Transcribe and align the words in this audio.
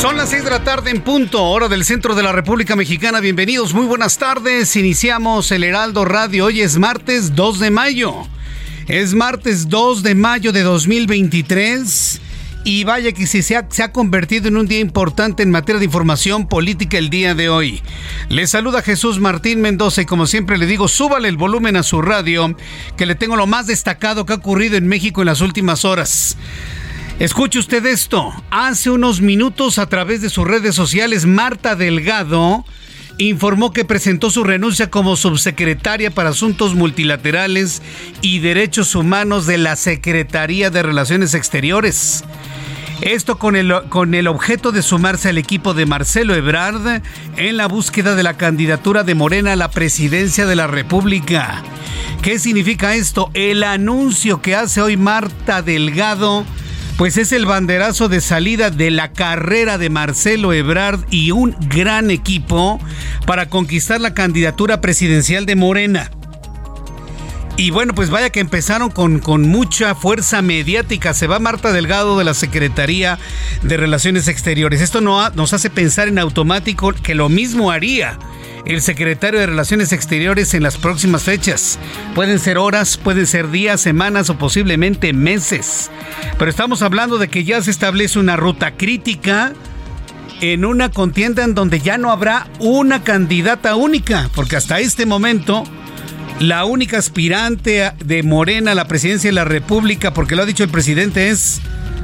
Son 0.00 0.16
las 0.16 0.30
6 0.30 0.44
de 0.44 0.50
la 0.50 0.64
tarde 0.64 0.90
en 0.90 1.00
punto, 1.00 1.42
hora 1.42 1.68
del 1.68 1.84
centro 1.84 2.14
de 2.14 2.22
la 2.22 2.32
República 2.32 2.76
Mexicana. 2.76 3.20
Bienvenidos, 3.20 3.72
muy 3.72 3.86
buenas 3.86 4.18
tardes. 4.18 4.76
Iniciamos 4.76 5.50
el 5.50 5.64
Heraldo 5.64 6.04
Radio. 6.04 6.46
Hoy 6.46 6.60
es 6.60 6.78
martes 6.78 7.34
2 7.34 7.58
de 7.58 7.70
mayo. 7.70 8.14
Es 8.86 9.14
martes 9.14 9.68
2 9.68 10.02
de 10.02 10.14
mayo 10.14 10.52
de 10.52 10.62
2023. 10.62 12.20
Y 12.64 12.84
vaya 12.84 13.12
que 13.12 13.26
si 13.26 13.42
se 13.42 13.56
ha, 13.56 13.66
se 13.70 13.82
ha 13.82 13.92
convertido 13.92 14.48
en 14.48 14.56
un 14.56 14.66
día 14.66 14.80
importante 14.80 15.42
en 15.42 15.50
materia 15.50 15.78
de 15.78 15.84
información 15.84 16.48
política 16.48 16.98
el 16.98 17.08
día 17.08 17.34
de 17.34 17.48
hoy. 17.48 17.82
Le 18.28 18.46
saluda 18.46 18.82
Jesús 18.82 19.20
Martín 19.20 19.60
Mendoza 19.60 20.02
y 20.02 20.06
como 20.06 20.26
siempre 20.26 20.58
le 20.58 20.66
digo, 20.66 20.88
súbale 20.88 21.28
el 21.28 21.36
volumen 21.36 21.76
a 21.76 21.82
su 21.82 22.02
radio, 22.02 22.56
que 22.96 23.06
le 23.06 23.14
tengo 23.14 23.36
lo 23.36 23.46
más 23.46 23.66
destacado 23.66 24.26
que 24.26 24.32
ha 24.32 24.36
ocurrido 24.36 24.76
en 24.76 24.88
México 24.88 25.22
en 25.22 25.26
las 25.26 25.40
últimas 25.40 25.84
horas. 25.84 26.36
Escuche 27.20 27.60
usted 27.60 27.86
esto. 27.86 28.32
Hace 28.50 28.90
unos 28.90 29.20
minutos 29.20 29.78
a 29.78 29.86
través 29.88 30.20
de 30.20 30.30
sus 30.30 30.46
redes 30.46 30.74
sociales, 30.74 31.26
Marta 31.26 31.76
Delgado 31.76 32.64
informó 33.18 33.72
que 33.72 33.84
presentó 33.84 34.30
su 34.30 34.42
renuncia 34.42 34.90
como 34.90 35.14
subsecretaria 35.14 36.10
para 36.10 36.30
Asuntos 36.30 36.74
Multilaterales 36.74 37.80
y 38.20 38.40
Derechos 38.40 38.96
Humanos 38.96 39.46
de 39.46 39.58
la 39.58 39.76
Secretaría 39.76 40.70
de 40.70 40.82
Relaciones 40.82 41.34
Exteriores. 41.34 42.24
Esto 43.00 43.38
con 43.38 43.54
el, 43.54 43.72
con 43.88 44.14
el 44.14 44.26
objeto 44.26 44.72
de 44.72 44.82
sumarse 44.82 45.28
al 45.28 45.38
equipo 45.38 45.72
de 45.72 45.86
Marcelo 45.86 46.34
Ebrard 46.34 47.02
en 47.36 47.56
la 47.56 47.68
búsqueda 47.68 48.16
de 48.16 48.24
la 48.24 48.36
candidatura 48.36 49.04
de 49.04 49.14
Morena 49.14 49.52
a 49.52 49.56
la 49.56 49.70
presidencia 49.70 50.46
de 50.46 50.56
la 50.56 50.66
República. 50.66 51.62
¿Qué 52.22 52.40
significa 52.40 52.96
esto? 52.96 53.30
El 53.34 53.62
anuncio 53.62 54.42
que 54.42 54.56
hace 54.56 54.80
hoy 54.80 54.96
Marta 54.96 55.62
Delgado 55.62 56.44
pues 56.96 57.16
es 57.16 57.32
el 57.32 57.44
banderazo 57.46 58.08
de 58.08 58.20
salida 58.20 58.70
de 58.70 58.90
la 58.90 59.12
carrera 59.12 59.78
de 59.78 59.90
Marcelo 59.90 60.52
Ebrard 60.52 61.00
y 61.10 61.32
un 61.32 61.56
gran 61.68 62.10
equipo 62.10 62.80
para 63.26 63.48
conquistar 63.48 64.00
la 64.00 64.14
candidatura 64.14 64.80
presidencial 64.80 65.44
de 65.46 65.56
Morena. 65.56 66.10
Y 67.56 67.70
bueno, 67.70 67.94
pues 67.94 68.10
vaya 68.10 68.30
que 68.30 68.40
empezaron 68.40 68.90
con, 68.90 69.20
con 69.20 69.42
mucha 69.42 69.94
fuerza 69.94 70.42
mediática. 70.42 71.14
Se 71.14 71.28
va 71.28 71.38
Marta 71.38 71.72
Delgado 71.72 72.18
de 72.18 72.24
la 72.24 72.34
Secretaría 72.34 73.18
de 73.62 73.76
Relaciones 73.76 74.26
Exteriores. 74.26 74.80
Esto 74.80 75.00
no 75.00 75.30
nos 75.30 75.52
hace 75.52 75.70
pensar 75.70 76.08
en 76.08 76.18
automático 76.18 76.92
que 76.92 77.14
lo 77.14 77.28
mismo 77.28 77.70
haría 77.70 78.18
el 78.66 78.80
secretario 78.80 79.40
de 79.40 79.46
Relaciones 79.46 79.92
Exteriores 79.92 80.54
en 80.54 80.62
las 80.62 80.76
próximas 80.76 81.22
fechas. 81.22 81.78
Pueden 82.14 82.38
ser 82.38 82.58
horas, 82.58 82.96
pueden 82.96 83.26
ser 83.26 83.50
días, 83.50 83.80
semanas 83.80 84.30
o 84.30 84.38
posiblemente 84.38 85.12
meses. 85.12 85.90
Pero 86.38 86.50
estamos 86.50 86.82
hablando 86.82 87.18
de 87.18 87.28
que 87.28 87.44
ya 87.44 87.60
se 87.62 87.70
establece 87.70 88.18
una 88.18 88.36
ruta 88.36 88.76
crítica 88.76 89.52
en 90.40 90.64
una 90.64 90.90
contienda 90.90 91.44
en 91.44 91.54
donde 91.54 91.80
ya 91.80 91.98
no 91.98 92.10
habrá 92.10 92.48
una 92.58 93.04
candidata 93.04 93.76
única, 93.76 94.28
porque 94.34 94.56
hasta 94.56 94.80
este 94.80 95.06
momento 95.06 95.64
la 96.40 96.64
única 96.64 96.98
aspirante 96.98 97.92
de 98.04 98.22
Morena 98.22 98.72
a 98.72 98.74
la 98.74 98.88
presidencia 98.88 99.28
de 99.28 99.34
la 99.34 99.44
República, 99.44 100.12
porque 100.12 100.34
lo 100.36 100.42
ha 100.42 100.46
dicho 100.46 100.64
el 100.64 100.70
presidente, 100.70 101.30
es 101.30 101.60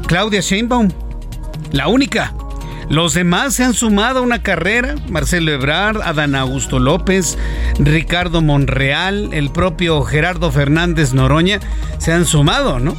Claudia 0.06 0.41
Sheinbaum. 0.41 0.91
La 1.72 1.88
única. 1.88 2.32
Los 2.91 3.15
demás 3.15 3.55
se 3.55 3.62
han 3.62 3.73
sumado 3.73 4.19
a 4.19 4.23
una 4.23 4.43
carrera, 4.43 4.97
Marcelo 5.09 5.53
Ebrard, 5.53 6.03
Adán 6.03 6.34
Augusto 6.34 6.81
López, 6.81 7.39
Ricardo 7.78 8.43
Monreal, 8.43 9.31
el 9.33 9.53
propio 9.53 10.03
Gerardo 10.03 10.51
Fernández 10.51 11.12
Noroña, 11.12 11.61
se 11.99 12.12
han 12.12 12.27
sumado, 12.27 12.81
¿no? 12.81 12.97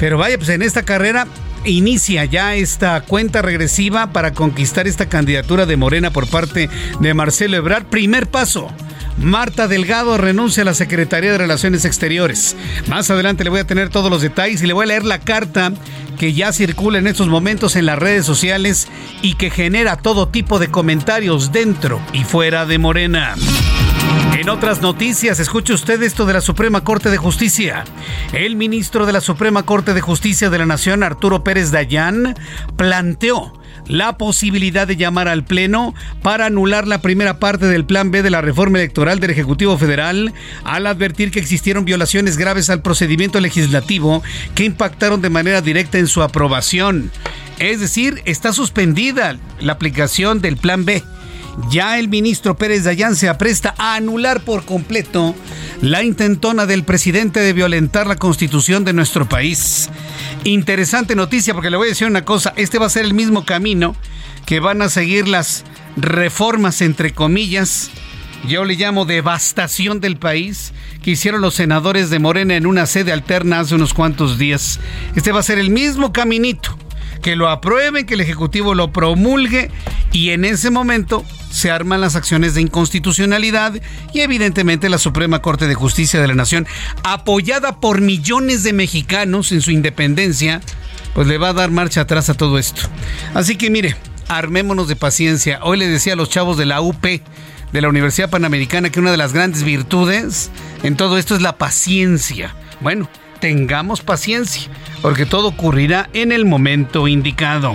Pero 0.00 0.18
vaya, 0.18 0.36
pues 0.38 0.48
en 0.48 0.62
esta 0.62 0.82
carrera 0.82 1.28
inicia 1.64 2.24
ya 2.24 2.56
esta 2.56 3.00
cuenta 3.02 3.42
regresiva 3.42 4.12
para 4.12 4.32
conquistar 4.32 4.88
esta 4.88 5.08
candidatura 5.08 5.66
de 5.66 5.76
Morena 5.76 6.10
por 6.10 6.26
parte 6.26 6.68
de 6.98 7.14
Marcelo 7.14 7.56
Ebrard. 7.56 7.84
Primer 7.84 8.26
paso. 8.26 8.72
Marta 9.18 9.68
Delgado 9.68 10.16
renuncia 10.18 10.62
a 10.62 10.66
la 10.66 10.74
Secretaría 10.74 11.32
de 11.32 11.38
Relaciones 11.38 11.84
Exteriores. 11.84 12.56
Más 12.88 13.10
adelante 13.10 13.44
le 13.44 13.50
voy 13.50 13.60
a 13.60 13.66
tener 13.66 13.88
todos 13.88 14.10
los 14.10 14.22
detalles 14.22 14.62
y 14.62 14.66
le 14.66 14.72
voy 14.72 14.84
a 14.84 14.88
leer 14.88 15.04
la 15.04 15.20
carta 15.20 15.72
que 16.18 16.32
ya 16.32 16.52
circula 16.52 16.98
en 16.98 17.06
estos 17.06 17.28
momentos 17.28 17.76
en 17.76 17.86
las 17.86 17.98
redes 17.98 18.24
sociales 18.24 18.88
y 19.22 19.34
que 19.34 19.50
genera 19.50 19.96
todo 19.96 20.28
tipo 20.28 20.58
de 20.58 20.68
comentarios 20.68 21.52
dentro 21.52 22.00
y 22.12 22.24
fuera 22.24 22.66
de 22.66 22.78
Morena. 22.78 23.34
En 24.38 24.48
otras 24.48 24.82
noticias, 24.82 25.38
escuche 25.38 25.72
usted 25.72 26.02
esto 26.02 26.26
de 26.26 26.32
la 26.32 26.40
Suprema 26.40 26.82
Corte 26.82 27.10
de 27.10 27.16
Justicia. 27.16 27.84
El 28.32 28.56
ministro 28.56 29.06
de 29.06 29.12
la 29.12 29.20
Suprema 29.20 29.62
Corte 29.62 29.94
de 29.94 30.00
Justicia 30.00 30.50
de 30.50 30.58
la 30.58 30.66
Nación, 30.66 31.02
Arturo 31.02 31.44
Pérez 31.44 31.70
Dayán, 31.70 32.34
planteó 32.76 33.52
la 33.86 34.16
posibilidad 34.16 34.86
de 34.86 34.96
llamar 34.96 35.28
al 35.28 35.44
Pleno 35.44 35.94
para 36.22 36.46
anular 36.46 36.86
la 36.86 37.02
primera 37.02 37.38
parte 37.38 37.66
del 37.66 37.84
Plan 37.84 38.10
B 38.10 38.22
de 38.22 38.30
la 38.30 38.40
reforma 38.40 38.78
electoral 38.78 39.20
del 39.20 39.30
Ejecutivo 39.30 39.76
Federal 39.78 40.32
al 40.64 40.86
advertir 40.86 41.30
que 41.30 41.40
existieron 41.40 41.84
violaciones 41.84 42.36
graves 42.36 42.70
al 42.70 42.82
procedimiento 42.82 43.40
legislativo 43.40 44.22
que 44.54 44.64
impactaron 44.64 45.20
de 45.22 45.30
manera 45.30 45.60
directa 45.60 45.98
en 45.98 46.06
su 46.06 46.22
aprobación. 46.22 47.10
Es 47.58 47.80
decir, 47.80 48.22
está 48.24 48.52
suspendida 48.52 49.36
la 49.60 49.74
aplicación 49.74 50.40
del 50.40 50.56
Plan 50.56 50.84
B 50.84 51.02
ya 51.70 51.98
el 51.98 52.08
ministro 52.08 52.56
Pérez 52.56 52.84
Dayán 52.84 53.16
se 53.16 53.28
apresta 53.28 53.74
a 53.78 53.94
anular 53.94 54.40
por 54.40 54.64
completo 54.64 55.34
la 55.80 56.02
intentona 56.02 56.66
del 56.66 56.84
presidente 56.84 57.40
de 57.40 57.52
violentar 57.52 58.06
la 58.06 58.16
constitución 58.16 58.84
de 58.84 58.92
nuestro 58.92 59.28
país. 59.28 59.90
Interesante 60.44 61.14
noticia 61.14 61.54
porque 61.54 61.70
le 61.70 61.76
voy 61.76 61.88
a 61.88 61.90
decir 61.90 62.06
una 62.06 62.24
cosa, 62.24 62.52
este 62.56 62.78
va 62.78 62.86
a 62.86 62.90
ser 62.90 63.04
el 63.04 63.14
mismo 63.14 63.44
camino 63.44 63.96
que 64.46 64.60
van 64.60 64.82
a 64.82 64.88
seguir 64.88 65.28
las 65.28 65.64
reformas 65.96 66.80
entre 66.80 67.12
comillas, 67.12 67.90
yo 68.48 68.64
le 68.64 68.74
llamo 68.74 69.04
devastación 69.04 70.00
del 70.00 70.16
país, 70.16 70.72
que 71.02 71.12
hicieron 71.12 71.40
los 71.40 71.54
senadores 71.54 72.10
de 72.10 72.18
Morena 72.18 72.56
en 72.56 72.66
una 72.66 72.86
sede 72.86 73.12
alterna 73.12 73.60
hace 73.60 73.74
unos 73.74 73.94
cuantos 73.94 74.38
días. 74.38 74.80
Este 75.14 75.32
va 75.32 75.40
a 75.40 75.44
ser 75.44 75.58
el 75.58 75.70
mismo 75.70 76.12
caminito 76.12 76.76
que 77.22 77.36
lo 77.36 77.48
aprueben, 77.48 78.04
que 78.04 78.14
el 78.14 78.20
Ejecutivo 78.20 78.74
lo 78.74 78.92
promulgue 78.92 79.70
y 80.12 80.30
en 80.30 80.44
ese 80.44 80.70
momento 80.70 81.24
se 81.50 81.70
arman 81.70 82.00
las 82.00 82.16
acciones 82.16 82.54
de 82.54 82.60
inconstitucionalidad 82.60 83.74
y 84.12 84.20
evidentemente 84.20 84.88
la 84.88 84.98
Suprema 84.98 85.40
Corte 85.40 85.68
de 85.68 85.74
Justicia 85.74 86.20
de 86.20 86.28
la 86.28 86.34
Nación, 86.34 86.66
apoyada 87.04 87.80
por 87.80 88.00
millones 88.00 88.64
de 88.64 88.72
mexicanos 88.72 89.52
en 89.52 89.60
su 89.60 89.70
independencia, 89.70 90.60
pues 91.14 91.26
le 91.26 91.38
va 91.38 91.50
a 91.50 91.54
dar 91.54 91.70
marcha 91.70 92.02
atrás 92.02 92.28
a 92.28 92.34
todo 92.34 92.58
esto. 92.58 92.82
Así 93.34 93.56
que 93.56 93.70
mire, 93.70 93.96
armémonos 94.28 94.88
de 94.88 94.96
paciencia. 94.96 95.60
Hoy 95.62 95.78
le 95.78 95.88
decía 95.88 96.14
a 96.14 96.16
los 96.16 96.30
chavos 96.30 96.56
de 96.56 96.66
la 96.66 96.80
UP, 96.80 97.02
de 97.02 97.80
la 97.80 97.88
Universidad 97.88 98.30
Panamericana 98.30 98.90
que 98.90 99.00
una 99.00 99.10
de 99.10 99.16
las 99.16 99.32
grandes 99.32 99.62
virtudes 99.62 100.50
en 100.82 100.96
todo 100.96 101.18
esto 101.18 101.34
es 101.34 101.42
la 101.42 101.56
paciencia. 101.56 102.54
Bueno, 102.80 103.08
tengamos 103.42 104.02
paciencia, 104.02 104.70
porque 105.02 105.26
todo 105.26 105.48
ocurrirá 105.48 106.08
en 106.12 106.30
el 106.30 106.44
momento 106.44 107.08
indicado. 107.08 107.74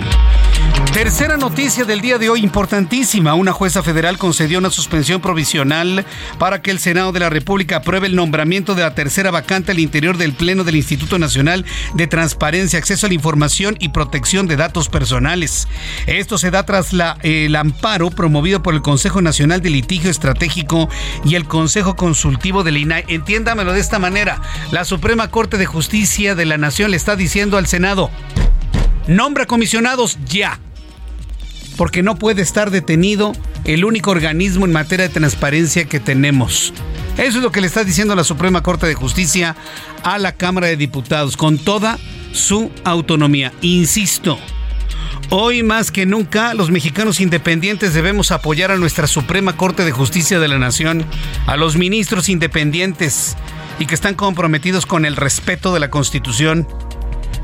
Tercera 0.92 1.36
noticia 1.36 1.84
del 1.84 2.00
día 2.00 2.18
de 2.18 2.28
hoy 2.28 2.42
importantísima. 2.42 3.34
Una 3.34 3.52
jueza 3.52 3.84
federal 3.84 4.18
concedió 4.18 4.58
una 4.58 4.70
suspensión 4.70 5.20
provisional 5.20 6.04
para 6.38 6.60
que 6.60 6.72
el 6.72 6.80
Senado 6.80 7.12
de 7.12 7.20
la 7.20 7.30
República 7.30 7.76
apruebe 7.76 8.08
el 8.08 8.16
nombramiento 8.16 8.74
de 8.74 8.82
la 8.82 8.96
tercera 8.96 9.30
vacante 9.30 9.70
al 9.70 9.78
interior 9.78 10.16
del 10.16 10.32
Pleno 10.32 10.64
del 10.64 10.74
Instituto 10.74 11.16
Nacional 11.18 11.64
de 11.94 12.08
Transparencia, 12.08 12.80
Acceso 12.80 13.06
a 13.06 13.10
la 13.10 13.14
Información 13.14 13.76
y 13.78 13.90
Protección 13.90 14.48
de 14.48 14.56
Datos 14.56 14.88
Personales. 14.88 15.68
Esto 16.08 16.36
se 16.36 16.50
da 16.50 16.66
tras 16.66 16.92
el 17.22 17.54
amparo 17.54 18.10
promovido 18.10 18.62
por 18.62 18.74
el 18.74 18.82
Consejo 18.82 19.22
Nacional 19.22 19.62
de 19.62 19.70
Litigio 19.70 20.10
Estratégico 20.10 20.88
y 21.24 21.36
el 21.36 21.46
Consejo 21.46 21.94
Consultivo 21.94 22.64
del 22.64 22.76
INAI. 22.76 23.04
Entiéndamelo 23.06 23.72
de 23.72 23.80
esta 23.80 24.00
manera. 24.00 24.42
La 24.72 24.84
Suprema 24.84 25.30
Corte 25.30 25.58
de 25.58 25.66
Justicia 25.66 26.34
de 26.34 26.44
la 26.44 26.58
Nación 26.58 26.90
le 26.90 26.96
está 26.96 27.14
diciendo 27.14 27.56
al 27.56 27.68
Senado, 27.68 28.10
nombra 29.08 29.46
comisionados 29.46 30.18
ya 30.26 30.60
porque 31.76 32.02
no 32.02 32.16
puede 32.16 32.42
estar 32.42 32.70
detenido 32.70 33.32
el 33.64 33.84
único 33.84 34.10
organismo 34.10 34.66
en 34.66 34.72
materia 34.72 35.06
de 35.06 35.14
transparencia 35.14 35.84
que 35.84 36.00
tenemos. 36.00 36.72
Eso 37.16 37.38
es 37.38 37.44
lo 37.44 37.52
que 37.52 37.60
le 37.60 37.68
está 37.68 37.84
diciendo 37.84 38.14
la 38.14 38.24
Suprema 38.24 38.62
Corte 38.62 38.86
de 38.86 38.94
Justicia 38.94 39.56
a 40.02 40.18
la 40.18 40.32
Cámara 40.32 40.66
de 40.66 40.76
Diputados, 40.76 41.36
con 41.36 41.56
toda 41.56 41.98
su 42.32 42.70
autonomía. 42.84 43.52
Insisto, 43.62 44.38
hoy 45.30 45.62
más 45.62 45.92
que 45.92 46.04
nunca 46.04 46.52
los 46.54 46.70
mexicanos 46.70 47.20
independientes 47.20 47.94
debemos 47.94 48.32
apoyar 48.32 48.72
a 48.72 48.76
nuestra 48.76 49.06
Suprema 49.06 49.56
Corte 49.56 49.84
de 49.84 49.92
Justicia 49.92 50.40
de 50.40 50.48
la 50.48 50.58
Nación, 50.58 51.04
a 51.46 51.56
los 51.56 51.76
ministros 51.76 52.28
independientes 52.28 53.36
y 53.78 53.86
que 53.86 53.94
están 53.94 54.14
comprometidos 54.14 54.84
con 54.84 55.04
el 55.04 55.14
respeto 55.14 55.72
de 55.72 55.80
la 55.80 55.90
Constitución 55.90 56.66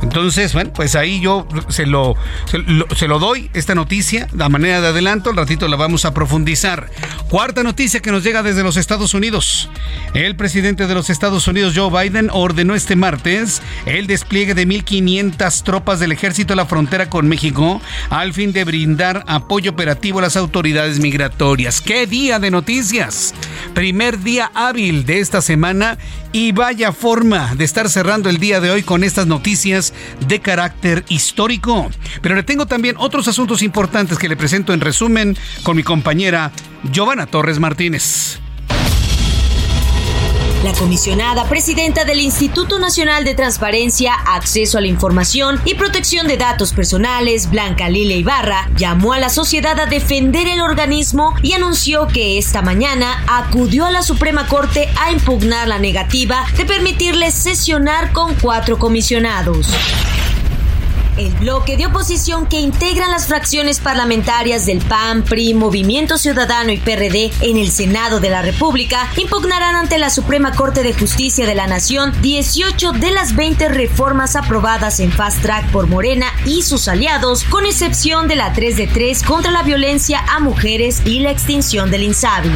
entonces, 0.05 0.53
bueno, 0.53 0.71
pues 0.71 0.97
ahí 0.97 1.19
yo 1.19 1.49
se 1.69 1.87
lo, 1.87 2.15
se 2.95 3.09
lo, 3.09 3.19
doy, 3.19 3.51
esta 3.55 3.75
noticia, 3.75 4.29
la 4.35 4.51
manera 4.51 4.83
de 4.83 4.89
adelanto, 4.89 5.31
al 5.31 5.37
ratito 5.37 5.67
la 5.67 5.77
vamos 5.77 6.05
a 6.05 6.12
profundizar. 6.12 6.91
Cuarta 7.31 7.62
noticia 7.62 8.01
que 8.01 8.12
nos 8.12 8.23
llega 8.23 8.43
desde 8.43 8.62
los 8.62 8.77
Estados 8.77 9.15
Unidos. 9.15 9.71
El 10.12 10.37
presidente 10.37 10.87
de 10.87 10.95
los 10.95 11.09
Estados 11.09 11.49
Unidos, 11.49 11.73
Joe 11.75 11.91
Biden, 11.91 12.29
ordenó 12.31 12.75
este 12.75 12.97
martes 12.97 13.62
el 13.87 14.06
despliegue 14.06 14.53
de 14.53 14.69
1.500 14.69 15.62
tropas 15.62 16.01
del 16.01 16.12
ejército 16.12 16.53
a 16.53 16.57
la 16.57 16.67
frontera 16.67 17.09
con 17.09 17.27
México 17.27 17.81
al 18.11 18.35
fin 18.35 18.53
de 18.53 18.65
brindar 18.65 19.25
apoyo 19.27 19.71
operativo 19.71 20.19
a 20.19 20.23
las 20.23 20.37
autoridades 20.37 21.00
migratorias. 21.00 21.81
¡Qué 21.81 22.07
día 22.07 22.39
de 22.39 22.50
noticias! 22.50 23.35
Primer 23.73 24.23
día 24.23 24.50
hábil 24.55 25.07
de 25.07 25.21
esta 25.21 25.41
semana 25.41 25.97
y 26.35 26.53
vaya 26.53 26.93
forma 26.93 27.55
de 27.55 27.65
estar 27.65 27.89
cerrando 27.89 28.29
el 28.29 28.39
día 28.39 28.61
de 28.61 28.71
hoy 28.71 28.83
con 28.83 29.03
estas 29.03 29.27
noticias 29.27 29.94
de 30.26 30.41
carácter 30.41 31.05
histórico. 31.08 31.91
Pero 32.23 32.35
le 32.35 32.43
tengo 32.43 32.67
también 32.67 32.96
otros 32.99 33.29
asuntos 33.29 33.62
importantes 33.62 34.19
que 34.19 34.29
le 34.29 34.37
presento 34.37 34.73
en 34.73 34.81
resumen 34.81 35.37
con 35.62 35.76
mi 35.76 35.82
compañera 35.82 36.52
Giovanna 36.93 37.26
Torres 37.26 37.58
Martínez. 37.58 38.44
La 40.64 40.72
comisionada 40.72 41.44
presidenta 41.44 42.06
del 42.06 42.20
Instituto 42.20 42.78
Nacional 42.78 43.22
de 43.25 43.34
Transparencia, 43.34 44.14
Acceso 44.14 44.78
a 44.78 44.81
la 44.81 44.87
Información 44.87 45.61
y 45.66 45.75
Protección 45.75 46.26
de 46.26 46.38
Datos 46.38 46.72
Personales, 46.72 47.50
Blanca 47.50 47.90
Lile 47.90 48.16
Ibarra, 48.16 48.70
llamó 48.75 49.12
a 49.12 49.19
la 49.19 49.28
sociedad 49.28 49.78
a 49.78 49.84
defender 49.84 50.49
el 50.49 50.62
organismo 50.62 51.34
y 51.43 51.52
anunció 51.52 52.06
que 52.06 52.38
esta 52.38 52.62
mañana 52.62 53.22
acudió 53.26 53.84
a 53.84 53.90
la 53.90 54.02
Suprema 54.02 54.46
Corte 54.49 54.88
a 54.99 55.12
impugnar 55.12 55.69
la 55.69 55.78
negativa 55.78 56.46
de 56.56 56.64
permitirle 56.64 57.31
sesionar 57.31 58.14
con 58.14 58.34
cuatro 58.37 58.78
comisionados. 58.78 59.69
El 61.16 61.32
bloque 61.34 61.76
de 61.76 61.87
oposición 61.87 62.46
que 62.46 62.58
integran 62.58 63.11
las 63.12 63.28
fracciones 63.28 63.78
parlamentarias 63.78 64.66
del 64.66 64.78
PAN, 64.78 65.22
PRI, 65.22 65.55
Movimiento 65.55 66.19
Ciudadano 66.19 66.72
y 66.72 66.78
PRD 66.78 67.31
en 67.40 67.56
el 67.56 67.70
Senado 67.70 68.19
de 68.19 68.31
la 68.31 68.43
República 68.43 69.08
impugnarán 69.16 69.76
ante 69.76 69.99
la 69.99 70.11
Suprema 70.11 70.52
Corte 70.52 70.82
de 70.82 70.93
Justicia 70.93 71.46
de 71.46 71.55
la 71.55 71.69
Nación 71.69 72.12
18 72.20 72.93
de 72.93 73.12
las 73.12 73.37
20 73.37 73.69
reformas 73.69 74.34
aprobadas 74.34 74.99
en 74.99 75.12
Fast 75.12 75.40
Track 75.43 75.70
por 75.70 75.87
Morena 75.87 76.26
y 76.46 76.62
sus 76.62 76.88
aliados, 76.88 77.44
con 77.44 77.64
excepción 77.64 78.26
de 78.26 78.34
la 78.34 78.52
3 78.52 78.76
de 78.76 78.87
3 78.88 79.22
contra 79.22 79.52
la 79.52 79.62
violencia 79.62 80.20
a 80.28 80.40
mujeres 80.40 81.02
y 81.05 81.20
la 81.20 81.31
extinción 81.31 81.93
del 81.93 82.02
INSABI. 82.02 82.50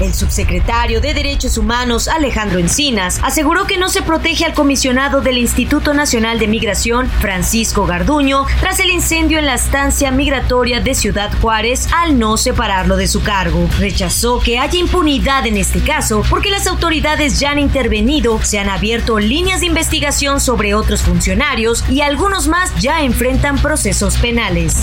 El 0.00 0.12
subsecretario 0.12 1.00
de 1.00 1.14
Derechos 1.14 1.56
Humanos, 1.56 2.08
Alejandro 2.08 2.58
Encinas, 2.58 3.20
aseguró 3.22 3.66
que 3.66 3.78
no 3.78 3.88
se 3.88 4.02
protege 4.02 4.44
al 4.44 4.54
comisionado 4.54 5.20
del 5.20 5.38
Instituto 5.38 5.94
Nacional 5.94 6.38
de 6.38 6.48
Migración, 6.48 7.08
Francisco 7.20 7.86
Garduño, 7.86 8.44
tras 8.60 8.80
el 8.80 8.90
incendio 8.90 9.38
en 9.38 9.46
la 9.46 9.54
estancia 9.54 10.10
migratoria 10.10 10.80
de 10.80 10.94
Ciudad 10.94 11.30
Juárez 11.40 11.88
al 11.96 12.18
no 12.18 12.36
separarlo 12.36 12.96
de 12.96 13.06
su 13.06 13.22
cargo. 13.22 13.68
Rechazó 13.78 14.40
que 14.40 14.58
haya 14.58 14.78
impunidad 14.78 15.46
en 15.46 15.56
este 15.56 15.80
caso 15.80 16.22
porque 16.28 16.50
las 16.50 16.66
autoridades 16.66 17.38
ya 17.38 17.52
han 17.52 17.58
intervenido, 17.58 18.42
se 18.42 18.58
han 18.58 18.68
abierto 18.68 19.18
líneas 19.18 19.60
de 19.60 19.66
investigación 19.66 20.40
sobre 20.40 20.74
otros 20.74 21.02
funcionarios 21.02 21.84
y 21.88 22.00
algunos 22.00 22.48
más 22.48 22.74
ya 22.80 23.02
enfrentan 23.02 23.58
procesos 23.58 24.16
penales. 24.16 24.80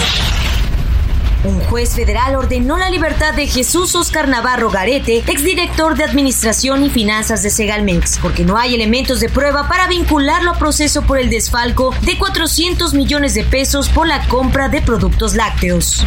Un 1.44 1.60
juez 1.60 1.96
federal 1.96 2.36
ordenó 2.36 2.78
la 2.78 2.92
libertad 2.92 3.34
de 3.34 3.48
Jesús 3.48 3.96
Oscar 3.96 4.28
Navarro 4.28 4.70
Garete, 4.70 5.24
exdirector 5.28 5.96
de 5.96 6.04
Administración 6.04 6.84
y 6.84 6.90
Finanzas 6.92 7.42
de 7.42 7.50
Segalmex, 7.50 8.20
porque 8.22 8.46
no 8.46 8.58
hay 8.58 8.76
elementos 8.76 9.20
de 9.20 9.30
prueba 9.30 9.68
para 9.68 9.88
vincularlo 9.88 10.52
a 10.52 10.60
proceso 10.60 11.02
por 11.02 11.18
el 11.18 11.32
desfalco 11.32 11.96
de 12.02 12.18
400 12.20 12.94
millones 12.94 13.34
de 13.34 13.44
pesos 13.44 13.90
por 13.90 14.08
la 14.08 14.28
compra 14.28 14.70
de 14.70 14.84
productos 14.84 15.34
lácteos. 15.34 16.06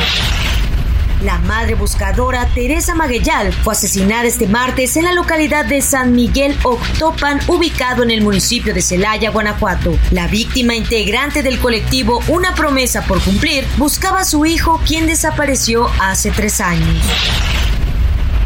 La 1.24 1.38
madre 1.38 1.74
buscadora 1.74 2.46
Teresa 2.54 2.94
Maguellal 2.94 3.50
fue 3.50 3.72
asesinada 3.72 4.24
este 4.24 4.46
martes 4.46 4.94
en 4.98 5.04
la 5.04 5.14
localidad 5.14 5.64
de 5.64 5.80
San 5.80 6.12
Miguel 6.12 6.54
Octopan, 6.64 7.40
ubicado 7.46 8.02
en 8.02 8.10
el 8.10 8.20
municipio 8.20 8.74
de 8.74 8.82
Celaya, 8.82 9.30
Guanajuato. 9.30 9.98
La 10.10 10.26
víctima 10.26 10.74
integrante 10.74 11.42
del 11.42 11.58
colectivo 11.58 12.20
Una 12.28 12.54
promesa 12.54 13.06
por 13.06 13.22
cumplir 13.22 13.64
buscaba 13.78 14.20
a 14.20 14.24
su 14.24 14.44
hijo, 14.44 14.82
quien 14.86 15.06
desapareció 15.06 15.88
hace 15.98 16.30
tres 16.30 16.60
años. 16.60 17.02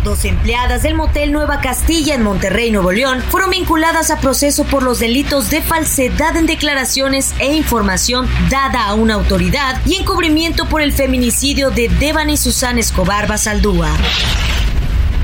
Dos 0.08 0.24
empleadas 0.24 0.84
del 0.84 0.94
motel 0.94 1.32
Nueva 1.32 1.60
Castilla 1.60 2.14
en 2.14 2.22
Monterrey, 2.22 2.70
Nuevo 2.70 2.92
León, 2.92 3.22
fueron 3.28 3.50
vinculadas 3.50 4.10
a 4.10 4.18
proceso 4.18 4.64
por 4.64 4.82
los 4.82 5.00
delitos 5.00 5.50
de 5.50 5.60
falsedad 5.60 6.34
en 6.38 6.46
declaraciones 6.46 7.34
e 7.40 7.52
información 7.52 8.26
dada 8.48 8.86
a 8.86 8.94
una 8.94 9.12
autoridad 9.12 9.78
y 9.84 9.96
encubrimiento 9.96 10.66
por 10.66 10.80
el 10.80 10.94
feminicidio 10.94 11.68
de 11.68 11.90
Devan 11.90 12.30
y 12.30 12.38
Susana 12.38 12.80
Escobar 12.80 13.28
Basaldúa. 13.28 13.90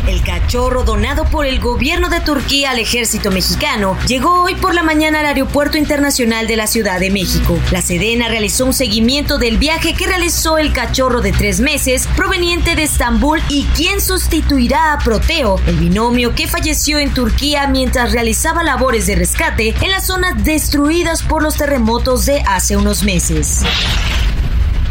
El 0.06 0.22
cachorro 0.22 0.84
donado 0.84 1.24
por 1.24 1.46
el 1.46 1.60
gobierno 1.60 2.10
de 2.10 2.20
Turquía 2.20 2.72
al 2.72 2.78
ejército 2.78 3.30
mexicano 3.30 3.96
llegó 4.06 4.42
hoy 4.42 4.54
por 4.54 4.74
la 4.74 4.82
mañana 4.82 5.20
al 5.20 5.26
Aeropuerto 5.26 5.78
Internacional 5.78 6.46
de 6.46 6.56
la 6.56 6.66
Ciudad 6.66 7.00
de 7.00 7.10
México. 7.10 7.58
La 7.70 7.80
Sedena 7.80 8.28
realizó 8.28 8.66
un 8.66 8.74
seguimiento 8.74 9.38
del 9.38 9.56
viaje 9.56 9.94
que 9.94 10.06
realizó 10.06 10.58
el 10.58 10.74
cachorro 10.74 11.22
de 11.22 11.32
tres 11.32 11.60
meses 11.60 12.06
proveniente 12.16 12.76
de 12.76 12.82
Estambul 12.82 13.40
y 13.48 13.64
quien 13.76 14.02
sustituirá 14.02 14.92
a 14.92 14.98
Proteo, 14.98 15.58
el 15.66 15.76
binomio 15.76 16.34
que 16.34 16.48
falleció 16.48 16.98
en 16.98 17.14
Turquía 17.14 17.66
mientras 17.66 18.12
realizaba 18.12 18.62
labores 18.62 19.06
de 19.06 19.16
rescate 19.16 19.74
en 19.80 19.90
las 19.90 20.06
zonas 20.06 20.44
destruidas 20.44 21.22
por 21.22 21.42
los 21.42 21.56
terremotos 21.56 22.26
de 22.26 22.42
hace 22.46 22.76
unos 22.76 23.04
meses. 23.04 23.62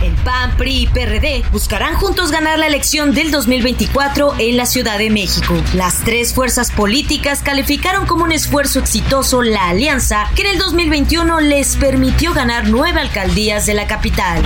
El 0.04 0.16
PAN, 0.16 0.58
PRI 0.58 0.82
y 0.82 0.88
PRD 0.88 1.46
buscarán 1.54 1.96
juntos 1.96 2.30
ganar 2.30 2.60
la 2.60 2.68
elección 2.68 3.14
del 3.14 3.32
2024 3.32 4.36
en 4.38 4.58
la 4.58 4.66
Ciudad 4.66 4.98
de 4.98 5.10
México. 5.10 5.56
Las 5.76 6.04
tres 6.04 6.34
fuerzas 6.34 6.72
políticas 6.72 7.42
calificaron 7.42 8.06
como 8.06 8.26
un 8.26 8.34
esfuerzo 8.34 8.80
exitoso 8.80 9.42
la 9.42 9.70
alianza 9.70 10.30
que 10.36 10.42
en 10.42 10.50
el 10.50 10.58
2021 10.58 11.40
les 11.40 11.78
permitió 11.78 12.34
ganar 12.34 12.68
nueve 12.68 13.00
alcaldías 13.00 13.66
de 13.66 13.76
la 13.76 13.88
capital. 13.88 14.44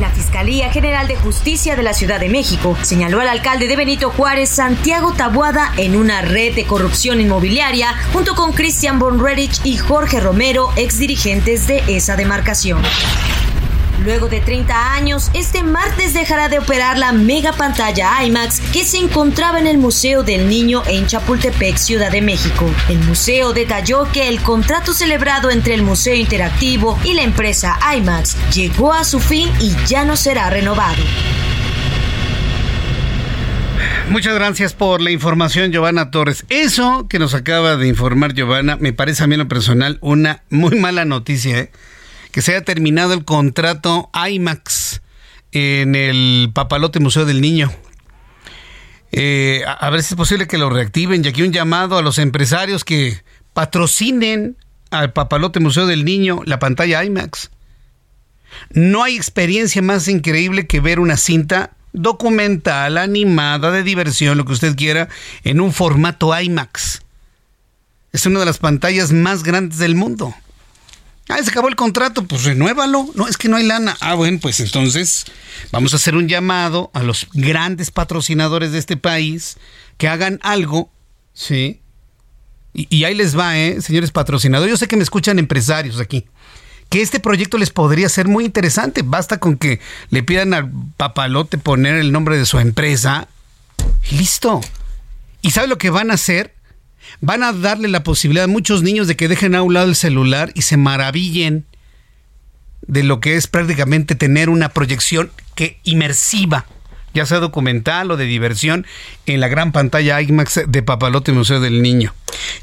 La 0.00 0.10
Fiscalía 0.10 0.72
General 0.72 1.06
de 1.06 1.14
Justicia 1.14 1.76
de 1.76 1.84
la 1.84 1.94
Ciudad 1.94 2.18
de 2.18 2.28
México 2.28 2.76
señaló 2.82 3.20
al 3.20 3.28
alcalde 3.28 3.68
de 3.68 3.76
Benito 3.76 4.10
Juárez, 4.10 4.50
Santiago 4.50 5.12
Tabuada, 5.12 5.72
en 5.76 5.94
una 5.94 6.22
red 6.22 6.56
de 6.56 6.64
corrupción 6.64 7.20
inmobiliaria 7.20 7.94
junto 8.12 8.34
con 8.34 8.52
Christian 8.52 8.98
Bonredich 8.98 9.60
y 9.62 9.76
Jorge 9.76 10.18
Romero, 10.18 10.70
ex 10.74 10.98
dirigentes 10.98 11.68
de 11.68 11.84
esa 11.86 12.16
demarcación. 12.16 12.82
Luego 14.04 14.28
de 14.28 14.40
30 14.40 14.92
años, 14.92 15.30
este 15.32 15.62
martes 15.62 16.12
dejará 16.12 16.50
de 16.50 16.58
operar 16.58 16.98
la 16.98 17.12
mega 17.12 17.54
pantalla 17.54 18.22
IMAX 18.22 18.60
que 18.60 18.84
se 18.84 18.98
encontraba 18.98 19.58
en 19.58 19.66
el 19.66 19.78
Museo 19.78 20.22
del 20.22 20.46
Niño 20.46 20.82
en 20.86 21.06
Chapultepec, 21.06 21.78
Ciudad 21.78 22.12
de 22.12 22.20
México. 22.20 22.70
El 22.90 22.98
museo 22.98 23.54
detalló 23.54 24.06
que 24.12 24.28
el 24.28 24.42
contrato 24.42 24.92
celebrado 24.92 25.50
entre 25.50 25.72
el 25.72 25.82
Museo 25.82 26.14
Interactivo 26.14 26.98
y 27.02 27.14
la 27.14 27.22
empresa 27.22 27.78
IMAX 27.96 28.36
llegó 28.52 28.92
a 28.92 29.04
su 29.04 29.20
fin 29.20 29.48
y 29.58 29.74
ya 29.86 30.04
no 30.04 30.16
será 30.16 30.50
renovado. 30.50 31.02
Muchas 34.10 34.34
gracias 34.34 34.74
por 34.74 35.00
la 35.00 35.12
información, 35.12 35.72
Giovanna 35.72 36.10
Torres. 36.10 36.44
Eso 36.50 37.06
que 37.08 37.18
nos 37.18 37.32
acaba 37.32 37.76
de 37.76 37.88
informar 37.88 38.34
Giovanna 38.34 38.76
me 38.76 38.92
parece 38.92 39.24
a 39.24 39.26
mí 39.26 39.34
en 39.34 39.40
lo 39.40 39.48
personal 39.48 39.96
una 40.02 40.42
muy 40.50 40.78
mala 40.78 41.06
noticia, 41.06 41.58
¿eh? 41.58 41.70
Que 42.34 42.42
se 42.42 42.50
haya 42.50 42.64
terminado 42.64 43.12
el 43.12 43.24
contrato 43.24 44.10
IMAX 44.28 45.02
en 45.52 45.94
el 45.94 46.50
Papalote 46.52 46.98
Museo 46.98 47.26
del 47.26 47.40
Niño. 47.40 47.72
Eh, 49.12 49.62
a, 49.64 49.88
ver 49.90 50.02
si 50.02 50.14
es 50.14 50.16
posible 50.16 50.48
que 50.48 50.58
lo 50.58 50.68
reactiven 50.68 51.24
y 51.24 51.28
aquí 51.28 51.42
un 51.42 51.52
llamado 51.52 51.96
a 51.96 52.02
los 52.02 52.18
empresarios 52.18 52.82
que 52.82 53.22
patrocinen 53.52 54.56
al 54.90 55.12
Papalote 55.12 55.60
Museo 55.60 55.86
del 55.86 56.04
Niño 56.04 56.40
la 56.44 56.58
pantalla 56.58 57.04
IMAX. 57.04 57.52
No 58.70 59.04
hay 59.04 59.14
experiencia 59.14 59.80
más 59.80 60.08
increíble 60.08 60.66
que 60.66 60.80
ver 60.80 60.98
una 60.98 61.16
cinta 61.16 61.70
documental, 61.92 62.98
animada, 62.98 63.70
de 63.70 63.84
diversión, 63.84 64.36
lo 64.36 64.44
que 64.44 64.54
usted 64.54 64.74
quiera, 64.74 65.08
en 65.44 65.60
un 65.60 65.72
formato 65.72 66.36
IMAX. 66.36 67.00
Es 68.10 68.26
una 68.26 68.40
de 68.40 68.46
las 68.46 68.58
pantallas 68.58 69.12
más 69.12 69.44
grandes 69.44 69.78
del 69.78 69.94
mundo. 69.94 70.34
Ah, 71.28 71.38
se 71.42 71.50
acabó 71.50 71.68
el 71.68 71.76
contrato, 71.76 72.24
pues 72.24 72.44
renuévalo. 72.44 73.08
No, 73.14 73.26
es 73.26 73.38
que 73.38 73.48
no 73.48 73.56
hay 73.56 73.64
lana. 73.64 73.96
Ah, 74.00 74.14
bueno, 74.14 74.38
pues 74.40 74.60
entonces 74.60 75.24
vamos 75.72 75.94
a 75.94 75.96
hacer 75.96 76.16
un 76.16 76.28
llamado 76.28 76.90
a 76.92 77.02
los 77.02 77.26
grandes 77.32 77.90
patrocinadores 77.90 78.72
de 78.72 78.78
este 78.78 78.96
país 78.96 79.56
que 79.96 80.08
hagan 80.08 80.38
algo, 80.42 80.90
¿sí? 81.32 81.80
Y, 82.74 83.04
ahí 83.04 83.14
les 83.14 83.38
va, 83.38 83.56
¿eh? 83.56 83.80
Señores 83.80 84.10
patrocinadores. 84.10 84.72
Yo 84.72 84.76
sé 84.76 84.88
que 84.88 84.96
me 84.96 85.04
escuchan 85.04 85.38
empresarios 85.38 86.00
aquí 86.00 86.26
que 86.90 87.00
este 87.00 87.18
proyecto 87.18 87.56
les 87.58 87.70
podría 87.70 88.08
ser 88.08 88.28
muy 88.28 88.44
interesante. 88.44 89.02
Basta 89.02 89.38
con 89.38 89.56
que 89.56 89.80
le 90.10 90.22
pidan 90.22 90.54
al 90.54 90.70
papalote 90.96 91.56
poner 91.58 91.96
el 91.96 92.12
nombre 92.12 92.36
de 92.36 92.46
su 92.46 92.58
empresa 92.58 93.26
y 94.10 94.16
listo. 94.16 94.60
¿Y 95.40 95.50
sabe 95.50 95.68
lo 95.68 95.78
que 95.78 95.90
van 95.90 96.10
a 96.10 96.14
hacer? 96.14 96.53
Van 97.20 97.42
a 97.42 97.52
darle 97.52 97.88
la 97.88 98.02
posibilidad 98.02 98.44
a 98.44 98.48
muchos 98.48 98.82
niños 98.82 99.06
de 99.06 99.16
que 99.16 99.28
dejen 99.28 99.54
a 99.54 99.62
un 99.62 99.74
lado 99.74 99.88
el 99.88 99.96
celular 99.96 100.52
y 100.54 100.62
se 100.62 100.76
maravillen 100.76 101.64
de 102.86 103.02
lo 103.02 103.20
que 103.20 103.36
es 103.36 103.46
prácticamente 103.46 104.14
tener 104.14 104.48
una 104.48 104.68
proyección 104.68 105.30
que 105.54 105.78
inmersiva, 105.84 106.66
ya 107.14 107.26
sea 107.26 107.38
documental 107.38 108.10
o 108.10 108.16
de 108.16 108.24
diversión, 108.24 108.86
en 109.26 109.40
la 109.40 109.48
gran 109.48 109.72
pantalla 109.72 110.20
IMAX 110.20 110.62
de 110.66 110.82
Papalote 110.82 111.32
Museo 111.32 111.60
del 111.60 111.82
Niño. 111.82 112.14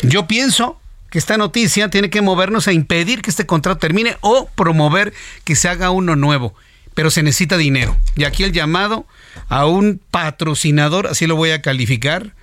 Yo 0.01 0.27
pienso 0.27 0.79
que 1.10 1.20
esta 1.20 1.38
noticia 1.38 1.89
tiene 1.89 2.10
que 2.10 2.22
movernos 2.22 2.67
a 2.67 2.74
impedir 2.74 3.22
que 3.22 3.29
este 3.29 3.46
contrato 3.46 3.79
termine 3.79 4.17
o 4.22 4.50
promover 4.55 5.13
que 5.43 5.55
se 5.55 5.67
haga 5.67 5.91
uno 5.91 6.15
nuevo. 6.15 6.55
Pero 6.93 7.10
se 7.10 7.24
necesita 7.24 7.58
dinero. 7.58 7.96
Y 8.15 8.25
aquí 8.25 8.43
el 8.43 8.51
llamado 8.51 9.05
a 9.48 9.65
un 9.65 10.01
patrocinador, 10.12 11.08
así 11.08 11.25
lo 11.25 11.36
voy 11.38 11.51
a 11.51 11.62
calificar, 11.62 12.34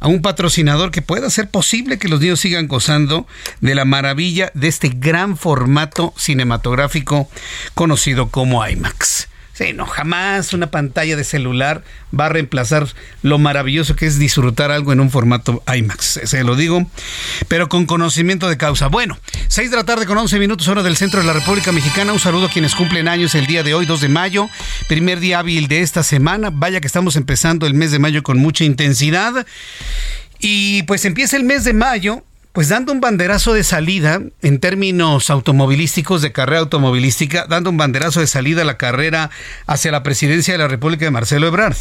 a 0.00 0.08
un 0.08 0.22
patrocinador 0.22 0.90
que 0.90 1.02
pueda 1.02 1.26
hacer 1.26 1.48
posible 1.48 1.98
que 1.98 2.08
los 2.08 2.20
niños 2.20 2.40
sigan 2.40 2.68
gozando 2.68 3.26
de 3.60 3.74
la 3.74 3.84
maravilla 3.84 4.50
de 4.54 4.68
este 4.68 4.88
gran 4.88 5.36
formato 5.36 6.12
cinematográfico 6.16 7.28
conocido 7.74 8.28
como 8.30 8.66
IMAX. 8.66 9.28
Sí, 9.56 9.72
no, 9.72 9.86
jamás 9.86 10.52
una 10.52 10.70
pantalla 10.70 11.16
de 11.16 11.24
celular 11.24 11.82
va 12.18 12.26
a 12.26 12.28
reemplazar 12.28 12.86
lo 13.22 13.38
maravilloso 13.38 13.96
que 13.96 14.04
es 14.04 14.18
disfrutar 14.18 14.70
algo 14.70 14.92
en 14.92 15.00
un 15.00 15.10
formato 15.10 15.62
IMAX. 15.74 16.20
Se 16.24 16.44
lo 16.44 16.56
digo, 16.56 16.86
pero 17.48 17.70
con 17.70 17.86
conocimiento 17.86 18.50
de 18.50 18.58
causa. 18.58 18.88
Bueno, 18.88 19.18
6 19.48 19.70
de 19.70 19.76
la 19.78 19.84
tarde 19.84 20.04
con 20.04 20.18
11 20.18 20.38
minutos 20.40 20.68
hora 20.68 20.82
del 20.82 20.98
centro 20.98 21.20
de 21.20 21.26
la 21.26 21.32
República 21.32 21.72
Mexicana. 21.72 22.12
Un 22.12 22.18
saludo 22.18 22.48
a 22.48 22.50
quienes 22.50 22.74
cumplen 22.74 23.08
años 23.08 23.34
el 23.34 23.46
día 23.46 23.62
de 23.62 23.72
hoy, 23.72 23.86
2 23.86 24.02
de 24.02 24.08
mayo, 24.10 24.50
primer 24.88 25.20
día 25.20 25.38
hábil 25.38 25.68
de 25.68 25.80
esta 25.80 26.02
semana. 26.02 26.50
Vaya 26.52 26.82
que 26.82 26.86
estamos 26.86 27.16
empezando 27.16 27.66
el 27.66 27.72
mes 27.72 27.92
de 27.92 27.98
mayo 27.98 28.22
con 28.22 28.36
mucha 28.36 28.64
intensidad. 28.64 29.46
Y 30.38 30.82
pues 30.82 31.06
empieza 31.06 31.34
el 31.38 31.44
mes 31.44 31.64
de 31.64 31.72
mayo 31.72 32.24
pues 32.56 32.70
dando 32.70 32.90
un 32.90 33.02
banderazo 33.02 33.52
de 33.52 33.62
salida 33.62 34.22
en 34.40 34.60
términos 34.60 35.28
automovilísticos, 35.28 36.22
de 36.22 36.32
carrera 36.32 36.60
automovilística, 36.60 37.46
dando 37.46 37.68
un 37.68 37.76
banderazo 37.76 38.20
de 38.20 38.26
salida 38.26 38.62
a 38.62 38.64
la 38.64 38.78
carrera 38.78 39.28
hacia 39.66 39.92
la 39.92 40.02
presidencia 40.02 40.54
de 40.54 40.58
la 40.58 40.66
República 40.66 41.04
de 41.04 41.10
Marcelo 41.10 41.48
Ebrard. 41.48 41.76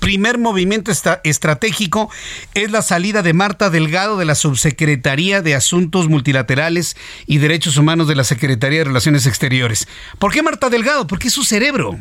Primer 0.00 0.38
movimiento 0.38 0.90
estratégico 1.24 2.10
es 2.54 2.70
la 2.70 2.80
salida 2.80 3.20
de 3.20 3.34
Marta 3.34 3.68
Delgado 3.68 4.16
de 4.16 4.24
la 4.24 4.34
Subsecretaría 4.34 5.42
de 5.42 5.54
Asuntos 5.54 6.08
Multilaterales 6.08 6.96
y 7.26 7.36
Derechos 7.36 7.76
Humanos 7.76 8.08
de 8.08 8.14
la 8.14 8.24
Secretaría 8.24 8.78
de 8.78 8.84
Relaciones 8.84 9.26
Exteriores. 9.26 9.88
¿Por 10.18 10.32
qué 10.32 10.42
Marta 10.42 10.70
Delgado? 10.70 11.06
Porque 11.06 11.28
es 11.28 11.34
su 11.34 11.44
cerebro. 11.44 12.00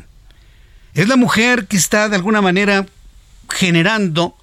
Es 0.93 1.09
la 1.09 1.17
mujer 1.17 1.67
que 1.67 1.75
está 1.75 2.07
de 2.07 2.15
alguna 2.15 2.39
manera 2.39 2.85
generando 3.49 4.37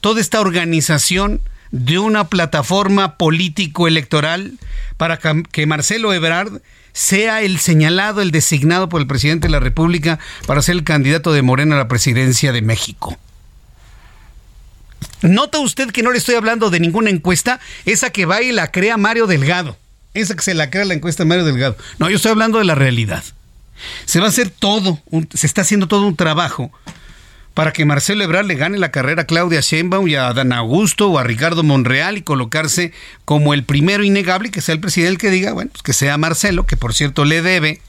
toda 0.00 0.20
esta 0.20 0.40
organización 0.40 1.40
de 1.72 1.98
una 1.98 2.28
plataforma 2.28 3.16
político-electoral 3.16 4.52
para 4.96 5.18
que 5.18 5.66
Marcelo 5.66 6.12
Ebrard 6.12 6.60
sea 6.92 7.40
el 7.40 7.58
señalado, 7.58 8.20
el 8.20 8.30
designado 8.30 8.88
por 8.88 9.00
el 9.00 9.06
presidente 9.06 9.48
de 9.48 9.52
la 9.52 9.60
República 9.60 10.18
para 10.46 10.62
ser 10.62 10.76
el 10.76 10.84
candidato 10.84 11.32
de 11.32 11.42
Morena 11.42 11.74
a 11.74 11.78
la 11.78 11.88
presidencia 11.88 12.52
de 12.52 12.62
México. 12.62 13.18
¿Nota 15.22 15.58
usted 15.58 15.90
que 15.90 16.02
no 16.02 16.12
le 16.12 16.18
estoy 16.18 16.34
hablando 16.34 16.68
de 16.68 16.80
ninguna 16.80 17.10
encuesta? 17.10 17.60
Esa 17.86 18.10
que 18.10 18.26
va 18.26 18.42
y 18.42 18.52
la 18.52 18.70
crea 18.70 18.96
Mario 18.96 19.26
Delgado. 19.26 19.76
Esa 20.14 20.34
que 20.36 20.42
se 20.42 20.52
la 20.52 20.68
crea 20.68 20.84
la 20.84 20.94
encuesta 20.94 21.24
Mario 21.24 21.44
Delgado. 21.44 21.76
No, 21.98 22.10
yo 22.10 22.16
estoy 22.16 22.32
hablando 22.32 22.58
de 22.58 22.64
la 22.64 22.74
realidad. 22.74 23.24
Se 24.04 24.20
va 24.20 24.26
a 24.26 24.28
hacer 24.28 24.50
todo, 24.50 25.00
se 25.34 25.46
está 25.46 25.62
haciendo 25.62 25.88
todo 25.88 26.06
un 26.06 26.16
trabajo 26.16 26.70
para 27.54 27.72
que 27.72 27.84
Marcelo 27.84 28.24
Ebrard 28.24 28.46
le 28.46 28.54
gane 28.54 28.78
la 28.78 28.90
carrera 28.90 29.22
a 29.22 29.26
Claudia 29.26 29.60
Sheinbaum 29.60 30.08
y 30.08 30.14
a 30.14 30.32
Dan 30.32 30.52
Augusto 30.52 31.10
o 31.10 31.18
a 31.18 31.24
Ricardo 31.24 31.62
Monreal 31.62 32.16
y 32.16 32.22
colocarse 32.22 32.92
como 33.24 33.54
el 33.54 33.64
primero 33.64 34.04
innegable 34.04 34.48
y 34.48 34.50
que 34.50 34.60
sea 34.60 34.74
el 34.74 34.80
presidente 34.80 35.12
el 35.12 35.18
que 35.18 35.30
diga, 35.30 35.52
bueno, 35.52 35.70
pues 35.72 35.82
que 35.82 35.92
sea 35.92 36.16
Marcelo, 36.16 36.64
que 36.64 36.76
por 36.76 36.94
cierto 36.94 37.24
le 37.24 37.42
debe 37.42 37.80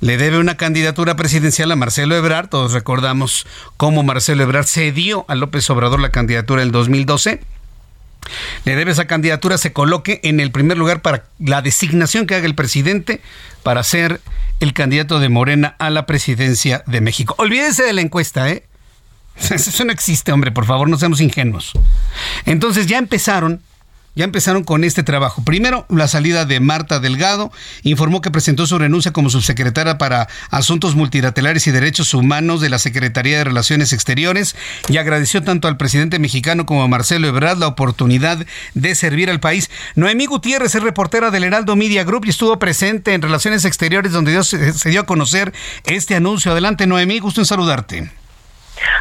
le 0.00 0.16
debe 0.16 0.38
una 0.38 0.56
candidatura 0.56 1.14
presidencial 1.14 1.70
a 1.70 1.76
Marcelo 1.76 2.16
Ebrard. 2.16 2.48
Todos 2.48 2.72
recordamos 2.72 3.46
cómo 3.76 4.02
Marcelo 4.02 4.42
Ebrard 4.42 4.66
cedió 4.66 5.26
a 5.28 5.34
López 5.34 5.68
Obrador 5.68 6.00
la 6.00 6.10
candidatura 6.10 6.62
en 6.62 6.68
el 6.68 6.72
2012. 6.72 7.40
Le 8.64 8.76
debe 8.76 8.92
esa 8.92 9.06
candidatura, 9.06 9.58
se 9.58 9.72
coloque 9.72 10.20
en 10.22 10.40
el 10.40 10.52
primer 10.52 10.78
lugar 10.78 11.02
para 11.02 11.24
la 11.38 11.62
designación 11.62 12.26
que 12.26 12.34
haga 12.34 12.46
el 12.46 12.54
presidente 12.54 13.20
para 13.62 13.82
ser 13.82 14.20
el 14.60 14.72
candidato 14.72 15.20
de 15.20 15.28
Morena 15.28 15.76
a 15.78 15.90
la 15.90 16.06
presidencia 16.06 16.82
de 16.86 17.00
México. 17.00 17.34
Olvídese 17.38 17.82
de 17.82 17.92
la 17.92 18.00
encuesta, 18.00 18.48
¿eh? 18.48 18.64
Eso 19.50 19.84
no 19.84 19.92
existe, 19.92 20.32
hombre, 20.32 20.52
por 20.52 20.66
favor, 20.66 20.88
no 20.88 20.98
seamos 20.98 21.20
ingenuos. 21.20 21.72
Entonces 22.44 22.86
ya 22.86 22.98
empezaron, 22.98 23.62
ya 24.14 24.24
empezaron 24.24 24.64
con 24.64 24.84
este 24.84 25.02
trabajo. 25.02 25.42
Primero, 25.44 25.86
la 25.88 26.08
salida 26.08 26.44
de 26.44 26.60
Marta 26.60 27.00
Delgado 27.00 27.52
informó 27.82 28.20
que 28.20 28.30
presentó 28.30 28.66
su 28.66 28.78
renuncia 28.78 29.12
como 29.12 29.30
subsecretaria 29.30 29.98
para 29.98 30.28
Asuntos 30.50 30.94
Multilaterales 30.94 31.66
y 31.66 31.70
Derechos 31.70 32.12
Humanos 32.12 32.60
de 32.60 32.68
la 32.68 32.78
Secretaría 32.78 33.38
de 33.38 33.44
Relaciones 33.44 33.92
Exteriores 33.92 34.56
y 34.88 34.98
agradeció 34.98 35.42
tanto 35.42 35.68
al 35.68 35.76
presidente 35.76 36.18
mexicano 36.18 36.66
como 36.66 36.82
a 36.82 36.88
Marcelo 36.88 37.28
Ebrard 37.28 37.58
la 37.58 37.68
oportunidad 37.68 38.44
de 38.74 38.94
servir 38.94 39.30
al 39.30 39.40
país. 39.40 39.70
Noemí 39.94 40.26
Gutiérrez 40.26 40.74
es 40.74 40.82
reportera 40.82 41.30
del 41.30 41.44
Heraldo 41.44 41.76
Media 41.76 42.04
Group 42.04 42.26
y 42.26 42.30
estuvo 42.30 42.58
presente 42.58 43.14
en 43.14 43.22
Relaciones 43.22 43.64
Exteriores 43.64 44.12
donde 44.12 44.42
se 44.44 44.90
dio 44.90 45.00
a 45.00 45.06
conocer 45.06 45.52
este 45.84 46.14
anuncio. 46.14 46.52
Adelante, 46.52 46.86
Noemí, 46.86 47.20
gusto 47.20 47.40
en 47.40 47.46
saludarte. 47.46 48.19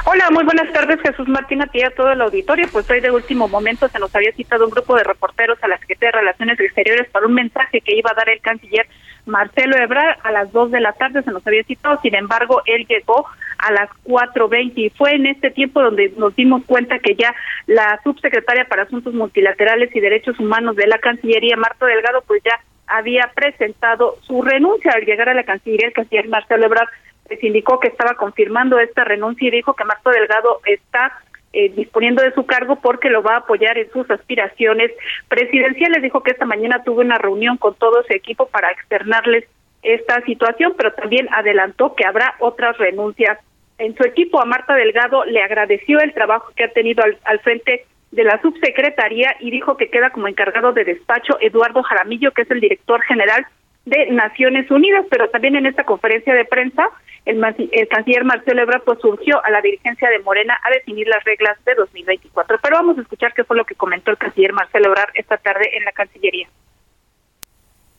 Hola, 0.06 0.30
muy 0.32 0.44
buenas 0.44 0.72
tardes, 0.74 1.00
Jesús 1.02 1.28
Martín, 1.28 1.62
a 1.62 1.68
ti 1.68 1.82
a 1.82 1.92
todo 1.92 2.12
el 2.12 2.22
auditorio. 2.22 2.68
Pues 2.72 2.90
hoy 2.90 3.00
de 3.00 3.12
último 3.12 3.48
momento 3.48 3.88
se 3.88 4.00
nos 4.00 4.14
había 4.16 4.32
citado 4.34 4.66
un 4.66 4.72
grupo 4.72 4.96
de 4.96 5.04
reporteros 5.04 5.58
a 5.64 5.68
la 5.68 5.78
Secretaría 5.78 6.12
de 6.12 6.20
Relaciones 6.20 6.60
Exteriores 6.60 7.10
para 7.10 7.28
un 7.28 7.34
mensaje 7.34 7.82
que 7.82 7.96
iba 7.96 8.12
a 8.12 8.16
dar 8.16 8.30
el 8.30 8.42
canciller 8.42 8.88
Marcelo 9.26 9.78
Ebrard 9.78 10.18
a 10.24 10.32
las 10.32 10.52
2 10.52 10.72
de 10.72 10.82
la 10.82 10.94
tarde, 10.94 11.22
se 11.22 11.32
nos 11.32 11.46
había 11.46 11.64
citado, 11.64 12.00
sin 12.02 12.16
embargo, 12.16 12.62
él 12.66 12.86
llegó 12.88 13.26
a 13.58 13.72
las 13.72 13.90
4.20 14.06 14.74
y 14.76 14.90
fue 14.90 15.16
en 15.16 15.28
este 15.28 15.52
tiempo 15.52 15.82
donde 15.82 16.14
nos 16.18 16.36
dimos 16.36 16.64
cuenta 16.66 17.00
que 17.00 17.16
ya 17.16 17.36
la 17.68 18.00
subsecretaria 18.04 18.66
para 18.66 18.84
Asuntos 18.84 19.14
Multilaterales 19.14 19.96
y 19.96 20.00
Derechos 20.00 20.40
Humanos 20.40 20.76
de 20.76 20.88
la 20.88 20.98
Cancillería, 20.98 21.58
Marta 21.58 21.86
Delgado, 21.86 22.24
pues 22.26 22.42
ya 22.44 22.60
había 22.88 23.32
presentado 23.36 24.16
su 24.22 24.42
renuncia 24.42 24.92
al 24.92 25.06
llegar 25.06 25.30
a 25.30 25.34
la 25.34 25.44
Cancillería, 25.44 25.88
el 25.88 25.94
canciller 25.94 26.28
Marcelo 26.28 26.66
Ebrard 26.66 26.90
les 27.30 27.44
indicó 27.44 27.80
que 27.80 27.90
estaba 27.90 28.16
confirmando 28.16 28.80
esta 28.80 29.04
renuncia 29.04 29.48
y 29.48 29.52
dijo 29.52 29.74
que 29.74 29.86
Marco 29.86 30.10
Delgado 30.10 30.62
está 30.66 31.20
eh, 31.52 31.70
disponiendo 31.70 32.22
de 32.22 32.34
su 32.34 32.46
cargo 32.46 32.78
porque 32.78 33.10
lo 33.10 33.24
va 33.24 33.34
a 33.34 33.38
apoyar 33.40 33.78
en 33.78 33.90
sus 33.92 34.10
aspiraciones 34.10 34.92
presidenciales. 35.28 36.02
Dijo 36.02 36.22
que 36.22 36.32
esta 36.32 36.46
mañana 36.46 36.84
tuvo 36.84 37.02
una 37.02 37.18
reunión 37.18 37.58
con 37.58 37.76
todo 37.76 38.04
su 38.04 38.14
equipo 38.14 38.48
para 38.48 38.72
externarles 38.72 39.46
esta 39.82 40.22
situación, 40.26 40.74
pero 40.78 40.94
también 40.94 41.28
adelantó 41.32 41.96
que 41.96 42.06
habrá 42.06 42.36
otras 42.40 42.78
renuncias 42.78 43.40
en 43.78 43.96
su 43.96 44.04
equipo. 44.04 44.42
A 44.42 44.46
Marta 44.46 44.76
Delgado 44.76 45.26
le 45.26 45.42
agradeció 45.42 46.00
el 46.00 46.14
trabajo 46.14 46.52
que 46.56 46.66
ha 46.66 46.72
tenido 46.72 47.04
al, 47.04 47.18
al 47.24 47.40
frente 47.40 47.86
de 48.12 48.24
la 48.24 48.42
subsecretaría 48.42 49.36
y 49.40 49.52
dijo 49.52 49.78
que 49.78 49.90
queda 49.90 50.10
como 50.10 50.28
encargado 50.28 50.74
de 50.74 50.84
despacho 50.84 51.38
Eduardo 51.42 51.84
Jaramillo, 51.84 52.32
que 52.32 52.42
es 52.42 52.52
el 52.52 52.60
director 52.60 53.02
general 53.02 53.46
de 53.86 54.08
Naciones 54.12 54.70
Unidas, 54.70 55.06
pero 55.10 55.30
también 55.30 55.56
en 55.56 55.66
esta 55.66 55.84
conferencia 55.84 56.34
de 56.34 56.46
prensa 56.46 56.90
el, 57.30 57.70
el 57.72 57.88
canciller 57.88 58.24
Marcelo 58.24 58.62
Ebrard 58.62 58.84
pues 58.84 59.00
surgió 59.00 59.44
a 59.44 59.50
la 59.52 59.62
dirigencia 59.62 60.10
de 60.10 60.20
Morena 60.20 60.58
a 60.64 60.72
definir 60.72 61.08
las 61.08 61.24
reglas 61.24 61.58
de 61.66 61.76
2024. 61.76 62.58
Pero 62.62 62.76
vamos 62.76 62.98
a 62.98 63.02
escuchar 63.02 63.34
qué 63.34 63.44
fue 63.44 63.58
lo 63.58 63.66
que 63.66 63.76
comentó 63.76 64.12
el 64.12 64.18
canciller 64.18 64.54
Marcelo 64.54 64.88
Ebrard 64.88 65.12
esta 65.14 65.38
tarde 65.38 65.70
en 65.78 65.86
la 65.86 65.92
Cancillería. 65.92 66.48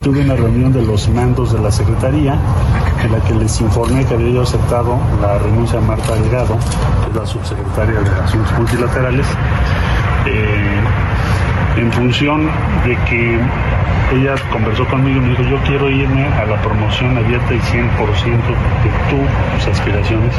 Tuve 0.00 0.22
una 0.22 0.34
reunión 0.34 0.72
de 0.72 0.82
los 0.82 1.08
mandos 1.10 1.52
de 1.52 1.60
la 1.60 1.70
Secretaría 1.70 2.34
en 3.04 3.12
la 3.12 3.22
que 3.22 3.34
les 3.34 3.60
informé 3.60 4.06
que 4.06 4.14
había 4.14 4.30
yo 4.30 4.42
aceptado 4.42 4.98
la 5.20 5.38
renuncia 5.38 5.78
de 5.78 5.86
Marta 5.86 6.14
Delgado, 6.14 6.58
que 7.04 7.10
es 7.10 7.16
la 7.16 7.26
subsecretaria 7.26 8.00
de 8.00 8.10
Asuntos 8.10 8.52
Multilaterales, 8.58 9.26
eh, 10.26 10.69
en 11.80 11.90
función 11.92 12.46
de 12.84 12.96
que 13.08 13.38
ella 14.12 14.34
conversó 14.52 14.86
conmigo 14.86 15.18
y 15.18 15.20
me 15.22 15.28
dijo, 15.30 15.42
yo 15.44 15.56
quiero 15.66 15.88
irme 15.88 16.26
a 16.26 16.44
la 16.44 16.60
promoción 16.60 17.16
abierta 17.16 17.54
y 17.54 17.58
100% 17.58 17.60
de 18.82 18.90
tus 19.08 19.68
aspiraciones 19.68 20.34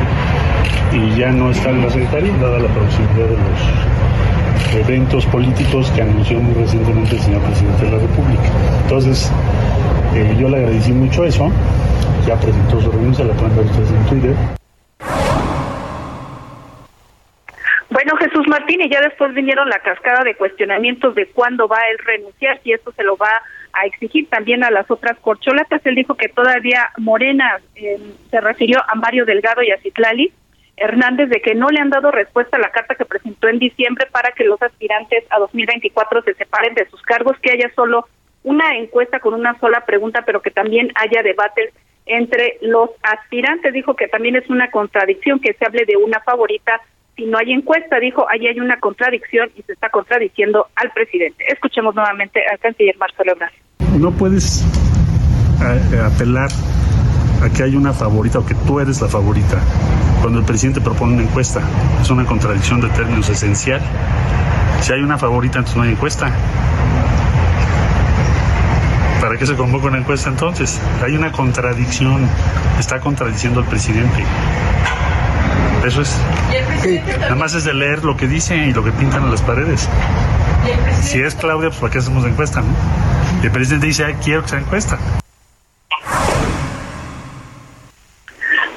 y 0.93 1.17
ya 1.17 1.31
no 1.31 1.49
está 1.49 1.69
en 1.69 1.81
la 1.81 1.89
Secretaría, 1.89 2.31
dada 2.37 2.59
la 2.59 2.67
proximidad 2.67 3.27
de 3.27 3.37
los 3.37 4.85
eventos 4.85 5.25
políticos 5.25 5.91
que 5.95 6.01
anunció 6.03 6.39
muy 6.39 6.53
recientemente 6.53 7.15
el 7.15 7.21
señor 7.21 7.41
presidente 7.41 7.85
de 7.85 7.91
la 7.91 7.97
República. 7.97 8.43
Entonces, 8.83 9.31
eh, 10.13 10.35
yo 10.39 10.47
le 10.49 10.57
agradecí 10.57 10.91
mucho 10.91 11.25
eso, 11.25 11.49
ya 12.27 12.35
presentó 12.35 12.81
su 12.81 12.91
renuncia, 12.91 13.25
la 13.25 13.33
pueden 13.33 13.55
ver 13.55 13.65
ustedes 13.65 13.89
en 13.89 14.05
Twitter. 14.05 14.35
Bueno, 17.91 18.15
Jesús 18.15 18.47
Martín, 18.47 18.79
y 18.79 18.89
ya 18.89 19.01
después 19.01 19.33
vinieron 19.33 19.69
la 19.69 19.79
cascada 19.79 20.23
de 20.23 20.35
cuestionamientos 20.35 21.13
de 21.13 21.27
cuándo 21.27 21.67
va 21.67 21.89
él 21.91 21.97
renunciar, 21.97 22.57
si 22.63 22.71
esto 22.71 22.93
se 22.93 23.03
lo 23.03 23.17
va 23.17 23.41
a 23.73 23.85
exigir 23.85 24.29
también 24.29 24.63
a 24.63 24.71
las 24.71 24.89
otras 24.89 25.19
corcholatas. 25.19 25.85
Él 25.85 25.95
dijo 25.95 26.15
que 26.15 26.29
todavía 26.29 26.89
Morena 26.97 27.59
eh, 27.75 27.99
se 28.29 28.39
refirió 28.39 28.79
a 28.87 28.95
Mario 28.95 29.25
Delgado 29.25 29.61
y 29.61 29.71
a 29.71 29.77
Citlali 29.81 30.31
Hernández 30.77 31.27
de 31.27 31.41
que 31.41 31.53
no 31.53 31.67
le 31.67 31.81
han 31.81 31.89
dado 31.89 32.11
respuesta 32.11 32.55
a 32.55 32.61
la 32.61 32.71
carta 32.71 32.95
que 32.95 33.03
presentó 33.03 33.49
en 33.49 33.59
diciembre 33.59 34.07
para 34.09 34.31
que 34.31 34.45
los 34.45 34.61
aspirantes 34.61 35.25
a 35.29 35.39
2024 35.39 36.21
se 36.21 36.33
separen 36.35 36.73
de 36.75 36.89
sus 36.89 37.01
cargos, 37.01 37.37
que 37.39 37.51
haya 37.51 37.69
solo 37.75 38.07
una 38.43 38.77
encuesta 38.77 39.19
con 39.19 39.33
una 39.33 39.59
sola 39.59 39.85
pregunta, 39.85 40.23
pero 40.25 40.41
que 40.41 40.51
también 40.51 40.93
haya 40.95 41.21
debates 41.23 41.73
entre 42.05 42.57
los 42.61 42.89
aspirantes. 43.03 43.73
Dijo 43.73 43.97
que 43.97 44.07
también 44.07 44.37
es 44.37 44.49
una 44.49 44.71
contradicción 44.71 45.41
que 45.41 45.53
se 45.53 45.65
hable 45.65 45.83
de 45.85 45.97
una 45.97 46.21
favorita 46.21 46.81
si 47.21 47.27
no 47.27 47.37
hay 47.37 47.51
encuesta. 47.53 47.99
Dijo, 47.99 48.25
ahí 48.29 48.47
hay 48.47 48.59
una 48.59 48.79
contradicción 48.79 49.49
y 49.55 49.61
se 49.61 49.73
está 49.73 49.89
contradiciendo 49.89 50.67
al 50.75 50.91
presidente. 50.91 51.45
Escuchemos 51.47 51.93
nuevamente 51.93 52.41
al 52.51 52.57
canciller 52.59 52.97
Marcelo 52.97 53.33
Ebrard. 53.33 53.51
No 53.99 54.11
puedes 54.11 54.65
eh, 55.61 55.99
apelar 55.99 56.49
a 57.43 57.49
que 57.49 57.63
hay 57.63 57.75
una 57.75 57.93
favorita 57.93 58.39
o 58.39 58.45
que 58.45 58.55
tú 58.55 58.79
eres 58.79 59.01
la 59.01 59.07
favorita 59.07 59.59
cuando 60.21 60.39
el 60.39 60.45
presidente 60.45 60.81
propone 60.81 61.13
una 61.13 61.23
encuesta. 61.23 61.61
Es 62.01 62.09
una 62.09 62.25
contradicción 62.25 62.81
de 62.81 62.89
términos 62.89 63.29
esencial. 63.29 63.81
Si 64.81 64.91
hay 64.93 65.01
una 65.01 65.17
favorita, 65.17 65.59
entonces 65.59 65.77
no 65.77 65.83
hay 65.83 65.91
encuesta. 65.91 66.31
¿Para 69.21 69.37
qué 69.37 69.45
se 69.45 69.55
convoca 69.55 69.85
una 69.85 69.99
encuesta 69.99 70.29
entonces? 70.29 70.81
Hay 71.03 71.15
una 71.15 71.31
contradicción. 71.31 72.27
Está 72.79 72.99
contradiciendo 72.99 73.59
al 73.59 73.67
presidente. 73.67 74.23
Eso 75.85 76.01
es. 76.01 76.15
Nada 77.19 77.35
más 77.35 77.53
es 77.55 77.65
de 77.65 77.73
leer 77.73 78.03
lo 78.03 78.15
que 78.15 78.27
dice 78.27 78.55
y 78.55 78.73
lo 78.73 78.83
que 78.83 78.91
pintan 78.91 79.23
en 79.23 79.31
las 79.31 79.41
paredes. 79.41 79.89
Si 81.01 81.21
es 81.21 81.35
Claudia, 81.35 81.69
pues 81.69 81.79
¿para 81.81 81.93
qué 81.93 81.99
hacemos 81.99 82.25
encuesta? 82.25 82.61
No? 82.61 82.75
el 83.43 83.51
presidente 83.51 83.87
dice, 83.87 84.05
Ay, 84.05 84.15
quiero 84.23 84.43
que 84.43 84.49
sea 84.49 84.59
encuesta. 84.59 84.99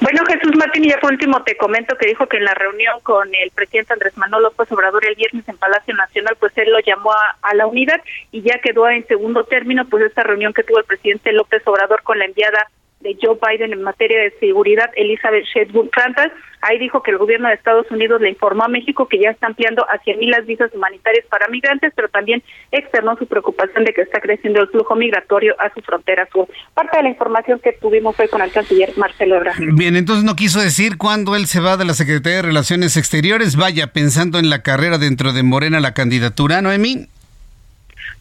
Bueno, 0.00 0.22
Jesús 0.26 0.52
Martín, 0.56 0.84
y 0.84 0.88
ya 0.90 0.98
por 0.98 1.12
último 1.12 1.42
te 1.42 1.56
comento 1.56 1.96
que 1.96 2.06
dijo 2.06 2.26
que 2.26 2.36
en 2.38 2.44
la 2.44 2.54
reunión 2.54 3.00
con 3.02 3.28
el 3.34 3.50
presidente 3.50 3.92
Andrés 3.92 4.16
Manuel 4.16 4.44
López 4.44 4.70
Obrador 4.72 5.04
el 5.06 5.14
viernes 5.14 5.48
en 5.48 5.56
Palacio 5.56 5.94
Nacional, 5.94 6.36
pues 6.38 6.52
él 6.56 6.70
lo 6.70 6.80
llamó 6.80 7.12
a, 7.12 7.36
a, 7.42 7.54
la 7.54 7.66
unidad 7.66 8.00
y 8.30 8.42
ya 8.42 8.58
quedó 8.60 8.88
en 8.88 9.06
segundo 9.06 9.44
término, 9.44 9.86
pues 9.86 10.04
esta 10.04 10.22
reunión 10.22 10.52
que 10.52 10.62
tuvo 10.62 10.78
el 10.78 10.84
presidente 10.84 11.32
López 11.32 11.62
Obrador 11.66 12.02
con 12.02 12.18
la 12.18 12.26
enviada 12.26 12.68
de 13.04 13.16
Joe 13.22 13.38
Biden 13.40 13.72
en 13.72 13.82
materia 13.82 14.18
de 14.22 14.30
seguridad, 14.40 14.90
Elizabeth 14.96 15.44
Shedwood 15.44 15.90
Plantas. 15.90 16.32
Ahí 16.62 16.78
dijo 16.78 17.02
que 17.02 17.10
el 17.10 17.18
gobierno 17.18 17.48
de 17.48 17.54
Estados 17.54 17.88
Unidos 17.90 18.22
le 18.22 18.30
informó 18.30 18.64
a 18.64 18.68
México 18.68 19.06
que 19.06 19.20
ya 19.20 19.30
está 19.30 19.46
ampliando 19.46 19.86
a 19.90 19.98
100 19.98 20.18
mil 20.18 20.30
las 20.30 20.46
visas 20.46 20.74
humanitarias 20.74 21.26
para 21.28 21.46
migrantes, 21.48 21.92
pero 21.94 22.08
también 22.08 22.42
externó 22.72 23.16
su 23.18 23.26
preocupación 23.26 23.84
de 23.84 23.92
que 23.92 24.00
está 24.00 24.18
creciendo 24.20 24.62
el 24.62 24.68
flujo 24.68 24.96
migratorio 24.96 25.54
a 25.60 25.72
su 25.74 25.82
frontera 25.82 26.26
sur. 26.32 26.48
Parte 26.72 26.96
de 26.96 27.02
la 27.02 27.10
información 27.10 27.60
que 27.62 27.72
tuvimos 27.72 28.16
fue 28.16 28.28
con 28.28 28.40
el 28.40 28.50
canciller 28.50 28.96
Marcelo 28.96 29.36
Ebrard. 29.36 29.58
Bien, 29.74 29.94
entonces 29.94 30.24
no 30.24 30.34
quiso 30.34 30.58
decir 30.58 30.96
cuándo 30.96 31.36
él 31.36 31.46
se 31.46 31.60
va 31.60 31.76
de 31.76 31.84
la 31.84 31.92
Secretaría 31.92 32.36
de 32.36 32.42
Relaciones 32.42 32.96
Exteriores. 32.96 33.56
Vaya, 33.56 33.92
pensando 33.92 34.38
en 34.38 34.48
la 34.48 34.62
carrera 34.62 34.96
dentro 34.96 35.34
de 35.34 35.42
Morena, 35.42 35.80
la 35.80 35.92
candidatura, 35.92 36.62
Noemí. 36.62 37.08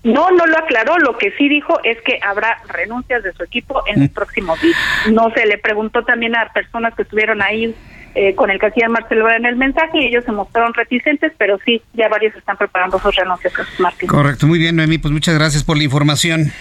No, 0.03 0.31
no 0.31 0.45
lo 0.45 0.57
aclaró. 0.57 0.97
Lo 0.99 1.17
que 1.17 1.31
sí 1.37 1.47
dijo 1.47 1.79
es 1.83 1.97
que 2.01 2.19
habrá 2.21 2.61
renuncias 2.67 3.23
de 3.23 3.33
su 3.33 3.43
equipo 3.43 3.83
en 3.87 4.01
los 4.01 4.09
mm. 4.11 4.13
próximos 4.13 4.61
días. 4.61 4.77
No 5.11 5.31
se 5.33 5.45
le 5.45 5.57
preguntó 5.57 6.03
también 6.03 6.35
a 6.35 6.51
personas 6.53 6.93
que 6.93 7.03
estuvieron 7.03 7.41
ahí 7.41 7.73
eh, 8.15 8.35
con 8.35 8.51
el 8.51 8.59
canciller 8.59 8.89
Marcelo 8.89 9.27
en 9.31 9.45
el 9.45 9.55
mensaje 9.55 9.97
y 9.99 10.07
ellos 10.07 10.23
se 10.23 10.31
mostraron 10.31 10.71
reticentes, 10.73 11.31
pero 11.37 11.57
sí, 11.65 11.81
ya 11.93 12.09
varios 12.09 12.35
están 12.35 12.57
preparando 12.57 12.99
sus 12.99 13.15
renuncias, 13.15 13.53
Martín. 13.79 14.07
Correcto, 14.07 14.45
muy 14.45 14.59
bien, 14.59 14.75
Noemí, 14.75 14.99
pues 14.99 15.11
muchas 15.11 15.33
gracias 15.33 15.63
por 15.63 15.77
la 15.77 15.83
información. 15.83 16.51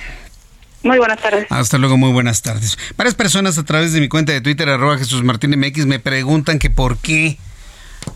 Muy 0.82 0.96
buenas 0.96 1.20
tardes. 1.20 1.46
Hasta 1.50 1.76
luego, 1.76 1.98
muy 1.98 2.10
buenas 2.10 2.40
tardes. 2.40 2.78
Varias 2.96 3.14
personas 3.14 3.58
a 3.58 3.64
través 3.64 3.92
de 3.92 4.00
mi 4.00 4.08
cuenta 4.08 4.32
de 4.32 4.40
Twitter, 4.40 4.66
arroba 4.68 4.96
Jesús 4.96 5.22
Martín 5.22 5.50
MX, 5.58 5.84
me 5.84 5.98
preguntan 5.98 6.58
que 6.58 6.70
por 6.70 6.96
qué, 6.96 7.36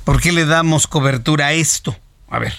por 0.05 0.21
qué 0.21 0.33
le 0.33 0.47
damos 0.47 0.87
cobertura 0.87 1.49
a 1.49 1.53
esto. 1.53 1.95
A 2.29 2.39
ver, 2.39 2.55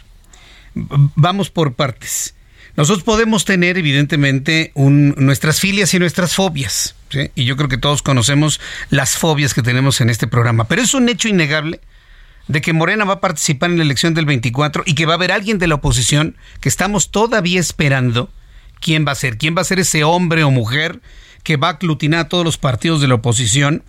vamos 0.76 1.50
por 1.50 1.74
partes. 1.74 2.36
Nosotros 2.78 3.04
podemos 3.04 3.44
tener, 3.44 3.76
evidentemente, 3.80 4.72
nuestras 4.76 5.60
filias 5.60 5.96
y 5.96 6.00
nuestras 6.00 6.36
fobias. 6.36 6.96
Y 7.34 7.46
yo 7.46 7.58
creo 7.58 7.70
que 7.70 7.80
todos 7.80 8.04
conocemos 8.04 8.62
las 8.92 9.18
fobias 9.18 9.56
que 9.56 9.63
tenemos 9.63 10.00
en 10.00 10.12
este 10.12 10.28
programa. 10.28 10.66
Pero 10.66 10.84
es 10.84 10.94
un 10.94 11.10
hecho 11.10 11.28
innegable 11.28 11.82
de 12.48 12.62
que 12.62 12.74
Morena 12.74 13.04
va 13.04 13.16
a 13.16 13.20
participar 13.20 13.72
en 13.72 13.78
la 13.78 13.84
elección 13.84 14.13
del 14.13 14.28
24 14.28 14.84
y 14.86 14.94
que 14.94 15.08
va 15.08 15.13
a 15.13 15.16
haber 15.16 15.32
alguien 15.32 15.58
de 15.58 15.66
la 15.66 15.76
oposición 15.76 16.38
que 16.62 16.70
estamos 16.70 17.10
todavía 17.10 17.60
esperando 17.60 18.30
quién 18.80 19.08
va 19.08 19.13
a 19.13 19.16
ser. 19.16 19.40
¿Quién 19.40 19.58
va 19.58 19.62
a 19.62 19.66
ser 19.66 19.80
ese 19.80 20.04
hombre 20.04 20.44
o 20.44 20.52
mujer 20.52 21.02
que 21.42 21.58
va 21.58 21.70
a 21.70 21.72
aglutinar 21.72 22.20
a 22.20 22.30
todos 22.30 22.46
los 22.46 22.60
partidos 22.60 23.02
de 23.02 23.08
la 23.08 23.16
oposición? 23.16 23.84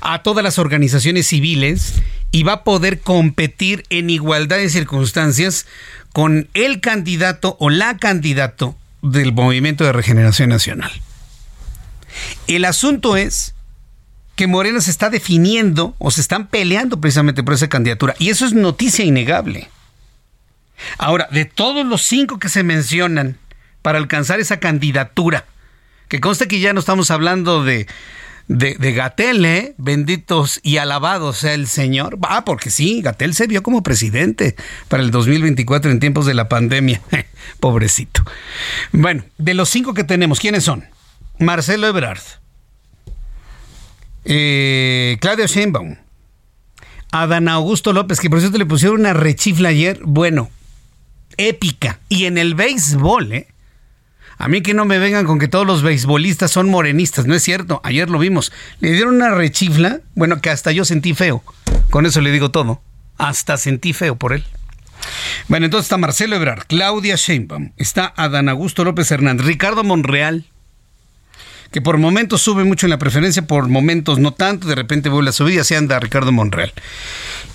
A 0.00 0.22
todas 0.22 0.42
las 0.42 0.58
organizaciones 0.58 1.26
civiles 1.26 1.94
y 2.30 2.42
va 2.42 2.52
a 2.52 2.64
poder 2.64 3.00
competir 3.00 3.84
en 3.90 4.10
igualdad 4.10 4.56
de 4.56 4.68
circunstancias 4.68 5.66
con 6.12 6.48
el 6.54 6.80
candidato 6.80 7.56
o 7.60 7.70
la 7.70 7.96
candidato 7.98 8.76
del 9.02 9.32
Movimiento 9.32 9.84
de 9.84 9.92
Regeneración 9.92 10.48
Nacional. 10.48 10.90
El 12.46 12.64
asunto 12.64 13.16
es 13.16 13.54
que 14.34 14.46
Morena 14.46 14.80
se 14.80 14.90
está 14.90 15.10
definiendo 15.10 15.94
o 15.98 16.10
se 16.10 16.20
están 16.20 16.46
peleando 16.48 17.00
precisamente 17.00 17.42
por 17.42 17.54
esa 17.54 17.68
candidatura 17.68 18.14
y 18.18 18.30
eso 18.30 18.44
es 18.44 18.52
noticia 18.52 19.04
innegable. 19.04 19.70
Ahora, 20.98 21.28
de 21.30 21.46
todos 21.46 21.86
los 21.86 22.02
cinco 22.02 22.38
que 22.38 22.48
se 22.48 22.62
mencionan 22.62 23.38
para 23.82 23.98
alcanzar 23.98 24.40
esa 24.40 24.58
candidatura, 24.60 25.46
que 26.08 26.20
consta 26.20 26.46
que 26.46 26.60
ya 26.60 26.72
no 26.72 26.80
estamos 26.80 27.10
hablando 27.10 27.64
de 27.64 27.86
de, 28.48 28.74
de 28.74 29.12
¿eh? 29.44 29.74
Benditos 29.76 30.60
y 30.62 30.76
alabados 30.76 31.38
sea 31.38 31.54
el 31.54 31.66
Señor. 31.66 32.18
Ah, 32.22 32.44
porque 32.44 32.70
sí, 32.70 33.02
Gatel 33.02 33.34
se 33.34 33.46
vio 33.46 33.62
como 33.62 33.82
presidente 33.82 34.56
para 34.88 35.02
el 35.02 35.10
2024 35.10 35.90
en 35.90 36.00
tiempos 36.00 36.26
de 36.26 36.34
la 36.34 36.48
pandemia. 36.48 37.00
Pobrecito. 37.60 38.22
Bueno, 38.92 39.24
de 39.38 39.54
los 39.54 39.68
cinco 39.68 39.94
que 39.94 40.04
tenemos, 40.04 40.40
¿quiénes 40.40 40.64
son? 40.64 40.84
Marcelo 41.38 41.86
Ebrard, 41.86 42.22
eh, 44.24 45.18
Claudio 45.20 45.46
Sheinbaum, 45.46 45.96
Adán 47.12 47.48
Augusto 47.48 47.92
López, 47.92 48.20
que 48.20 48.30
por 48.30 48.40
cierto 48.40 48.58
le 48.58 48.66
pusieron 48.66 49.00
una 49.00 49.12
rechifla 49.12 49.68
ayer, 49.68 50.00
bueno, 50.02 50.50
épica. 51.36 52.00
Y 52.08 52.24
en 52.24 52.38
el 52.38 52.54
béisbol, 52.54 53.32
¿eh? 53.32 53.48
A 54.38 54.48
mí 54.48 54.60
que 54.60 54.74
no 54.74 54.84
me 54.84 54.98
vengan 54.98 55.24
con 55.24 55.38
que 55.38 55.48
todos 55.48 55.66
los 55.66 55.82
beisbolistas 55.82 56.50
son 56.50 56.68
morenistas, 56.68 57.26
no 57.26 57.34
es 57.34 57.42
cierto. 57.42 57.80
Ayer 57.84 58.10
lo 58.10 58.18
vimos. 58.18 58.52
Le 58.80 58.92
dieron 58.92 59.14
una 59.14 59.30
rechifla, 59.30 60.00
bueno, 60.14 60.40
que 60.40 60.50
hasta 60.50 60.72
yo 60.72 60.84
sentí 60.84 61.14
feo. 61.14 61.42
Con 61.90 62.04
eso 62.06 62.20
le 62.20 62.30
digo 62.30 62.50
todo. 62.50 62.82
Hasta 63.18 63.56
sentí 63.56 63.92
feo 63.92 64.16
por 64.16 64.34
él. 64.34 64.44
Bueno, 65.48 65.66
entonces 65.66 65.86
está 65.86 65.96
Marcelo 65.96 66.36
Ebrard, 66.36 66.64
Claudia 66.66 67.16
Sheinbaum, 67.16 67.72
está 67.76 68.12
Adán 68.16 68.48
Augusto 68.48 68.84
López 68.84 69.10
Hernández, 69.10 69.46
Ricardo 69.46 69.84
Monreal, 69.84 70.44
que 71.70 71.80
por 71.80 71.98
momentos 71.98 72.42
sube 72.42 72.64
mucho 72.64 72.86
en 72.86 72.90
la 72.90 72.98
preferencia, 72.98 73.46
por 73.46 73.68
momentos 73.68 74.18
no 74.18 74.32
tanto, 74.32 74.66
de 74.66 74.74
repente 74.74 75.08
vuelve 75.08 75.30
a 75.30 75.32
subir 75.32 75.54
y 75.54 75.58
así 75.58 75.74
anda 75.74 76.00
Ricardo 76.00 76.32
Monreal. 76.32 76.72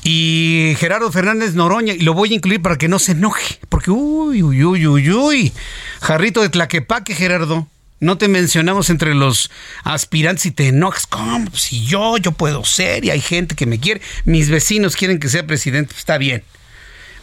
Y 0.04 0.76
Gerardo 0.80 1.12
Fernández 1.12 1.54
Noroña, 1.54 1.94
y 1.94 2.00
lo 2.00 2.14
voy 2.14 2.32
a 2.32 2.36
incluir 2.36 2.62
para 2.62 2.78
que 2.78 2.88
no 2.88 3.00
se 3.00 3.12
enoje, 3.14 3.60
porque 3.70 3.92
uy, 3.92 4.42
uy, 4.42 4.64
uy, 4.64 4.88
uy, 4.88 5.12
uy, 5.12 5.54
jarrito 6.02 6.42
de 6.42 6.50
tlaquepaque, 6.50 7.14
Gerardo. 7.16 7.68
no 8.02 8.18
te 8.18 8.28
mencionamos 8.28 8.90
entre 8.90 9.14
los 9.14 9.52
aspirantes 9.84 10.48
y 10.48 10.52
te 10.52 10.68
enojas. 10.68 11.06
¿Cómo? 11.06 11.50
Pues 11.52 11.62
si 11.62 11.86
yo, 11.86 12.18
yo 12.18 12.32
puedo 12.32 12.66
ser 12.66 13.06
y 13.06 13.12
hay 13.12 13.22
gente 13.22 13.56
que 13.56 13.68
me 13.68 13.80
quiere. 13.80 14.02
Mis 14.26 14.50
vecinos 14.50 14.96
quieren 14.96 15.20
que 15.20 15.30
sea 15.30 15.46
presidente. 15.46 15.96
Está 15.96 16.18
bien. 16.18 16.44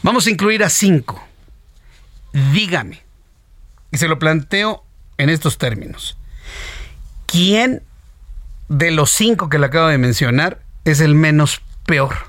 Vamos 0.03 0.27
a 0.27 0.31
incluir 0.31 0.63
a 0.63 0.71
cinco. 0.71 1.23
Dígame. 2.53 3.03
Y 3.91 3.99
se 3.99 4.07
lo 4.07 4.21
planteo 4.21 4.85
en 5.19 5.31
estos 5.31 5.59
términos. 5.59 6.17
¿Quién 7.27 7.83
de 8.69 8.93
los 8.93 9.11
cinco 9.11 9.49
que 9.49 9.59
le 9.59 9.67
acabo 9.67 9.89
de 9.89 9.99
mencionar 9.99 10.63
es 10.85 11.01
el 11.01 11.17
menos 11.17 11.61
peor? 11.87 12.28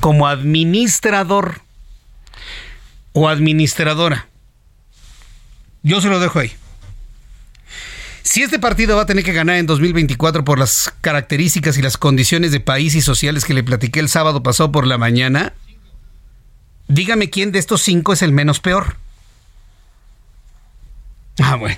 Como 0.00 0.26
administrador 0.26 1.60
o 3.12 3.28
administradora. 3.28 4.28
Yo 5.82 6.00
se 6.00 6.08
lo 6.08 6.20
dejo 6.20 6.38
ahí. 6.40 6.52
Si 8.22 8.42
este 8.42 8.58
partido 8.58 8.96
va 8.96 9.02
a 9.02 9.06
tener 9.06 9.22
que 9.22 9.32
ganar 9.32 9.56
en 9.56 9.66
2024 9.66 10.44
por 10.44 10.58
las 10.58 10.92
características 11.02 11.76
y 11.76 11.82
las 11.82 11.98
condiciones 11.98 12.52
de 12.52 12.60
país 12.60 12.94
y 12.94 13.02
sociales 13.02 13.44
que 13.44 13.54
le 13.54 13.62
platiqué 13.62 14.00
el 14.00 14.08
sábado 14.08 14.42
pasado 14.42 14.72
por 14.72 14.86
la 14.86 14.98
mañana, 14.98 15.52
dígame 16.88 17.30
quién 17.30 17.52
de 17.52 17.58
estos 17.58 17.82
cinco 17.82 18.14
es 18.14 18.22
el 18.22 18.32
menos 18.32 18.60
peor. 18.60 18.96
Ah, 21.38 21.56
bueno. 21.56 21.76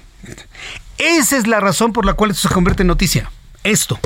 Esa 0.98 1.36
es 1.36 1.46
la 1.46 1.60
razón 1.60 1.92
por 1.92 2.06
la 2.06 2.14
cual 2.14 2.30
esto 2.30 2.48
se 2.48 2.54
convierte 2.54 2.82
en 2.82 2.88
noticia. 2.88 3.30
Esto. 3.64 3.98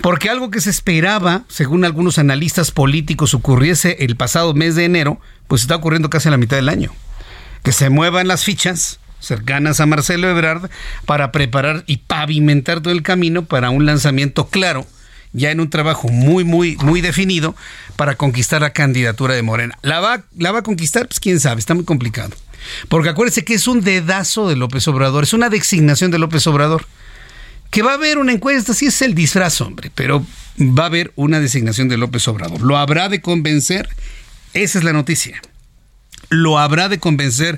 Porque 0.00 0.30
algo 0.30 0.50
que 0.50 0.60
se 0.60 0.70
esperaba, 0.70 1.44
según 1.48 1.84
algunos 1.84 2.18
analistas 2.18 2.70
políticos, 2.70 3.34
ocurriese 3.34 3.96
el 4.00 4.16
pasado 4.16 4.54
mes 4.54 4.74
de 4.74 4.84
enero, 4.84 5.20
pues 5.48 5.62
está 5.62 5.76
ocurriendo 5.76 6.10
casi 6.10 6.28
a 6.28 6.32
la 6.32 6.36
mitad 6.36 6.56
del 6.56 6.68
año. 6.68 6.92
Que 7.62 7.72
se 7.72 7.90
muevan 7.90 8.28
las 8.28 8.44
fichas 8.44 9.00
cercanas 9.20 9.80
a 9.80 9.86
Marcelo 9.86 10.28
Ebrard 10.28 10.70
para 11.04 11.32
preparar 11.32 11.84
y 11.86 11.98
pavimentar 11.98 12.80
todo 12.80 12.92
el 12.92 13.02
camino 13.02 13.44
para 13.44 13.70
un 13.70 13.86
lanzamiento 13.86 14.48
claro, 14.48 14.86
ya 15.32 15.50
en 15.50 15.60
un 15.60 15.70
trabajo 15.70 16.08
muy, 16.08 16.44
muy, 16.44 16.76
muy 16.76 17.00
definido 17.00 17.56
para 17.96 18.14
conquistar 18.14 18.60
la 18.60 18.70
candidatura 18.70 19.34
de 19.34 19.42
Morena. 19.42 19.76
¿La 19.82 20.00
va, 20.00 20.22
la 20.36 20.52
va 20.52 20.60
a 20.60 20.62
conquistar? 20.62 21.08
Pues 21.08 21.20
quién 21.20 21.40
sabe, 21.40 21.60
está 21.60 21.74
muy 21.74 21.84
complicado. 21.84 22.30
Porque 22.88 23.08
acuérdese 23.08 23.44
que 23.44 23.54
es 23.54 23.66
un 23.68 23.80
dedazo 23.80 24.48
de 24.48 24.56
López 24.56 24.86
Obrador, 24.88 25.24
es 25.24 25.32
una 25.32 25.48
designación 25.48 26.10
de 26.10 26.18
López 26.18 26.46
Obrador. 26.46 26.86
Que 27.70 27.82
va 27.82 27.92
a 27.92 27.94
haber 27.94 28.18
una 28.18 28.32
encuesta, 28.32 28.74
sí 28.74 28.86
es 28.86 29.02
el 29.02 29.14
disfraz, 29.14 29.60
hombre, 29.60 29.90
pero 29.94 30.24
va 30.58 30.84
a 30.84 30.86
haber 30.86 31.12
una 31.16 31.40
designación 31.40 31.88
de 31.88 31.96
López 31.96 32.26
Obrador. 32.28 32.62
¿Lo 32.62 32.76
habrá 32.76 33.08
de 33.08 33.20
convencer? 33.20 33.88
Esa 34.54 34.78
es 34.78 34.84
la 34.84 34.92
noticia. 34.92 35.40
¿Lo 36.28 36.58
habrá 36.58 36.88
de 36.88 36.98
convencer 36.98 37.56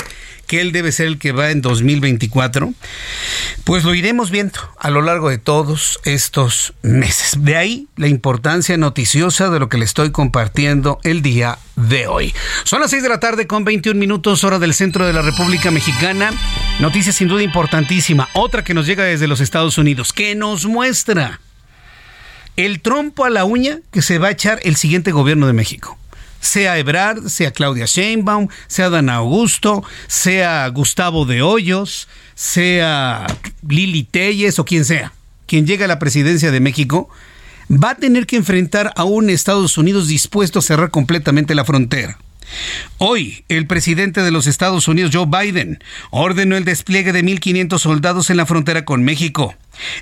que 0.49 0.63
él 0.63 0.73
debe 0.73 0.91
ser 0.91 1.07
el 1.07 1.19
que 1.19 1.31
va 1.31 1.51
en 1.51 1.61
2024, 1.61 2.73
pues 3.65 3.85
lo 3.85 3.95
iremos 3.95 4.31
viendo 4.31 4.59
a 4.79 4.91
lo 4.91 5.03
largo 5.03 5.29
de 5.29 5.37
todos 5.37 6.01
estos 6.05 6.73
meses. 6.83 7.45
De 7.45 7.55
ahí 7.57 7.87
la 7.97 8.09
importancia 8.09 8.77
noticiosa 8.79 9.51
de 9.51 9.61
lo 9.61 9.69
que 9.69 9.77
le 9.77 9.85
estoy 9.85 10.11
compartiendo 10.11 10.99
el 11.05 11.21
día 11.21 11.59
de 11.77 12.09
hoy. 12.09 12.35
Son 12.65 12.81
las 12.81 12.91
6 12.91 13.03
de 13.03 13.09
la 13.11 13.21
tarde 13.21 13.47
con 13.47 13.65
21 13.65 14.01
minutos 14.01 14.43
hora 14.43 14.59
del 14.59 14.73
centro 14.73 15.07
de 15.07 15.13
la 15.13 15.23
República 15.23 15.71
Mexicana. 15.71 16.33
Noticia 16.81 17.13
sin 17.13 17.29
duda 17.29 17.43
importantísima, 17.43 18.29
otra 18.33 18.65
que 18.65 18.75
nos 18.75 18.87
llega 18.87 19.05
desde 19.05 19.29
los 19.29 19.41
Estados 19.41 19.77
Unidos, 19.77 20.15
que 20.15 20.35
nos 20.35 20.65
muestra 20.65 21.41
el 22.57 22.81
trompo 22.81 23.27
a 23.27 23.31
la 23.31 23.45
uña 23.45 23.81
que 23.93 24.01
se 24.01 24.19
va 24.19 24.29
a 24.29 24.33
echar 24.33 24.61
el 24.63 24.77
siguiente 24.77 25.13
gobierno 25.13 25.47
de 25.47 25.53
México 25.53 25.99
sea 26.41 26.79
Ebrard, 26.79 27.29
sea 27.29 27.51
Claudia 27.51 27.87
Sheinbaum, 27.87 28.49
sea 28.67 28.91
Dan 28.91 29.11
Augusto, 29.11 29.85
sea 30.07 30.69
Gustavo 30.69 31.25
de 31.25 31.43
Hoyos, 31.43 32.09
sea 32.35 33.27
Lili 33.67 34.05
Telles 34.05 34.59
o 34.59 34.65
quien 34.65 34.85
sea, 34.85 35.13
quien 35.47 35.67
llegue 35.67 35.85
a 35.85 35.89
la 35.89 35.99
presidencia 35.99 36.51
de 36.51 36.61
México, 36.61 37.09
va 37.71 37.91
a 37.91 37.97
tener 37.97 38.27
que 38.27 38.37
enfrentar 38.37 38.93
a 38.97 39.05
un 39.05 39.31
Estados 39.31 39.79
Unidos 39.79 40.09
dispuesto 40.09 40.59
a 40.59 40.63
cerrar 40.63 40.91
completamente 40.91 41.55
la 41.55 41.65
frontera. 41.65 42.19
Hoy, 42.99 43.45
el 43.49 43.67
presidente 43.67 44.23
de 44.23 44.31
los 44.31 44.47
Estados 44.47 44.89
Unidos, 44.89 45.11
Joe 45.15 45.27
Biden, 45.27 45.83
ordenó 46.11 46.57
el 46.57 46.65
despliegue 46.65 47.13
de 47.13 47.25
1.500 47.25 47.79
soldados 47.79 48.31
en 48.31 48.37
la 48.37 48.47
frontera 48.47 48.85
con 48.85 49.03
México 49.03 49.55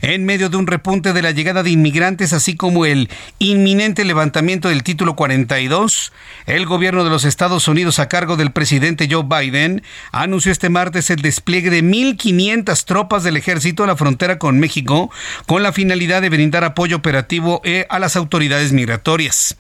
en 0.03 0.25
medio 0.25 0.49
de 0.49 0.57
un 0.57 0.67
repunte 0.67 1.13
de 1.13 1.23
la 1.23 1.31
llegada 1.31 1.63
de 1.63 1.71
inmigrantes, 1.71 2.33
así 2.33 2.57
como 2.57 2.87
el 2.87 3.09
inminente 3.39 4.05
levantamiento 4.05 4.69
del 4.69 4.83
título 4.83 5.17
42, 5.17 6.13
el 6.47 6.67
gobierno 6.67 7.05
de 7.05 7.11
los 7.11 7.25
Estados 7.25 7.69
Unidos 7.69 7.99
a 7.99 8.09
cargo 8.09 8.37
del 8.37 8.53
presidente 8.53 9.09
Joe 9.11 9.25
Biden 9.25 9.83
anunció 10.13 10.53
este 10.53 10.71
martes 10.71 11.11
el 11.11 11.23
despliegue 11.23 11.71
de 11.71 11.83
1.500 11.83 12.85
tropas 12.85 13.23
del 13.25 13.37
ejército 13.37 13.85
a 13.85 13.87
la 13.87 13.97
frontera 13.97 14.39
con 14.39 14.59
México 14.59 15.11
con 15.47 15.63
la 15.63 15.73
finalidad 15.73 16.23
de 16.23 16.31
brindar 16.31 16.65
apoyo 16.65 16.97
operativo 16.97 17.61
eh, 17.65 17.87
a 17.91 17.99
las 17.99 18.17
autoridades 18.17 18.73
migratorias. 18.73 19.57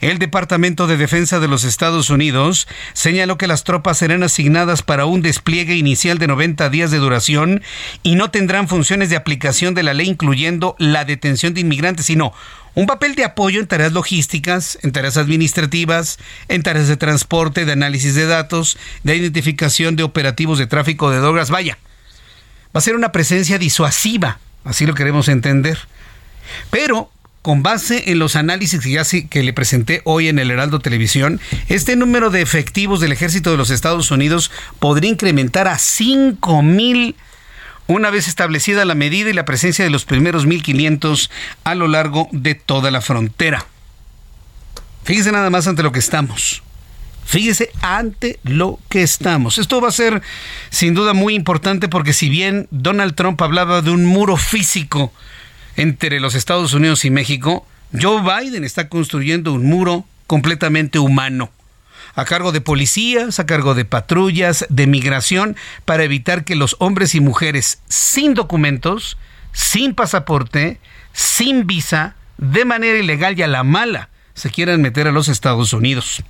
El 0.00 0.18
Departamento 0.18 0.86
de 0.86 0.96
Defensa 0.96 1.40
de 1.40 1.48
los 1.48 1.64
Estados 1.64 2.10
Unidos 2.10 2.68
señaló 2.92 3.38
que 3.38 3.46
las 3.46 3.64
tropas 3.64 3.98
serán 3.98 4.22
asignadas 4.22 4.82
para 4.82 5.06
un 5.06 5.22
despliegue 5.22 5.74
inicial 5.76 6.18
de 6.18 6.26
90 6.26 6.68
días 6.70 6.90
de 6.90 6.98
duración 6.98 7.62
y 8.02 8.14
no 8.14 8.30
tendrán 8.30 8.68
funciones 8.68 9.10
de 9.10 9.16
aplicación 9.16 9.74
de 9.74 9.82
la 9.82 9.94
ley 9.94 10.08
incluyendo 10.08 10.76
la 10.78 11.04
detención 11.04 11.54
de 11.54 11.60
inmigrantes, 11.60 12.06
sino 12.06 12.32
un 12.74 12.86
papel 12.86 13.14
de 13.14 13.24
apoyo 13.24 13.60
en 13.60 13.66
tareas 13.66 13.92
logísticas, 13.92 14.78
en 14.82 14.92
tareas 14.92 15.16
administrativas, 15.16 16.18
en 16.48 16.62
tareas 16.62 16.86
de 16.86 16.96
transporte, 16.96 17.64
de 17.64 17.72
análisis 17.72 18.14
de 18.14 18.26
datos, 18.26 18.78
de 19.02 19.16
identificación 19.16 19.96
de 19.96 20.04
operativos 20.04 20.58
de 20.58 20.66
tráfico 20.66 21.10
de 21.10 21.18
drogas. 21.18 21.50
Vaya, 21.50 21.78
va 22.66 22.78
a 22.78 22.80
ser 22.80 22.94
una 22.94 23.10
presencia 23.10 23.58
disuasiva, 23.58 24.38
así 24.64 24.86
lo 24.86 24.94
queremos 24.94 25.28
entender. 25.28 25.78
Pero 26.70 27.10
con 27.48 27.62
base 27.62 28.10
en 28.10 28.18
los 28.18 28.36
análisis 28.36 28.78
que, 28.78 28.90
ya 28.90 29.42
le 29.42 29.52
presenté 29.54 30.02
hoy 30.04 30.28
en 30.28 30.38
el 30.38 30.50
Heraldo 30.50 30.80
Televisión, 30.80 31.40
este 31.68 31.96
número 31.96 32.28
de 32.28 32.42
efectivos 32.42 33.00
del 33.00 33.10
ejército 33.10 33.50
de 33.50 33.56
los 33.56 33.70
Estados 33.70 34.10
Unidos 34.10 34.50
podría 34.80 35.10
incrementar 35.10 35.66
a 35.66 35.78
5 35.78 36.62
mil 36.62 37.16
una 37.86 38.10
vez 38.10 38.28
establecida 38.28 38.84
la 38.84 38.94
medida 38.94 39.30
y 39.30 39.32
la 39.32 39.46
presencia 39.46 39.82
de 39.82 39.90
los 39.90 40.04
primeros 40.04 40.46
1.500 40.46 41.30
a 41.64 41.74
lo 41.74 41.88
largo 41.88 42.28
de 42.32 42.54
toda 42.54 42.90
la 42.90 43.00
frontera. 43.00 43.64
Fíjese 45.04 45.32
nada 45.32 45.48
más 45.48 45.66
ante 45.66 45.82
lo 45.82 45.90
que 45.90 46.00
estamos. 46.00 46.62
Fíjese 47.24 47.70
ante 47.80 48.40
lo 48.42 48.78
que 48.90 49.02
estamos. 49.02 49.56
Esto 49.56 49.80
va 49.80 49.88
a 49.88 49.92
ser 49.92 50.20
sin 50.68 50.92
duda 50.92 51.14
muy 51.14 51.34
importante 51.34 51.88
porque 51.88 52.12
si 52.12 52.28
bien 52.28 52.68
Donald 52.70 53.14
Trump 53.14 53.40
hablaba 53.40 53.80
de 53.80 53.90
un 53.90 54.04
muro 54.04 54.36
físico 54.36 55.14
entre 55.78 56.18
los 56.18 56.34
Estados 56.34 56.74
Unidos 56.74 57.04
y 57.04 57.10
México, 57.10 57.64
Joe 57.98 58.20
Biden 58.20 58.64
está 58.64 58.88
construyendo 58.88 59.52
un 59.52 59.64
muro 59.64 60.04
completamente 60.26 60.98
humano, 60.98 61.52
a 62.16 62.24
cargo 62.24 62.50
de 62.50 62.60
policías, 62.60 63.38
a 63.38 63.46
cargo 63.46 63.76
de 63.76 63.84
patrullas, 63.84 64.66
de 64.70 64.88
migración, 64.88 65.56
para 65.84 66.02
evitar 66.02 66.44
que 66.44 66.56
los 66.56 66.74
hombres 66.80 67.14
y 67.14 67.20
mujeres 67.20 67.80
sin 67.88 68.34
documentos, 68.34 69.18
sin 69.52 69.94
pasaporte, 69.94 70.80
sin 71.12 71.64
visa, 71.68 72.16
de 72.38 72.64
manera 72.64 72.98
ilegal 72.98 73.38
y 73.38 73.42
a 73.42 73.46
la 73.46 73.62
mala, 73.62 74.08
se 74.34 74.50
quieran 74.50 74.82
meter 74.82 75.06
a 75.06 75.12
los 75.12 75.28
Estados 75.28 75.72
Unidos. 75.72 76.24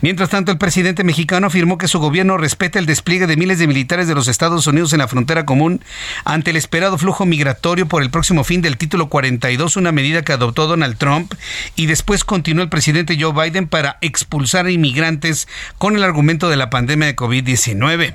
Mientras 0.00 0.30
tanto, 0.30 0.52
el 0.52 0.58
presidente 0.58 1.04
mexicano 1.04 1.46
afirmó 1.46 1.78
que 1.78 1.88
su 1.88 1.98
gobierno 1.98 2.36
respeta 2.36 2.78
el 2.78 2.86
despliegue 2.86 3.26
de 3.26 3.36
miles 3.36 3.58
de 3.58 3.66
militares 3.66 4.08
de 4.08 4.14
los 4.14 4.28
Estados 4.28 4.66
Unidos 4.66 4.92
en 4.92 5.00
la 5.00 5.08
frontera 5.08 5.44
común 5.44 5.82
ante 6.24 6.50
el 6.50 6.56
esperado 6.56 6.98
flujo 6.98 7.26
migratorio 7.26 7.86
por 7.86 8.02
el 8.02 8.10
próximo 8.10 8.44
fin 8.44 8.62
del 8.62 8.76
título 8.76 9.08
42, 9.08 9.76
una 9.76 9.92
medida 9.92 10.22
que 10.22 10.32
adoptó 10.32 10.66
Donald 10.66 10.96
Trump, 10.96 11.34
y 11.76 11.86
después 11.86 12.24
continuó 12.24 12.62
el 12.62 12.70
presidente 12.70 13.18
Joe 13.20 13.32
Biden 13.32 13.68
para 13.68 13.98
expulsar 14.00 14.66
a 14.66 14.70
inmigrantes 14.70 15.48
con 15.78 15.96
el 15.96 16.04
argumento 16.04 16.48
de 16.48 16.56
la 16.56 16.70
pandemia 16.70 17.06
de 17.06 17.16
COVID-19. 17.16 18.14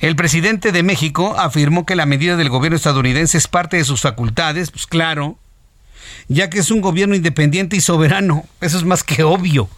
El 0.00 0.16
presidente 0.16 0.72
de 0.72 0.82
México 0.82 1.36
afirmó 1.38 1.86
que 1.86 1.96
la 1.96 2.06
medida 2.06 2.36
del 2.36 2.48
gobierno 2.48 2.76
estadounidense 2.76 3.38
es 3.38 3.48
parte 3.48 3.76
de 3.76 3.84
sus 3.84 4.00
facultades, 4.00 4.70
pues 4.70 4.86
claro, 4.86 5.38
ya 6.28 6.50
que 6.50 6.58
es 6.58 6.70
un 6.70 6.80
gobierno 6.80 7.14
independiente 7.14 7.76
y 7.76 7.80
soberano. 7.80 8.44
Eso 8.60 8.78
es 8.78 8.84
más 8.84 9.02
que 9.02 9.22
obvio. 9.22 9.68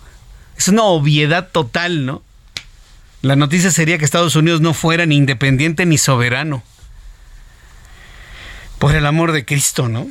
Es 0.57 0.69
una 0.69 0.83
obviedad 0.85 1.49
total, 1.51 2.07
¿no? 2.07 2.23
La 3.23 3.37
noticia 3.37 3.71
sería 3.71 3.99
que 3.99 4.05
Estados 4.05 4.37
Unidos 4.37 4.61
no 4.61 4.75
fuera 4.75 5.07
ni 5.07 5.16
independiente 5.16 5.87
ni 5.87 5.99
soberano. 5.99 6.62
Por 8.79 8.95
el 8.95 9.07
amor 9.07 9.33
de 9.33 9.45
Cristo, 9.45 9.88
¿no? 9.88 10.07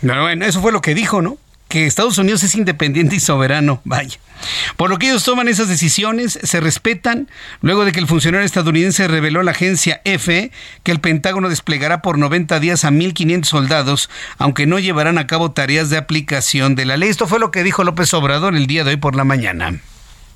Pero 0.00 0.22
bueno, 0.22 0.44
eso 0.46 0.60
fue 0.60 0.72
lo 0.72 0.80
que 0.80 0.94
dijo, 0.94 1.22
¿no? 1.22 1.38
Que 1.70 1.86
Estados 1.86 2.18
Unidos 2.18 2.42
es 2.42 2.56
independiente 2.56 3.14
y 3.14 3.20
soberano, 3.20 3.80
vaya. 3.84 4.18
Por 4.76 4.90
lo 4.90 4.98
que 4.98 5.08
ellos 5.08 5.22
toman 5.22 5.46
esas 5.46 5.68
decisiones, 5.68 6.36
se 6.42 6.58
respetan, 6.58 7.30
luego 7.60 7.84
de 7.84 7.92
que 7.92 8.00
el 8.00 8.08
funcionario 8.08 8.44
estadounidense 8.44 9.06
reveló 9.06 9.38
a 9.38 9.44
la 9.44 9.52
agencia 9.52 10.00
EFE 10.04 10.50
que 10.82 10.90
el 10.90 10.98
Pentágono 10.98 11.48
desplegará 11.48 12.02
por 12.02 12.18
90 12.18 12.58
días 12.58 12.84
a 12.84 12.90
1.500 12.90 13.44
soldados, 13.44 14.10
aunque 14.36 14.66
no 14.66 14.80
llevarán 14.80 15.16
a 15.16 15.28
cabo 15.28 15.52
tareas 15.52 15.90
de 15.90 15.96
aplicación 15.96 16.74
de 16.74 16.86
la 16.86 16.96
ley. 16.96 17.08
Esto 17.08 17.28
fue 17.28 17.38
lo 17.38 17.52
que 17.52 17.62
dijo 17.62 17.84
López 17.84 18.12
Obrador 18.14 18.56
el 18.56 18.66
día 18.66 18.82
de 18.82 18.90
hoy 18.90 18.96
por 18.96 19.14
la 19.14 19.22
mañana. 19.22 19.80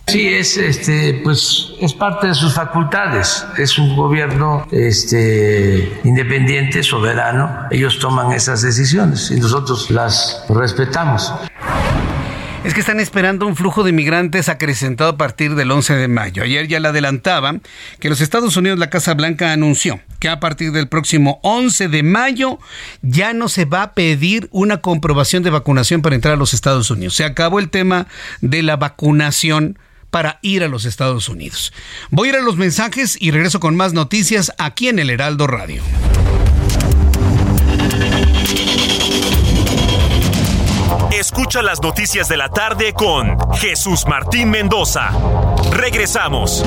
Sí, 0.06 0.28
es 0.28 0.56
este, 0.58 1.20
pues 1.24 1.72
es 1.80 1.94
parte 1.94 2.28
de 2.28 2.34
sus 2.34 2.54
facultades. 2.54 3.44
Es 3.56 3.78
un 3.78 3.96
gobierno 3.96 4.66
este, 4.70 6.00
independiente, 6.04 6.82
soberano. 6.82 7.66
Ellos 7.70 7.98
toman 7.98 8.32
esas 8.32 8.62
decisiones 8.62 9.30
y 9.30 9.40
nosotros 9.40 9.90
las 9.90 10.44
respetamos. 10.48 11.32
Es 12.64 12.72
que 12.72 12.80
están 12.80 12.98
esperando 12.98 13.46
un 13.46 13.56
flujo 13.56 13.82
de 13.82 13.92
migrantes 13.92 14.48
acrecentado 14.48 15.10
a 15.10 15.16
partir 15.18 15.54
del 15.54 15.70
11 15.70 15.96
de 15.96 16.08
mayo. 16.08 16.42
Ayer 16.42 16.66
ya 16.66 16.80
le 16.80 16.88
adelantaba 16.88 17.56
que 18.00 18.08
los 18.08 18.22
Estados 18.22 18.56
Unidos, 18.56 18.78
la 18.78 18.88
Casa 18.88 19.12
Blanca 19.12 19.52
anunció 19.52 20.00
que 20.18 20.30
a 20.30 20.40
partir 20.40 20.72
del 20.72 20.88
próximo 20.88 21.40
11 21.42 21.88
de 21.88 22.02
mayo 22.02 22.58
ya 23.02 23.34
no 23.34 23.50
se 23.50 23.66
va 23.66 23.82
a 23.82 23.92
pedir 23.92 24.48
una 24.50 24.78
comprobación 24.78 25.42
de 25.42 25.50
vacunación 25.50 26.00
para 26.00 26.14
entrar 26.14 26.34
a 26.34 26.38
los 26.38 26.54
Estados 26.54 26.90
Unidos. 26.90 27.14
Se 27.14 27.24
acabó 27.24 27.58
el 27.58 27.68
tema 27.68 28.06
de 28.40 28.62
la 28.62 28.76
vacunación 28.76 29.78
para 30.14 30.38
ir 30.42 30.62
a 30.62 30.68
los 30.68 30.84
Estados 30.84 31.28
Unidos. 31.28 31.72
Voy 32.10 32.28
a 32.28 32.30
ir 32.30 32.38
a 32.38 32.40
los 32.40 32.56
mensajes 32.56 33.16
y 33.20 33.32
regreso 33.32 33.58
con 33.58 33.74
más 33.74 33.94
noticias 33.94 34.52
aquí 34.58 34.86
en 34.86 35.00
el 35.00 35.10
Heraldo 35.10 35.48
Radio. 35.48 35.82
Escucha 41.10 41.62
las 41.62 41.82
noticias 41.82 42.28
de 42.28 42.36
la 42.36 42.48
tarde 42.48 42.92
con 42.92 43.36
Jesús 43.54 44.06
Martín 44.06 44.50
Mendoza. 44.50 45.10
Regresamos. 45.72 46.64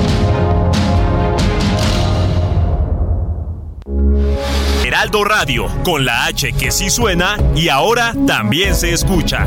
Heraldo 4.84 5.24
Radio, 5.24 5.68
con 5.84 6.04
la 6.04 6.26
H 6.26 6.52
que 6.52 6.70
sí 6.70 6.90
suena 6.90 7.38
y 7.56 7.70
ahora 7.70 8.12
también 8.26 8.74
se 8.74 8.92
escucha. 8.92 9.46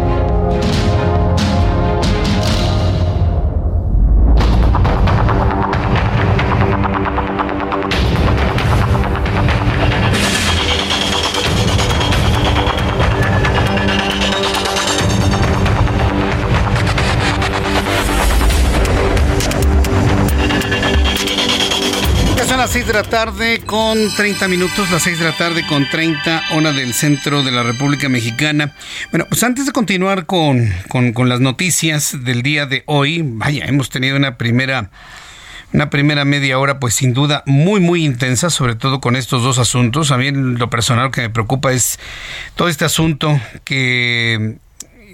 6 22.81 22.87
de 22.87 22.93
la 22.93 23.03
tarde 23.03 23.61
con 23.63 24.09
30 24.15 24.47
minutos, 24.47 24.89
las 24.89 25.03
6 25.03 25.19
de 25.19 25.25
la 25.25 25.37
tarde 25.37 25.63
con 25.67 25.87
30 25.87 26.41
hora 26.53 26.73
del 26.73 26.95
centro 26.95 27.43
de 27.43 27.51
la 27.51 27.61
República 27.61 28.09
Mexicana. 28.09 28.73
Bueno, 29.11 29.27
pues 29.29 29.43
antes 29.43 29.67
de 29.67 29.71
continuar 29.71 30.25
con, 30.25 30.67
con, 30.89 31.29
las 31.29 31.39
noticias 31.39 32.23
del 32.23 32.41
día 32.41 32.65
de 32.65 32.81
hoy, 32.87 33.21
vaya, 33.23 33.65
hemos 33.65 33.91
tenido 33.91 34.17
una 34.17 34.35
primera 34.35 34.89
una 35.73 35.91
primera 35.91 36.25
media 36.25 36.57
hora, 36.57 36.79
pues 36.79 36.95
sin 36.95 37.13
duda 37.13 37.43
muy, 37.45 37.81
muy 37.81 38.03
intensa, 38.03 38.49
sobre 38.49 38.73
todo 38.73 38.99
con 38.99 39.15
estos 39.15 39.43
dos 39.43 39.59
asuntos. 39.59 40.09
A 40.09 40.17
mí 40.17 40.31
lo 40.31 40.71
personal 40.71 41.11
que 41.11 41.21
me 41.21 41.29
preocupa 41.29 41.73
es 41.73 41.99
todo 42.55 42.67
este 42.67 42.85
asunto 42.85 43.39
que 43.63 44.55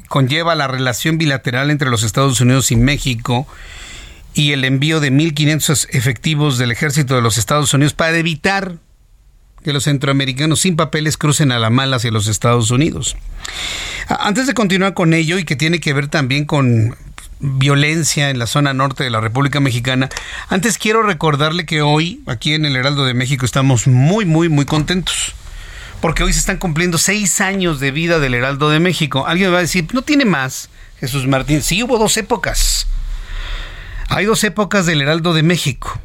conlleva 0.07 0.55
la 0.55 0.69
relación 0.69 1.17
bilateral 1.17 1.69
entre 1.69 1.89
los 1.89 2.03
Estados 2.03 2.39
Unidos 2.39 2.71
y 2.71 2.77
México 2.77 3.45
y 4.37 4.51
el 4.51 4.63
envío 4.65 4.99
de 4.99 5.11
1.500 5.11 5.87
efectivos 5.89 6.59
del 6.59 6.69
ejército 6.69 7.15
de 7.15 7.23
los 7.23 7.39
Estados 7.39 7.73
Unidos 7.73 7.95
para 7.95 8.15
evitar 8.17 8.75
que 9.63 9.73
los 9.73 9.85
centroamericanos 9.85 10.59
sin 10.59 10.75
papeles 10.75 11.17
crucen 11.17 11.51
a 11.51 11.57
la 11.57 11.71
mala 11.71 11.95
hacia 11.95 12.11
los 12.11 12.27
Estados 12.27 12.69
Unidos. 12.69 13.17
Antes 14.07 14.45
de 14.45 14.53
continuar 14.53 14.93
con 14.93 15.15
ello 15.15 15.39
y 15.39 15.43
que 15.43 15.55
tiene 15.55 15.79
que 15.79 15.91
ver 15.91 16.07
también 16.07 16.45
con 16.45 16.95
violencia 17.39 18.29
en 18.29 18.37
la 18.37 18.45
zona 18.45 18.75
norte 18.75 19.03
de 19.03 19.09
la 19.09 19.21
República 19.21 19.59
Mexicana, 19.59 20.07
antes 20.49 20.77
quiero 20.77 21.01
recordarle 21.01 21.65
que 21.65 21.81
hoy 21.81 22.21
aquí 22.27 22.53
en 22.53 22.65
el 22.65 22.75
Heraldo 22.75 23.05
de 23.05 23.15
México 23.15 23.43
estamos 23.43 23.87
muy, 23.87 24.25
muy, 24.25 24.49
muy 24.49 24.65
contentos. 24.65 25.33
Porque 25.99 26.21
hoy 26.21 26.31
se 26.31 26.39
están 26.39 26.57
cumpliendo 26.57 26.99
seis 26.99 27.41
años 27.41 27.79
de 27.79 27.89
vida 27.89 28.19
del 28.19 28.35
Heraldo 28.35 28.69
de 28.69 28.79
México. 28.79 29.25
Alguien 29.25 29.51
va 29.51 29.57
a 29.57 29.61
decir, 29.61 29.87
no 29.93 30.03
tiene 30.03 30.25
más, 30.25 30.69
Jesús 30.99 31.25
Martín. 31.25 31.63
Sí, 31.63 31.81
hubo 31.81 31.97
dos 31.97 32.17
épocas. 32.17 32.85
Hay 34.09 34.25
dos 34.25 34.43
épocas 34.43 34.85
del 34.85 35.01
Heraldo 35.01 35.33
de 35.33 35.43
México. 35.43 35.99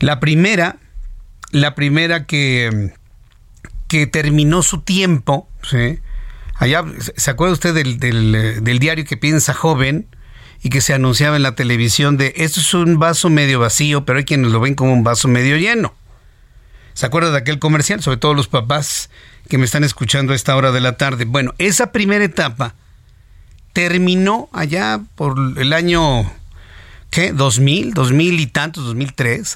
La 0.00 0.20
primera, 0.20 0.76
la 1.50 1.74
primera 1.74 2.26
que, 2.26 2.92
que 3.88 4.06
terminó 4.06 4.62
su 4.62 4.82
tiempo, 4.82 5.48
allá, 6.54 6.84
¿se 7.16 7.30
acuerda 7.30 7.54
usted 7.54 7.74
del, 7.74 7.98
del, 7.98 8.78
diario 8.78 9.04
que 9.04 9.16
piensa 9.16 9.54
joven? 9.54 10.06
y 10.60 10.70
que 10.70 10.80
se 10.80 10.92
anunciaba 10.92 11.36
en 11.36 11.44
la 11.44 11.54
televisión 11.54 12.16
de 12.16 12.34
esto 12.36 12.58
es 12.58 12.74
un 12.74 12.98
vaso 12.98 13.30
medio 13.30 13.60
vacío, 13.60 14.04
pero 14.04 14.18
hay 14.18 14.24
quienes 14.24 14.50
lo 14.50 14.58
ven 14.58 14.74
como 14.74 14.92
un 14.92 15.04
vaso 15.04 15.28
medio 15.28 15.56
lleno. 15.56 15.94
¿Se 16.94 17.06
acuerda 17.06 17.30
de 17.30 17.38
aquel 17.38 17.60
comercial? 17.60 18.02
Sobre 18.02 18.16
todo 18.16 18.34
los 18.34 18.48
papás 18.48 19.08
que 19.48 19.56
me 19.56 19.64
están 19.64 19.84
escuchando 19.84 20.32
a 20.32 20.36
esta 20.36 20.56
hora 20.56 20.72
de 20.72 20.80
la 20.80 20.96
tarde. 20.96 21.26
Bueno, 21.26 21.54
esa 21.58 21.92
primera 21.92 22.24
etapa 22.24 22.74
terminó 23.72 24.48
allá 24.52 25.00
por 25.14 25.36
el 25.56 25.72
año 25.72 26.30
¿qué? 27.10 27.32
2000, 27.32 27.94
2000 27.94 28.40
y 28.40 28.46
tantos, 28.46 28.84
2003, 28.84 29.54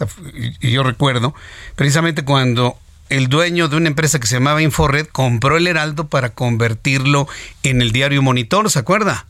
y 0.60 0.70
yo 0.70 0.82
recuerdo, 0.82 1.34
precisamente 1.76 2.24
cuando 2.24 2.78
el 3.08 3.28
dueño 3.28 3.68
de 3.68 3.76
una 3.76 3.88
empresa 3.88 4.18
que 4.18 4.26
se 4.26 4.36
llamaba 4.36 4.62
Inforred 4.62 5.06
compró 5.06 5.56
el 5.56 5.66
Heraldo 5.66 6.08
para 6.08 6.30
convertirlo 6.30 7.28
en 7.62 7.82
el 7.82 7.92
diario 7.92 8.22
Monitor, 8.22 8.70
¿se 8.70 8.78
acuerda? 8.78 9.26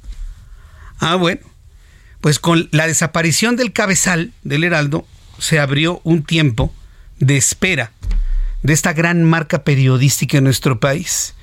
Ah, 0.99 1.16
bueno. 1.16 1.40
Pues 2.21 2.38
con 2.38 2.68
la 2.71 2.87
desaparición 2.87 3.57
del 3.57 3.73
cabezal 3.73 4.33
del 4.45 4.62
Heraldo 4.62 5.05
se 5.40 5.59
abrió 5.59 6.01
un 6.05 6.23
tiempo 6.23 6.73
de 7.18 7.37
espera 7.37 7.90
de 8.62 8.73
esta 8.73 8.92
gran 8.92 9.25
marca 9.25 9.64
periodística 9.64 10.38
en 10.38 10.45
nuestro 10.45 10.79
país. 10.79 11.35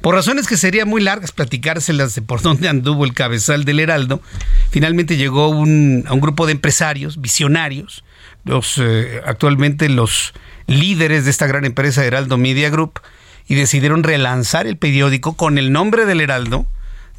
Por 0.00 0.14
razones 0.14 0.46
que 0.46 0.56
serían 0.56 0.88
muy 0.88 1.02
largas 1.02 1.32
platicárselas 1.32 2.14
de 2.14 2.22
por 2.22 2.40
dónde 2.42 2.68
anduvo 2.68 3.04
el 3.04 3.14
cabezal 3.14 3.64
del 3.64 3.80
Heraldo, 3.80 4.22
finalmente 4.70 5.16
llegó 5.16 5.48
un, 5.48 6.04
a 6.06 6.14
un 6.14 6.20
grupo 6.20 6.46
de 6.46 6.52
empresarios, 6.52 7.20
visionarios, 7.20 8.04
los 8.44 8.78
eh, 8.78 9.20
actualmente 9.26 9.88
los 9.88 10.32
líderes 10.66 11.24
de 11.24 11.30
esta 11.30 11.46
gran 11.46 11.64
empresa 11.64 12.04
Heraldo 12.04 12.38
Media 12.38 12.70
Group, 12.70 13.00
y 13.48 13.56
decidieron 13.56 14.04
relanzar 14.04 14.66
el 14.66 14.76
periódico 14.76 15.36
con 15.36 15.58
el 15.58 15.72
nombre 15.72 16.06
del 16.06 16.20
Heraldo, 16.20 16.66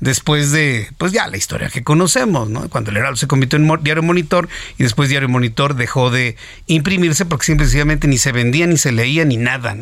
después 0.02 0.52
de, 0.52 0.90
pues 0.98 1.14
ya 1.14 1.28
la 1.28 1.38
historia 1.38 1.70
que 1.70 1.84
conocemos, 1.84 2.50
¿no? 2.50 2.68
Cuando 2.70 2.90
el 2.92 2.98
Heraldo 2.98 3.16
se 3.16 3.28
convirtió 3.28 3.58
en 3.58 3.72
Diario 3.84 4.04
Monitor 4.04 4.50
y 4.78 4.84
después 4.84 5.10
Diario 5.10 5.30
Monitor 5.30 5.76
dejó 5.76 6.10
de 6.10 6.36
imprimirse 6.66 7.26
porque 7.26 7.46
simplemente 7.46 8.08
ni 8.08 8.18
se 8.18 8.32
vendía, 8.32 8.68
ni 8.68 8.78
se 8.78 8.92
leía, 8.92 9.24
ni 9.24 9.38
nada, 9.38 9.78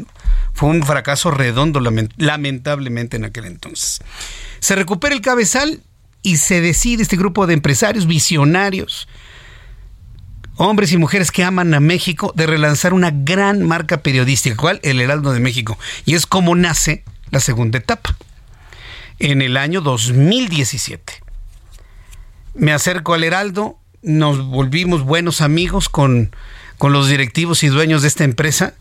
Fue 0.54 0.70
un 0.70 0.84
fracaso 0.84 1.32
redondo, 1.32 1.82
lamentablemente, 2.18 3.18
en 3.18 3.26
aquel 3.26 3.46
entonces. 3.46 4.02
Se 4.60 4.76
recupera 4.76 5.16
el 5.16 5.22
cabezal 5.22 5.82
y 6.22 6.38
se 6.38 6.60
decide 6.60 7.02
este 7.02 7.16
grupo 7.16 7.48
de 7.48 7.54
empresarios 7.54 8.06
visionarios, 8.06 9.08
hombres 10.58 10.92
y 10.92 10.98
mujeres 10.98 11.32
que 11.32 11.46
aman 11.46 11.74
a 11.74 11.80
México, 11.80 12.34
de 12.36 12.46
relanzar 12.46 12.94
una 12.94 13.12
gran 13.12 13.66
marca 13.66 14.04
periodística, 14.04 14.58
¿cuál? 14.58 14.82
El 14.84 15.00
Heraldo 15.00 15.32
de 15.32 15.40
México. 15.40 15.80
Y 16.04 16.16
es 16.16 16.26
como 16.26 16.56
nace 16.56 17.06
la 17.32 17.40
segunda 17.40 17.78
etapa 17.78 18.18
en 19.20 19.42
el 19.42 19.58
año 19.58 19.82
2017. 19.82 21.14
Me 22.56 22.74
acerco 22.74 23.14
al 23.14 23.24
Heraldo, 23.24 23.78
nos 24.02 24.44
volvimos 24.46 25.04
buenos 25.04 25.42
amigos 25.42 25.90
con, 25.90 26.36
con 26.78 26.94
los 26.94 27.08
directivos 27.08 27.64
y 27.64 27.68
dueños 27.68 28.02
de 28.02 28.08
esta 28.08 28.24
empresa 28.24 28.74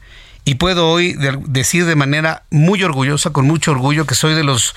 y 0.44 0.54
puedo 0.54 0.88
hoy 0.88 1.14
decir 1.46 1.84
de 1.84 1.94
manera 1.94 2.44
muy 2.50 2.82
orgullosa, 2.82 3.30
con 3.30 3.46
mucho 3.46 3.72
orgullo, 3.72 4.06
que 4.06 4.14
soy 4.14 4.34
de 4.34 4.44
los, 4.44 4.74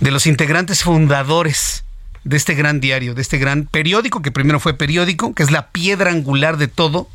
de 0.00 0.10
los 0.10 0.26
integrantes 0.26 0.82
fundadores 0.82 1.84
de 2.24 2.36
este 2.36 2.54
gran 2.54 2.80
diario, 2.80 3.14
de 3.14 3.22
este 3.22 3.38
gran 3.38 3.66
periódico, 3.66 4.22
que 4.22 4.32
primero 4.32 4.58
fue 4.58 4.74
periódico, 4.74 5.34
que 5.34 5.44
es 5.44 5.50
la 5.50 5.68
piedra 5.68 6.10
angular 6.10 6.56
de 6.56 6.68
todo, 6.68 7.08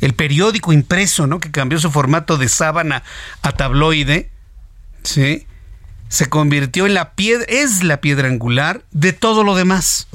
el 0.00 0.12
periódico 0.12 0.72
impreso, 0.72 1.26
¿no? 1.26 1.40
Que 1.40 1.50
cambió 1.50 1.80
su 1.80 1.90
formato 1.90 2.36
de 2.36 2.48
sábana 2.48 3.02
a 3.42 3.52
tabloide, 3.52 4.30
¿sí? 5.02 5.47
Se 6.08 6.26
convirtió 6.26 6.86
en 6.86 6.94
la 6.94 7.12
piedra, 7.12 7.44
es 7.48 7.84
la 7.84 8.00
piedra 8.00 8.28
angular 8.28 8.82
de 8.90 9.12
todo 9.12 9.44
lo 9.44 9.54
demás. 9.54 10.08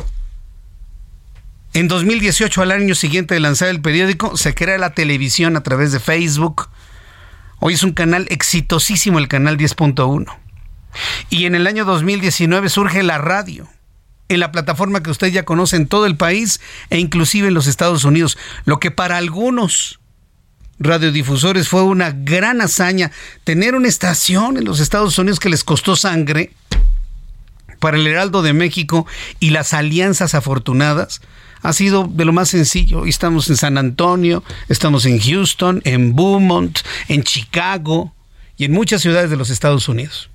En 1.74 1.88
2018, 1.88 2.62
al 2.62 2.72
año 2.72 2.94
siguiente 2.94 3.34
de 3.34 3.40
lanzar 3.40 3.70
el 3.70 3.82
periódico, 3.82 4.38
se 4.38 4.54
crea 4.54 4.78
la 4.78 4.94
televisión 4.94 5.58
a 5.58 5.64
través 5.64 5.92
de 5.92 6.00
Facebook. 6.00 6.70
Hoy 7.60 7.74
es 7.74 7.84
un 7.84 7.94
canal 7.94 8.28
exitosísimo, 8.30 9.18
el 9.18 9.28
canal 9.28 9.58
10.1. 9.58 10.28
Y 11.30 11.46
en 11.46 11.56
el 11.56 11.66
año 11.66 11.86
2019 11.86 12.70
surge 12.70 13.02
la 13.02 13.18
radio 13.18 13.68
en 14.30 14.40
la 14.40 14.52
plataforma 14.52 15.02
que 15.02 15.10
usted 15.10 15.28
ya 15.28 15.46
conoce 15.46 15.76
en 15.76 15.88
todo 15.88 16.06
el 16.06 16.18
país 16.18 16.62
e 16.90 17.00
inclusive 17.00 17.48
en 17.48 17.54
los 17.54 17.68
Estados 17.68 18.04
Unidos, 18.04 18.38
lo 18.66 18.80
que 18.80 18.92
para 18.92 19.18
algunos 19.18 20.00
radiodifusores 20.80 21.68
fue 21.68 21.84
una 21.84 22.12
gran 22.12 22.62
hazaña 22.62 23.12
tener 23.44 23.76
una 23.76 23.88
estación 23.88 24.58
en 24.58 24.66
los 24.66 24.80
Estados 24.80 25.18
Unidos 25.18 25.40
que 25.40 25.50
les 25.50 25.64
costó 25.64 25.96
sangre 25.96 26.52
para 27.80 27.98
el 27.98 28.08
Heraldo 28.08 28.42
de 28.42 28.54
México 28.54 29.06
y 29.40 29.50
las 29.50 29.74
alianzas 29.74 30.36
afortunadas 30.36 31.22
ha 31.62 31.74
sido 31.74 32.10
de 32.12 32.26
lo 32.26 32.34
más 32.34 32.50
sencillo. 32.50 33.06
Estamos 33.06 33.50
en 33.50 33.58
San 33.58 33.78
Antonio, 33.78 34.44
estamos 34.68 35.06
en 35.06 35.20
Houston, 35.20 35.82
en 35.86 36.16
Beaumont, 36.16 36.80
en 37.08 37.24
Chicago 37.24 38.14
y 38.58 38.66
en 38.66 38.74
muchas 38.74 39.02
ciudades 39.02 39.30
de 39.30 39.38
los 39.38 39.50
Estados 39.50 39.88
Unidos. 39.88 40.30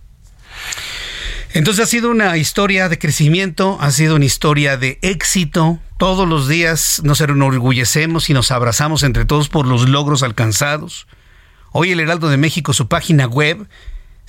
Entonces 1.55 1.85
ha 1.85 1.89
sido 1.89 2.11
una 2.11 2.37
historia 2.37 2.89
de 2.89 2.99
crecimiento, 2.99 3.79
ha 3.81 3.91
sido 3.91 4.17
una 4.17 4.25
historia 4.25 4.77
de 4.77 4.99
éxito. 5.03 5.79
Todos 5.97 6.29
los 6.29 6.47
días 6.47 7.01
nos 7.05 7.21
enorgullecemos 7.21 8.29
y 8.29 8.35
nos 8.35 8.51
abrazamos 8.51 9.03
entre 9.03 9.25
todos 9.25 9.49
por 9.49 9.67
los 9.67 9.89
logros 9.89 10.23
alcanzados. 10.23 11.07
Hoy 11.73 11.91
el 11.91 12.01
Heraldo 12.01 12.29
de 12.29 12.37
México, 12.37 12.73
su 12.73 12.89
página 12.89 13.27
web, 13.27 13.67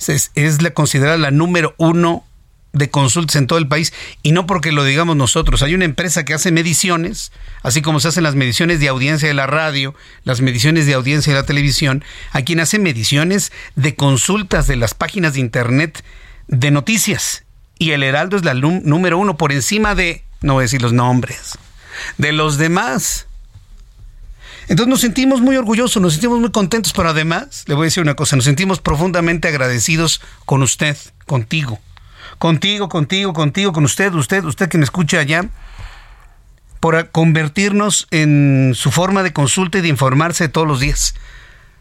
es, 0.08 0.62
la 0.62 0.70
considerada 0.70 1.18
la 1.18 1.30
número 1.30 1.74
uno 1.76 2.24
de 2.72 2.88
consultas 2.88 3.36
en 3.36 3.48
todo 3.48 3.58
el 3.58 3.68
país 3.68 3.92
y 4.22 4.32
no 4.32 4.46
porque 4.46 4.72
lo 4.72 4.84
digamos 4.84 5.16
nosotros. 5.16 5.62
Hay 5.62 5.74
una 5.74 5.84
empresa 5.84 6.24
que 6.24 6.34
hace 6.34 6.52
mediciones, 6.52 7.32
así 7.62 7.82
como 7.82 8.00
se 8.00 8.08
hacen 8.08 8.22
las 8.22 8.34
mediciones 8.34 8.80
de 8.80 8.88
audiencia 8.88 9.28
de 9.28 9.34
la 9.34 9.46
radio, 9.46 9.94
las 10.24 10.40
mediciones 10.40 10.86
de 10.86 10.94
audiencia 10.94 11.34
de 11.34 11.40
la 11.40 11.46
televisión, 11.46 12.02
a 12.32 12.42
quien 12.42 12.60
hace 12.60 12.78
mediciones 12.78 13.52
de 13.76 13.94
consultas 13.94 14.66
de 14.66 14.76
las 14.76 14.94
páginas 14.94 15.34
de 15.34 15.40
internet 15.40 16.02
de 16.50 16.70
noticias. 16.70 17.44
Y 17.78 17.92
el 17.92 18.02
Heraldo 18.02 18.36
es 18.36 18.44
la 18.44 18.52
número 18.52 19.16
uno 19.18 19.36
por 19.38 19.52
encima 19.52 19.94
de, 19.94 20.22
no 20.42 20.54
voy 20.54 20.62
a 20.62 20.64
decir 20.64 20.82
los 20.82 20.92
nombres, 20.92 21.56
de 22.18 22.32
los 22.32 22.58
demás. 22.58 23.26
Entonces 24.68 24.88
nos 24.88 25.00
sentimos 25.00 25.40
muy 25.40 25.56
orgullosos, 25.56 26.02
nos 26.02 26.12
sentimos 26.12 26.38
muy 26.38 26.50
contentos, 26.50 26.92
pero 26.92 27.08
además, 27.08 27.64
le 27.66 27.74
voy 27.74 27.84
a 27.84 27.86
decir 27.86 28.02
una 28.02 28.14
cosa, 28.14 28.36
nos 28.36 28.44
sentimos 28.44 28.80
profundamente 28.80 29.48
agradecidos 29.48 30.20
con 30.44 30.62
usted, 30.62 30.96
contigo, 31.26 31.80
contigo, 32.38 32.88
contigo, 32.88 33.32
contigo, 33.32 33.72
con 33.72 33.84
usted, 33.84 34.12
usted, 34.12 34.44
usted 34.44 34.68
que 34.68 34.78
me 34.78 34.84
escucha 34.84 35.18
allá, 35.18 35.48
por 36.80 37.10
convertirnos 37.10 38.06
en 38.10 38.72
su 38.74 38.90
forma 38.90 39.22
de 39.22 39.32
consulta 39.32 39.78
y 39.78 39.80
de 39.80 39.88
informarse 39.88 40.48
todos 40.48 40.66
los 40.66 40.80
días, 40.80 41.14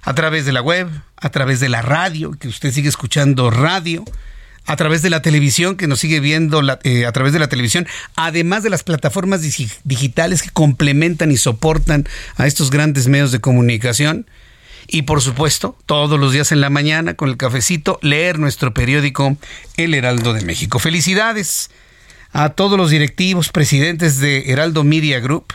a 0.02 0.14
través 0.14 0.46
de 0.46 0.54
la 0.54 0.62
web, 0.62 0.90
a 1.18 1.30
través 1.30 1.60
de 1.60 1.70
la 1.70 1.82
radio, 1.82 2.32
que 2.32 2.48
usted 2.48 2.72
sigue 2.72 2.90
escuchando 2.90 3.50
radio, 3.52 4.04
a 4.70 4.76
través 4.76 5.02
de 5.02 5.10
la 5.10 5.24
televisión, 5.24 5.78
que 5.78 5.88
nos 5.88 6.00
sigue 6.00 6.20
viendo 6.20 6.62
eh, 6.84 7.08
a 7.08 7.12
través 7.12 7.34
de 7.34 7.40
la 7.40 7.50
televisión, 7.50 7.88
además 8.16 8.62
de 8.62 8.70
las 8.70 8.84
plataformas 8.84 9.42
digitales 9.42 10.44
que 10.44 10.52
complementan 10.52 11.32
y 11.32 11.38
soportan 11.38 12.08
a 12.38 12.46
estos 12.46 12.70
grandes 12.70 13.08
medios 13.08 13.32
de 13.32 13.40
comunicación. 13.40 14.28
Y 14.86 15.02
por 15.04 15.24
supuesto, 15.24 15.76
todos 15.88 16.20
los 16.20 16.34
días 16.34 16.52
en 16.52 16.62
la 16.62 16.70
mañana, 16.70 17.16
con 17.16 17.30
el 17.30 17.38
cafecito, 17.38 17.98
leer 18.04 18.38
nuestro 18.38 18.72
periódico 18.72 19.38
El 19.76 19.96
Heraldo 19.96 20.34
de 20.34 20.42
México. 20.42 20.78
Felicidades 20.78 21.72
a 22.32 22.50
todos 22.50 22.78
los 22.78 22.92
directivos, 22.92 23.50
presidentes 23.50 24.20
de 24.20 24.52
Heraldo 24.52 24.84
Media 24.84 25.20
Group, 25.20 25.52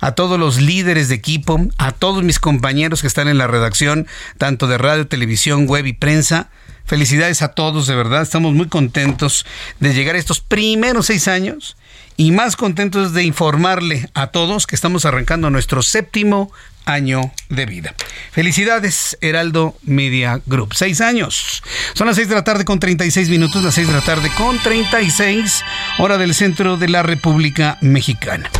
a 0.00 0.16
todos 0.16 0.40
los 0.40 0.60
líderes 0.60 1.08
de 1.08 1.14
equipo, 1.14 1.68
a 1.78 1.92
todos 1.92 2.24
mis 2.24 2.40
compañeros 2.40 3.00
que 3.00 3.06
están 3.06 3.28
en 3.28 3.38
la 3.38 3.46
redacción, 3.46 4.08
tanto 4.38 4.66
de 4.66 4.76
radio, 4.76 5.06
televisión, 5.06 5.68
web 5.68 5.86
y 5.86 5.92
prensa 5.92 6.50
Felicidades 6.86 7.42
a 7.42 7.48
todos, 7.48 7.86
de 7.86 7.96
verdad. 7.96 8.22
Estamos 8.22 8.54
muy 8.54 8.68
contentos 8.68 9.44
de 9.80 9.92
llegar 9.92 10.14
a 10.14 10.18
estos 10.18 10.40
primeros 10.40 11.06
seis 11.06 11.28
años 11.28 11.76
y 12.16 12.32
más 12.32 12.56
contentos 12.56 13.12
de 13.12 13.24
informarle 13.24 14.08
a 14.14 14.28
todos 14.28 14.66
que 14.66 14.74
estamos 14.74 15.04
arrancando 15.04 15.50
nuestro 15.50 15.82
séptimo 15.82 16.50
año 16.86 17.32
de 17.48 17.66
vida. 17.66 17.94
Felicidades, 18.30 19.18
Heraldo 19.20 19.76
Media 19.82 20.40
Group. 20.46 20.74
Seis 20.74 21.00
años. 21.00 21.62
Son 21.94 22.06
las 22.06 22.16
seis 22.16 22.28
de 22.28 22.34
la 22.34 22.44
tarde 22.44 22.64
con 22.64 22.78
36 22.78 23.28
minutos, 23.28 23.62
las 23.62 23.74
seis 23.74 23.88
de 23.88 23.92
la 23.92 24.00
tarde 24.00 24.30
con 24.36 24.58
36, 24.58 25.64
hora 25.98 26.16
del 26.16 26.32
centro 26.32 26.76
de 26.76 26.88
la 26.88 27.02
República 27.02 27.76
Mexicana. 27.82 28.50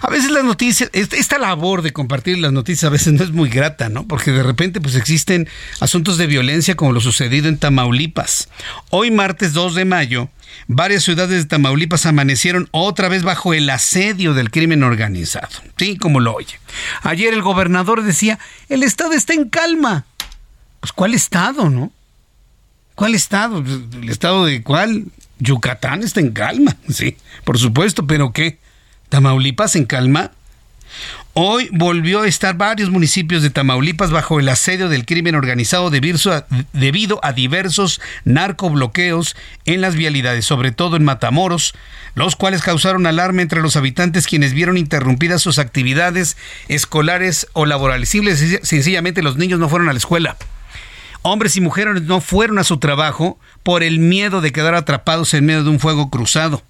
A 0.00 0.10
veces 0.10 0.30
las 0.30 0.44
noticias, 0.44 0.90
esta 0.92 1.38
labor 1.38 1.82
de 1.82 1.92
compartir 1.92 2.38
las 2.38 2.52
noticias 2.52 2.84
a 2.84 2.90
veces 2.92 3.12
no 3.14 3.24
es 3.24 3.32
muy 3.32 3.48
grata, 3.50 3.88
¿no? 3.88 4.06
Porque 4.06 4.30
de 4.30 4.44
repente 4.44 4.80
pues 4.80 4.94
existen 4.94 5.48
asuntos 5.80 6.16
de 6.16 6.26
violencia 6.26 6.76
como 6.76 6.92
lo 6.92 7.00
sucedido 7.00 7.48
en 7.48 7.58
Tamaulipas. 7.58 8.48
Hoy 8.90 9.10
martes 9.10 9.52
2 9.52 9.74
de 9.74 9.84
mayo, 9.84 10.28
varias 10.66 11.04
ciudades 11.04 11.42
de 11.42 11.48
Tamaulipas 11.48 12.06
amanecieron 12.06 12.68
otra 12.70 13.08
vez 13.08 13.22
bajo 13.22 13.54
el 13.54 13.68
asedio 13.70 14.34
del 14.34 14.50
crimen 14.50 14.82
organizado. 14.82 15.48
Sí, 15.76 15.96
como 15.96 16.20
lo 16.20 16.34
oye. 16.34 16.58
Ayer 17.02 17.32
el 17.32 17.42
gobernador 17.42 18.02
decía, 18.02 18.38
el 18.68 18.82
Estado 18.82 19.12
está 19.12 19.34
en 19.34 19.48
calma. 19.48 20.06
Pues 20.80 20.92
¿cuál 20.92 21.14
Estado, 21.14 21.70
no? 21.70 21.92
¿Cuál 22.94 23.14
Estado? 23.14 23.58
¿El 23.58 24.08
Estado 24.08 24.44
de 24.44 24.62
cuál? 24.62 25.04
Yucatán 25.38 26.02
está 26.02 26.20
en 26.20 26.32
calma, 26.32 26.76
sí, 26.88 27.16
por 27.44 27.58
supuesto, 27.58 28.06
pero 28.06 28.32
¿qué? 28.32 28.58
Tamaulipas 29.08 29.76
en 29.76 29.86
calma. 29.86 30.32
Hoy 31.40 31.70
volvió 31.70 32.22
a 32.22 32.26
estar 32.26 32.56
varios 32.56 32.90
municipios 32.90 33.44
de 33.44 33.50
Tamaulipas 33.50 34.10
bajo 34.10 34.40
el 34.40 34.48
asedio 34.48 34.88
del 34.88 35.06
crimen 35.06 35.36
organizado 35.36 35.88
debido 35.88 37.20
a 37.22 37.32
diversos 37.32 38.00
narcobloqueos 38.24 39.36
en 39.64 39.80
las 39.80 39.94
vialidades, 39.94 40.44
sobre 40.44 40.72
todo 40.72 40.96
en 40.96 41.04
Matamoros, 41.04 41.74
los 42.16 42.34
cuales 42.34 42.62
causaron 42.62 43.06
alarma 43.06 43.42
entre 43.42 43.62
los 43.62 43.76
habitantes 43.76 44.26
quienes 44.26 44.52
vieron 44.52 44.76
interrumpidas 44.76 45.40
sus 45.40 45.60
actividades 45.60 46.36
escolares 46.66 47.46
o 47.52 47.66
laborales. 47.66 48.08
Sencillamente 48.08 49.22
los 49.22 49.36
niños 49.36 49.60
no 49.60 49.68
fueron 49.68 49.88
a 49.88 49.92
la 49.92 49.98
escuela. 49.98 50.36
Hombres 51.22 51.56
y 51.56 51.60
mujeres 51.60 52.02
no 52.02 52.20
fueron 52.20 52.58
a 52.58 52.64
su 52.64 52.78
trabajo 52.78 53.38
por 53.62 53.84
el 53.84 54.00
miedo 54.00 54.40
de 54.40 54.50
quedar 54.50 54.74
atrapados 54.74 55.32
en 55.34 55.46
medio 55.46 55.62
de 55.62 55.70
un 55.70 55.78
fuego 55.78 56.10
cruzado. 56.10 56.64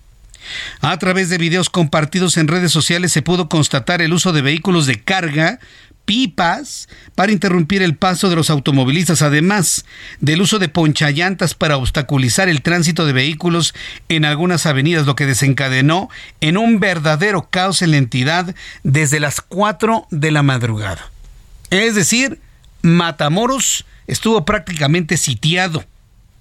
A 0.81 0.99
través 0.99 1.29
de 1.29 1.39
videos 1.39 1.71
compartidos 1.71 2.37
en 2.37 2.49
redes 2.49 2.73
sociales 2.73 3.13
se 3.13 3.23
pudo 3.23 3.49
constatar 3.49 4.03
el 4.03 4.13
uso 4.13 4.33
de 4.33 4.43
vehículos 4.43 4.87
de 4.87 5.03
carga, 5.03 5.59
pipas, 6.05 6.89
para 7.15 7.33
interrumpir 7.33 7.83
el 7.83 7.95
paso 7.95 8.31
de 8.31 8.37
los 8.37 8.49
automovilistas, 8.49 9.21
además 9.21 9.85
del 10.21 10.41
uso 10.41 10.59
de 10.59 10.71
ponchallantas 10.71 11.53
para 11.53 11.77
obstaculizar 11.77 12.49
el 12.49 12.63
tránsito 12.63 13.05
de 13.05 13.13
vehículos 13.13 13.75
en 14.09 14.25
algunas 14.25 14.65
avenidas, 14.65 15.05
lo 15.05 15.17
que 15.17 15.27
desencadenó 15.27 16.09
en 16.41 16.57
un 16.57 16.81
verdadero 16.81 17.49
caos 17.51 17.83
en 17.83 17.91
la 17.91 17.99
entidad 17.99 18.55
desde 18.85 19.21
las 19.21 19.43
4 19.43 20.07
de 20.11 20.31
la 20.31 20.43
madrugada. 20.43 21.11
Es 21.69 21.95
decir, 21.95 22.41
Matamoros 22.81 23.85
estuvo 24.07 24.47
prácticamente 24.47 25.19
sitiado 25.19 25.85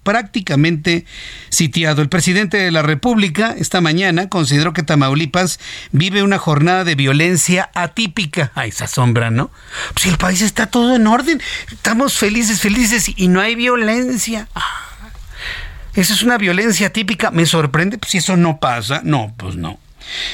prácticamente 0.07 1.03
sitiado. 1.49 2.01
El 2.01 2.07
presidente 2.07 2.55
de 2.55 2.71
la 2.71 2.81
República 2.81 3.53
esta 3.57 3.81
mañana 3.81 4.29
consideró 4.29 4.71
que 4.71 4.81
Tamaulipas 4.81 5.59
vive 5.91 6.23
una 6.23 6.37
jornada 6.37 6.85
de 6.85 6.95
violencia 6.95 7.69
atípica. 7.73 8.53
Ay, 8.55 8.69
esa 8.69 8.87
sombra, 8.87 9.31
¿no? 9.31 9.51
Pues 9.93 10.05
el 10.05 10.17
país 10.17 10.41
está 10.41 10.67
todo 10.67 10.95
en 10.95 11.07
orden. 11.07 11.41
Estamos 11.69 12.13
felices, 12.17 12.61
felices 12.61 13.11
y 13.17 13.27
no 13.27 13.41
hay 13.41 13.55
violencia. 13.55 14.47
Ah, 14.55 15.11
esa 15.93 16.13
es 16.13 16.23
una 16.23 16.37
violencia 16.37 16.93
típica. 16.93 17.29
Me 17.29 17.45
sorprende 17.45 17.97
pues, 17.97 18.11
si 18.11 18.19
eso 18.19 18.37
no 18.37 18.61
pasa. 18.61 19.01
No, 19.03 19.33
pues 19.35 19.57
no 19.57 19.77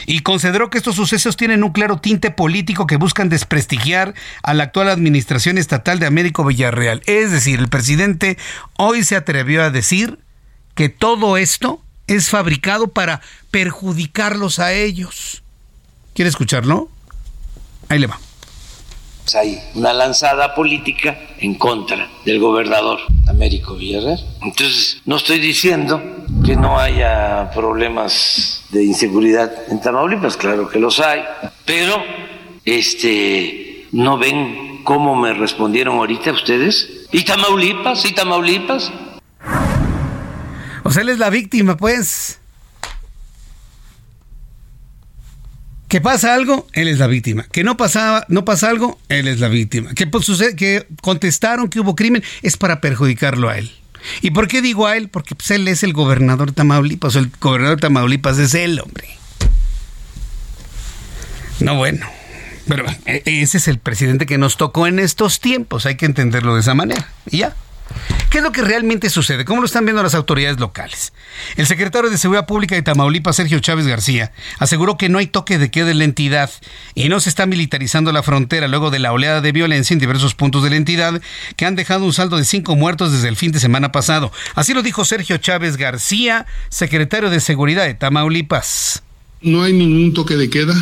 y 0.05 0.19
consideró 0.21 0.69
que 0.69 0.77
estos 0.77 0.95
sucesos 0.95 1.37
tienen 1.37 1.63
un 1.63 1.71
claro 1.71 1.97
tinte 1.97 2.31
político 2.31 2.87
que 2.87 2.97
buscan 2.97 3.29
desprestigiar 3.29 4.13
a 4.41 4.53
la 4.53 4.63
actual 4.63 4.89
administración 4.89 5.57
estatal 5.57 5.99
de 5.99 6.05
Américo 6.05 6.45
Villarreal. 6.45 7.01
Es 7.05 7.31
decir, 7.31 7.59
el 7.59 7.69
presidente 7.69 8.37
hoy 8.77 9.03
se 9.03 9.15
atrevió 9.15 9.63
a 9.63 9.69
decir 9.69 10.19
que 10.75 10.89
todo 10.89 11.37
esto 11.37 11.81
es 12.07 12.29
fabricado 12.29 12.89
para 12.89 13.21
perjudicarlos 13.51 14.59
a 14.59 14.73
ellos. 14.73 15.43
¿Quiere 16.13 16.29
escucharlo? 16.29 16.89
Ahí 17.89 17.99
le 17.99 18.07
va. 18.07 18.19
Pues 19.23 19.35
hay 19.35 19.59
una 19.75 19.93
lanzada 19.93 20.53
política 20.53 21.17
en 21.39 21.55
contra 21.55 22.09
del 22.25 22.39
gobernador 22.39 22.99
Américo 23.27 23.75
Villarreal. 23.75 24.19
Entonces, 24.41 25.01
no 25.05 25.15
estoy 25.15 25.39
diciendo 25.39 26.01
que 26.45 26.55
no 26.57 26.77
haya 26.77 27.49
problemas 27.53 28.65
de 28.69 28.83
inseguridad 28.83 29.51
en 29.69 29.79
Tamaulipas, 29.79 30.35
claro 30.35 30.67
que 30.67 30.79
los 30.79 30.99
hay, 30.99 31.23
pero 31.65 32.03
este 32.65 33.87
no 33.93 34.17
ven 34.17 34.81
cómo 34.83 35.15
me 35.15 35.33
respondieron 35.33 35.97
ahorita 35.97 36.31
ustedes. 36.31 37.07
¿Y 37.11 37.23
Tamaulipas? 37.23 38.05
¿Y 38.05 38.13
Tamaulipas? 38.13 38.91
O 40.83 40.91
sea, 40.91 41.01
él 41.01 41.09
es 41.09 41.19
la 41.19 41.29
víctima, 41.29 41.77
pues. 41.77 42.41
Que 45.93 46.01
pasa 46.01 46.33
algo, 46.33 46.67
él 46.73 46.87
es 46.87 46.97
la 46.97 47.05
víctima. 47.05 47.45
Que 47.51 47.63
no 47.63 47.77
pasaba, 47.77 48.25
no 48.27 48.45
pasa 48.45 48.67
algo, 48.67 48.99
él 49.09 49.27
es 49.27 49.39
la 49.39 49.47
víctima. 49.47 49.93
Que, 49.93 50.07
pues, 50.07 50.25
que 50.57 50.87
contestaron 51.03 51.69
que 51.69 51.81
hubo 51.81 51.95
crimen, 51.95 52.23
es 52.41 52.57
para 52.57 52.81
perjudicarlo 52.81 53.47
a 53.47 53.59
él. 53.59 53.71
¿Y 54.19 54.31
por 54.31 54.47
qué 54.47 54.63
digo 54.63 54.87
a 54.87 54.97
él? 54.97 55.09
Porque 55.09 55.35
pues, 55.35 55.51
él 55.51 55.67
es 55.67 55.83
el 55.83 55.93
gobernador 55.93 56.47
de 56.47 56.53
Tamaulipas, 56.53 57.15
el 57.15 57.29
gobernador 57.39 57.77
de 57.77 57.81
Tamaulipas 57.81 58.39
es 58.39 58.55
él, 58.55 58.79
hombre. 58.79 59.07
No, 61.59 61.75
bueno. 61.75 62.07
Pero 62.67 62.85
e, 63.05 63.21
ese 63.25 63.59
es 63.59 63.67
el 63.67 63.77
presidente 63.77 64.25
que 64.25 64.39
nos 64.39 64.57
tocó 64.57 64.87
en 64.87 64.97
estos 64.97 65.41
tiempos, 65.41 65.85
hay 65.85 65.95
que 65.95 66.07
entenderlo 66.07 66.55
de 66.55 66.61
esa 66.61 66.73
manera. 66.73 67.07
Y 67.29 67.37
ya. 67.37 67.55
¿Qué 68.29 68.39
es 68.39 68.43
lo 68.43 68.51
que 68.51 68.63
realmente 68.63 69.11
sucede? 69.11 69.45
¿Cómo 69.45 69.61
lo 69.61 69.67
están 69.67 69.85
viendo 69.85 70.01
las 70.01 70.15
autoridades 70.15 70.59
locales? 70.59 71.13
El 71.55 71.67
secretario 71.67 72.09
de 72.09 72.17
Seguridad 72.17 72.47
Pública 72.47 72.73
de 72.73 72.81
Tamaulipas, 72.81 73.35
Sergio 73.35 73.59
Chávez 73.59 73.85
García, 73.85 74.31
aseguró 74.57 74.97
que 74.97 75.07
no 75.07 75.19
hay 75.19 75.27
toque 75.27 75.59
de 75.59 75.69
queda 75.69 75.91
en 75.91 75.99
la 75.99 76.03
entidad 76.05 76.49
y 76.95 77.09
no 77.09 77.19
se 77.19 77.29
está 77.29 77.45
militarizando 77.45 78.11
la 78.11 78.23
frontera 78.23 78.67
luego 78.67 78.89
de 78.89 78.97
la 78.97 79.11
oleada 79.11 79.39
de 79.41 79.51
violencia 79.51 79.93
en 79.93 79.99
diversos 79.99 80.33
puntos 80.33 80.63
de 80.63 80.71
la 80.71 80.77
entidad 80.77 81.21
que 81.55 81.65
han 81.67 81.75
dejado 81.75 82.05
un 82.05 82.13
saldo 82.13 82.37
de 82.37 82.45
cinco 82.45 82.75
muertos 82.75 83.11
desde 83.11 83.27
el 83.27 83.35
fin 83.35 83.51
de 83.51 83.59
semana 83.59 83.91
pasado. 83.91 84.31
Así 84.55 84.73
lo 84.73 84.81
dijo 84.81 85.05
Sergio 85.05 85.37
Chávez 85.37 85.77
García, 85.77 86.47
secretario 86.69 87.29
de 87.29 87.39
Seguridad 87.39 87.85
de 87.85 87.93
Tamaulipas. 87.93 89.03
No 89.41 89.61
hay 89.61 89.73
ningún 89.73 90.13
toque 90.13 90.37
de 90.37 90.49
queda 90.49 90.73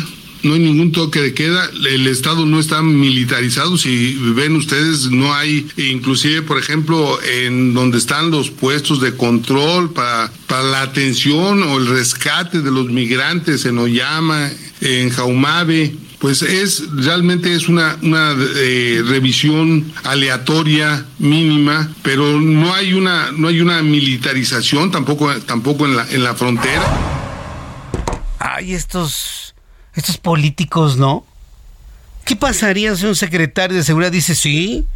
no 0.42 0.54
hay 0.54 0.60
ningún 0.60 0.92
toque 0.92 1.20
de 1.20 1.34
queda, 1.34 1.68
el 1.88 2.06
Estado 2.06 2.46
no 2.46 2.58
está 2.58 2.82
militarizado, 2.82 3.76
si 3.76 4.14
ven 4.34 4.56
ustedes, 4.56 5.10
no 5.10 5.34
hay, 5.34 5.66
inclusive, 5.76 6.42
por 6.42 6.58
ejemplo, 6.58 7.20
en 7.22 7.74
donde 7.74 7.98
están 7.98 8.30
los 8.30 8.50
puestos 8.50 9.00
de 9.00 9.16
control 9.16 9.92
para, 9.92 10.32
para 10.46 10.62
la 10.64 10.82
atención 10.82 11.62
o 11.62 11.78
el 11.78 11.86
rescate 11.86 12.60
de 12.60 12.70
los 12.70 12.88
migrantes 12.90 13.64
en 13.64 13.78
Oyama, 13.78 14.50
en 14.80 15.10
Jaumabe, 15.10 15.94
pues 16.18 16.42
es 16.42 16.84
realmente 16.94 17.52
es 17.52 17.68
una, 17.68 17.98
una 18.00 18.36
eh, 18.56 19.02
revisión 19.04 19.92
aleatoria 20.04 21.04
mínima 21.18 21.92
pero 22.02 22.40
no 22.40 22.72
hay 22.72 22.92
una 22.92 23.32
no 23.32 23.48
hay 23.48 23.60
una 23.60 23.82
militarización 23.82 24.92
tampoco 24.92 25.34
tampoco 25.40 25.84
en 25.84 25.96
la 25.96 26.08
en 26.08 26.22
la 26.22 26.34
frontera. 26.36 26.84
Hay 28.38 28.74
estos 28.74 29.41
estos 29.94 30.18
políticos, 30.18 30.96
¿no? 30.96 31.24
¿Qué 32.24 32.36
pasaría 32.36 32.94
si 32.94 33.06
un 33.06 33.16
secretario 33.16 33.76
de 33.76 33.82
seguridad 33.82 34.12
dice 34.12 34.34
sí? 34.34 34.86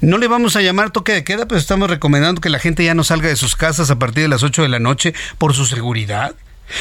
No 0.00 0.18
le 0.18 0.26
vamos 0.26 0.56
a 0.56 0.62
llamar 0.62 0.90
toque 0.90 1.12
de 1.12 1.22
queda, 1.22 1.46
pero 1.46 1.60
estamos 1.60 1.88
recomendando 1.88 2.40
que 2.40 2.48
la 2.48 2.58
gente 2.58 2.84
ya 2.84 2.94
no 2.94 3.04
salga 3.04 3.28
de 3.28 3.36
sus 3.36 3.54
casas 3.54 3.90
a 3.90 3.98
partir 3.98 4.24
de 4.24 4.28
las 4.28 4.42
8 4.42 4.62
de 4.62 4.68
la 4.68 4.80
noche 4.80 5.14
por 5.38 5.54
su 5.54 5.64
seguridad. 5.64 6.34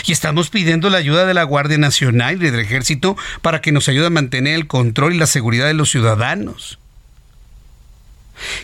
Y 0.06 0.12
estamos 0.12 0.50
pidiendo 0.50 0.90
la 0.90 0.98
ayuda 0.98 1.26
de 1.26 1.34
la 1.34 1.44
Guardia 1.44 1.78
Nacional 1.78 2.36
y 2.36 2.50
del 2.50 2.60
Ejército 2.60 3.18
para 3.42 3.62
que 3.62 3.72
nos 3.72 3.88
ayude 3.90 4.08
a 4.08 4.12
mantener 4.12 4.56
el 4.56 4.68
control 4.68 5.14
y 5.14 5.18
la 5.18 5.28
seguridad 5.28 5.68
de 5.68 5.74
los 5.74 5.92
ciudadanos. 5.92 6.80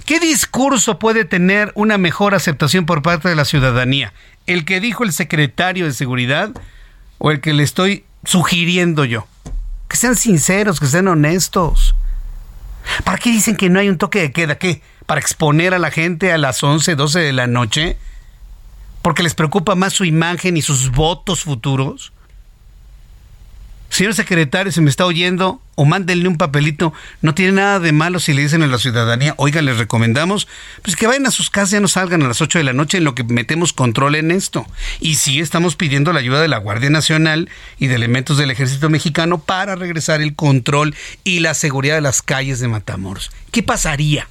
¿Qué 0.05 0.19
discurso 0.19 0.97
puede 0.97 1.25
tener 1.25 1.71
una 1.75 1.97
mejor 1.97 2.33
aceptación 2.33 2.85
por 2.85 3.01
parte 3.01 3.29
de 3.29 3.35
la 3.35 3.45
ciudadanía? 3.45 4.13
¿El 4.47 4.65
que 4.65 4.79
dijo 4.79 5.03
el 5.03 5.11
secretario 5.11 5.85
de 5.85 5.93
Seguridad 5.93 6.51
o 7.17 7.31
el 7.31 7.41
que 7.41 7.53
le 7.53 7.63
estoy 7.63 8.05
sugiriendo 8.23 9.05
yo. 9.05 9.27
Que 9.87 9.97
sean 9.97 10.15
sinceros, 10.15 10.79
que 10.79 10.87
sean 10.87 11.07
honestos. 11.07 11.95
¿Para 13.03 13.17
qué 13.17 13.31
dicen 13.31 13.55
que 13.55 13.69
no 13.69 13.79
hay 13.79 13.89
un 13.89 13.97
toque 13.97 14.21
de 14.21 14.31
queda? 14.31 14.57
¿Qué? 14.57 14.81
¿Para 15.05 15.21
exponer 15.21 15.73
a 15.73 15.79
la 15.79 15.91
gente 15.91 16.31
a 16.31 16.37
las 16.37 16.61
11, 16.63 16.95
12 16.95 17.19
de 17.19 17.33
la 17.33 17.47
noche? 17.47 17.97
¿Porque 19.01 19.23
les 19.23 19.35
preocupa 19.35 19.75
más 19.75 19.93
su 19.93 20.03
imagen 20.03 20.57
y 20.57 20.61
sus 20.61 20.91
votos 20.91 21.43
futuros? 21.43 22.11
Señor 23.97 24.13
secretario, 24.13 24.71
se 24.71 24.79
me 24.79 24.91
está 24.91 25.07
oyendo, 25.07 25.59
o 25.73 25.83
mándenle 25.83 26.27
un 26.27 26.37
papelito. 26.37 26.93
No 27.23 27.33
tiene 27.33 27.53
nada 27.53 27.79
de 27.79 27.91
malo 27.93 28.19
si 28.19 28.31
le 28.31 28.43
dicen 28.43 28.61
a 28.61 28.67
la 28.67 28.77
ciudadanía, 28.77 29.33
oiga, 29.37 29.59
les 29.63 29.79
recomendamos, 29.79 30.47
pues 30.83 30.95
que 30.95 31.07
vayan 31.07 31.25
a 31.25 31.31
sus 31.31 31.49
casas, 31.49 31.79
y 31.79 31.81
no 31.81 31.87
salgan 31.87 32.21
a 32.21 32.27
las 32.27 32.39
8 32.39 32.59
de 32.59 32.63
la 32.63 32.73
noche 32.73 32.99
en 32.99 33.05
lo 33.05 33.15
que 33.15 33.23
metemos 33.23 33.73
control 33.73 34.13
en 34.13 34.29
esto. 34.29 34.67
Y 34.99 35.15
sí 35.15 35.39
estamos 35.39 35.75
pidiendo 35.75 36.13
la 36.13 36.19
ayuda 36.19 36.43
de 36.43 36.47
la 36.47 36.59
Guardia 36.59 36.91
Nacional 36.91 37.49
y 37.79 37.87
de 37.87 37.95
elementos 37.95 38.37
del 38.37 38.51
Ejército 38.51 38.87
Mexicano 38.87 39.39
para 39.39 39.73
regresar 39.73 40.21
el 40.21 40.35
control 40.35 40.93
y 41.23 41.39
la 41.39 41.55
seguridad 41.55 41.95
de 41.95 42.01
las 42.01 42.21
calles 42.21 42.59
de 42.59 42.67
Matamoros. 42.67 43.31
¿Qué 43.49 43.63
pasaría? 43.63 44.29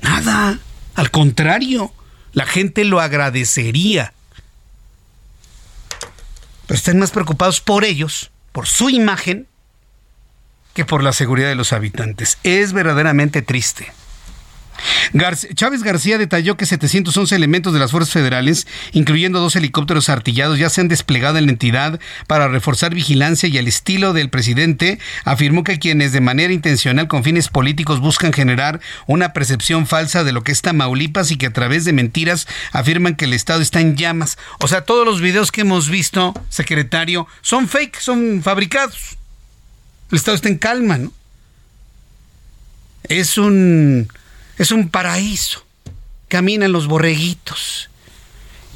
Nada. 0.00 0.60
Al 0.94 1.10
contrario, 1.10 1.92
la 2.34 2.46
gente 2.46 2.84
lo 2.84 3.00
agradecería 3.00 4.12
están 6.74 6.98
más 6.98 7.10
preocupados 7.10 7.60
por 7.60 7.84
ellos, 7.84 8.30
por 8.52 8.66
su 8.66 8.90
imagen, 8.90 9.46
que 10.74 10.84
por 10.84 11.02
la 11.02 11.12
seguridad 11.12 11.48
de 11.48 11.54
los 11.54 11.72
habitantes. 11.72 12.38
Es 12.42 12.72
verdaderamente 12.72 13.42
triste. 13.42 13.92
Chávez 15.54 15.82
García 15.82 16.18
detalló 16.18 16.56
que 16.56 16.66
711 16.66 17.34
elementos 17.34 17.72
de 17.72 17.78
las 17.78 17.90
fuerzas 17.90 18.12
federales, 18.12 18.66
incluyendo 18.92 19.40
dos 19.40 19.56
helicópteros 19.56 20.08
artillados, 20.08 20.58
ya 20.58 20.70
se 20.70 20.80
han 20.80 20.88
desplegado 20.88 21.38
en 21.38 21.46
la 21.46 21.52
entidad 21.52 22.00
para 22.26 22.48
reforzar 22.48 22.94
vigilancia 22.94 23.48
y 23.48 23.58
al 23.58 23.68
estilo 23.68 24.12
del 24.12 24.30
presidente, 24.30 24.98
afirmó 25.24 25.64
que 25.64 25.78
quienes 25.78 26.12
de 26.12 26.20
manera 26.20 26.52
intencional 26.52 27.08
con 27.08 27.24
fines 27.24 27.48
políticos 27.48 28.00
buscan 28.00 28.32
generar 28.32 28.80
una 29.06 29.32
percepción 29.32 29.86
falsa 29.86 30.24
de 30.24 30.32
lo 30.32 30.42
que 30.42 30.52
es 30.52 30.62
Tamaulipas 30.62 31.30
y 31.30 31.36
que 31.36 31.46
a 31.46 31.52
través 31.52 31.84
de 31.84 31.92
mentiras 31.92 32.46
afirman 32.72 33.14
que 33.14 33.26
el 33.26 33.32
Estado 33.32 33.60
está 33.60 33.80
en 33.80 33.96
llamas. 33.96 34.38
O 34.60 34.68
sea, 34.68 34.84
todos 34.84 35.06
los 35.06 35.20
videos 35.20 35.52
que 35.52 35.62
hemos 35.62 35.88
visto, 35.88 36.34
secretario, 36.48 37.26
son 37.42 37.68
fake, 37.68 37.98
son 37.98 38.42
fabricados. 38.42 39.18
El 40.10 40.16
Estado 40.16 40.34
está 40.34 40.48
en 40.48 40.58
calma, 40.58 40.98
¿no? 40.98 41.12
Es 43.08 43.36
un 43.38 44.08
es 44.58 44.72
un 44.72 44.88
paraíso. 44.88 45.64
Caminan 46.28 46.72
los 46.72 46.86
borreguitos 46.86 47.90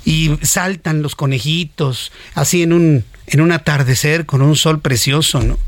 y 0.04 0.38
saltan 0.42 1.02
los 1.02 1.16
conejitos, 1.16 2.12
así 2.34 2.62
en 2.62 2.72
un, 2.72 3.04
en 3.26 3.40
un 3.40 3.52
atardecer 3.52 4.26
con 4.26 4.42
un 4.42 4.56
sol 4.56 4.80
precioso, 4.80 5.40
¿no? 5.40 5.58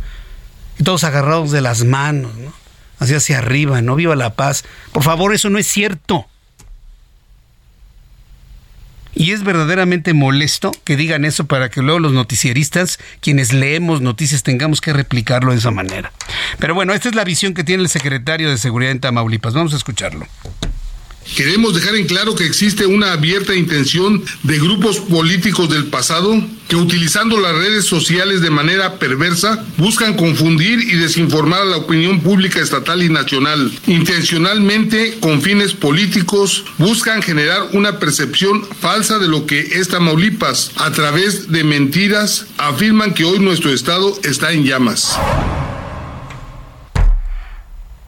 Y 0.79 0.85
todos 0.85 1.05
agarrados 1.05 1.51
de 1.51 1.61
las 1.61 1.85
manos, 1.85 2.35
¿no? 2.37 2.53
Así 2.99 3.15
hacia 3.15 3.39
arriba, 3.39 3.83
¿no? 3.83 3.97
Viva 3.97 4.17
la 4.17 4.35
paz. 4.35 4.65
Por 4.93 5.03
favor, 5.03 5.35
eso 5.35 5.51
no 5.51 5.59
es 5.59 5.67
cierto. 5.67 6.27
Y 9.15 9.33
es 9.33 9.43
verdaderamente 9.43 10.15
molesto 10.15 10.73
que 10.85 10.97
digan 10.97 11.25
eso 11.25 11.47
para 11.47 11.71
que 11.71 11.83
luego 11.83 11.99
los 11.99 12.13
noticieristas, 12.13 12.99
quienes 13.21 13.53
leemos 13.53 14.01
noticias, 14.01 14.43
tengamos 14.43 14.81
que 14.81 14.93
replicarlo 14.93 15.53
de 15.53 15.59
esa 15.59 15.71
manera. 15.71 16.13
Pero 16.59 16.75
bueno, 16.75 16.93
esta 16.93 17.09
es 17.09 17.15
la 17.15 17.25
visión 17.25 17.55
que 17.55 17.65
tiene 17.65 17.83
el 17.83 17.89
secretario 17.89 18.51
de 18.51 18.59
Seguridad 18.59 18.93
en 18.93 19.01
Tamaulipas. 19.01 19.55
Vamos 19.55 19.73
a 19.75 19.77
escucharlo. 19.77 20.27
Queremos 21.37 21.75
dejar 21.75 21.95
en 21.95 22.07
claro 22.07 22.35
que 22.35 22.45
existe 22.45 22.87
una 22.87 23.13
abierta 23.13 23.55
intención 23.55 24.25
de 24.43 24.59
grupos 24.59 24.99
políticos 24.99 25.69
del 25.69 25.87
pasado 25.87 26.43
que 26.69 26.77
utilizando 26.77 27.39
las 27.39 27.55
redes 27.55 27.87
sociales 27.87 28.41
de 28.41 28.51
manera 28.51 28.99
perversa 28.99 29.65
buscan 29.77 30.15
confundir 30.15 30.81
y 30.81 30.97
desinformar 30.97 31.63
a 31.63 31.67
la 31.67 31.77
opinión 31.77 32.21
pública 32.21 32.61
estatal 32.61 33.03
y 33.03 33.09
nacional. 33.09 33.73
Intencionalmente, 33.87 35.19
con 35.21 35.41
fines 35.41 35.75
políticos, 35.75 36.65
buscan 36.77 37.23
generar 37.23 37.69
una 37.73 37.99
percepción 37.99 38.67
falsa 38.81 39.19
de 39.19 39.29
lo 39.29 39.47
que 39.47 39.61
es 39.61 39.89
Tamaulipas. 39.89 40.73
A 40.77 40.91
través 40.93 41.53
de 41.53 41.63
mentiras, 41.63 42.47
afirman 42.59 43.15
que 43.15 43.25
hoy 43.25 43.39
nuestro 43.39 43.73
Estado 43.73 44.19
está 44.25 44.53
en 44.53 44.65
llamas. 44.65 45.17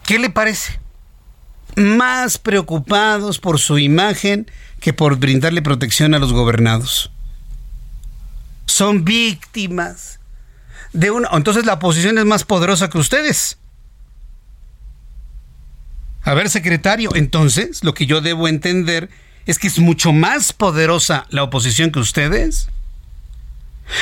¿Qué 0.04 0.18
le 0.18 0.30
parece? 0.30 0.80
Más 1.80 2.38
preocupados 2.38 3.38
por 3.38 3.58
su 3.58 3.78
imagen 3.78 4.50
que 4.80 4.92
por 4.92 5.16
brindarle 5.16 5.62
protección 5.62 6.14
a 6.14 6.18
los 6.18 6.32
gobernados. 6.32 7.10
Son 8.66 9.04
víctimas 9.04 10.20
de 10.92 11.10
una... 11.10 11.28
Entonces 11.32 11.66
la 11.66 11.74
oposición 11.74 12.18
es 12.18 12.24
más 12.24 12.44
poderosa 12.44 12.88
que 12.88 12.98
ustedes. 12.98 13.58
A 16.22 16.34
ver, 16.34 16.50
secretario, 16.50 17.14
entonces 17.14 17.82
lo 17.82 17.94
que 17.94 18.06
yo 18.06 18.20
debo 18.20 18.48
entender 18.48 19.08
es 19.46 19.58
que 19.58 19.66
es 19.66 19.78
mucho 19.78 20.12
más 20.12 20.52
poderosa 20.52 21.26
la 21.30 21.42
oposición 21.42 21.90
que 21.90 21.98
ustedes. 21.98 22.68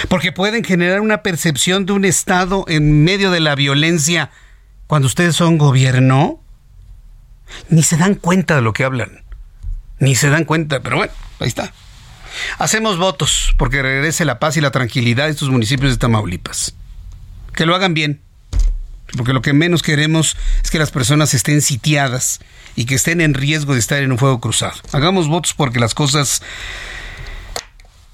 Porque 0.09 0.33
pueden 0.33 0.65
generar 0.65 1.01
una 1.01 1.23
percepción 1.23 1.87
de 1.87 1.93
un 1.93 2.05
Estado 2.05 2.65
en 2.69 3.05
medio 3.05 3.31
de 3.31 3.41
la 3.41 3.55
violencia 3.55 4.31
cuando 4.87 5.07
ustedes 5.07 5.37
son 5.37 5.59
gobierno 5.59 6.41
ni 7.69 7.83
se 7.83 7.97
dan 7.97 8.15
cuenta 8.15 8.57
de 8.57 8.63
lo 8.63 8.73
que 8.73 8.85
hablan. 8.85 9.23
Ni 9.99 10.15
se 10.15 10.29
dan 10.29 10.45
cuenta, 10.45 10.81
pero 10.81 10.97
bueno, 10.97 11.13
ahí 11.41 11.49
está. 11.49 11.73
Hacemos 12.59 12.99
votos 12.99 13.55
porque 13.57 13.83
regrese 13.83 14.25
la 14.25 14.39
paz 14.39 14.57
y 14.57 14.61
la 14.61 14.71
tranquilidad 14.71 15.27
a 15.27 15.31
estos 15.31 15.51
municipios 15.51 15.93
de 15.93 15.99
Tamaulipas. 15.99 16.75
Que 17.55 17.67
lo 17.67 17.75
hagan 17.75 17.95
bien. 17.95 18.21
Porque 19.17 19.33
lo 19.33 19.43
que 19.43 19.53
menos 19.53 19.83
queremos 19.83 20.37
es 20.63 20.71
que 20.71 20.79
las 20.79 20.91
personas 20.91 21.33
estén 21.33 21.63
sitiadas 21.63 22.41
y 22.77 22.85
que 22.85 22.95
estén 22.95 23.21
en 23.21 23.35
riesgo 23.35 23.73
de 23.73 23.81
estar 23.81 24.03
en 24.03 24.13
un 24.13 24.19
fuego 24.19 24.39
cruzado. 24.39 24.75
Hagamos 24.93 25.29
votos 25.29 25.55
porque 25.55 25.81
las 25.81 25.95
cosas 25.95 26.43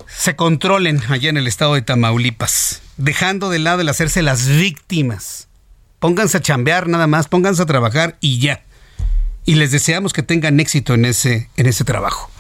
se 0.07 0.37
controlen 0.37 1.03
allá 1.09 1.31
en 1.31 1.37
el 1.37 1.49
estado 1.49 1.75
de 1.75 1.83
Tamaulipas, 1.83 2.81
dejando 2.97 3.51
de 3.51 3.59
lado 3.59 3.81
el 3.81 3.89
hacerse 3.89 4.23
las 4.23 4.47
víctimas. 4.47 5.49
Pónganse 5.99 6.37
a 6.37 6.41
chambear 6.43 6.87
nada 6.87 7.09
más, 7.09 7.27
pónganse 7.27 7.63
a 7.63 7.67
trabajar 7.67 8.17
y 8.21 8.39
ya 8.39 8.63
y 9.45 9.57
les 9.57 9.71
deseamos 9.71 10.13
que 10.13 10.23
tengan 10.23 10.61
éxito 10.61 10.95
en 10.95 11.05
ese, 11.05 11.49
en 11.57 11.67
ese 11.67 11.85
trabajo. 11.85 12.31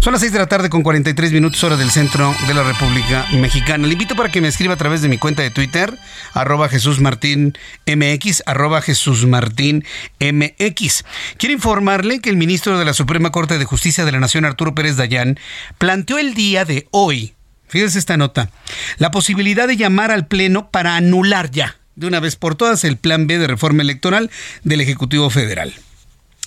Son 0.00 0.12
las 0.12 0.20
6 0.20 0.32
de 0.32 0.38
la 0.38 0.46
tarde 0.46 0.68
con 0.68 0.82
43 0.82 1.32
minutos 1.32 1.62
hora 1.64 1.76
del 1.76 1.90
centro 1.90 2.34
de 2.46 2.54
la 2.54 2.62
República 2.62 3.26
Mexicana. 3.32 3.86
Le 3.86 3.94
invito 3.94 4.14
para 4.14 4.30
que 4.30 4.40
me 4.40 4.48
escriba 4.48 4.74
a 4.74 4.76
través 4.76 5.02
de 5.02 5.08
mi 5.08 5.18
cuenta 5.18 5.42
de 5.42 5.50
Twitter, 5.50 5.98
arroba 6.34 6.68
Jesús 6.68 7.00
Martín 7.00 7.56
MX, 7.86 8.42
arroba 8.46 8.82
Jesús 8.82 9.26
Martín 9.26 9.84
MX. 10.20 11.04
Quiero 11.38 11.54
informarle 11.54 12.20
que 12.20 12.30
el 12.30 12.36
ministro 12.36 12.78
de 12.78 12.84
la 12.84 12.92
Suprema 12.92 13.32
Corte 13.32 13.58
de 13.58 13.64
Justicia 13.64 14.04
de 14.04 14.12
la 14.12 14.20
Nación, 14.20 14.44
Arturo 14.44 14.74
Pérez 14.74 14.96
Dayán, 14.96 15.38
planteó 15.78 16.18
el 16.18 16.34
día 16.34 16.64
de 16.64 16.86
hoy, 16.90 17.34
fíjese 17.66 17.98
esta 17.98 18.16
nota, 18.16 18.50
la 18.98 19.10
posibilidad 19.10 19.66
de 19.66 19.76
llamar 19.76 20.10
al 20.10 20.26
Pleno 20.26 20.70
para 20.70 20.96
anular 20.96 21.50
ya, 21.50 21.76
de 21.96 22.06
una 22.06 22.20
vez 22.20 22.36
por 22.36 22.54
todas, 22.54 22.84
el 22.84 22.98
plan 22.98 23.26
B 23.26 23.38
de 23.38 23.46
reforma 23.46 23.82
electoral 23.82 24.30
del 24.62 24.82
Ejecutivo 24.82 25.30
Federal 25.30 25.74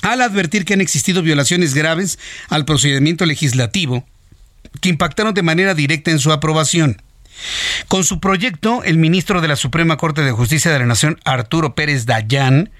al 0.02 0.22
advertir 0.22 0.66
que 0.66 0.74
han 0.74 0.82
existido 0.82 1.22
violaciones 1.22 1.74
graves 1.74 2.20
al 2.50 2.66
procedimiento 2.66 3.26
legislativo 3.26 4.06
que 4.82 4.90
impactaron 4.90 5.34
de 5.34 5.44
manera 5.44 5.74
directa 5.74 6.12
en 6.12 6.20
su 6.20 6.32
aprobación. 6.32 7.02
Con 7.88 8.04
su 8.04 8.20
proyecto, 8.20 8.84
el 8.84 8.98
ministro 8.98 9.42
de 9.42 9.48
la 9.48 9.56
Suprema 9.56 9.98
Corte 9.98 10.22
de 10.22 10.32
Justicia 10.32 10.72
de 10.72 10.80
la 10.80 10.86
Nación, 10.86 11.20
Arturo 11.24 11.76
Pérez 11.76 12.06
Dayán, 12.06 12.72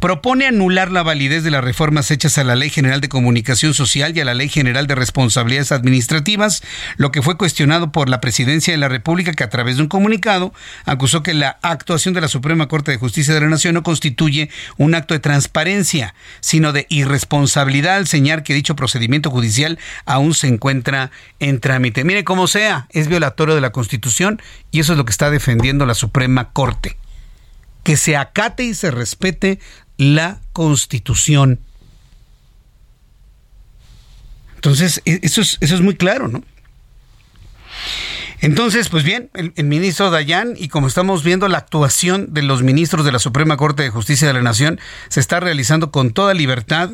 propone 0.00 0.46
anular 0.46 0.90
la 0.90 1.02
validez 1.02 1.44
de 1.44 1.50
las 1.50 1.62
reformas 1.62 2.10
hechas 2.10 2.38
a 2.38 2.44
la 2.44 2.56
Ley 2.56 2.70
General 2.70 3.02
de 3.02 3.10
Comunicación 3.10 3.74
Social 3.74 4.16
y 4.16 4.20
a 4.20 4.24
la 4.24 4.32
Ley 4.32 4.48
General 4.48 4.86
de 4.86 4.94
Responsabilidades 4.94 5.72
Administrativas, 5.72 6.62
lo 6.96 7.12
que 7.12 7.20
fue 7.20 7.36
cuestionado 7.36 7.92
por 7.92 8.08
la 8.08 8.20
Presidencia 8.20 8.72
de 8.72 8.78
la 8.78 8.88
República 8.88 9.32
que 9.32 9.44
a 9.44 9.50
través 9.50 9.76
de 9.76 9.82
un 9.82 9.88
comunicado 9.88 10.54
acusó 10.86 11.22
que 11.22 11.34
la 11.34 11.58
actuación 11.60 12.14
de 12.14 12.22
la 12.22 12.28
Suprema 12.28 12.66
Corte 12.66 12.90
de 12.90 12.96
Justicia 12.96 13.34
de 13.34 13.42
la 13.42 13.48
Nación 13.48 13.74
no 13.74 13.82
constituye 13.82 14.48
un 14.78 14.94
acto 14.94 15.12
de 15.12 15.20
transparencia, 15.20 16.14
sino 16.40 16.72
de 16.72 16.86
irresponsabilidad 16.88 17.96
al 17.96 18.08
señalar 18.08 18.42
que 18.42 18.54
dicho 18.54 18.76
procedimiento 18.76 19.30
judicial 19.30 19.78
aún 20.06 20.32
se 20.32 20.48
encuentra 20.48 21.10
en 21.40 21.60
trámite. 21.60 22.04
Mire 22.04 22.24
cómo 22.24 22.46
sea, 22.46 22.86
es 22.90 23.06
violatorio 23.06 23.54
de 23.54 23.60
la 23.60 23.72
Constitución 23.72 24.40
y 24.70 24.80
eso 24.80 24.92
es 24.92 24.98
lo 24.98 25.04
que 25.04 25.12
está 25.12 25.30
defendiendo 25.30 25.84
la 25.84 25.94
Suprema 25.94 26.52
Corte 26.52 26.96
que 27.82 27.96
se 27.96 28.16
acate 28.16 28.64
y 28.64 28.74
se 28.74 28.90
respete 28.90 29.58
la 30.00 30.40
Constitución. 30.54 31.60
Entonces, 34.54 35.02
e, 35.04 35.20
eso 35.22 35.42
es, 35.42 35.58
eso 35.60 35.74
es 35.74 35.82
muy 35.82 35.94
claro, 35.94 36.26
¿no? 36.26 36.42
Entonces, 38.40 38.88
pues 38.88 39.04
bien, 39.04 39.28
el, 39.34 39.52
el, 39.56 39.66
ministro 39.66 40.10
Dayan, 40.10 40.54
y 40.56 40.68
como 40.68 40.86
estamos 40.86 41.22
viendo, 41.22 41.48
la 41.48 41.58
actuación 41.58 42.32
de 42.32 42.40
los 42.40 42.62
ministros 42.62 43.04
de 43.04 43.12
la 43.12 43.18
Suprema 43.18 43.58
Corte 43.58 43.82
de 43.82 43.90
Justicia 43.90 44.26
de 44.26 44.32
la 44.32 44.40
Nación 44.40 44.80
se 45.10 45.20
está 45.20 45.38
realizando 45.38 45.90
con 45.90 46.12
toda 46.12 46.32
libertad 46.32 46.92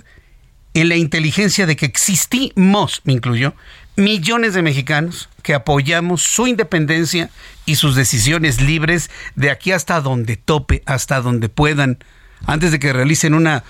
en 0.74 0.88
la 0.88 0.96
inteligencia 0.96 1.64
de 1.64 1.76
que 1.76 1.86
existimos, 1.86 3.02
me 3.04 3.12
incluyo, 3.12 3.54
millones 3.94 4.52
de 4.54 4.62
mexicanos 4.62 5.28
que 5.44 5.54
apoyamos 5.54 6.22
su 6.22 6.48
independencia 6.48 7.30
y 7.66 7.76
sus 7.76 7.94
decisiones 7.94 8.60
libres 8.60 9.10
de 9.36 9.52
aquí 9.52 9.70
hasta 9.70 10.00
donde 10.00 10.36
tope, 10.36 10.82
hasta 10.86 11.20
donde 11.20 11.48
puedan 11.48 12.00
antes 12.46 12.72
de 12.72 12.78
que 12.78 12.92
realicen 12.92 13.34
una 13.34 13.64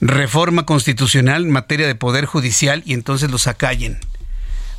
reforma 0.00 0.66
constitucional 0.66 1.44
en 1.44 1.50
materia 1.50 1.86
de 1.86 1.94
poder 1.94 2.26
judicial 2.26 2.82
y 2.84 2.92
entonces 2.92 3.30
los 3.30 3.46
acallen. 3.46 3.98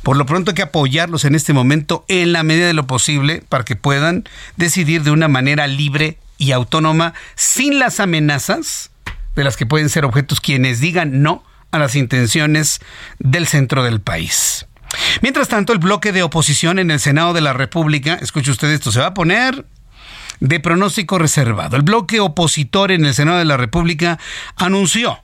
Por 0.02 0.16
lo 0.16 0.26
pronto 0.26 0.52
hay 0.52 0.54
que 0.54 0.62
apoyarlos 0.62 1.24
en 1.24 1.34
este 1.34 1.52
momento 1.52 2.04
en 2.08 2.32
la 2.32 2.42
medida 2.42 2.66
de 2.66 2.72
lo 2.72 2.86
posible 2.86 3.42
para 3.48 3.64
que 3.64 3.76
puedan 3.76 4.24
decidir 4.56 5.02
de 5.02 5.10
una 5.10 5.28
manera 5.28 5.66
libre 5.66 6.18
y 6.38 6.52
autónoma 6.52 7.14
sin 7.34 7.78
las 7.78 7.98
amenazas 8.00 8.90
de 9.34 9.44
las 9.44 9.56
que 9.56 9.66
pueden 9.66 9.88
ser 9.88 10.04
objetos 10.04 10.40
quienes 10.40 10.80
digan 10.80 11.22
no 11.22 11.44
a 11.72 11.78
las 11.78 11.94
intenciones 11.96 12.80
del 13.18 13.46
centro 13.46 13.82
del 13.82 14.00
país. 14.00 14.66
Mientras 15.20 15.48
tanto, 15.48 15.72
el 15.72 15.78
bloque 15.78 16.12
de 16.12 16.22
oposición 16.22 16.78
en 16.78 16.90
el 16.90 17.00
Senado 17.00 17.34
de 17.34 17.40
la 17.40 17.52
República, 17.52 18.14
escuche 18.14 18.50
usted 18.50 18.70
esto, 18.70 18.90
se 18.90 19.00
va 19.00 19.08
a 19.08 19.14
poner 19.14 19.66
de 20.40 20.60
pronóstico 20.60 21.18
reservado. 21.18 21.76
El 21.76 21.82
bloque 21.82 22.20
opositor 22.20 22.92
en 22.92 23.04
el 23.04 23.14
Senado 23.14 23.38
de 23.38 23.44
la 23.44 23.56
República 23.56 24.18
anunció 24.56 25.22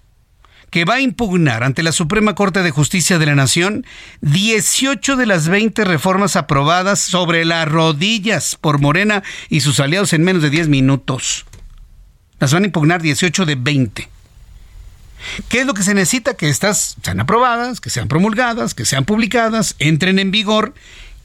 que 0.70 0.84
va 0.84 0.94
a 0.94 1.00
impugnar 1.00 1.62
ante 1.62 1.84
la 1.84 1.92
Suprema 1.92 2.34
Corte 2.34 2.64
de 2.64 2.72
Justicia 2.72 3.18
de 3.20 3.26
la 3.26 3.36
Nación 3.36 3.86
18 4.22 5.14
de 5.14 5.24
las 5.24 5.46
20 5.46 5.84
reformas 5.84 6.34
aprobadas 6.34 6.98
sobre 6.98 7.44
las 7.44 7.68
rodillas 7.68 8.56
por 8.60 8.80
Morena 8.80 9.22
y 9.48 9.60
sus 9.60 9.78
aliados 9.78 10.12
en 10.14 10.24
menos 10.24 10.42
de 10.42 10.50
10 10.50 10.66
minutos. 10.66 11.46
Las 12.40 12.52
van 12.52 12.64
a 12.64 12.66
impugnar 12.66 13.02
18 13.02 13.46
de 13.46 13.54
20. 13.54 14.08
¿Qué 15.48 15.60
es 15.60 15.66
lo 15.66 15.74
que 15.74 15.84
se 15.84 15.94
necesita? 15.94 16.34
Que 16.34 16.48
estas 16.48 16.96
sean 17.02 17.20
aprobadas, 17.20 17.80
que 17.80 17.90
sean 17.90 18.08
promulgadas, 18.08 18.74
que 18.74 18.84
sean 18.84 19.04
publicadas, 19.04 19.76
entren 19.78 20.18
en 20.18 20.32
vigor 20.32 20.74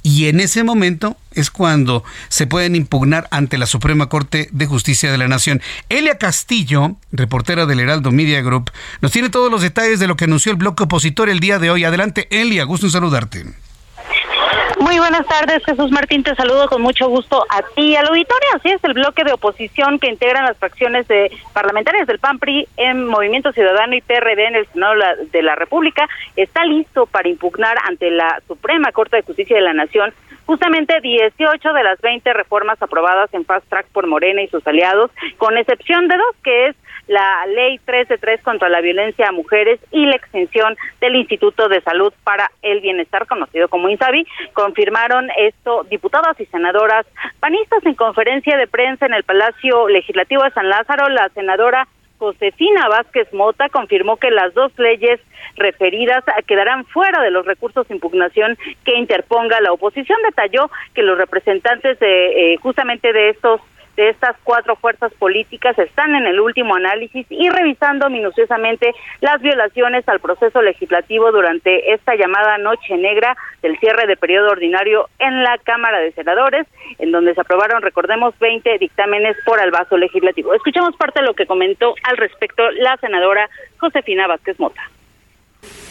y 0.04 0.28
en 0.28 0.40
ese 0.40 0.64
momento 0.64 1.18
es 1.34 1.52
cuando 1.52 2.04
se 2.30 2.48
pueden 2.48 2.76
impugnar 2.76 3.28
ante 3.32 3.58
la 3.58 3.66
Suprema 3.66 4.10
Corte 4.10 4.50
de 4.52 4.66
Justicia 4.66 5.12
de 5.12 5.18
la 5.18 5.28
Nación. 5.28 5.62
Elia 5.90 6.18
Castillo, 6.18 6.96
reportera 7.12 7.66
del 7.66 7.80
Heraldo 7.80 8.12
Media 8.12 8.42
Group, 8.42 8.72
nos 9.02 9.12
tiene 9.12 9.30
todos 9.30 9.52
los 9.52 9.62
detalles 9.62 10.00
de 10.00 10.08
lo 10.08 10.16
que 10.16 10.26
anunció 10.26 10.52
el 10.52 10.58
bloque 10.58 10.84
opositor 10.84 11.30
el 11.30 11.40
día 11.40 11.60
de 11.60 11.70
hoy. 11.70 11.84
Adelante, 11.84 12.28
Elia, 12.32 12.64
gusto 12.64 12.88
en 12.88 12.92
saludarte. 12.92 13.46
Muy 14.80 14.98
buenas 14.98 15.28
tardes, 15.28 15.64
Jesús 15.66 15.92
Martín. 15.92 16.24
Te 16.24 16.34
saludo 16.36 16.68
con 16.70 16.82
mucho 16.82 17.10
gusto 17.10 17.46
a 17.50 17.62
ti 17.62 17.82
y 17.82 17.96
al 17.96 18.08
auditorio. 18.08 18.48
Así 18.56 18.70
es, 18.70 18.84
el 18.84 18.94
bloque 18.94 19.26
de 19.26 19.34
oposición 19.34 20.00
que 20.00 20.08
integran 20.08 20.46
las 20.46 20.58
fracciones 20.58 21.08
de 21.10 21.30
parlamentarias 21.54 22.08
del 22.08 22.20
PAN, 22.20 22.40
PRI, 22.40 22.66
en 22.78 23.06
Movimiento 23.06 23.52
Ciudadano 23.52 23.96
y 23.96 24.02
PRD 24.02 24.48
en 24.48 24.56
el 24.56 24.68
Senado 24.68 24.96
de 25.32 25.44
la 25.44 25.56
República 25.56 26.08
está 26.38 26.64
listo 26.64 27.06
para 27.08 27.28
impugnar 27.28 27.78
ante 27.84 28.10
la 28.10 28.42
Suprema 28.48 28.92
Corte 28.94 29.18
de 29.18 29.24
Justicia 29.24 29.58
de 29.58 29.64
la 29.64 29.74
Nación 29.74 30.14
justamente 30.50 31.00
18 31.00 31.74
de 31.74 31.84
las 31.84 32.02
20 32.02 32.34
reformas 32.34 32.82
aprobadas 32.82 33.32
en 33.36 33.46
fast 33.46 33.70
track 33.70 33.86
por 33.90 34.08
Morena 34.08 34.42
y 34.42 34.48
sus 34.48 34.66
aliados, 34.66 35.12
con 35.38 35.56
excepción 35.60 36.08
de 36.08 36.18
dos, 36.18 36.36
que 36.44 36.68
es 36.70 36.76
la 37.08 37.46
ley 37.46 37.80
13.3 37.86 38.42
contra 38.42 38.68
la 38.68 38.82
violencia 38.82 39.28
a 39.28 39.32
mujeres 39.32 39.80
y 39.92 40.08
la 40.08 40.16
extensión 40.16 40.76
del 41.02 41.18
Instituto 41.18 41.70
de 41.70 41.82
Salud 41.82 42.12
para 42.24 42.50
el 42.64 42.82
Bienestar, 42.82 43.28
conocido 43.28 43.68
como 43.68 43.90
INSABI. 43.90 44.26
Confirmaron 44.70 45.30
esto 45.36 45.84
diputadas 45.90 46.40
y 46.40 46.46
senadoras 46.46 47.04
panistas 47.40 47.84
en 47.88 47.96
conferencia 47.96 48.56
de 48.56 48.68
prensa 48.68 49.08
en 49.08 49.16
el 49.16 49.24
Palacio 49.24 49.88
Legislativo 49.88 50.44
de 50.44 50.52
San 50.52 50.70
Lázaro. 50.70 51.10
La 51.10 51.28
senadora 51.30 51.88
Josefina 52.20 52.88
Vázquez 52.88 53.34
Mota 53.34 53.70
confirmó 53.70 54.18
que 54.18 54.30
las 54.30 54.54
dos 54.54 54.72
leyes 54.78 55.20
referidas 55.56 56.24
quedarán 56.46 56.86
fuera 56.86 57.24
de 57.24 57.32
los 57.32 57.48
recursos 57.48 57.88
de 57.88 57.96
impugnación 57.96 58.60
que 58.86 58.96
interponga 58.96 59.60
la 59.60 59.74
oposición. 59.74 60.20
Detalló 60.24 60.70
que 60.94 61.02
los 61.02 61.18
representantes 61.18 61.98
de 61.98 62.54
eh, 62.54 62.58
justamente 62.58 63.12
de 63.12 63.30
estos 63.30 63.62
estas 64.08 64.38
cuatro 64.44 64.76
fuerzas 64.78 65.12
políticas 65.16 65.78
están 65.78 66.16
en 66.16 66.26
el 66.28 66.40
último 66.40 66.76
análisis 66.76 67.26
y 67.30 67.50
revisando 67.50 68.10
minuciosamente 68.10 68.94
las 69.20 69.42
violaciones 69.42 70.08
al 70.08 70.20
proceso 70.20 70.62
legislativo 70.62 71.32
durante 71.32 71.94
esta 71.94 72.16
llamada 72.16 72.58
noche 72.58 72.96
negra 72.98 73.36
del 73.62 73.78
cierre 73.80 74.08
de 74.08 74.16
periodo 74.16 74.52
ordinario 74.52 75.10
en 75.20 75.44
la 75.44 75.58
Cámara 75.58 76.00
de 76.00 76.12
Senadores, 76.14 76.68
en 77.00 77.12
donde 77.12 77.34
se 77.34 77.42
aprobaron, 77.42 77.82
recordemos, 77.82 78.38
20 78.40 78.78
dictámenes 78.78 79.36
por 79.46 79.60
el 79.62 79.72
vaso 79.72 79.98
legislativo. 79.98 80.54
Escuchamos 80.54 80.96
parte 80.96 81.20
de 81.20 81.26
lo 81.26 81.34
que 81.34 81.46
comentó 81.46 81.96
al 82.04 82.18
respecto 82.18 82.70
la 82.72 82.96
senadora 82.98 83.50
Josefina 83.78 84.28
Vázquez 84.28 84.60
Mota. 84.60 84.82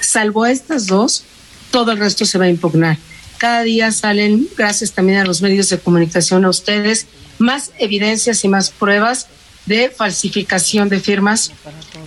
Salvo 0.01 0.47
estas 0.47 0.87
dos, 0.87 1.25
todo 1.71 1.93
el 1.93 1.99
resto 1.99 2.25
se 2.25 2.39
va 2.39 2.47
a 2.47 2.49
impugnar. 2.49 2.97
Cada 3.39 3.63
día 3.63 3.93
salen, 3.93 4.49
gracias 4.57 4.93
también 4.93 5.21
a 5.21 5.25
los 5.25 5.41
medios 5.43 5.69
de 5.69 5.79
comunicación, 5.79 6.45
a 6.45 6.51
ustedes, 6.51 7.07
más 7.39 7.71
evidencias 7.79 8.45
y 8.45 8.49
más 8.49 8.71
pruebas 8.71 9.29
de 9.65 9.91
falsificación 9.91 10.89
de 10.89 10.99
firmas, 10.99 11.53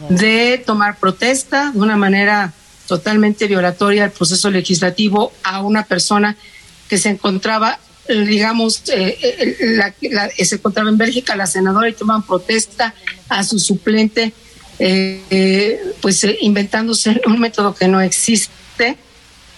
de 0.10 0.62
tomar 0.66 0.98
protesta 0.98 1.72
de 1.72 1.80
una 1.80 1.96
manera 1.96 2.54
totalmente 2.86 3.48
violatoria 3.48 4.04
al 4.04 4.12
proceso 4.12 4.50
legislativo 4.50 5.32
a 5.44 5.62
una 5.62 5.86
persona 5.86 6.36
que 6.90 6.98
se 6.98 7.08
encontraba, 7.08 7.80
digamos, 8.10 8.84
eh, 8.90 9.18
eh, 10.02 10.46
se 10.46 10.56
encontraba 10.56 10.90
en 10.90 10.98
Bélgica, 10.98 11.38
la 11.38 11.48
senadora, 11.48 11.88
y 11.88 11.94
toman 11.94 12.24
protesta 12.24 12.94
a 13.30 13.46
su 13.46 13.60
suplente, 13.60 14.34
eh, 14.80 15.80
pues 16.02 16.26
inventándose 16.42 17.22
un 17.26 17.40
método 17.40 17.74
que 17.74 17.88
no 17.88 18.02
existe 18.02 18.98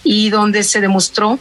y 0.04 0.30
donde 0.30 0.62
se 0.62 0.80
demostró 0.80 1.40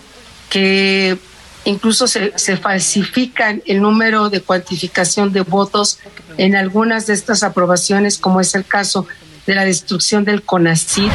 que 0.54 1.18
incluso 1.66 2.06
se, 2.06 2.38
se 2.38 2.58
falsifican 2.58 3.64
el 3.66 3.82
número 3.82 4.30
de 4.30 4.42
cuantificación 4.42 5.34
de 5.34 5.42
votos 5.42 6.00
en 6.38 6.56
algunas 6.56 7.08
de 7.08 7.14
estas 7.14 7.42
aprobaciones, 7.42 8.20
como 8.20 8.40
es 8.40 8.54
el 8.54 8.64
caso 8.64 9.08
de 9.48 9.56
la 9.56 9.66
destrucción 9.66 10.26
del 10.26 10.44
CONACYT. 10.44 11.12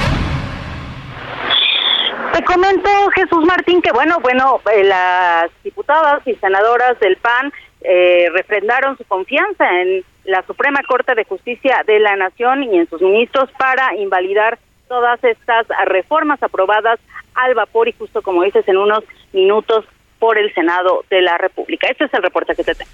Te 2.32 2.45
comento 2.45 2.91
Jesús 3.14 3.45
Martín, 3.45 3.80
que 3.80 3.93
bueno, 3.93 4.18
bueno, 4.20 4.61
eh, 4.74 4.82
las 4.82 5.51
diputadas 5.62 6.26
y 6.26 6.34
senadoras 6.34 6.99
del 6.99 7.16
PAN 7.16 7.53
eh, 7.82 8.28
refrendaron 8.32 8.99
su 8.99 9.05
confianza 9.05 9.68
en 9.80 10.05
la 10.24 10.43
Suprema 10.43 10.80
Corte 10.89 11.14
de 11.14 11.24
Justicia 11.24 11.84
de 11.86 12.01
la 12.01 12.16
Nación 12.16 12.64
y 12.64 12.76
en 12.76 12.89
sus 12.89 13.01
ministros 13.01 13.51
para 13.57 13.95
invalidar 13.95 14.59
todas 14.89 15.22
estas 15.22 15.66
reformas 15.86 16.43
aprobadas 16.43 16.99
al 17.39 17.55
vapor 17.55 17.89
y 17.89 17.93
justo 17.93 18.22
como 18.22 18.43
dices 18.43 18.66
en 18.68 18.76
unos 18.76 19.05
minutos 19.32 19.84
por 20.18 20.39
el 20.39 20.53
Senado 20.55 21.05
de 21.11 21.22
la 21.22 21.39
República. 21.39 21.86
Este 21.89 22.05
es 22.05 22.14
el 22.14 22.22
reporte 22.22 22.55
que 22.55 22.64
te 22.64 22.74
tengo. 22.74 22.91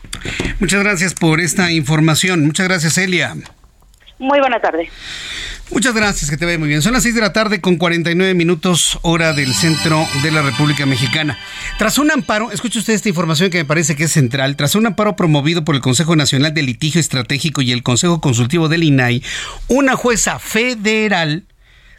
Muchas 0.60 0.82
gracias 0.82 1.14
por 1.14 1.40
esta 1.40 1.72
información. 1.72 2.44
Muchas 2.46 2.68
gracias, 2.68 2.98
Elia. 2.98 3.34
Muy 4.18 4.38
buena 4.38 4.60
tarde. 4.60 4.88
Muchas 5.70 5.94
gracias, 5.94 6.30
que 6.30 6.36
te 6.36 6.44
vaya 6.44 6.58
muy 6.58 6.68
bien. 6.68 6.82
Son 6.82 6.92
las 6.92 7.02
6 7.02 7.14
de 7.14 7.20
la 7.20 7.32
tarde 7.32 7.60
con 7.60 7.76
49 7.76 8.34
minutos 8.34 8.98
hora 9.02 9.32
del 9.32 9.54
centro 9.54 10.06
de 10.22 10.30
la 10.30 10.42
República 10.42 10.86
Mexicana. 10.86 11.38
Tras 11.78 11.98
un 11.98 12.10
amparo, 12.12 12.52
escuche 12.52 12.78
usted 12.78 12.92
esta 12.92 13.08
información 13.08 13.50
que 13.50 13.58
me 13.58 13.64
parece 13.64 13.96
que 13.96 14.04
es 14.04 14.12
central, 14.12 14.56
tras 14.56 14.74
un 14.74 14.86
amparo 14.86 15.16
promovido 15.16 15.64
por 15.64 15.74
el 15.74 15.80
Consejo 15.80 16.14
Nacional 16.16 16.54
de 16.54 16.62
Litigio 16.62 17.00
Estratégico 17.00 17.62
y 17.62 17.72
el 17.72 17.82
Consejo 17.82 18.20
Consultivo 18.20 18.68
del 18.68 18.84
INAI, 18.84 19.22
una 19.68 19.96
jueza 19.96 20.38
federal 20.38 21.44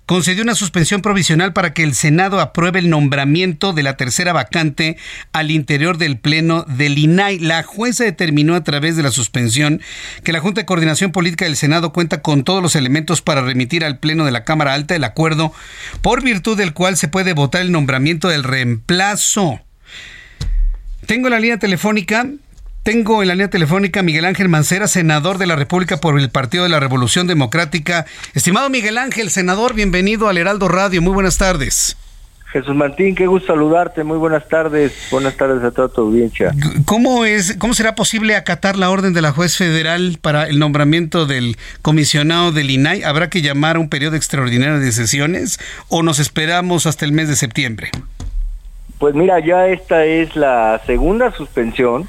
concedió 0.05 0.43
una 0.43 0.55
suspensión 0.55 1.01
provisional 1.01 1.53
para 1.53 1.73
que 1.73 1.83
el 1.83 1.95
Senado 1.95 2.39
apruebe 2.39 2.79
el 2.79 2.89
nombramiento 2.89 3.73
de 3.73 3.83
la 3.83 3.97
tercera 3.97 4.33
vacante 4.33 4.97
al 5.31 5.51
interior 5.51 5.97
del 5.97 6.17
Pleno 6.17 6.63
del 6.63 6.97
INAI. 6.97 7.39
La 7.39 7.63
jueza 7.63 8.03
determinó 8.03 8.55
a 8.55 8.63
través 8.63 8.95
de 8.95 9.03
la 9.03 9.11
suspensión 9.11 9.81
que 10.23 10.31
la 10.31 10.39
Junta 10.39 10.61
de 10.61 10.65
Coordinación 10.65 11.11
Política 11.11 11.45
del 11.45 11.55
Senado 11.55 11.91
cuenta 11.93 12.21
con 12.21 12.43
todos 12.43 12.61
los 12.61 12.75
elementos 12.75 13.21
para 13.21 13.41
remitir 13.41 13.83
al 13.83 13.99
Pleno 13.99 14.25
de 14.25 14.31
la 14.31 14.43
Cámara 14.43 14.73
Alta 14.73 14.95
el 14.95 15.03
acuerdo 15.03 15.53
por 16.01 16.23
virtud 16.23 16.57
del 16.57 16.73
cual 16.73 16.97
se 16.97 17.07
puede 17.07 17.33
votar 17.33 17.61
el 17.61 17.71
nombramiento 17.71 18.27
del 18.27 18.43
reemplazo. 18.43 19.61
Tengo 21.05 21.29
la 21.29 21.39
línea 21.39 21.59
telefónica 21.59 22.27
tengo 22.85 23.23
en 23.23 23.29
la 23.29 23.33
línea 23.33 23.49
telefónica 23.49 24.03
Miguel 24.03 24.25
Ángel 24.25 24.47
Mancera, 24.47 24.87
senador 24.87 25.39
de 25.39 25.47
la 25.47 25.55
República 25.55 25.97
por 25.97 26.19
el 26.19 26.29
Partido 26.29 26.65
de 26.65 26.69
la 26.69 26.79
Revolución 26.79 27.25
Democrática. 27.25 28.05
Estimado 28.35 28.69
Miguel 28.69 28.99
Ángel, 28.99 29.31
senador, 29.31 29.73
bienvenido 29.73 30.29
al 30.29 30.37
Heraldo 30.37 30.67
Radio. 30.67 31.01
Muy 31.01 31.13
buenas 31.13 31.39
tardes. 31.39 31.97
Jesús 32.51 32.75
Martín, 32.75 33.15
qué 33.15 33.25
gusto 33.25 33.53
saludarte. 33.53 34.03
Muy 34.03 34.19
buenas 34.19 34.47
tardes. 34.47 35.07
Buenas 35.09 35.35
tardes 35.35 35.63
a 35.63 35.71
toda 35.71 35.87
tu 35.89 36.01
audiencia. 36.01 36.51
¿Cómo 36.85 37.25
es, 37.25 37.57
cómo 37.57 37.73
será 37.73 37.95
posible 37.95 38.35
acatar 38.35 38.75
la 38.75 38.91
orden 38.91 39.13
de 39.13 39.23
la 39.23 39.31
juez 39.31 39.57
federal 39.57 40.19
para 40.21 40.43
el 40.43 40.59
nombramiento 40.59 41.25
del 41.25 41.57
comisionado 41.81 42.51
del 42.51 42.69
INAI? 42.69 43.01
¿Habrá 43.01 43.31
que 43.31 43.41
llamar 43.41 43.77
a 43.77 43.79
un 43.79 43.89
periodo 43.89 44.15
extraordinario 44.15 44.79
de 44.79 44.91
sesiones 44.91 45.59
o 45.89 46.03
nos 46.03 46.19
esperamos 46.19 46.85
hasta 46.85 47.03
el 47.03 47.13
mes 47.13 47.29
de 47.29 47.35
septiembre? 47.35 47.89
Pues 48.99 49.15
mira, 49.15 49.39
ya 49.39 49.65
esta 49.69 50.05
es 50.05 50.35
la 50.35 50.79
segunda 50.85 51.31
suspensión 51.31 52.07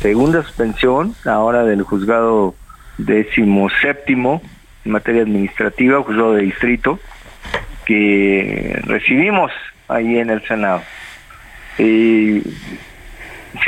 segunda 0.00 0.42
suspensión, 0.42 1.14
ahora 1.24 1.64
del 1.64 1.82
juzgado 1.82 2.54
décimo 2.98 3.68
séptimo 3.82 4.42
en 4.84 4.92
materia 4.92 5.22
administrativa, 5.22 6.02
juzgado 6.02 6.34
de 6.34 6.42
distrito, 6.42 6.98
que 7.84 8.80
recibimos 8.84 9.50
ahí 9.88 10.18
en 10.18 10.30
el 10.30 10.42
Senado. 10.46 10.82
se 11.76 12.42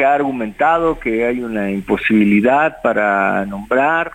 ha 0.05 0.15
argumentado 0.15 0.99
que 1.01 1.27
hay 1.27 1.41
una 1.41 1.71
imposibilidad 1.71 2.81
para 2.83 3.45
nombrar. 3.47 4.13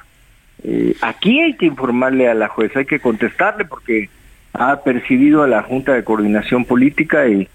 Eh, 0.64 0.96
aquí 1.02 1.42
hay 1.42 1.56
que 1.56 1.66
informarle 1.66 2.30
a 2.30 2.34
la 2.34 2.48
jueza, 2.48 2.80
hay 2.80 2.86
que 2.86 3.00
contestarle 3.00 3.66
porque 3.66 4.10
ha 4.54 4.82
percibido 4.82 5.44
a 5.44 5.48
la 5.48 5.64
Junta 5.64 5.94
de 5.94 6.04
Coordinación 6.04 6.66
Política 6.66 7.28
y 7.28 7.48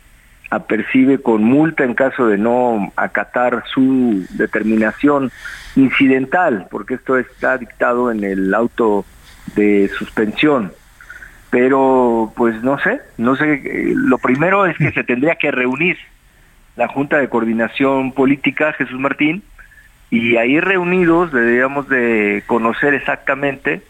apercibe 0.50 1.22
con 1.22 1.44
multa 1.44 1.84
en 1.84 1.94
caso 1.94 2.26
de 2.26 2.36
no 2.36 2.92
acatar 2.96 3.64
su 3.72 4.26
determinación 4.30 5.30
incidental, 5.76 6.66
porque 6.70 6.94
esto 6.94 7.16
está 7.16 7.56
dictado 7.56 8.10
en 8.10 8.24
el 8.24 8.52
auto 8.52 9.04
de 9.54 9.88
suspensión. 9.96 10.72
Pero 11.50 12.32
pues 12.36 12.62
no 12.62 12.78
sé, 12.78 13.00
no 13.16 13.36
sé, 13.36 13.54
eh, 13.54 13.92
lo 13.94 14.18
primero 14.18 14.66
es 14.66 14.76
que 14.76 14.92
se 14.92 15.04
tendría 15.04 15.36
que 15.36 15.50
reunir 15.50 15.96
la 16.76 16.88
Junta 16.88 17.18
de 17.18 17.28
Coordinación 17.28 18.12
Política, 18.12 18.72
Jesús 18.72 18.98
Martín, 18.98 19.42
y 20.10 20.36
ahí 20.36 20.60
reunidos 20.60 21.32
deberíamos 21.32 21.88
de 21.88 22.42
conocer 22.46 22.94
exactamente 22.94 23.82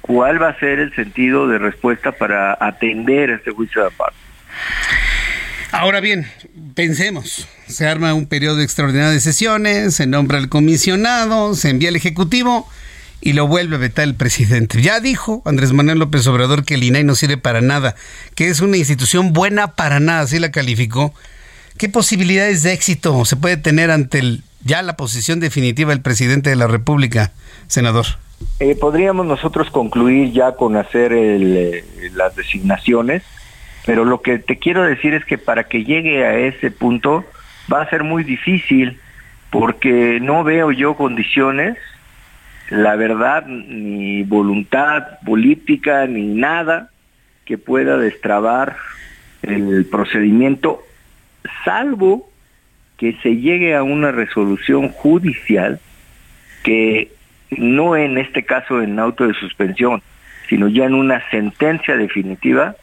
cuál 0.00 0.42
va 0.42 0.48
a 0.48 0.58
ser 0.58 0.80
el 0.80 0.94
sentido 0.94 1.46
de 1.46 1.58
respuesta 1.58 2.12
para 2.12 2.56
atender 2.60 3.30
este 3.30 3.52
juicio 3.52 3.82
de 3.82 3.88
amparo. 3.88 4.14
Ahora 5.72 6.00
bien, 6.00 6.26
pensemos, 6.74 7.48
se 7.66 7.86
arma 7.86 8.12
un 8.12 8.26
periodo 8.26 8.60
extraordinario 8.60 9.10
de 9.10 9.20
sesiones, 9.20 9.94
se 9.94 10.06
nombra 10.06 10.36
el 10.36 10.50
comisionado, 10.50 11.54
se 11.54 11.70
envía 11.70 11.88
al 11.88 11.96
Ejecutivo 11.96 12.68
y 13.22 13.32
lo 13.32 13.46
vuelve 13.46 13.76
a 13.76 13.78
vetar 13.78 14.04
el 14.04 14.14
presidente. 14.14 14.82
Ya 14.82 15.00
dijo 15.00 15.40
Andrés 15.46 15.72
Manuel 15.72 15.98
López 15.98 16.26
Obrador 16.26 16.66
que 16.66 16.74
el 16.74 16.84
INAI 16.84 17.04
no 17.04 17.14
sirve 17.14 17.38
para 17.38 17.62
nada, 17.62 17.94
que 18.34 18.48
es 18.48 18.60
una 18.60 18.76
institución 18.76 19.32
buena 19.32 19.68
para 19.68 19.98
nada, 19.98 20.20
así 20.20 20.38
la 20.38 20.50
calificó. 20.50 21.14
¿Qué 21.78 21.88
posibilidades 21.88 22.62
de 22.62 22.74
éxito 22.74 23.24
se 23.24 23.36
puede 23.36 23.56
tener 23.56 23.90
ante 23.90 24.18
el, 24.18 24.42
ya 24.62 24.82
la 24.82 24.98
posición 24.98 25.40
definitiva 25.40 25.88
del 25.88 26.02
presidente 26.02 26.50
de 26.50 26.56
la 26.56 26.66
República, 26.66 27.32
senador? 27.66 28.04
Eh, 28.60 28.76
podríamos 28.78 29.24
nosotros 29.24 29.70
concluir 29.70 30.32
ya 30.32 30.52
con 30.52 30.76
hacer 30.76 31.12
eh, 31.14 31.82
las 32.14 32.36
designaciones 32.36 33.22
pero 33.86 34.04
lo 34.04 34.22
que 34.22 34.38
te 34.38 34.58
quiero 34.58 34.82
decir 34.84 35.14
es 35.14 35.24
que 35.24 35.38
para 35.38 35.64
que 35.64 35.84
llegue 35.84 36.24
a 36.24 36.36
ese 36.36 36.70
punto 36.70 37.24
va 37.72 37.82
a 37.82 37.90
ser 37.90 38.04
muy 38.04 38.24
difícil 38.24 38.98
porque 39.50 40.18
no 40.20 40.44
veo 40.44 40.72
yo 40.72 40.94
condiciones, 40.94 41.76
la 42.70 42.96
verdad, 42.96 43.46
ni 43.46 44.22
voluntad 44.22 45.18
política, 45.26 46.06
ni 46.06 46.22
nada 46.22 46.90
que 47.44 47.58
pueda 47.58 47.98
destrabar 47.98 48.76
el 49.42 49.84
procedimiento, 49.90 50.82
salvo 51.64 52.30
que 52.96 53.14
se 53.22 53.36
llegue 53.36 53.74
a 53.74 53.82
una 53.82 54.12
resolución 54.12 54.88
judicial 54.88 55.80
que 56.62 57.10
no 57.50 57.96
en 57.96 58.16
este 58.16 58.44
caso 58.44 58.80
en 58.80 58.98
auto 58.98 59.26
de 59.26 59.34
suspensión, 59.34 60.02
sino 60.48 60.68
ya 60.68 60.84
en 60.84 60.94
una 60.94 61.28
sentencia 61.30 61.96
definitiva, 61.96 62.76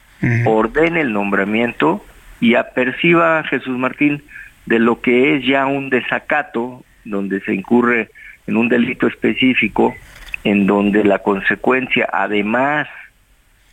ordene 0.45 1.01
el 1.01 1.13
nombramiento 1.13 2.03
y 2.39 2.55
aperciba 2.55 3.39
a 3.39 3.43
Jesús 3.43 3.77
Martín 3.77 4.23
de 4.65 4.79
lo 4.79 5.01
que 5.01 5.35
es 5.35 5.45
ya 5.45 5.65
un 5.65 5.89
desacato, 5.89 6.83
donde 7.03 7.41
se 7.41 7.53
incurre 7.53 8.09
en 8.47 8.57
un 8.57 8.69
delito 8.69 9.07
específico, 9.07 9.95
en 10.43 10.67
donde 10.67 11.03
la 11.03 11.19
consecuencia 11.19 12.07
además 12.11 12.87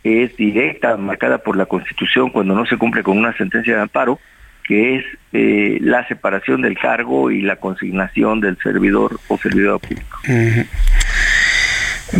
es 0.03 0.35
directa, 0.37 0.97
marcada 0.97 1.39
por 1.39 1.57
la 1.57 1.65
Constitución 1.65 2.29
cuando 2.29 2.55
no 2.55 2.65
se 2.65 2.77
cumple 2.77 3.03
con 3.03 3.17
una 3.17 3.33
sentencia 3.33 3.75
de 3.75 3.81
amparo, 3.81 4.19
que 4.63 4.97
es 4.97 5.05
eh, 5.33 5.77
la 5.81 6.07
separación 6.07 6.61
del 6.61 6.77
cargo 6.77 7.31
y 7.31 7.41
la 7.41 7.55
consignación 7.57 8.41
del 8.41 8.57
servidor 8.57 9.19
o 9.27 9.37
servidor 9.37 9.79
público. 9.79 10.19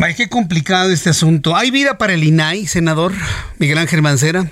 Ay, 0.02 0.16
qué 0.16 0.30
complicado 0.30 0.92
este 0.92 1.10
asunto. 1.10 1.56
¿Hay 1.56 1.72
vida 1.72 1.98
para 1.98 2.14
el 2.14 2.24
INAI, 2.24 2.66
senador 2.68 3.14
Miguel 3.58 3.78
Ángel 3.78 4.02
Mancera? 4.02 4.46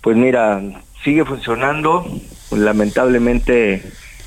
Pues 0.00 0.16
mira, 0.16 0.60
sigue 1.02 1.24
funcionando. 1.24 2.06
Lamentablemente 2.50 3.82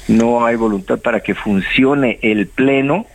no 0.07 0.45
hay 0.45 0.55
voluntad 0.55 0.99
para 0.99 1.21
que 1.21 1.33
funcione 1.33 2.19
el 2.21 2.47
pleno, 2.47 3.05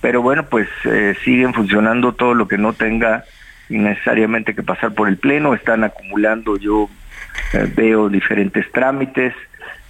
pero 0.00 0.22
bueno, 0.22 0.46
pues 0.46 0.68
eh, 0.84 1.14
siguen 1.24 1.54
funcionando 1.54 2.14
todo 2.14 2.34
lo 2.34 2.48
que 2.48 2.58
no 2.58 2.72
tenga 2.72 3.24
necesariamente 3.68 4.54
que 4.54 4.62
pasar 4.62 4.94
por 4.94 5.08
el 5.08 5.18
pleno. 5.18 5.54
Están 5.54 5.84
acumulando, 5.84 6.56
yo 6.56 6.88
eh, 7.52 7.70
veo 7.74 8.08
diferentes 8.08 8.70
trámites, 8.72 9.34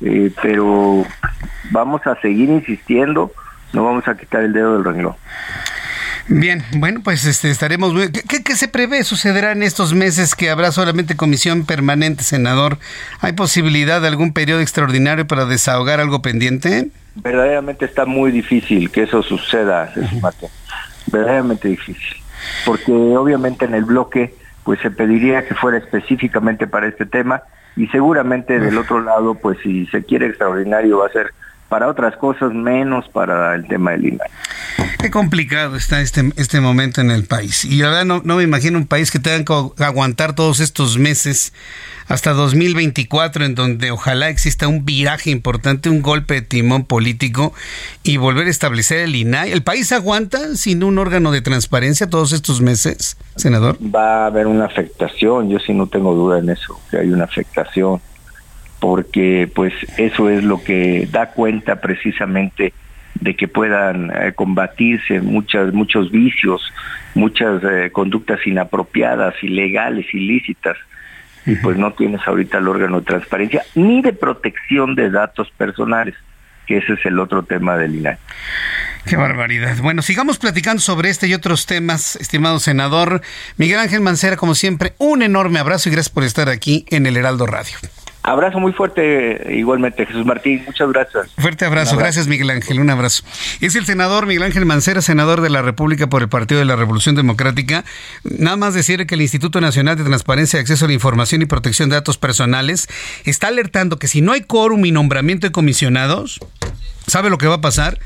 eh, 0.00 0.30
pero 0.42 1.04
vamos 1.70 2.06
a 2.06 2.20
seguir 2.20 2.50
insistiendo, 2.50 3.32
no 3.72 3.84
vamos 3.84 4.06
a 4.08 4.16
quitar 4.16 4.42
el 4.42 4.52
dedo 4.52 4.74
del 4.74 4.84
renglón. 4.84 5.16
Bien, 6.28 6.64
bueno, 6.78 7.00
pues 7.04 7.24
este, 7.24 7.50
estaremos. 7.50 7.94
¿Qué, 8.10 8.42
¿Qué, 8.42 8.56
se 8.56 8.66
prevé 8.66 9.04
sucederá 9.04 9.52
en 9.52 9.62
estos 9.62 9.94
meses 9.94 10.34
que 10.34 10.50
habrá 10.50 10.72
solamente 10.72 11.16
comisión 11.16 11.64
permanente, 11.64 12.24
senador? 12.24 12.78
¿Hay 13.20 13.32
posibilidad 13.32 14.00
de 14.00 14.08
algún 14.08 14.32
periodo 14.32 14.60
extraordinario 14.60 15.26
para 15.26 15.44
desahogar 15.44 16.00
algo 16.00 16.22
pendiente? 16.22 16.88
Verdaderamente 17.14 17.84
está 17.84 18.06
muy 18.06 18.32
difícil 18.32 18.90
que 18.90 19.04
eso 19.04 19.22
suceda, 19.22 19.86
Jesús 19.94 20.20
Martín. 20.20 20.48
Verdaderamente 21.06 21.68
difícil. 21.68 22.16
Porque 22.64 22.92
obviamente 22.92 23.64
en 23.64 23.74
el 23.74 23.84
bloque 23.84 24.34
pues 24.64 24.80
se 24.80 24.90
pediría 24.90 25.46
que 25.46 25.54
fuera 25.54 25.78
específicamente 25.78 26.66
para 26.66 26.88
este 26.88 27.06
tema 27.06 27.42
y 27.76 27.86
seguramente 27.86 28.58
del 28.58 28.76
otro 28.78 29.00
lado 29.00 29.34
pues 29.34 29.58
si 29.62 29.86
se 29.86 30.02
quiere 30.02 30.26
extraordinario 30.26 30.98
va 30.98 31.06
a 31.06 31.10
ser 31.10 31.32
para 31.68 31.88
otras 31.88 32.16
cosas 32.16 32.52
menos 32.52 33.08
para 33.08 33.54
el 33.54 33.66
tema 33.66 33.92
del 33.92 34.06
INAI. 34.06 34.30
Qué 34.98 35.10
complicado 35.10 35.76
está 35.76 36.00
este, 36.00 36.32
este 36.36 36.60
momento 36.60 37.00
en 37.00 37.10
el 37.10 37.24
país. 37.24 37.64
Y 37.64 37.76
la 37.78 37.88
verdad 37.88 38.04
no, 38.04 38.22
no 38.24 38.36
me 38.36 38.42
imagino 38.42 38.78
un 38.78 38.86
país 38.86 39.10
que 39.10 39.18
tenga 39.18 39.44
que 39.44 39.84
aguantar 39.84 40.34
todos 40.34 40.60
estos 40.60 40.98
meses 40.98 41.52
hasta 42.08 42.32
2024, 42.32 43.44
en 43.44 43.54
donde 43.54 43.90
ojalá 43.90 44.28
exista 44.28 44.68
un 44.68 44.84
viraje 44.84 45.30
importante, 45.30 45.90
un 45.90 46.02
golpe 46.02 46.34
de 46.34 46.42
timón 46.42 46.84
político 46.84 47.52
y 48.02 48.16
volver 48.16 48.46
a 48.46 48.50
establecer 48.50 49.00
el 49.00 49.14
INAI. 49.14 49.52
¿El 49.52 49.62
país 49.62 49.92
aguanta 49.92 50.54
sin 50.54 50.82
un 50.82 50.98
órgano 50.98 51.32
de 51.32 51.42
transparencia 51.42 52.08
todos 52.08 52.32
estos 52.32 52.60
meses, 52.60 53.16
senador? 53.36 53.76
Va 53.82 54.24
a 54.24 54.26
haber 54.26 54.46
una 54.46 54.66
afectación, 54.66 55.50
yo 55.50 55.58
sí 55.58 55.74
no 55.74 55.88
tengo 55.88 56.14
duda 56.14 56.38
en 56.38 56.50
eso, 56.50 56.80
que 56.90 56.98
hay 56.98 57.08
una 57.08 57.24
afectación, 57.24 58.00
porque 58.78 59.50
pues 59.54 59.72
eso 59.96 60.30
es 60.30 60.44
lo 60.44 60.62
que 60.62 61.08
da 61.10 61.32
cuenta 61.32 61.80
precisamente 61.80 62.72
de 63.20 63.34
que 63.34 63.48
puedan 63.48 64.10
eh, 64.10 64.32
combatirse 64.34 65.20
muchas, 65.20 65.72
muchos 65.72 66.10
vicios, 66.10 66.72
muchas 67.14 67.62
eh, 67.64 67.90
conductas 67.92 68.46
inapropiadas, 68.46 69.34
ilegales, 69.42 70.06
ilícitas 70.12 70.76
y 71.46 71.54
pues 71.56 71.78
no 71.78 71.92
tienes 71.92 72.20
ahorita 72.26 72.58
el 72.58 72.66
órgano 72.66 73.00
de 73.00 73.06
transparencia 73.06 73.62
ni 73.76 74.02
de 74.02 74.12
protección 74.12 74.96
de 74.96 75.10
datos 75.10 75.48
personales, 75.56 76.14
que 76.66 76.78
ese 76.78 76.94
es 76.94 77.06
el 77.06 77.20
otro 77.20 77.44
tema 77.44 77.76
del 77.76 77.94
INAI. 77.94 78.16
Qué 79.06 79.16
barbaridad. 79.16 79.76
Bueno, 79.80 80.02
sigamos 80.02 80.38
platicando 80.38 80.82
sobre 80.82 81.10
este 81.10 81.28
y 81.28 81.34
otros 81.34 81.66
temas, 81.66 82.16
estimado 82.16 82.58
senador 82.58 83.22
Miguel 83.56 83.78
Ángel 83.78 84.00
Mancera, 84.00 84.36
como 84.36 84.56
siempre, 84.56 84.94
un 84.98 85.22
enorme 85.22 85.60
abrazo 85.60 85.88
y 85.88 85.92
gracias 85.92 86.12
por 86.12 86.24
estar 86.24 86.48
aquí 86.48 86.84
en 86.90 87.06
el 87.06 87.16
Heraldo 87.16 87.46
Radio. 87.46 87.76
Abrazo 88.26 88.58
muy 88.58 88.72
fuerte 88.72 89.54
igualmente, 89.54 90.04
Jesús 90.04 90.26
Martín. 90.26 90.60
Muchas 90.66 90.90
gracias. 90.90 91.28
Fuerte 91.38 91.64
abrazo. 91.64 91.96
Gracias, 91.96 92.26
Miguel 92.26 92.50
Ángel. 92.50 92.80
Un 92.80 92.90
abrazo. 92.90 93.22
Es 93.60 93.76
el 93.76 93.86
senador 93.86 94.26
Miguel 94.26 94.42
Ángel 94.42 94.66
Mancera, 94.66 95.00
senador 95.00 95.42
de 95.42 95.48
la 95.48 95.62
República 95.62 96.08
por 96.08 96.22
el 96.22 96.28
Partido 96.28 96.58
de 96.58 96.64
la 96.64 96.74
Revolución 96.74 97.14
Democrática. 97.14 97.84
Nada 98.24 98.56
más 98.56 98.74
decir 98.74 99.06
que 99.06 99.14
el 99.14 99.22
Instituto 99.22 99.60
Nacional 99.60 99.96
de 99.96 100.02
Transparencia, 100.02 100.58
Acceso 100.58 100.86
a 100.86 100.88
la 100.88 100.94
Información 100.94 101.40
y 101.42 101.46
Protección 101.46 101.88
de 101.88 101.94
Datos 101.94 102.18
Personales 102.18 102.88
está 103.24 103.46
alertando 103.46 104.00
que 104.00 104.08
si 104.08 104.22
no 104.22 104.32
hay 104.32 104.40
quórum 104.40 104.84
y 104.86 104.90
nombramiento 104.90 105.46
de 105.46 105.52
comisionados, 105.52 106.40
¿sabe 107.06 107.30
lo 107.30 107.38
que 107.38 107.46
va 107.46 107.54
a 107.54 107.60
pasar? 107.60 108.00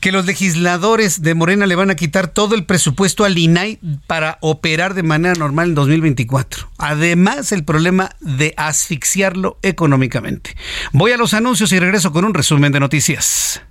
Que 0.00 0.12
los 0.12 0.26
legisladores 0.26 1.22
de 1.22 1.34
Morena 1.34 1.66
le 1.66 1.76
van 1.76 1.90
a 1.90 1.96
quitar 1.96 2.28
todo 2.28 2.54
el 2.54 2.64
presupuesto 2.64 3.24
al 3.24 3.38
INAI 3.38 3.78
para 4.06 4.38
operar 4.40 4.94
de 4.94 5.02
manera 5.02 5.34
normal 5.34 5.68
en 5.68 5.74
2024. 5.74 6.70
Además, 6.78 7.52
el 7.52 7.64
problema 7.64 8.10
de 8.20 8.54
asfixiarlo 8.56 9.58
económicamente. 9.62 10.56
Voy 10.92 11.12
a 11.12 11.16
los 11.16 11.34
anuncios 11.34 11.72
y 11.72 11.78
regreso 11.78 12.12
con 12.12 12.24
un 12.24 12.34
resumen 12.34 12.72
de 12.72 12.80
noticias. 12.80 13.62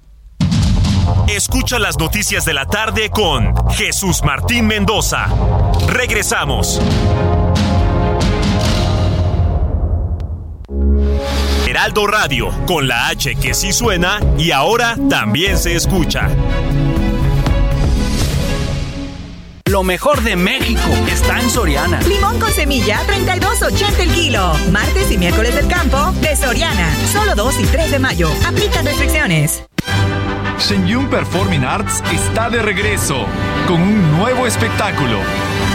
Escucha 1.27 1.77
las 1.77 1.97
noticias 1.97 2.45
de 2.45 2.53
la 2.53 2.65
tarde 2.65 3.09
con 3.09 3.53
Jesús 3.71 4.21
Martín 4.23 4.65
Mendoza. 4.67 5.27
Regresamos. 5.87 6.81
Heraldo 11.78 12.07
Radio, 12.07 12.49
con 12.65 12.88
la 12.88 13.07
H 13.09 13.36
que 13.36 13.53
sí 13.53 13.71
suena 13.71 14.19
y 14.36 14.49
ahora 14.49 14.95
también 15.11 15.59
se 15.59 15.75
escucha. 15.75 16.28
Lo 19.65 19.84
mejor 19.84 20.23
de 20.23 20.36
México 20.36 20.82
está 21.07 21.39
en 21.39 21.51
Soriana. 21.51 22.01
Limón 22.01 22.39
con 22.39 22.51
semilla, 22.51 22.99
32.80 23.05 23.99
el 23.99 24.11
kilo. 24.11 24.53
Martes 24.71 25.11
y 25.11 25.19
miércoles 25.19 25.53
del 25.53 25.67
campo 25.67 26.13
de 26.13 26.36
Soriana. 26.36 26.91
Solo 27.13 27.36
2 27.36 27.59
y 27.59 27.65
3 27.65 27.91
de 27.91 27.99
mayo. 27.99 28.32
Aplica 28.47 28.82
restricciones. 28.82 29.61
Shenyun 30.59 31.09
Performing 31.09 31.63
Arts 31.63 32.03
está 32.11 32.49
de 32.49 32.61
regreso 32.61 33.25
con 33.67 33.81
un 33.81 34.17
nuevo 34.17 34.47
espectáculo 34.47 35.19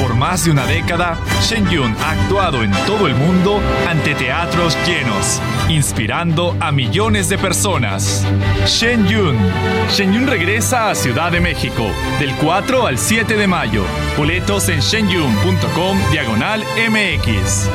por 0.02 0.16
más 0.16 0.44
de 0.44 0.50
una 0.50 0.66
década, 0.66 1.16
Shen 1.40 1.68
Yun 1.70 1.94
ha 2.00 2.10
actuado 2.10 2.64
en 2.64 2.72
todo 2.86 3.06
el 3.06 3.14
mundo 3.14 3.60
ante 3.88 4.16
teatros 4.16 4.76
llenos, 4.84 5.40
inspirando 5.68 6.56
a 6.58 6.72
millones 6.72 7.28
de 7.28 7.38
personas. 7.38 8.26
Shen 8.66 9.06
Yun. 9.06 9.36
Shen 9.90 10.12
Yun 10.12 10.26
regresa 10.26 10.90
a 10.90 10.96
Ciudad 10.96 11.30
de 11.30 11.40
México 11.40 11.86
del 12.18 12.34
4 12.34 12.86
al 12.88 12.98
7 12.98 13.36
de 13.36 13.46
mayo. 13.46 13.84
Boletos 14.18 14.68
en 14.68 14.80
shenyun.com 14.80 15.98
diagonal 16.10 16.64
MX. 16.90 17.68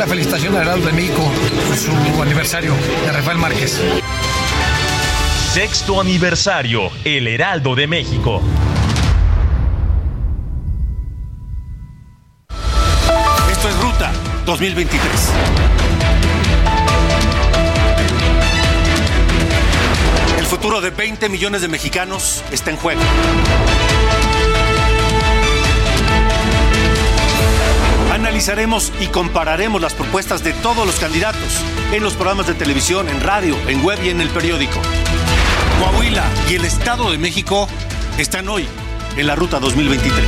Una 0.00 0.08
felicitación 0.08 0.56
a 0.56 0.62
Heraldo 0.62 0.86
de 0.86 0.92
México 0.94 1.30
por 1.68 1.76
su 1.76 2.22
aniversario 2.22 2.72
de 3.04 3.12
Rafael 3.12 3.36
Márquez. 3.36 3.78
Sexto 5.52 6.00
aniversario, 6.00 6.90
El 7.04 7.26
Heraldo 7.26 7.74
de 7.74 7.86
México. 7.86 8.40
Esto 13.52 13.68
es 13.68 13.76
Ruta 13.82 14.10
2023. 14.46 15.32
El 20.38 20.46
futuro 20.46 20.80
de 20.80 20.88
20 20.88 21.28
millones 21.28 21.60
de 21.60 21.68
mexicanos 21.68 22.42
está 22.50 22.70
en 22.70 22.78
juego. 22.78 23.02
Analizaremos 28.40 28.90
y 28.98 29.06
compararemos 29.08 29.82
las 29.82 29.92
propuestas 29.92 30.42
de 30.42 30.54
todos 30.54 30.86
los 30.86 30.98
candidatos 30.98 31.60
en 31.92 32.02
los 32.02 32.14
programas 32.14 32.46
de 32.46 32.54
televisión, 32.54 33.06
en 33.10 33.20
radio, 33.20 33.54
en 33.68 33.84
web 33.84 33.98
y 34.02 34.08
en 34.08 34.22
el 34.22 34.30
periódico. 34.30 34.80
Coahuila 35.78 36.24
y 36.48 36.54
el 36.54 36.64
Estado 36.64 37.10
de 37.10 37.18
México 37.18 37.68
están 38.16 38.48
hoy 38.48 38.66
en 39.18 39.26
la 39.26 39.34
Ruta 39.34 39.60
2023. 39.60 40.24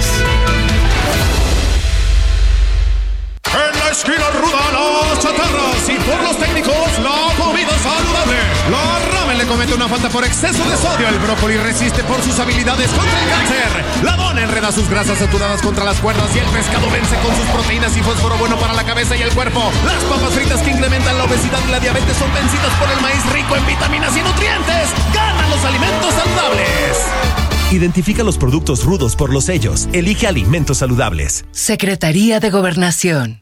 Esquina 3.93 4.25
ruda, 4.31 4.73
las 4.73 5.19
chatarras 5.21 5.87
y 5.87 6.01
por 6.09 6.19
los 6.23 6.39
técnicos, 6.39 6.73
la 7.05 7.29
comida 7.37 7.77
saludable. 7.77 8.39
La 8.71 8.99
ramen 9.13 9.37
le 9.37 9.45
comete 9.45 9.75
una 9.75 9.87
falta 9.87 10.09
por 10.09 10.25
exceso 10.25 10.65
de 10.65 10.77
sodio. 10.79 11.09
El 11.09 11.19
brócoli 11.19 11.59
resiste 11.59 12.03
por 12.05 12.23
sus 12.23 12.39
habilidades 12.39 12.89
contra 12.89 13.23
el 13.23 13.29
cáncer. 13.29 13.85
La 14.03 14.17
dona 14.17 14.45
enreda 14.45 14.73
sus 14.73 14.89
grasas 14.89 15.19
saturadas 15.19 15.61
contra 15.61 15.85
las 15.85 16.01
cuerdas 16.01 16.35
y 16.35 16.39
el 16.39 16.47
pescado 16.47 16.91
vence 16.91 17.17
con 17.17 17.37
sus 17.37 17.45
proteínas 17.53 17.95
y 17.95 18.01
fósforo 18.01 18.39
bueno 18.39 18.57
para 18.57 18.73
la 18.73 18.83
cabeza 18.85 19.15
y 19.15 19.21
el 19.21 19.31
cuerpo. 19.35 19.61
Las 19.85 20.03
papas 20.05 20.33
fritas 20.33 20.63
que 20.63 20.71
incrementan 20.71 21.19
la 21.19 21.25
obesidad 21.25 21.61
y 21.69 21.71
la 21.71 21.79
diabetes 21.79 22.17
son 22.17 22.33
vencidas 22.33 22.73
por 22.81 22.91
el 22.91 23.01
maíz 23.03 23.23
rico 23.31 23.57
en 23.57 23.67
vitaminas 23.67 24.17
y 24.17 24.23
nutrientes. 24.23 24.89
Ganan 25.13 25.51
los 25.51 25.63
alimentos 25.67 26.15
saludables. 26.15 26.97
Identifica 27.73 28.23
los 28.25 28.39
productos 28.39 28.85
rudos 28.85 29.17
por 29.17 29.31
los 29.31 29.45
sellos. 29.45 29.87
Elige 29.93 30.27
alimentos 30.27 30.79
saludables. 30.79 31.45
Secretaría 31.53 32.41
de 32.41 32.49
Gobernación. 32.49 33.42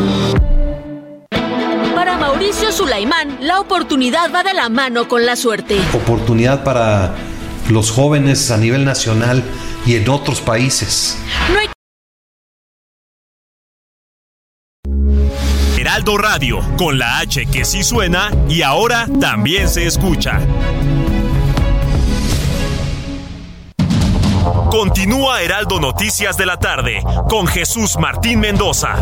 Mauricio 2.31 2.71
Sulaimán, 2.71 3.39
la 3.41 3.59
oportunidad 3.59 4.33
va 4.33 4.41
de 4.41 4.53
la 4.53 4.69
mano 4.69 5.09
con 5.09 5.25
la 5.25 5.35
suerte. 5.35 5.77
Oportunidad 5.93 6.63
para 6.63 7.13
los 7.69 7.91
jóvenes 7.91 8.51
a 8.51 8.57
nivel 8.57 8.85
nacional 8.85 9.43
y 9.85 9.95
en 9.95 10.07
otros 10.07 10.39
países. 10.39 11.17
No 11.51 11.59
hay 11.59 11.67
Heraldo 15.77 16.17
Radio, 16.17 16.61
con 16.77 16.97
la 16.97 17.19
H 17.19 17.47
que 17.47 17.65
sí 17.65 17.83
suena 17.83 18.31
y 18.47 18.61
ahora 18.61 19.07
también 19.19 19.67
se 19.67 19.85
escucha. 19.85 20.39
Continúa 24.71 25.41
Heraldo 25.41 25.81
Noticias 25.81 26.37
de 26.37 26.45
la 26.45 26.57
tarde 26.57 27.03
con 27.27 27.45
Jesús 27.45 27.97
Martín 27.99 28.39
Mendoza. 28.39 28.95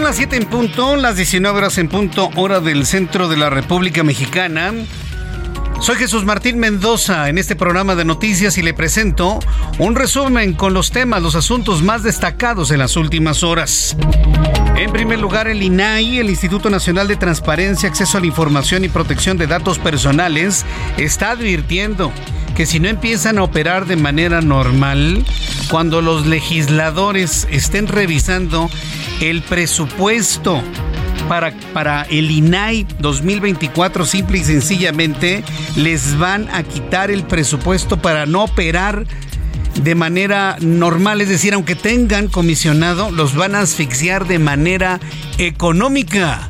Las 0.00 0.16
7 0.16 0.36
en 0.36 0.46
punto, 0.46 0.96
las 0.96 1.16
19 1.16 1.56
horas 1.56 1.78
en 1.78 1.88
punto, 1.88 2.30
hora 2.36 2.60
del 2.60 2.86
centro 2.86 3.28
de 3.28 3.36
la 3.36 3.50
República 3.50 4.02
Mexicana. 4.02 4.72
Soy 5.80 5.96
Jesús 5.96 6.24
Martín 6.24 6.58
Mendoza 6.58 7.28
en 7.28 7.38
este 7.38 7.56
programa 7.56 7.94
de 7.94 8.04
noticias 8.04 8.58
y 8.58 8.62
le 8.62 8.74
presento 8.74 9.38
un 9.78 9.94
resumen 9.94 10.52
con 10.52 10.74
los 10.74 10.90
temas, 10.90 11.22
los 11.22 11.34
asuntos 11.34 11.82
más 11.82 12.02
destacados 12.02 12.70
en 12.70 12.78
las 12.78 12.96
últimas 12.96 13.42
horas. 13.42 13.96
En 14.76 14.92
primer 14.92 15.18
lugar, 15.18 15.48
el 15.48 15.62
INAI, 15.62 16.18
el 16.18 16.30
Instituto 16.30 16.68
Nacional 16.68 17.08
de 17.08 17.16
Transparencia, 17.16 17.88
Acceso 17.88 18.18
a 18.18 18.20
la 18.20 18.26
Información 18.26 18.84
y 18.84 18.88
Protección 18.88 19.38
de 19.38 19.46
Datos 19.46 19.78
Personales, 19.78 20.64
está 20.98 21.30
advirtiendo 21.30 22.12
que 22.56 22.64
si 22.64 22.80
no 22.80 22.88
empiezan 22.88 23.36
a 23.36 23.42
operar 23.42 23.84
de 23.84 23.96
manera 23.96 24.40
normal, 24.40 25.22
cuando 25.70 26.00
los 26.00 26.26
legisladores 26.26 27.46
estén 27.50 27.86
revisando 27.86 28.70
el 29.20 29.42
presupuesto 29.42 30.62
para, 31.28 31.52
para 31.74 32.04
el 32.04 32.30
INAI 32.30 32.86
2024, 32.98 34.06
simple 34.06 34.38
y 34.38 34.44
sencillamente, 34.44 35.44
les 35.76 36.18
van 36.18 36.48
a 36.48 36.62
quitar 36.62 37.10
el 37.10 37.24
presupuesto 37.24 37.98
para 37.98 38.24
no 38.24 38.44
operar 38.44 39.06
de 39.82 39.94
manera 39.94 40.56
normal, 40.60 41.20
es 41.20 41.28
decir, 41.28 41.52
aunque 41.52 41.74
tengan 41.74 42.28
comisionado, 42.28 43.10
los 43.10 43.34
van 43.34 43.54
a 43.54 43.60
asfixiar 43.60 44.26
de 44.26 44.38
manera 44.38 44.98
económica. 45.36 46.48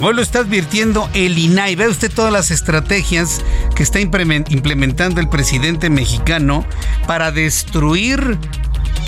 Hoy 0.00 0.14
lo 0.14 0.22
está 0.22 0.40
advirtiendo 0.40 1.08
el 1.12 1.38
INAI. 1.38 1.74
Ve 1.74 1.88
usted 1.88 2.12
todas 2.12 2.32
las 2.32 2.52
estrategias 2.52 3.42
que 3.74 3.82
está 3.82 3.98
implementando 4.00 5.20
el 5.20 5.28
presidente 5.28 5.90
mexicano 5.90 6.64
para 7.06 7.32
destruir 7.32 8.38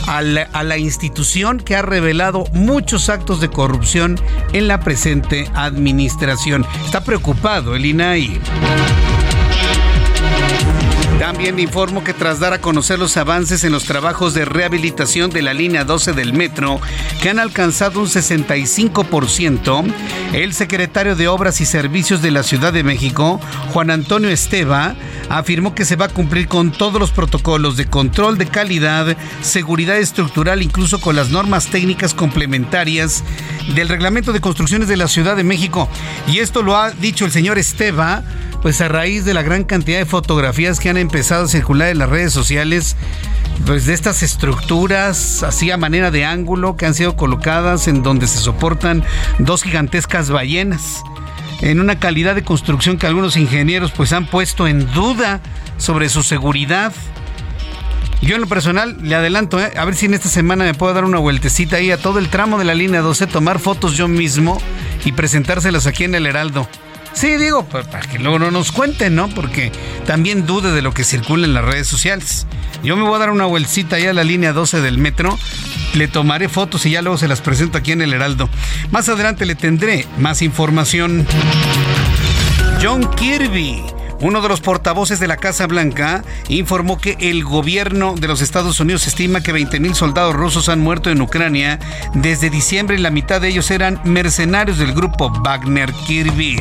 a 0.09 0.23
la, 0.23 0.79
institución 0.79 1.61
que 1.61 1.77
ha 1.77 1.83
revelado 1.83 2.45
muchos 2.53 3.09
actos 3.09 3.41
de 3.41 3.49
corrupción 3.49 4.19
en 4.53 4.67
la 4.67 4.81
presente 4.81 5.49
administración. 5.55 6.67
Está 6.85 7.05
preocupado 7.05 7.77
el 7.77 7.87
INAI. 7.87 8.41
También 11.21 11.59
informo 11.59 12.03
que 12.03 12.15
tras 12.15 12.41
dar 12.41 12.55
a 12.55 12.63
conocer 12.63 12.99
los 12.99 13.19
avances 13.19 13.63
en 13.65 13.73
los 13.73 13.85
trabajos 13.85 14.33
de 14.33 14.47
rehabilitación 14.47 15.31
de 15.31 15.43
la 15.43 15.53
línea 15.53 15.85
12 15.85 16.15
del 16.15 16.33
metro, 16.33 16.81
que 17.21 17.29
han 17.29 17.39
alcanzado 17.39 18.01
un 18.01 18.07
65%, 18.07 19.85
el 20.33 20.55
secretario 20.55 21.17
de 21.17 21.29
Obras 21.29 21.61
y 21.61 21.67
Servicios 21.67 22.23
de 22.23 22.31
la 22.31 22.43
Ciudad 22.43 22.73
de 22.73 22.85
México, 22.85 23.39
Juan 23.75 23.91
Antonio 23.91 24.31
Esteva, 24.31 24.95
afirmó 25.29 25.75
que 25.75 25.85
se 25.85 25.97
va 25.97 26.07
a 26.07 26.09
cumplir 26.09 26.49
con 26.49 26.73
todos 26.73 26.99
los 26.99 27.11
protocolos 27.11 27.77
de 27.77 27.85
control 27.85 28.39
de 28.39 28.47
calidad, 28.47 29.15
seguridad 29.43 29.99
estructural, 29.99 30.63
incluso 30.63 31.03
con 31.03 31.17
las 31.17 31.29
normas 31.29 31.67
técnicas 31.67 32.15
complementarias 32.15 33.25
del 33.75 33.91
reglamento 33.91 34.33
de 34.33 34.41
construcciones 34.41 34.89
de 34.89 34.97
la 34.97 35.07
Ciudad 35.07 35.37
de 35.37 35.45
México. 35.45 35.87
Y 36.27 36.39
esto 36.39 36.63
lo 36.63 36.79
ha 36.79 36.93
dicho 36.93 37.27
el 37.27 37.31
señor 37.31 37.59
Esteva 37.59 38.25
pues 38.63 38.81
a 38.81 38.89
raíz 38.89 39.25
de 39.25 39.35
la 39.35 39.43
gran 39.43 39.65
cantidad 39.65 39.99
de 39.99 40.07
fotografías 40.07 40.81
que 40.81 40.91
han 40.91 40.97
empezado 40.97 41.45
a 41.45 41.49
circular 41.49 41.89
en 41.89 41.99
las 41.99 42.09
redes 42.09 42.33
sociales, 42.33 42.97
pues 43.67 43.87
de 43.87 43.95
estas 43.95 44.23
estructuras 44.23 45.43
así 45.43 45.71
a 45.71 45.77
manera 45.77 46.11
de 46.11 46.25
ángulo 46.25 46.77
que 46.77 46.87
han 46.87 46.95
sido 46.95 47.17
colocadas 47.17 47.89
en 47.89 48.03
donde 48.03 48.27
se 48.27 48.39
soportan 48.39 49.05
dos 49.39 49.63
gigantescas 49.63 50.31
ballenas 50.31 51.03
en 51.63 51.81
una 51.81 51.99
calidad 51.99 52.35
de 52.35 52.45
construcción 52.45 52.99
que 52.99 53.07
algunos 53.07 53.37
ingenieros 53.37 53.93
pues 53.93 54.13
han 54.13 54.27
puesto 54.27 54.67
en 54.67 54.91
duda 54.93 55.41
sobre 55.79 56.09
su 56.09 56.23
seguridad. 56.23 56.93
Yo 58.23 58.35
en 58.35 58.43
lo 58.43 58.47
personal 58.47 58.99
le 59.01 59.15
adelanto, 59.15 59.59
¿eh? 59.59 59.73
a 59.77 59.85
ver 59.87 59.95
si 59.95 60.07
en 60.07 60.15
esta 60.15 60.29
semana 60.29 60.65
me 60.65 60.75
puedo 60.75 60.93
dar 60.93 61.05
una 61.05 61.19
vueltecita 61.19 61.77
ahí 61.77 61.91
a 61.91 61.97
todo 61.97 62.19
el 62.19 62.29
tramo 62.29 62.59
de 62.59 62.65
la 62.65 62.75
línea 62.75 63.01
12, 63.01 63.27
tomar 63.27 63.59
fotos 63.59 63.97
yo 63.97 64.09
mismo 64.09 64.61
y 65.05 65.13
presentárselas 65.13 65.87
aquí 65.87 66.05
en 66.05 66.15
el 66.15 66.27
Heraldo. 66.27 66.69
Sí, 67.13 67.37
digo, 67.37 67.65
pues, 67.65 67.87
para 67.87 68.07
que 68.07 68.19
luego 68.19 68.39
no 68.39 68.51
nos 68.51 68.73
cuenten, 68.73 69.15
¿no? 69.15 69.29
Porque 69.29 69.73
también 70.07 70.47
dude 70.47 70.73
de 70.73 70.83
lo 70.83 70.95
que 70.95 71.05
circula 71.05 71.47
en 71.47 71.55
las 71.55 71.65
redes 71.65 71.87
sociales. 71.87 72.47
Yo 72.83 72.97
me 72.97 73.03
voy 73.03 73.17
a 73.17 73.19
dar 73.19 73.31
una 73.31 73.45
vueltita 73.45 73.97
allá 73.97 74.11
a 74.11 74.15
la 74.15 74.25
línea 74.25 74.53
12 74.53 74.81
del 74.81 74.99
metro, 74.99 75.39
le 75.95 76.09
tomaré 76.09 76.49
fotos 76.49 76.87
y 76.87 76.91
ya 76.91 77.03
luego 77.03 77.19
se 77.19 77.29
las 77.29 77.41
presento 77.41 77.77
aquí 77.79 77.93
en 77.93 78.01
el 78.01 78.15
Heraldo. 78.15 78.49
Más 78.91 79.09
adelante 79.09 79.45
le 79.45 79.55
tendré 79.55 80.07
más 80.19 80.41
información. 80.41 81.27
John 82.83 83.11
Kirby 83.17 83.83
uno 84.21 84.41
de 84.41 84.49
los 84.49 84.61
portavoces 84.61 85.21
de 85.21 85.27
la 85.27 85.37
Casa 85.37 85.67
Blanca 85.67 86.23
informó 86.49 86.99
que 86.99 87.17
el 87.21 87.45
gobierno 87.45 88.15
de 88.17 88.29
los 88.29 88.41
Estados 88.41 88.81
Unidos 88.81 89.07
estima 89.07 89.43
que 89.43 89.55
20.000 89.55 89.95
soldados 89.95 90.35
rusos 90.35 90.69
han 90.69 90.81
muerto 90.81 91.11
en 91.11 91.21
Ucrania 91.21 91.79
desde 92.15 92.51
diciembre 92.51 92.97
y 92.97 93.01
la 93.01 93.11
mitad 93.11 93.41
de 93.41 93.49
ellos 93.49 93.71
eran 93.71 94.01
mercenarios 94.05 94.79
del 94.79 94.93
grupo 94.93 95.31
Wagner 95.43 95.93
Kirby. 96.07 96.61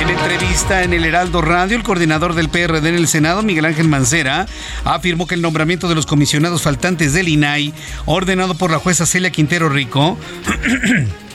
En 0.00 0.10
entrevista 0.10 0.84
en 0.84 0.92
el 0.92 1.04
Heraldo 1.04 1.42
Radio, 1.42 1.76
el 1.76 1.82
coordinador 1.82 2.34
del 2.34 2.48
PRD 2.48 2.88
en 2.88 2.94
el 2.94 3.08
Senado, 3.08 3.42
Miguel 3.42 3.64
Ángel 3.64 3.88
Mancera, 3.88 4.46
afirmó 4.84 5.26
que 5.26 5.34
el 5.34 5.42
nombramiento 5.42 5.88
de 5.88 5.94
los 5.94 6.06
comisionados 6.06 6.62
faltantes 6.62 7.12
del 7.12 7.28
INAI, 7.28 7.74
ordenado 8.06 8.54
por 8.54 8.70
la 8.70 8.78
jueza 8.78 9.06
Celia 9.06 9.30
Quintero 9.30 9.68
Rico, 9.68 10.16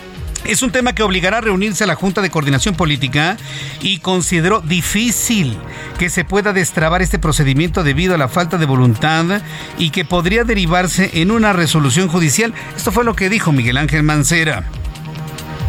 Es 0.45 0.61
un 0.61 0.71
tema 0.71 0.93
que 0.93 1.03
obligará 1.03 1.37
a 1.37 1.41
reunirse 1.41 1.85
a 1.85 1.87
la 1.87 1.95
Junta 1.95 2.21
de 2.21 2.29
Coordinación 2.29 2.75
Política 2.75 3.37
y 3.81 3.99
consideró 3.99 4.59
difícil 4.59 5.57
que 5.97 6.09
se 6.09 6.25
pueda 6.25 6.51
destrabar 6.51 7.01
este 7.01 7.17
procedimiento 7.17 7.81
debido 7.83 8.13
a 8.13 8.17
la 8.17 8.27
falta 8.27 8.57
de 8.57 8.65
voluntad 8.65 9.41
y 9.77 9.91
que 9.91 10.03
podría 10.03 10.43
derivarse 10.43 11.21
en 11.21 11.31
una 11.31 11.53
resolución 11.53 12.09
judicial. 12.09 12.53
Esto 12.75 12.91
fue 12.91 13.05
lo 13.05 13.15
que 13.15 13.29
dijo 13.29 13.53
Miguel 13.53 13.77
Ángel 13.77 14.03
Mancera. 14.03 14.65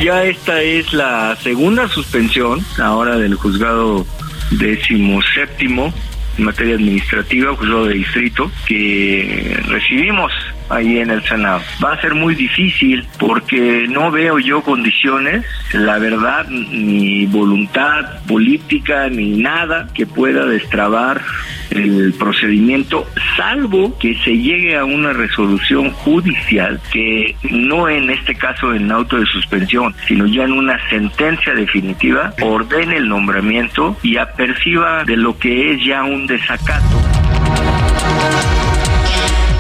Ya 0.01 0.25
esta 0.25 0.61
es 0.61 0.93
la 0.93 1.37
segunda 1.41 1.87
suspensión 1.89 2.61
ahora 2.79 3.17
del 3.17 3.37
juzgado 3.37 4.05
décimo 4.51 5.21
séptimo 5.23 5.95
en 6.37 6.45
materia 6.45 6.75
administrativa, 6.75 7.55
juzgado 7.55 7.87
de 7.87 7.95
distrito, 7.95 8.51
que 8.67 9.57
recibimos 9.69 10.33
ahí 10.69 10.99
en 10.99 11.11
el 11.11 11.23
Senado. 11.25 11.61
Va 11.85 11.93
a 11.93 12.01
ser 12.01 12.15
muy 12.15 12.35
difícil 12.35 13.07
porque 13.19 13.87
no 13.89 14.11
veo 14.11 14.39
yo 14.39 14.63
condiciones, 14.63 15.45
la 15.73 15.99
verdad, 15.99 16.47
ni 16.49 17.27
voluntad 17.27 18.25
política, 18.27 19.09
ni 19.09 19.37
nada 19.37 19.89
que 19.95 20.07
pueda 20.07 20.47
destrabar 20.47 21.23
el 21.71 22.15
procedimiento, 22.19 23.07
salvo 23.37 23.99
que 23.99 24.15
se 24.19 24.37
llegue 24.37 24.77
a 24.77 24.85
una 24.85 25.13
resolución 25.13 25.91
judicial 25.91 26.81
que 26.93 27.37
no 27.51 27.89
en 27.89 28.11
este 28.11 28.35
caso 28.35 28.75
en 28.75 28.91
auto 28.93 29.19
de 29.19 29.27
suspensión, 29.27 29.95
sino 30.07 30.27
ya 30.27 30.45
en 30.45 30.53
una 30.53 30.79
sentencia 30.89 31.55
definitiva, 31.55 32.35
ordene 32.43 32.97
el 32.97 33.09
nombramiento 33.09 33.97
y 34.03 34.17
aperciba 34.17 35.05
de 35.05 35.17
lo 35.17 35.39
que 35.39 35.73
es 35.73 35.85
ya 35.85 36.05
un 36.05 36.27
desacato. 36.27 36.85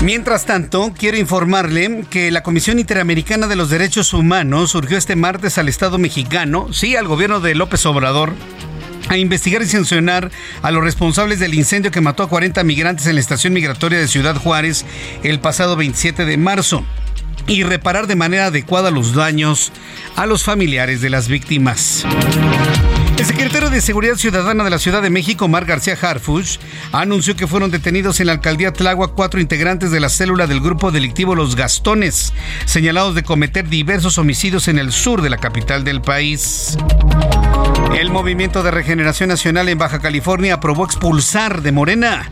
Mientras 0.05 0.45
tanto, 0.45 0.93
quiero 0.95 1.17
informarle 1.17 2.05
que 2.11 2.31
la 2.31 2.43
Comisión 2.43 2.79
Interamericana 2.79 3.47
de 3.47 3.57
los 3.57 3.71
Derechos 3.71 4.13
Humanos 4.13 4.73
surgió 4.73 4.99
este 4.99 5.17
martes 5.17 5.57
al 5.57 5.67
Estado 5.67 5.97
mexicano, 5.97 6.71
sí, 6.75 6.95
al 6.95 7.09
gobierno 7.09 7.41
de 7.41 7.55
López 7.55 7.87
Obrador, 7.87 8.35
a 9.09 9.17
investigar 9.17 9.63
y 9.63 9.67
sancionar 9.67 10.31
a 10.61 10.71
los 10.73 10.85
responsables 10.85 11.41
del 11.41 11.55
incendio 11.55 11.91
que 11.91 12.03
mató 12.03 12.23
a 12.23 12.29
40 12.29 12.63
migrantes 12.65 13.07
en 13.07 13.15
la 13.15 13.23
estación 13.23 13.55
migratoria 13.55 13.99
de 13.99 14.07
Ciudad 14.07 14.37
Juárez 14.37 14.85
el 15.23 15.41
pasado 15.41 15.75
27 15.75 16.27
de 16.27 16.37
marzo 16.37 16.85
y 17.47 17.63
reparar 17.63 18.07
de 18.07 18.17
manera 18.17 18.47
adecuada 18.47 18.91
los 18.91 19.15
daños 19.15 19.73
a 20.17 20.27
los 20.27 20.45
familiares 20.45 21.01
de 21.01 21.09
las 21.09 21.29
víctimas. 21.29 22.05
El 23.17 23.27
secretario 23.27 23.71
de 23.71 23.81
Seguridad 23.81 24.17
Ciudadana 24.17 24.65
de 24.65 24.71
la 24.71 24.79
Ciudad 24.81 25.01
de 25.01 25.09
México, 25.09 25.47
Mar 25.47 25.67
García 25.67 25.97
Harfuch, 26.01 26.59
anunció 26.91 27.37
que 27.37 27.47
fueron 27.47 27.71
detenidos 27.71 28.19
en 28.19 28.27
la 28.27 28.33
alcaldía 28.33 28.73
Tláhuac 28.73 29.15
cuatro 29.15 29.41
integrantes 29.41 29.93
de 29.93 30.01
la 30.01 30.09
célula 30.09 30.49
del 30.49 30.61
grupo 30.61 30.91
delictivo 30.91 31.37
Los 31.37 31.55
Gastones, 31.55 32.33
señalados 32.65 33.15
de 33.15 33.23
cometer 33.23 33.69
diversos 33.69 34.19
homicidios 34.19 34.67
en 34.67 34.81
el 34.81 34.91
sur 34.91 35.23
de 35.23 35.31
la 35.31 35.39
capital 35.39 35.85
del 35.85 36.01
país. 36.01 36.77
El 37.97 38.11
Movimiento 38.11 38.65
de 38.65 38.73
Regeneración 38.73 39.29
Nacional 39.29 39.69
en 39.69 39.79
Baja 39.79 40.01
California 40.01 40.55
aprobó 40.55 40.85
expulsar 40.85 41.63
de 41.63 41.71
Morena 41.71 42.29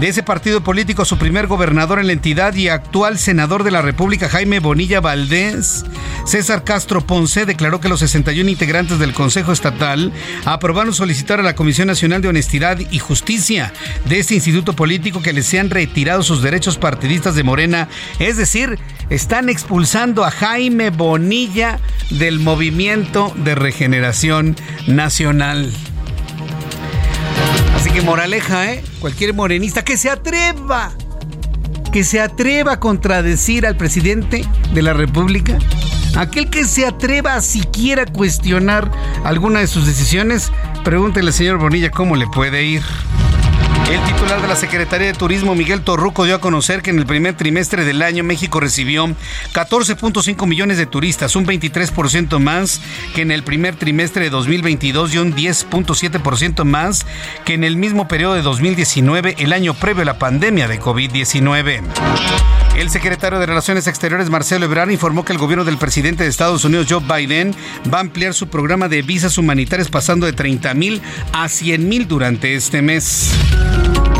de 0.00 0.08
ese 0.08 0.22
partido 0.22 0.62
político 0.62 1.04
su 1.04 1.18
primer 1.18 1.46
gobernador 1.46 1.98
en 1.98 2.06
la 2.06 2.14
entidad 2.14 2.54
y 2.54 2.68
actual 2.68 3.18
senador 3.18 3.64
de 3.64 3.70
la 3.70 3.82
República, 3.82 4.30
Jaime 4.30 4.58
Bonilla 4.58 5.00
Valdés. 5.00 5.84
César 6.24 6.64
Castro 6.64 7.02
Ponce 7.02 7.44
declaró 7.44 7.80
que 7.80 7.90
los 7.90 8.00
61 8.00 8.48
integrantes 8.48 8.98
del 8.98 9.12
Consejo 9.12 9.52
Estatal 9.52 10.10
aprobaron 10.46 10.94
solicitar 10.94 11.38
a 11.38 11.42
la 11.42 11.54
Comisión 11.54 11.86
Nacional 11.86 12.22
de 12.22 12.28
Honestidad 12.28 12.78
y 12.78 12.98
Justicia 12.98 13.74
de 14.06 14.18
este 14.18 14.34
instituto 14.34 14.72
político 14.72 15.20
que 15.20 15.34
les 15.34 15.44
sean 15.44 15.68
retirados 15.68 16.26
sus 16.26 16.40
derechos 16.40 16.78
partidistas 16.78 17.34
de 17.34 17.42
Morena. 17.42 17.88
Es 18.18 18.38
decir, 18.38 18.78
están 19.10 19.50
expulsando 19.50 20.24
a 20.24 20.30
Jaime 20.30 20.88
Bonilla 20.88 21.78
del 22.08 22.40
Movimiento 22.40 23.34
de 23.36 23.54
Regeneración 23.54 24.56
Nacional. 24.86 25.70
Así 27.80 27.90
que 27.90 28.02
moraleja, 28.02 28.72
¿eh? 28.72 28.84
Cualquier 29.00 29.32
morenista 29.32 29.82
que 29.82 29.96
se 29.96 30.10
atreva, 30.10 30.92
que 31.92 32.04
se 32.04 32.20
atreva 32.20 32.74
a 32.74 32.80
contradecir 32.80 33.66
al 33.66 33.76
presidente 33.76 34.44
de 34.74 34.82
la 34.82 34.92
República, 34.92 35.58
Aquel 36.16 36.50
que 36.50 36.64
se 36.64 36.86
atreva 36.86 37.36
a 37.36 37.40
siquiera 37.40 38.04
cuestionar 38.04 38.90
alguna 39.24 39.60
de 39.60 39.66
sus 39.66 39.86
decisiones, 39.86 40.52
pregúntele 40.84 41.32
señor 41.32 41.58
Bonilla 41.58 41.90
cómo 41.90 42.16
le 42.16 42.26
puede 42.26 42.64
ir. 42.64 42.82
El 43.90 44.00
titular 44.04 44.40
de 44.40 44.46
la 44.46 44.54
Secretaría 44.54 45.08
de 45.08 45.14
Turismo, 45.14 45.56
Miguel 45.56 45.82
Torruco, 45.82 46.24
dio 46.24 46.36
a 46.36 46.40
conocer 46.40 46.80
que 46.80 46.90
en 46.90 47.00
el 47.00 47.06
primer 47.06 47.36
trimestre 47.36 47.84
del 47.84 48.02
año 48.02 48.22
México 48.22 48.60
recibió 48.60 49.08
14.5 49.52 50.46
millones 50.46 50.78
de 50.78 50.86
turistas, 50.86 51.34
un 51.34 51.44
23% 51.44 52.38
más 52.38 52.80
que 53.16 53.22
en 53.22 53.32
el 53.32 53.42
primer 53.42 53.74
trimestre 53.74 54.22
de 54.22 54.30
2022 54.30 55.14
y 55.14 55.18
un 55.18 55.34
10.7% 55.34 56.62
más 56.62 57.04
que 57.44 57.54
en 57.54 57.64
el 57.64 57.76
mismo 57.76 58.06
periodo 58.06 58.34
de 58.34 58.42
2019, 58.42 59.34
el 59.38 59.52
año 59.52 59.74
previo 59.74 60.02
a 60.02 60.06
la 60.06 60.20
pandemia 60.20 60.68
de 60.68 60.80
COVID-19. 60.80 61.82
El 62.76 62.90
secretario 62.90 63.40
de 63.40 63.46
Relaciones 63.46 63.88
Exteriores, 63.88 64.30
Marcelo 64.30 64.66
Ebrard, 64.66 64.90
informó 64.90 65.24
que 65.24 65.32
el 65.32 65.38
gobierno 65.38 65.64
del 65.64 65.78
presidente 65.78 66.22
de 66.22 66.30
Estados 66.30 66.64
Unidos, 66.64 66.86
Joe 66.88 67.02
Biden, 67.02 67.56
va 67.92 67.98
a 67.98 68.02
ampliar 68.02 68.34
su 68.34 68.46
programa 68.46 68.88
de 68.88 69.02
visas 69.02 69.36
humanitarias 69.36 69.88
pasando 69.88 70.26
de 70.26 70.32
30 70.32 70.74
mil 70.74 71.02
a 71.32 71.48
100 71.48 71.88
mil 71.88 72.06
durante 72.06 72.54
este 72.54 72.82
mes. 72.82 73.32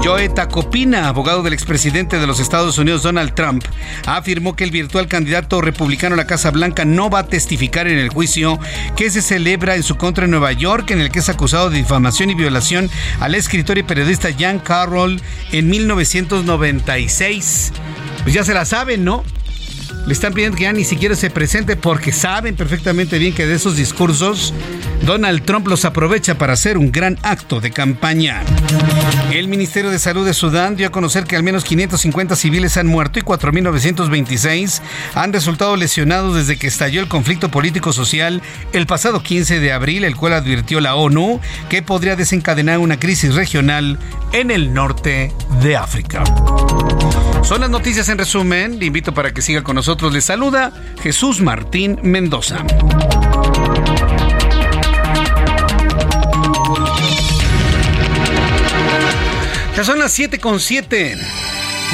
Joe 0.02 0.30
Tacopina, 0.30 1.08
abogado 1.08 1.42
del 1.42 1.52
expresidente 1.52 2.18
de 2.18 2.26
los 2.26 2.40
Estados 2.40 2.78
Unidos 2.78 3.02
Donald 3.02 3.34
Trump, 3.34 3.64
afirmó 4.06 4.56
que 4.56 4.64
el 4.64 4.70
virtual 4.70 5.08
candidato 5.08 5.61
republicano 5.61 6.14
a 6.14 6.16
la 6.16 6.26
Casa 6.26 6.50
Blanca 6.50 6.86
no 6.86 7.11
va 7.11 7.20
a 7.20 7.26
testificar 7.26 7.86
en 7.86 7.98
el 7.98 8.08
juicio 8.08 8.58
que 8.96 9.11
se 9.11 9.20
celebra 9.20 9.76
en 9.76 9.82
su 9.82 9.96
contra 9.96 10.24
en 10.24 10.30
Nueva 10.30 10.52
York, 10.52 10.90
en 10.90 11.00
el 11.00 11.11
que 11.11 11.18
es 11.18 11.28
acusado 11.28 11.68
de 11.68 11.76
difamación 11.76 12.30
y 12.30 12.34
violación 12.34 12.88
al 13.20 13.34
escritor 13.34 13.76
y 13.76 13.82
periodista 13.82 14.30
Jan 14.36 14.58
Carroll 14.58 15.20
en 15.52 15.68
1996. 15.68 17.72
Pues 18.22 18.34
ya 18.34 18.42
se 18.42 18.54
la 18.54 18.64
saben, 18.64 19.04
¿no? 19.04 19.22
Le 20.07 20.12
están 20.12 20.32
pidiendo 20.32 20.57
que 20.57 20.64
ya 20.64 20.72
ni 20.72 20.84
siquiera 20.84 21.14
se 21.14 21.30
presente 21.30 21.76
porque 21.76 22.12
saben 22.12 22.57
perfectamente 22.57 23.18
bien 23.18 23.34
que 23.34 23.46
de 23.46 23.55
esos 23.55 23.76
discursos 23.76 24.53
Donald 25.03 25.44
Trump 25.44 25.66
los 25.68 25.84
aprovecha 25.84 26.36
para 26.36 26.55
hacer 26.55 26.76
un 26.78 26.90
gran 26.90 27.18
acto 27.22 27.61
de 27.61 27.70
campaña. 27.70 28.42
El 29.30 29.48
Ministerio 29.48 29.90
de 29.90 29.98
Salud 29.98 30.26
de 30.26 30.34
Sudán 30.34 30.76
dio 30.76 30.88
a 30.88 30.90
conocer 30.90 31.24
que 31.24 31.36
al 31.36 31.42
menos 31.42 31.64
550 31.64 32.36
civiles 32.36 32.76
han 32.76 32.86
muerto 32.86 33.18
y 33.18 33.22
4.926 33.22 34.80
han 35.14 35.32
resultado 35.32 35.76
lesionados 35.76 36.34
desde 36.34 36.59
que 36.59 36.66
estalló 36.66 37.01
el 37.01 37.09
conflicto 37.09 37.51
político-social 37.51 38.42
el 38.72 38.86
pasado 38.86 39.22
15 39.22 39.61
de 39.61 39.72
abril, 39.72 40.05
el 40.05 40.16
cual 40.16 40.32
advirtió 40.32 40.80
la 40.80 40.96
ONU 40.96 41.40
que 41.68 41.82
podría 41.82 42.16
desencadenar 42.16 42.78
una 42.78 42.98
crisis 42.98 43.34
regional 43.34 43.98
en 44.32 44.51
el 44.51 44.74
norte 44.74 45.32
de 45.62 45.76
África. 45.76 46.24
Son 47.42 47.61
las 47.62 47.70
noticias 47.70 48.09
en 48.09 48.18
resumen. 48.18 48.78
Le 48.78 48.86
invito 48.86 49.12
para 49.12 49.32
que 49.32 49.42
siga 49.42 49.62
con 49.62 49.74
nosotros. 49.74 49.89
Le 49.91 50.20
saluda 50.20 50.72
Jesús 51.03 51.41
Martín 51.41 51.99
Mendoza. 52.05 52.64
Ya 59.76 59.82
son 59.82 59.99
las 59.99 60.12
7 60.12 60.38
con 60.38 60.61
7. 60.61 61.18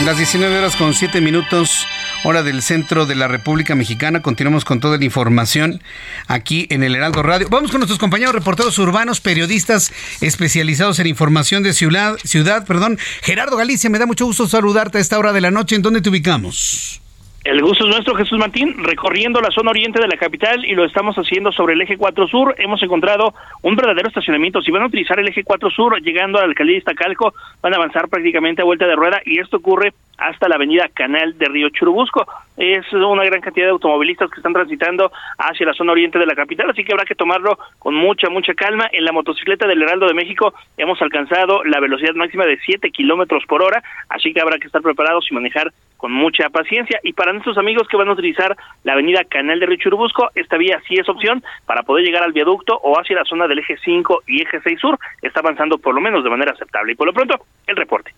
Las 0.04 0.18
19 0.18 0.58
horas 0.58 0.76
con 0.76 0.92
7 0.92 1.22
minutos 1.22 1.86
hora 2.24 2.42
del 2.42 2.60
centro 2.60 3.06
de 3.06 3.14
la 3.14 3.28
República 3.28 3.74
Mexicana. 3.74 4.20
Continuamos 4.20 4.66
con 4.66 4.78
toda 4.78 4.98
la 4.98 5.04
información 5.06 5.82
aquí 6.26 6.66
en 6.68 6.82
el 6.82 6.94
Heraldo 6.94 7.22
Radio. 7.22 7.48
Vamos 7.48 7.70
con 7.70 7.80
nuestros 7.80 7.98
compañeros 7.98 8.34
reporteros 8.34 8.78
urbanos, 8.78 9.22
periodistas 9.22 9.90
especializados 10.20 10.98
en 10.98 11.06
información 11.06 11.62
de 11.62 11.72
ciudad. 11.72 12.16
ciudad 12.24 12.66
perdón. 12.66 12.98
Gerardo 13.22 13.56
Galicia, 13.56 13.88
me 13.88 13.98
da 13.98 14.04
mucho 14.04 14.26
gusto 14.26 14.46
saludarte 14.46 14.98
a 14.98 15.00
esta 15.00 15.18
hora 15.18 15.32
de 15.32 15.40
la 15.40 15.50
noche. 15.50 15.76
¿En 15.76 15.82
dónde 15.82 16.02
te 16.02 16.10
ubicamos? 16.10 17.00
El 17.46 17.62
gusto 17.62 17.84
es 17.84 17.90
nuestro, 17.90 18.16
Jesús 18.16 18.40
Martín, 18.40 18.74
recorriendo 18.82 19.40
la 19.40 19.52
zona 19.52 19.70
oriente 19.70 20.00
de 20.00 20.08
la 20.08 20.16
capital 20.16 20.64
y 20.64 20.74
lo 20.74 20.84
estamos 20.84 21.14
haciendo 21.14 21.52
sobre 21.52 21.74
el 21.74 21.80
eje 21.80 21.96
4 21.96 22.26
Sur. 22.26 22.56
Hemos 22.58 22.82
encontrado 22.82 23.34
un 23.62 23.76
verdadero 23.76 24.08
estacionamiento. 24.08 24.60
Si 24.60 24.72
van 24.72 24.82
a 24.82 24.86
utilizar 24.86 25.20
el 25.20 25.28
eje 25.28 25.44
4 25.44 25.70
Sur, 25.70 26.02
llegando 26.02 26.38
a 26.38 26.40
la 26.40 26.48
alcaldía 26.48 26.72
de 26.72 26.78
Iztacalco, 26.78 27.34
van 27.62 27.72
a 27.72 27.76
avanzar 27.76 28.08
prácticamente 28.08 28.62
a 28.62 28.64
vuelta 28.64 28.88
de 28.88 28.96
rueda 28.96 29.20
y 29.24 29.38
esto 29.38 29.58
ocurre 29.58 29.92
hasta 30.18 30.48
la 30.48 30.56
avenida 30.56 30.88
Canal 30.92 31.36
de 31.38 31.46
Río 31.46 31.68
Churubusco. 31.70 32.26
Es 32.56 32.90
una 32.92 33.24
gran 33.24 33.40
cantidad 33.40 33.66
de 33.66 33.72
automovilistas 33.72 34.30
que 34.30 34.36
están 34.36 34.52
transitando 34.52 35.12
hacia 35.38 35.66
la 35.66 35.74
zona 35.74 35.92
oriente 35.92 36.18
de 36.18 36.26
la 36.26 36.34
capital, 36.34 36.70
así 36.70 36.84
que 36.84 36.92
habrá 36.92 37.04
que 37.04 37.14
tomarlo 37.14 37.58
con 37.78 37.94
mucha, 37.94 38.30
mucha 38.30 38.54
calma. 38.54 38.88
En 38.92 39.04
la 39.04 39.12
motocicleta 39.12 39.66
del 39.66 39.82
Heraldo 39.82 40.06
de 40.06 40.14
México 40.14 40.54
hemos 40.76 41.00
alcanzado 41.02 41.64
la 41.64 41.80
velocidad 41.80 42.14
máxima 42.14 42.46
de 42.46 42.58
7 42.58 42.90
kilómetros 42.90 43.44
por 43.46 43.62
hora, 43.62 43.82
así 44.08 44.32
que 44.32 44.40
habrá 44.40 44.58
que 44.58 44.66
estar 44.66 44.82
preparados 44.82 45.26
y 45.30 45.34
manejar 45.34 45.72
con 45.96 46.12
mucha 46.12 46.48
paciencia. 46.50 46.98
Y 47.02 47.12
para 47.12 47.32
nuestros 47.32 47.58
amigos 47.58 47.88
que 47.88 47.96
van 47.96 48.08
a 48.08 48.12
utilizar 48.12 48.56
la 48.84 48.92
avenida 48.92 49.24
Canal 49.24 49.60
de 49.60 49.66
Río 49.66 49.78
Churubusco, 49.78 50.30
esta 50.34 50.56
vía 50.56 50.80
sí 50.88 50.94
es 50.94 51.08
opción 51.08 51.42
para 51.66 51.82
poder 51.82 52.04
llegar 52.04 52.22
al 52.22 52.32
viaducto 52.32 52.78
o 52.82 52.98
hacia 52.98 53.16
la 53.16 53.24
zona 53.24 53.46
del 53.46 53.58
eje 53.58 53.76
5 53.84 54.22
y 54.26 54.42
eje 54.42 54.60
6 54.62 54.80
sur. 54.80 54.98
Está 55.22 55.40
avanzando 55.40 55.78
por 55.78 55.94
lo 55.94 56.00
menos 56.00 56.24
de 56.24 56.30
manera 56.30 56.52
aceptable. 56.52 56.92
Y 56.92 56.94
por 56.94 57.06
lo 57.06 57.12
pronto, 57.12 57.44
el 57.66 57.76
reporte. 57.76 58.12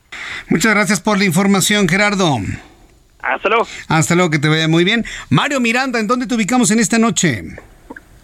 Muchas 0.49 0.75
gracias 0.75 1.01
por 1.01 1.19
la 1.19 1.25
información, 1.25 1.87
Gerardo. 1.89 2.37
Hasta 3.21 3.49
luego. 3.49 3.67
Hasta 3.89 4.15
luego, 4.15 4.31
que 4.31 4.39
te 4.39 4.49
vaya 4.49 4.69
muy 4.69 4.85
bien. 4.85 5.05
Mario 5.31 5.61
Miranda, 5.61 5.99
¿en 5.99 6.07
dónde 6.07 6.27
te 6.27 6.35
ubicamos 6.35 6.71
en 6.71 6.79
esta 6.79 6.99
noche? 6.99 7.45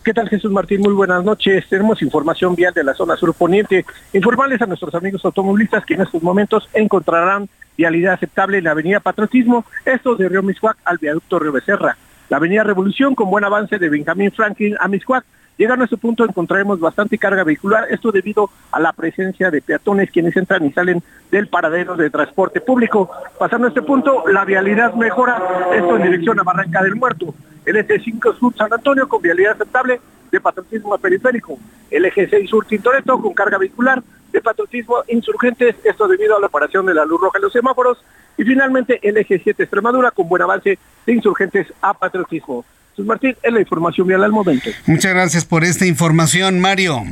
¿Qué 0.04 0.12
tal 0.12 0.28
Jesús 0.28 0.52
Martín? 0.52 0.82
Muy 0.82 0.92
buenas 0.92 1.24
noches. 1.24 1.64
Tenemos 1.68 2.02
información 2.02 2.54
vial 2.54 2.74
de 2.74 2.84
la 2.84 2.94
zona 2.94 3.16
sur 3.16 3.32
poniente. 3.34 3.86
Informarles 4.12 4.60
a 4.60 4.66
nuestros 4.66 4.94
amigos 4.94 5.24
automovilistas 5.24 5.84
que 5.86 5.94
en 5.94 6.02
estos 6.02 6.22
momentos 6.22 6.68
encontrarán 6.74 7.48
vialidad 7.76 8.14
aceptable 8.14 8.58
en 8.58 8.64
la 8.64 8.72
avenida 8.72 9.00
Patriotismo, 9.00 9.64
esto 9.84 10.14
de 10.14 10.28
Río 10.28 10.42
Miscuac 10.42 10.76
al 10.84 10.98
viaducto 10.98 11.38
Río 11.38 11.52
Becerra. 11.52 11.96
La 12.28 12.36
avenida 12.36 12.64
Revolución 12.64 13.14
con 13.14 13.30
buen 13.30 13.44
avance 13.44 13.78
de 13.78 13.88
Benjamín 13.88 14.30
Franklin 14.30 14.76
a 14.78 14.88
Miscuac 14.88 15.24
Llegando 15.56 15.84
a 15.84 15.86
este 15.86 15.96
punto 15.96 16.24
encontraremos 16.24 16.80
bastante 16.80 17.16
carga 17.16 17.44
vehicular, 17.44 17.86
esto 17.90 18.10
debido 18.10 18.50
a 18.72 18.80
la 18.80 18.92
presencia 18.92 19.52
de 19.52 19.62
peatones 19.62 20.10
quienes 20.10 20.36
entran 20.36 20.64
y 20.64 20.72
salen 20.72 21.00
del 21.30 21.46
paradero 21.46 21.94
de 21.94 22.10
transporte 22.10 22.60
público. 22.60 23.08
Pasando 23.38 23.66
a 23.66 23.68
este 23.68 23.82
punto, 23.82 24.24
la 24.26 24.44
vialidad 24.44 24.94
mejora, 24.94 25.40
esto 25.72 25.96
en 25.96 26.02
dirección 26.02 26.40
a 26.40 26.42
Barranca 26.42 26.82
del 26.82 26.96
Muerto. 26.96 27.34
El 27.64 27.76
eje 27.76 28.00
5 28.00 28.34
Sur 28.34 28.54
San 28.56 28.72
Antonio 28.72 29.08
con 29.08 29.22
vialidad 29.22 29.52
aceptable 29.52 30.00
de 30.32 30.40
patriotismo 30.40 30.98
periférico. 30.98 31.56
El 31.88 32.04
eje 32.04 32.28
6 32.28 32.50
Sur 32.50 32.66
Tintoretto 32.66 33.20
con 33.22 33.32
carga 33.32 33.56
vehicular 33.56 34.02
de 34.32 34.40
patriotismo 34.40 35.04
insurgentes, 35.06 35.76
esto 35.84 36.08
debido 36.08 36.36
a 36.36 36.40
la 36.40 36.48
operación 36.48 36.84
de 36.86 36.94
la 36.94 37.04
luz 37.04 37.20
roja 37.20 37.38
en 37.38 37.42
los 37.42 37.52
semáforos. 37.52 38.04
Y 38.36 38.42
finalmente 38.42 38.98
el 39.02 39.16
eje 39.18 39.38
7 39.38 39.62
Extremadura 39.62 40.10
con 40.10 40.28
buen 40.28 40.42
avance 40.42 40.80
de 41.06 41.12
insurgentes 41.12 41.72
a 41.80 41.94
patriotismo. 41.94 42.64
Jesús 42.94 43.06
Martín, 43.06 43.36
es 43.42 43.52
la 43.52 43.58
información 43.58 44.06
vial 44.06 44.22
al 44.22 44.30
momento. 44.30 44.70
Muchas 44.86 45.12
gracias 45.12 45.44
por 45.44 45.64
esta 45.64 45.84
información, 45.84 46.60
Mario. 46.60 47.02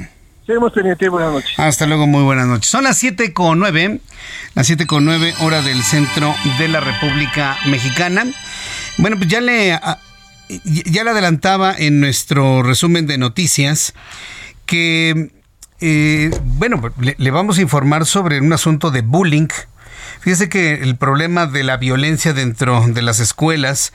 Seguimos 0.47 0.73
pendientes, 0.73 1.11
buenas 1.11 1.33
noches. 1.33 1.59
Hasta 1.59 1.87
luego, 1.87 2.07
muy 2.07 2.23
buenas 2.23 2.47
noches. 2.47 2.71
Son 2.71 2.85
las 2.85 2.99
7 2.99 3.33
con 3.33 3.59
9, 3.59 3.99
las 4.55 4.67
7 4.69 4.87
con 4.87 5.05
9 5.05 5.35
hora 5.41 5.61
del 5.61 5.83
centro 5.83 6.37
de 6.61 6.69
la 6.69 6.79
República 6.79 7.57
Mexicana. 7.67 8.27
Bueno, 8.99 9.17
pues 9.17 9.29
ya 9.29 9.41
le, 9.41 9.77
ya 10.63 11.03
le 11.03 11.11
adelantaba 11.11 11.75
en 11.77 11.99
nuestro 11.99 12.63
resumen 12.63 13.09
de 13.09 13.19
noticias 13.19 13.93
que, 14.67 15.33
eh, 15.81 16.31
bueno, 16.45 16.81
le, 17.01 17.17
le 17.19 17.31
vamos 17.33 17.59
a 17.59 17.63
informar 17.63 18.07
sobre 18.07 18.41
un 18.41 18.53
asunto 18.53 18.93
de 18.93 19.03
bullying. 19.03 19.49
Fíjese 20.21 20.49
que 20.49 20.75
el 20.75 20.97
problema 20.97 21.47
de 21.47 21.65
la 21.65 21.77
violencia 21.77 22.33
dentro 22.33 22.87
de 22.87 23.03
las 23.03 23.19
escuelas 23.19 23.93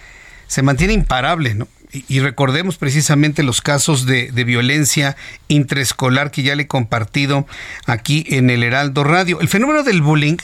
se 0.48 0.62
mantiene 0.62 0.94
imparable, 0.94 1.54
¿no? 1.56 1.68
Y 1.92 2.20
recordemos 2.20 2.78
precisamente 2.78 3.44
los 3.44 3.62
casos 3.62 4.06
de, 4.06 4.32
violencia 4.44 5.16
intraescolar 5.48 6.32
que 6.32 6.44
ya 6.44 6.56
le 6.56 6.64
he 6.64 6.68
compartido 6.68 7.48
aquí 7.86 8.26
en 8.30 8.50
el 8.50 8.64
Heraldo 8.64 9.04
Radio. 9.04 9.40
El 9.40 9.48
fenómeno 9.48 9.84
del 9.84 10.02
bullying 10.02 10.38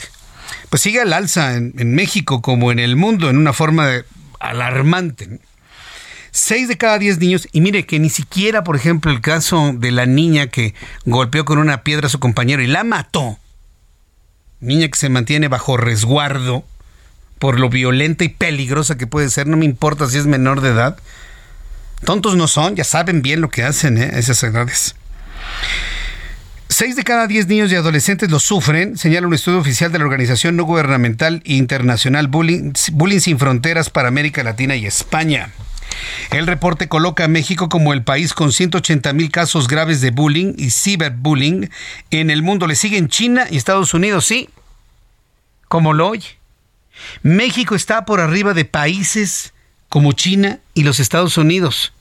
pues 0.70 0.82
sigue 0.82 1.02
al 1.02 1.14
alza 1.14 1.56
en, 1.56 1.94
México 1.94 2.42
como 2.42 2.72
en 2.72 2.80
el 2.80 2.96
mundo 2.96 3.30
en 3.30 3.38
una 3.38 3.54
forma 3.54 3.90
alarmante. 4.40 5.40
Seis 6.32 6.68
de 6.68 6.78
cada 6.78 6.98
diez 6.98 7.20
niños, 7.20 7.48
y 7.52 7.62
mire 7.62 7.86
que 7.86 8.00
ni 8.00 8.10
siquiera, 8.10 8.64
por 8.64 8.76
ejemplo, 8.76 9.12
el 9.12 9.22
caso 9.22 9.72
de 9.76 9.92
la 9.92 10.08
niña 10.08 10.48
que 10.48 10.74
golpeó 11.06 11.46
con 11.46 11.60
una 11.60 11.84
piedra 11.84 12.08
a 12.08 12.10
su 12.10 12.20
compañero 12.20 12.64
y 12.64 12.68
la 12.68 12.84
mató, 12.84 13.38
niña 14.60 14.88
que 14.88 14.98
se 14.98 15.10
mantiene 15.10 15.48
bajo 15.48 15.78
resguardo 15.78 16.66
por 17.38 17.60
lo 17.60 17.70
violenta 17.70 18.24
y 18.24 18.30
peligrosa 18.30 18.98
que 18.98 19.06
puede 19.06 19.30
ser, 19.30 19.46
no 19.46 19.58
me 19.58 19.66
importa 19.66 20.08
si 20.08 20.18
es 20.18 20.26
menor 20.26 20.62
de 20.62 20.70
edad, 20.70 20.98
Tontos 22.06 22.36
no 22.36 22.48
son, 22.48 22.76
ya 22.76 22.84
saben 22.84 23.22
bien 23.22 23.42
lo 23.42 23.50
que 23.50 23.64
hacen 23.64 23.98
¿eh? 23.98 24.12
esas 24.16 24.44
edades. 24.44 24.96
Seis 26.76 26.96
de 26.96 27.04
cada 27.04 27.28
diez 27.28 27.48
niños 27.48 27.72
y 27.72 27.76
adolescentes 27.76 28.32
lo 28.32 28.40
sufren, 28.40 28.98
señala 28.98 29.28
un 29.28 29.34
estudio 29.34 29.60
oficial 29.60 29.92
de 29.92 30.00
la 30.00 30.06
organización 30.06 30.56
no 30.56 30.64
gubernamental 30.64 31.42
internacional 31.46 32.28
Bullying, 32.28 32.74
Sin 33.20 33.38
Fronteras 33.38 33.90
para 33.90 34.08
América 34.08 34.44
Latina 34.44 34.76
y 34.76 34.86
España. 34.86 35.52
El 36.32 36.48
reporte 36.48 36.90
coloca 36.90 37.26
a 37.26 37.28
México 37.28 37.70
como 37.70 37.94
el 37.94 38.04
país 38.04 38.34
con 38.34 38.52
180 38.52 39.14
mil 39.14 39.30
casos 39.30 39.68
graves 39.68 40.02
de 40.02 40.10
bullying 40.10 40.56
y 40.58 40.72
ciberbullying 40.72 41.70
en 42.10 42.30
el 42.32 42.42
mundo. 42.42 42.66
Le 42.66 42.76
siguen 42.76 43.08
China 43.08 43.46
y 43.50 43.58
Estados 43.58 43.94
Unidos, 43.94 44.26
sí, 44.26 44.50
como 45.68 45.94
lo 45.94 46.08
oye. 46.08 46.40
México 47.22 47.76
está 47.76 48.06
por 48.06 48.20
arriba 48.20 48.56
de 48.56 48.66
países 48.66 49.54
como 49.90 50.14
China 50.14 50.60
y 50.74 50.84
los 50.84 51.00
Estados 51.00 51.38
Unidos. 51.38 51.93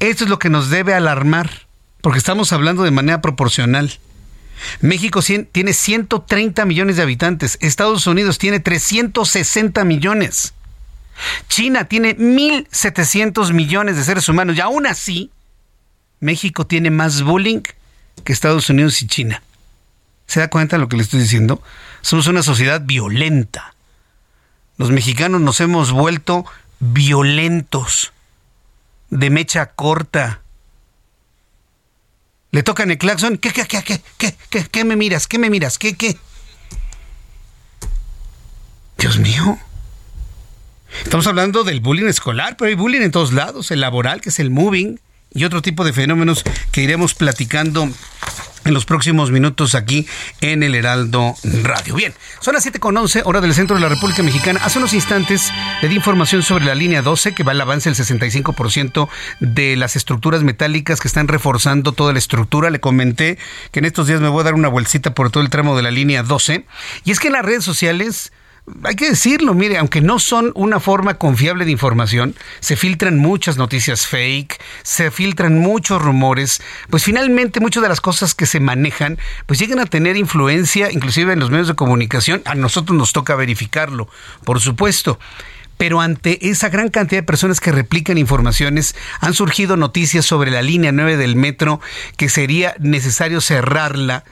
Esto 0.00 0.24
es 0.24 0.30
lo 0.30 0.38
que 0.38 0.50
nos 0.50 0.70
debe 0.70 0.94
alarmar, 0.94 1.66
porque 2.00 2.18
estamos 2.18 2.52
hablando 2.52 2.82
de 2.82 2.90
manera 2.90 3.20
proporcional. 3.20 3.98
México 4.80 5.20
tiene 5.22 5.72
130 5.72 6.64
millones 6.64 6.96
de 6.96 7.02
habitantes, 7.02 7.58
Estados 7.60 8.06
Unidos 8.06 8.38
tiene 8.38 8.60
360 8.60 9.84
millones, 9.84 10.54
China 11.48 11.84
tiene 11.84 12.16
1.700 12.16 13.52
millones 13.52 13.96
de 13.96 14.04
seres 14.04 14.28
humanos 14.28 14.56
y 14.56 14.60
aún 14.60 14.86
así 14.86 15.30
México 16.20 16.66
tiene 16.66 16.90
más 16.90 17.22
bullying 17.22 17.62
que 18.24 18.32
Estados 18.32 18.68
Unidos 18.70 19.00
y 19.02 19.06
China. 19.06 19.42
¿Se 20.26 20.40
da 20.40 20.50
cuenta 20.50 20.76
de 20.76 20.80
lo 20.80 20.88
que 20.88 20.96
le 20.96 21.02
estoy 21.02 21.20
diciendo? 21.20 21.62
Somos 22.02 22.26
una 22.26 22.42
sociedad 22.42 22.82
violenta. 22.84 23.74
Los 24.76 24.90
mexicanos 24.90 25.40
nos 25.40 25.60
hemos 25.60 25.90
vuelto 25.90 26.44
violentos, 26.80 28.12
de 29.10 29.30
mecha 29.30 29.66
corta. 29.66 30.42
Le 32.50 32.62
tocan 32.62 32.90
el 32.90 32.98
claxon. 32.98 33.36
¿Qué, 33.38 33.50
qué, 33.50 33.66
qué, 33.66 33.82
qué, 33.82 34.00
qué, 34.16 34.36
qué, 34.50 34.64
qué 34.70 34.84
me 34.84 34.96
miras? 34.96 35.26
¿Qué 35.26 35.38
me 35.38 35.50
miras? 35.50 35.78
¿Qué, 35.78 35.96
qué? 35.96 36.16
Dios 38.98 39.18
mío. 39.18 39.58
Estamos 41.04 41.26
hablando 41.26 41.64
del 41.64 41.80
bullying 41.80 42.08
escolar, 42.08 42.56
pero 42.56 42.68
hay 42.68 42.74
bullying 42.74 43.02
en 43.02 43.10
todos 43.10 43.32
lados. 43.32 43.70
El 43.70 43.80
laboral, 43.80 44.20
que 44.20 44.30
es 44.30 44.38
el 44.38 44.50
moving, 44.50 44.98
y 45.32 45.44
otro 45.44 45.62
tipo 45.62 45.84
de 45.84 45.92
fenómenos 45.92 46.42
que 46.72 46.82
iremos 46.82 47.14
platicando 47.14 47.88
en 48.68 48.74
los 48.74 48.84
próximos 48.84 49.30
minutos 49.30 49.74
aquí 49.74 50.06
en 50.40 50.62
el 50.62 50.74
Heraldo 50.74 51.34
Radio. 51.62 51.94
Bien, 51.94 52.12
son 52.40 52.54
las 52.54 52.66
7.11, 52.66 53.22
hora 53.24 53.40
del 53.40 53.54
centro 53.54 53.76
de 53.76 53.82
la 53.82 53.88
República 53.88 54.22
Mexicana. 54.22 54.60
Hace 54.62 54.78
unos 54.78 54.92
instantes 54.92 55.50
le 55.82 55.88
di 55.88 55.96
información 55.96 56.42
sobre 56.42 56.66
la 56.66 56.74
línea 56.74 57.02
12, 57.02 57.34
que 57.34 57.42
va 57.42 57.52
al 57.52 57.60
avance 57.60 57.90
del 57.90 57.96
65% 57.96 59.08
de 59.40 59.76
las 59.76 59.96
estructuras 59.96 60.42
metálicas 60.42 61.00
que 61.00 61.08
están 61.08 61.28
reforzando 61.28 61.92
toda 61.92 62.12
la 62.12 62.18
estructura. 62.18 62.70
Le 62.70 62.78
comenté 62.78 63.38
que 63.72 63.78
en 63.78 63.86
estos 63.86 64.06
días 64.06 64.20
me 64.20 64.28
voy 64.28 64.42
a 64.42 64.44
dar 64.44 64.54
una 64.54 64.68
vuelcita 64.68 65.14
por 65.14 65.30
todo 65.30 65.42
el 65.42 65.50
tramo 65.50 65.74
de 65.76 65.82
la 65.82 65.90
línea 65.90 66.22
12. 66.22 66.66
Y 67.04 67.10
es 67.10 67.20
que 67.20 67.28
en 67.28 67.32
las 67.32 67.44
redes 67.44 67.64
sociales 67.64 68.32
hay 68.84 68.94
que 68.94 69.10
decirlo, 69.10 69.54
mire, 69.54 69.78
aunque 69.78 70.00
no 70.00 70.18
son 70.18 70.52
una 70.54 70.80
forma 70.80 71.14
confiable 71.14 71.64
de 71.64 71.70
información, 71.70 72.34
se 72.60 72.76
filtran 72.76 73.18
muchas 73.18 73.56
noticias 73.56 74.06
fake, 74.06 74.60
se 74.82 75.10
filtran 75.10 75.58
muchos 75.58 76.00
rumores, 76.00 76.62
pues 76.90 77.04
finalmente 77.04 77.60
muchas 77.60 77.82
de 77.82 77.88
las 77.88 78.00
cosas 78.00 78.34
que 78.34 78.46
se 78.46 78.60
manejan, 78.60 79.18
pues 79.46 79.58
llegan 79.58 79.80
a 79.80 79.86
tener 79.86 80.16
influencia, 80.16 80.90
inclusive 80.92 81.32
en 81.32 81.40
los 81.40 81.50
medios 81.50 81.68
de 81.68 81.74
comunicación, 81.74 82.42
a 82.44 82.54
nosotros 82.54 82.96
nos 82.96 83.12
toca 83.12 83.34
verificarlo, 83.34 84.08
por 84.44 84.60
supuesto. 84.60 85.18
Pero 85.76 86.00
ante 86.00 86.50
esa 86.50 86.70
gran 86.70 86.88
cantidad 86.88 87.20
de 87.20 87.26
personas 87.26 87.60
que 87.60 87.70
replican 87.70 88.18
informaciones, 88.18 88.96
han 89.20 89.32
surgido 89.32 89.76
noticias 89.76 90.26
sobre 90.26 90.50
la 90.50 90.60
línea 90.60 90.90
9 90.90 91.16
del 91.16 91.36
metro 91.36 91.80
que 92.16 92.28
sería 92.28 92.74
necesario 92.80 93.40
cerrarla 93.40 94.24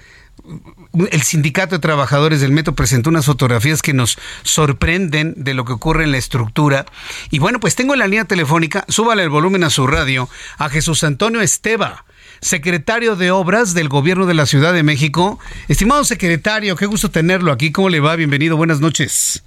el 1.10 1.22
sindicato 1.22 1.76
de 1.76 1.80
trabajadores 1.80 2.40
del 2.40 2.52
metro 2.52 2.74
presentó 2.74 3.10
unas 3.10 3.26
fotografías 3.26 3.82
que 3.82 3.92
nos 3.92 4.18
sorprenden 4.42 5.34
de 5.36 5.54
lo 5.54 5.64
que 5.64 5.72
ocurre 5.72 6.04
en 6.04 6.12
la 6.12 6.18
estructura. 6.18 6.86
Y 7.30 7.38
bueno, 7.38 7.60
pues 7.60 7.76
tengo 7.76 7.94
en 7.94 8.00
la 8.00 8.06
línea 8.06 8.24
telefónica, 8.24 8.84
súbale 8.88 9.22
el 9.22 9.30
volumen 9.30 9.64
a 9.64 9.70
su 9.70 9.86
radio, 9.86 10.28
a 10.58 10.68
Jesús 10.68 11.04
Antonio 11.04 11.40
Esteba, 11.40 12.04
secretario 12.40 13.16
de 13.16 13.30
Obras 13.30 13.74
del 13.74 13.88
Gobierno 13.88 14.26
de 14.26 14.34
la 14.34 14.46
Ciudad 14.46 14.72
de 14.72 14.82
México. 14.82 15.38
Estimado 15.68 16.04
secretario, 16.04 16.76
qué 16.76 16.86
gusto 16.86 17.10
tenerlo 17.10 17.52
aquí. 17.52 17.72
¿Cómo 17.72 17.88
le 17.88 18.00
va? 18.00 18.16
Bienvenido, 18.16 18.56
buenas 18.56 18.80
noches. 18.80 19.42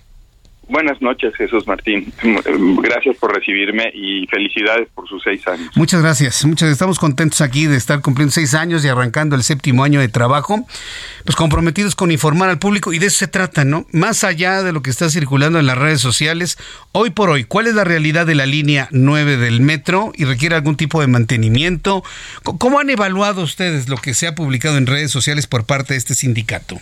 Buenas 0.70 1.02
noches, 1.02 1.36
Jesús 1.36 1.66
Martín. 1.66 2.14
Gracias 2.84 3.18
por 3.18 3.34
recibirme 3.36 3.92
y 3.92 4.28
felicidades 4.28 4.88
por 4.94 5.10
sus 5.10 5.24
seis 5.24 5.46
años. 5.48 5.76
Muchas 5.76 6.04
gracias. 6.04 6.46
Muchas 6.46 6.70
estamos 6.70 7.00
contentos 7.00 7.42
aquí 7.42 7.66
de 7.66 7.76
estar 7.76 8.02
cumpliendo 8.02 8.32
seis 8.32 8.54
años 8.54 8.86
y 8.86 8.88
arrancando 8.88 9.36
el 9.36 9.42
séptimo 9.42 9.84
año 9.84 10.00
de 10.00 10.10
trabajo, 10.10 10.68
pues 11.26 11.36
comprometidos 11.36 11.96
con 11.96 12.12
informar 12.12 12.52
al 12.52 12.60
público 12.60 12.94
y 12.94 13.00
de 13.00 13.08
eso 13.08 13.18
se 13.18 13.28
trata, 13.28 13.66
¿no? 13.66 13.88
Más 13.92 14.24
allá 14.24 14.62
de 14.62 14.72
lo 14.72 14.84
que 14.84 14.92
está 14.92 15.10
circulando 15.10 15.58
en 15.60 15.66
las 15.66 15.78
redes 15.78 16.02
sociales, 16.02 16.60
hoy 16.92 17.10
por 17.10 17.32
hoy, 17.32 17.46
¿cuál 17.46 17.66
es 17.66 17.74
la 17.74 17.84
realidad 17.84 18.28
de 18.28 18.36
la 18.36 18.46
línea 18.46 18.90
9 18.92 19.38
del 19.38 19.62
metro 19.62 20.12
y 20.16 20.26
requiere 20.26 20.56
algún 20.56 20.78
tipo 20.78 21.02
de 21.02 21.08
mantenimiento? 21.08 22.04
¿Cómo 22.44 22.80
han 22.80 22.92
evaluado 22.92 23.42
ustedes 23.42 23.90
lo 23.90 23.98
que 23.98 24.14
se 24.14 24.28
ha 24.28 24.36
publicado 24.36 24.78
en 24.78 24.86
redes 24.86 25.10
sociales 25.10 25.48
por 25.48 25.66
parte 25.66 25.96
de 25.96 25.98
este 25.98 26.14
sindicato? 26.14 26.80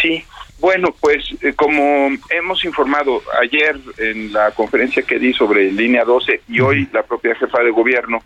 Sí, 0.00 0.24
bueno, 0.64 0.94
pues 0.98 1.22
eh, 1.42 1.52
como 1.54 2.08
hemos 2.30 2.64
informado 2.64 3.20
ayer 3.38 3.76
en 3.98 4.32
la 4.32 4.50
conferencia 4.52 5.02
que 5.02 5.18
di 5.18 5.34
sobre 5.34 5.70
línea 5.70 6.06
12 6.06 6.40
y 6.48 6.60
hoy 6.60 6.88
la 6.90 7.02
propia 7.02 7.34
jefa 7.34 7.62
de 7.62 7.70
gobierno 7.70 8.22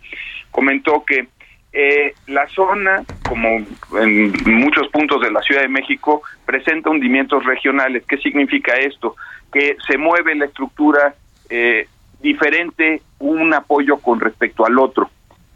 comentó 0.49 1.03
que 1.05 1.27
eh, 1.73 2.13
la 2.27 2.47
zona, 2.47 3.03
como 3.27 3.49
en 4.01 4.31
muchos 4.57 4.87
puntos 4.87 5.21
de 5.21 5.31
la 5.31 5.41
Ciudad 5.41 5.63
de 5.63 5.67
México, 5.67 6.21
presenta 6.45 6.89
hundimientos 6.89 7.43
regionales. 7.43 8.05
¿Qué 8.07 8.15
significa 8.19 8.71
esto? 8.77 9.17
Que 9.51 9.75
se 9.85 9.97
mueve 9.97 10.33
la 10.33 10.45
estructura 10.45 11.15
eh, 11.49 11.89
diferente 12.21 13.01
un 13.19 13.53
apoyo 13.53 13.97
con 13.97 14.21
respecto 14.21 14.65
al 14.65 14.79
otro. 14.79 15.09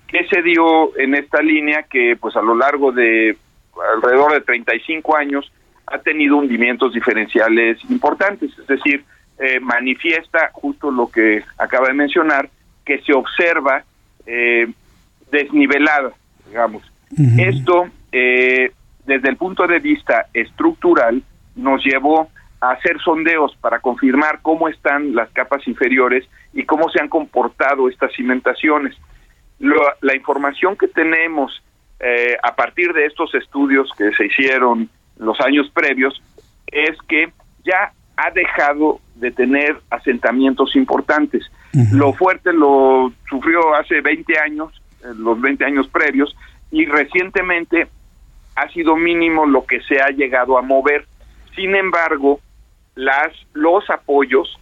¿Qué 0.06 0.28
se 0.28 0.42
dio 0.42 0.98
en 0.98 1.16
esta 1.16 1.42
línea? 1.42 1.84
Que 1.84 2.18
pues 2.20 2.36
a 2.36 2.42
lo 2.42 2.56
largo 2.56 2.92
de 2.92 3.38
alrededor 3.96 4.34
de 4.34 4.42
35 4.42 5.16
años 5.16 5.50
ha 5.88 6.00
tenido 6.00 6.38
hundimientos 6.38 6.94
diferenciales 6.94 7.78
importantes, 7.90 8.52
es 8.58 8.68
decir, 8.68 9.04
eh, 9.40 9.60
manifiesta 9.60 10.52
justo 10.54 10.92
lo 10.92 11.10
que 11.10 11.44
acaba 11.58 11.88
de 11.88 11.94
mencionar, 11.94 12.50
que 12.86 13.02
se 13.02 13.14
observa 13.14 13.84
eh, 14.26 14.68
desnivelada, 15.32 16.12
digamos. 16.48 16.84
Esto, 17.38 17.88
eh, 18.12 18.72
desde 19.06 19.30
el 19.30 19.38
punto 19.38 19.68
de 19.68 19.80
vista 19.80 20.28
estructural, 20.34 21.22
nos 21.56 21.84
llevó 21.84 22.30
a 22.60 22.72
hacer 22.72 23.00
sondeos 23.00 23.56
para 23.58 23.80
confirmar 23.80 24.40
cómo 24.42 24.68
están 24.68 25.14
las 25.14 25.30
capas 25.32 25.68
inferiores 25.68 26.28
y 26.54 26.64
cómo 26.64 26.90
se 26.90 27.00
han 27.00 27.10
comportado 27.10 27.90
estas 27.90 28.14
cimentaciones. 28.14 28.96
la 29.60 30.16
información 30.16 30.76
que 30.76 30.88
tenemos 30.88 31.64
a 32.42 32.56
partir 32.56 32.92
de 32.94 33.06
estos 33.06 33.34
estudios 33.36 33.90
que 33.98 34.12
se 34.12 34.26
hicieron 34.26 34.90
los 35.18 35.40
años 35.42 35.70
previos 35.74 36.22
es 36.68 36.98
que 37.08 37.32
ya 37.64 37.94
ha 38.16 38.32
dejado 38.32 39.00
de 39.16 39.32
tener 39.32 39.78
asentamientos 39.90 40.76
importantes. 40.76 41.44
Lo 41.92 42.14
fuerte 42.14 42.54
lo 42.54 43.12
sufrió 43.28 43.74
hace 43.74 44.02
20 44.02 44.40
años, 44.40 44.82
los 45.18 45.42
20 45.42 45.66
años 45.66 45.88
previos, 45.88 46.36
y 46.72 46.86
recientemente 46.86 47.88
ha 48.56 48.70
sido 48.70 48.96
mínimo 48.96 49.46
lo 49.46 49.66
que 49.66 49.82
se 49.82 50.00
ha 50.00 50.10
llegado 50.10 50.58
a 50.58 50.62
mover. 50.62 51.08
Sin 51.56 51.76
embargo, 51.76 52.40
las 52.96 53.34
los 53.54 53.90
apoyos 53.90 54.60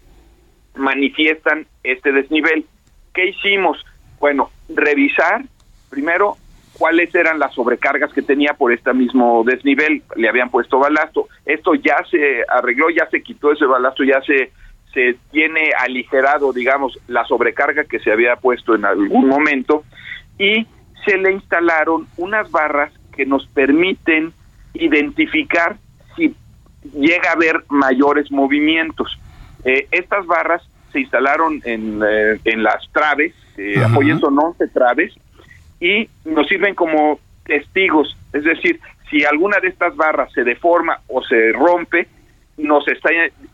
manifiestan 0.75 1.67
este 1.83 2.13
desnivel. 2.13 2.65
¿Qué 3.13 3.27
hicimos? 3.29 3.83
Bueno, 4.19 4.49
revisar 4.69 5.43
primero 5.89 6.37
cuáles 6.81 7.13
eran 7.13 7.37
las 7.37 7.53
sobrecargas 7.53 8.11
que 8.11 8.23
tenía 8.23 8.55
por 8.57 8.73
este 8.73 8.91
mismo 8.91 9.43
desnivel. 9.43 10.01
Le 10.15 10.27
habían 10.27 10.49
puesto 10.49 10.79
balasto. 10.79 11.27
Esto 11.45 11.75
ya 11.75 12.03
se 12.09 12.43
arregló, 12.49 12.89
ya 12.89 13.07
se 13.11 13.21
quitó 13.21 13.51
ese 13.51 13.65
balasto, 13.67 14.03
ya 14.03 14.19
se, 14.23 14.51
se 14.91 15.15
tiene 15.31 15.69
aligerado, 15.77 16.51
digamos, 16.51 16.97
la 17.07 17.23
sobrecarga 17.25 17.83
que 17.83 17.99
se 17.99 18.11
había 18.11 18.35
puesto 18.35 18.73
en 18.73 18.85
algún 18.85 19.27
momento 19.27 19.83
y 20.39 20.65
se 21.05 21.19
le 21.19 21.33
instalaron 21.33 22.07
unas 22.17 22.49
barras 22.49 22.91
que 23.15 23.27
nos 23.27 23.45
permiten 23.45 24.33
identificar 24.73 25.77
si 26.15 26.33
llega 26.95 27.29
a 27.29 27.33
haber 27.33 27.63
mayores 27.69 28.31
movimientos. 28.31 29.19
Eh, 29.65 29.87
estas 29.91 30.25
barras 30.25 30.63
se 30.91 31.01
instalaron 31.01 31.61
en, 31.63 32.01
eh, 32.03 32.39
en 32.43 32.63
las 32.63 32.91
traves, 32.91 33.35
eh, 33.57 33.83
apoyen 33.83 34.19
son 34.19 34.39
11 34.39 34.67
traves, 34.69 35.13
y 35.81 36.07
nos 36.23 36.47
sirven 36.47 36.75
como 36.75 37.19
testigos, 37.43 38.15
es 38.31 38.45
decir, 38.45 38.79
si 39.09 39.25
alguna 39.25 39.59
de 39.59 39.67
estas 39.67 39.95
barras 39.97 40.31
se 40.31 40.45
deforma 40.45 41.01
o 41.07 41.21
se 41.21 41.51
rompe, 41.51 42.07
nos 42.57 42.87
está 42.87 43.09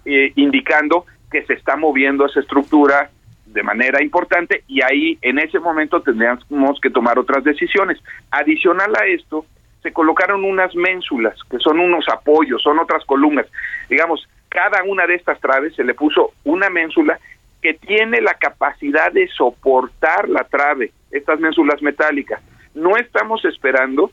eh, 0.05 0.31
indicando 0.35 1.05
que 1.31 1.43
se 1.43 1.53
está 1.53 1.75
moviendo 1.75 2.25
esa 2.25 2.41
estructura 2.41 3.09
de 3.45 3.63
manera 3.63 4.03
importante 4.03 4.63
y 4.67 4.83
ahí 4.83 5.17
en 5.21 5.39
ese 5.39 5.59
momento 5.59 6.01
tendríamos 6.01 6.79
que 6.79 6.91
tomar 6.91 7.17
otras 7.17 7.43
decisiones. 7.43 7.97
Adicional 8.29 8.93
a 8.95 9.05
esto, 9.07 9.45
se 9.81 9.91
colocaron 9.93 10.43
unas 10.43 10.75
ménsulas, 10.75 11.37
que 11.49 11.59
son 11.59 11.79
unos 11.79 12.07
apoyos, 12.09 12.61
son 12.61 12.77
otras 12.77 13.03
columnas. 13.05 13.47
Digamos, 13.89 14.27
cada 14.49 14.83
una 14.83 15.07
de 15.07 15.15
estas 15.15 15.39
traves 15.39 15.75
se 15.75 15.83
le 15.83 15.93
puso 15.93 16.33
una 16.43 16.69
ménsula 16.69 17.19
que 17.61 17.73
tiene 17.73 18.21
la 18.21 18.33
capacidad 18.35 19.11
de 19.11 19.27
soportar 19.29 20.29
la 20.29 20.43
trave, 20.43 20.91
estas 21.11 21.39
ménsulas 21.39 21.81
metálicas. 21.81 22.41
No 22.73 22.97
estamos 22.97 23.43
esperando 23.45 24.11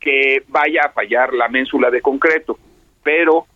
que 0.00 0.42
vaya 0.48 0.82
a 0.86 0.92
fallar 0.92 1.34
la 1.34 1.48
ménsula 1.48 1.90
de 1.90 2.00
concreto, 2.00 2.58
pero 3.02 3.46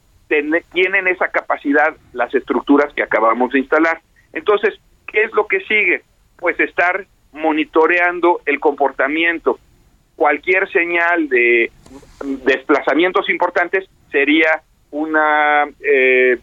tienen 0.73 1.09
esa 1.09 1.29
capacidad 1.29 1.95
las 2.13 2.35
estructuras 2.35 2.93
que 2.95 3.03
acabamos 3.03 3.53
de 3.53 3.59
instalar. 3.59 4.01
Entonces, 4.33 4.75
¿qué 5.07 5.23
es 5.25 5.33
lo 5.35 5.47
que 5.47 5.61
sigue? 5.61 6.03
Pues 6.39 6.59
estar 6.59 7.07
monitoreando 7.33 8.41
el 8.47 8.59
comportamiento. 8.59 9.59
Cualquier 10.17 10.71
señal 10.71 11.29
de 11.29 11.71
desplazamientos 12.45 13.29
importantes 13.29 13.89
sería 14.11 14.63
una 14.91 15.65
eh, 15.81 16.39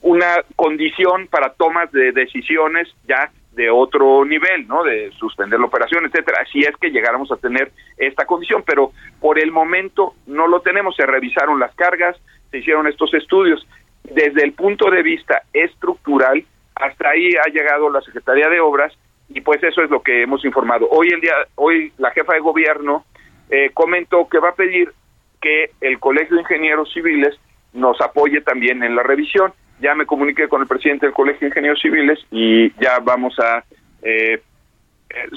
una 0.00 0.36
condición 0.56 1.26
para 1.28 1.52
tomas 1.52 1.92
de 1.92 2.12
decisiones 2.12 2.88
ya 3.06 3.30
de 3.54 3.70
otro 3.70 4.24
nivel, 4.24 4.66
¿no? 4.66 4.82
De 4.82 5.10
suspender 5.12 5.58
la 5.58 5.66
operación, 5.66 6.04
etcétera. 6.06 6.44
Si 6.52 6.60
es 6.60 6.76
que 6.80 6.90
llegáramos 6.90 7.30
a 7.32 7.36
tener 7.36 7.72
esta 7.96 8.26
condición, 8.26 8.62
pero 8.66 8.92
por 9.20 9.38
el 9.38 9.52
momento 9.52 10.14
no 10.26 10.46
lo 10.46 10.60
tenemos. 10.60 10.96
Se 10.96 11.06
revisaron 11.06 11.58
las 11.58 11.74
cargas, 11.74 12.16
se 12.50 12.58
hicieron 12.58 12.86
estos 12.86 13.12
estudios. 13.14 13.66
Desde 14.02 14.44
el 14.44 14.52
punto 14.52 14.90
de 14.90 15.02
vista 15.02 15.42
estructural, 15.52 16.44
hasta 16.74 17.10
ahí 17.10 17.30
ha 17.36 17.50
llegado 17.50 17.88
la 17.88 18.00
Secretaría 18.02 18.48
de 18.48 18.60
Obras 18.60 18.92
y 19.28 19.40
pues 19.40 19.62
eso 19.62 19.82
es 19.82 19.90
lo 19.90 20.02
que 20.02 20.22
hemos 20.22 20.44
informado. 20.44 20.88
Hoy 20.90 21.08
el 21.08 21.20
día, 21.20 21.34
hoy 21.54 21.92
la 21.98 22.10
jefa 22.10 22.34
de 22.34 22.40
gobierno 22.40 23.04
eh, 23.50 23.70
comentó 23.72 24.28
que 24.28 24.38
va 24.38 24.50
a 24.50 24.54
pedir 24.54 24.92
que 25.40 25.70
el 25.80 25.98
Colegio 25.98 26.36
de 26.36 26.42
Ingenieros 26.42 26.92
Civiles 26.92 27.38
nos 27.72 28.00
apoye 28.00 28.40
también 28.40 28.82
en 28.82 28.94
la 28.96 29.02
revisión 29.02 29.52
ya 29.84 29.94
me 29.94 30.06
comuniqué 30.06 30.48
con 30.48 30.62
el 30.62 30.66
presidente 30.66 31.06
del 31.06 31.14
Colegio 31.14 31.40
de 31.40 31.46
Ingenieros 31.48 31.80
Civiles 31.80 32.18
y 32.30 32.70
ya 32.82 32.98
vamos 33.00 33.38
a 33.38 33.62
eh, 34.02 34.40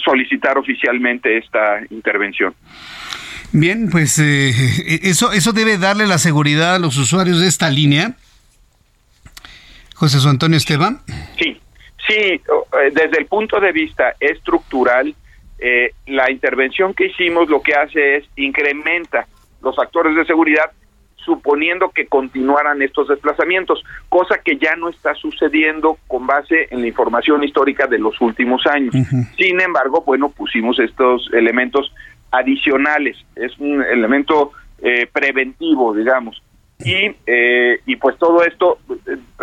solicitar 0.03 0.57
oficialmente 0.57 1.37
esta 1.37 1.81
intervención. 1.89 2.55
Bien, 3.51 3.89
pues 3.89 4.17
eh, 4.19 4.51
eso, 5.03 5.33
eso 5.33 5.51
debe 5.51 5.77
darle 5.77 6.07
la 6.07 6.17
seguridad 6.17 6.75
a 6.75 6.79
los 6.79 6.97
usuarios 6.97 7.41
de 7.41 7.47
esta 7.47 7.69
línea. 7.69 8.15
José 9.95 10.17
Antonio 10.27 10.57
Esteban. 10.57 11.01
Sí, 11.37 11.59
sí, 12.07 12.13
eh, 12.15 12.41
desde 12.93 13.19
el 13.19 13.25
punto 13.25 13.59
de 13.59 13.71
vista 13.71 14.13
estructural, 14.19 15.13
la 16.05 16.29
intervención 16.29 16.93
que 16.93 17.07
hicimos 17.07 17.49
lo 17.49 17.63
que 17.63 17.73
hace 17.73 18.17
es 18.17 18.25
incrementa 18.35 19.25
los 19.63 19.75
factores 19.75 20.15
de 20.15 20.23
seguridad 20.23 20.69
suponiendo 21.27 21.89
que 21.89 22.07
continuaran 22.07 22.81
estos 22.81 23.09
desplazamientos, 23.09 23.83
cosa 24.07 24.37
que 24.37 24.55
ya 24.55 24.77
no 24.77 24.87
está 24.87 25.13
sucediendo 25.13 25.97
con 26.07 26.25
base 26.25 26.67
en 26.71 26.79
la 26.79 26.87
información 26.87 27.43
histórica 27.43 27.85
de 27.85 27.99
los 27.99 28.19
últimos 28.21 28.65
años. 28.65 28.95
Sin 29.37 29.59
embargo, 29.59 30.03
bueno, 30.05 30.29
pusimos 30.29 30.79
estos 30.79 31.29
elementos 31.33 31.93
adicionales, 32.31 33.17
es 33.35 33.57
un 33.59 33.83
elemento 33.83 34.53
eh, 34.81 35.05
preventivo, 35.11 35.93
digamos. 35.93 36.41
Y, 36.79 37.13
eh, 37.25 37.81
y 37.85 37.97
pues 37.97 38.17
todo 38.17 38.41
esto, 38.43 38.79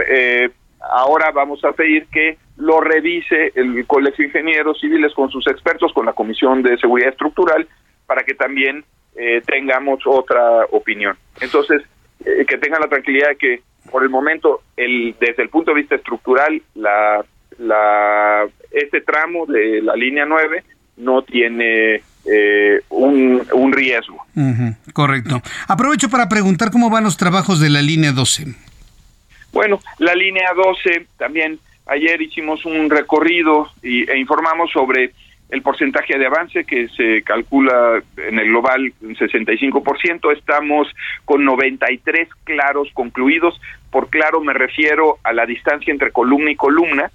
eh, 0.08 0.48
ahora 0.80 1.32
vamos 1.32 1.62
a 1.66 1.72
pedir 1.72 2.06
que 2.06 2.38
lo 2.56 2.80
revise 2.80 3.52
el 3.56 3.86
Colegio 3.86 4.22
de 4.22 4.28
Ingenieros 4.28 4.80
Civiles 4.80 5.12
con 5.12 5.28
sus 5.28 5.46
expertos, 5.48 5.92
con 5.92 6.06
la 6.06 6.14
Comisión 6.14 6.62
de 6.62 6.78
Seguridad 6.78 7.10
Estructural, 7.10 7.68
para 8.06 8.22
que 8.22 8.34
también 8.34 8.84
eh, 9.16 9.42
tengamos 9.46 10.00
otra 10.06 10.64
opinión. 10.70 11.16
Entonces, 11.40 11.82
eh, 12.24 12.44
que 12.46 12.58
tengan 12.58 12.80
la 12.80 12.88
tranquilidad 12.88 13.28
de 13.28 13.36
que 13.36 13.62
por 13.90 14.02
el 14.02 14.10
momento, 14.10 14.62
el, 14.76 15.14
desde 15.20 15.42
el 15.42 15.50
punto 15.50 15.72
de 15.72 15.80
vista 15.80 15.94
estructural, 15.94 16.60
la, 16.74 17.24
la, 17.58 18.46
este 18.70 19.00
tramo 19.02 19.46
de 19.46 19.82
la 19.82 19.94
línea 19.94 20.24
9 20.24 20.64
no 20.96 21.22
tiene 21.22 22.02
eh, 22.24 22.80
un, 22.88 23.46
un, 23.52 23.72
riesgo. 23.72 24.24
correcto. 24.92 25.42
Aprovecho 25.68 26.08
para 26.08 26.28
preguntar 26.28 26.70
cómo 26.70 26.88
van 26.88 27.04
los 27.04 27.16
trabajos 27.16 27.60
de 27.60 27.70
la 27.70 27.82
línea 27.82 28.12
12. 28.12 28.46
Bueno, 29.52 29.80
la 29.98 30.14
línea 30.14 30.48
12 30.54 31.06
también 31.18 31.58
ayer 31.86 32.20
hicimos 32.22 32.64
un 32.64 32.90
recorrido 32.90 33.68
y, 33.82 34.08
e 34.10 34.18
informamos 34.18 34.70
sobre 34.72 35.12
el 35.50 35.62
porcentaje 35.62 36.18
de 36.18 36.26
avance 36.26 36.64
que 36.64 36.88
se 36.88 37.22
calcula 37.22 38.02
en 38.16 38.38
el 38.38 38.48
global 38.48 38.92
en 39.02 39.14
65%, 39.14 40.32
estamos 40.36 40.88
con 41.24 41.44
93 41.44 42.28
claros 42.44 42.88
concluidos, 42.92 43.60
por 43.90 44.08
claro 44.08 44.40
me 44.40 44.52
refiero 44.52 45.18
a 45.22 45.32
la 45.32 45.46
distancia 45.46 45.92
entre 45.92 46.12
columna 46.12 46.50
y 46.50 46.56
columna, 46.56 47.10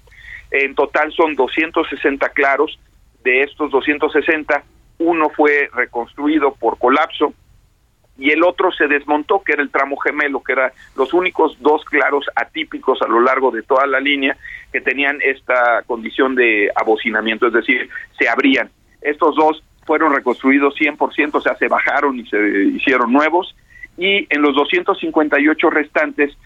en 0.50 0.74
total 0.74 1.12
son 1.12 1.34
260 1.34 2.28
claros, 2.30 2.78
de 3.22 3.42
estos 3.42 3.70
260 3.70 4.62
uno 4.98 5.30
fue 5.30 5.68
reconstruido 5.74 6.54
por 6.54 6.78
colapso, 6.78 7.32
y 8.20 8.30
el 8.30 8.44
otro 8.44 8.70
se 8.70 8.86
desmontó, 8.86 9.42
que 9.42 9.52
era 9.52 9.62
el 9.62 9.70
tramo 9.70 9.96
gemelo, 9.96 10.42
que 10.42 10.52
eran 10.52 10.70
los 10.94 11.14
únicos 11.14 11.56
dos 11.60 11.82
claros 11.86 12.26
atípicos 12.36 13.00
a 13.00 13.08
lo 13.08 13.20
largo 13.20 13.50
de 13.50 13.62
toda 13.62 13.86
la 13.86 13.98
línea 13.98 14.36
que 14.70 14.82
tenían 14.82 15.18
esta 15.24 15.82
condición 15.86 16.34
de 16.34 16.70
abocinamiento, 16.76 17.46
es 17.46 17.54
decir, 17.54 17.88
se 18.18 18.28
abrían. 18.28 18.70
Estos 19.00 19.34
dos 19.36 19.64
fueron 19.86 20.14
reconstruidos 20.14 20.74
100%, 20.76 21.30
o 21.34 21.40
sea, 21.40 21.56
se 21.56 21.68
bajaron 21.68 22.18
y 22.18 22.26
se 22.26 22.38
hicieron 22.74 23.10
nuevos, 23.10 23.56
y 23.96 24.26
en 24.28 24.42
los 24.42 24.54
258 24.54 25.70
restantes 25.70 26.36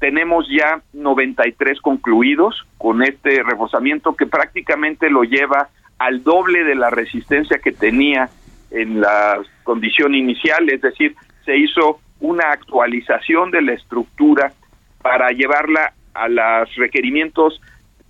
tenemos 0.00 0.48
ya 0.48 0.82
93 0.94 1.80
concluidos 1.80 2.66
con 2.76 3.04
este 3.04 3.42
reforzamiento 3.44 4.16
que 4.16 4.26
prácticamente 4.26 5.08
lo 5.10 5.22
lleva 5.22 5.68
al 5.98 6.24
doble 6.24 6.64
de 6.64 6.74
la 6.74 6.90
resistencia 6.90 7.58
que 7.58 7.70
tenía 7.70 8.30
en 8.70 9.00
la 9.00 9.40
condición 9.62 10.14
inicial, 10.14 10.68
es 10.70 10.80
decir, 10.80 11.14
se 11.44 11.56
hizo 11.56 12.00
una 12.20 12.50
actualización 12.50 13.50
de 13.50 13.62
la 13.62 13.72
estructura 13.72 14.52
para 15.02 15.30
llevarla 15.30 15.92
a 16.14 16.28
los 16.28 16.74
requerimientos 16.76 17.60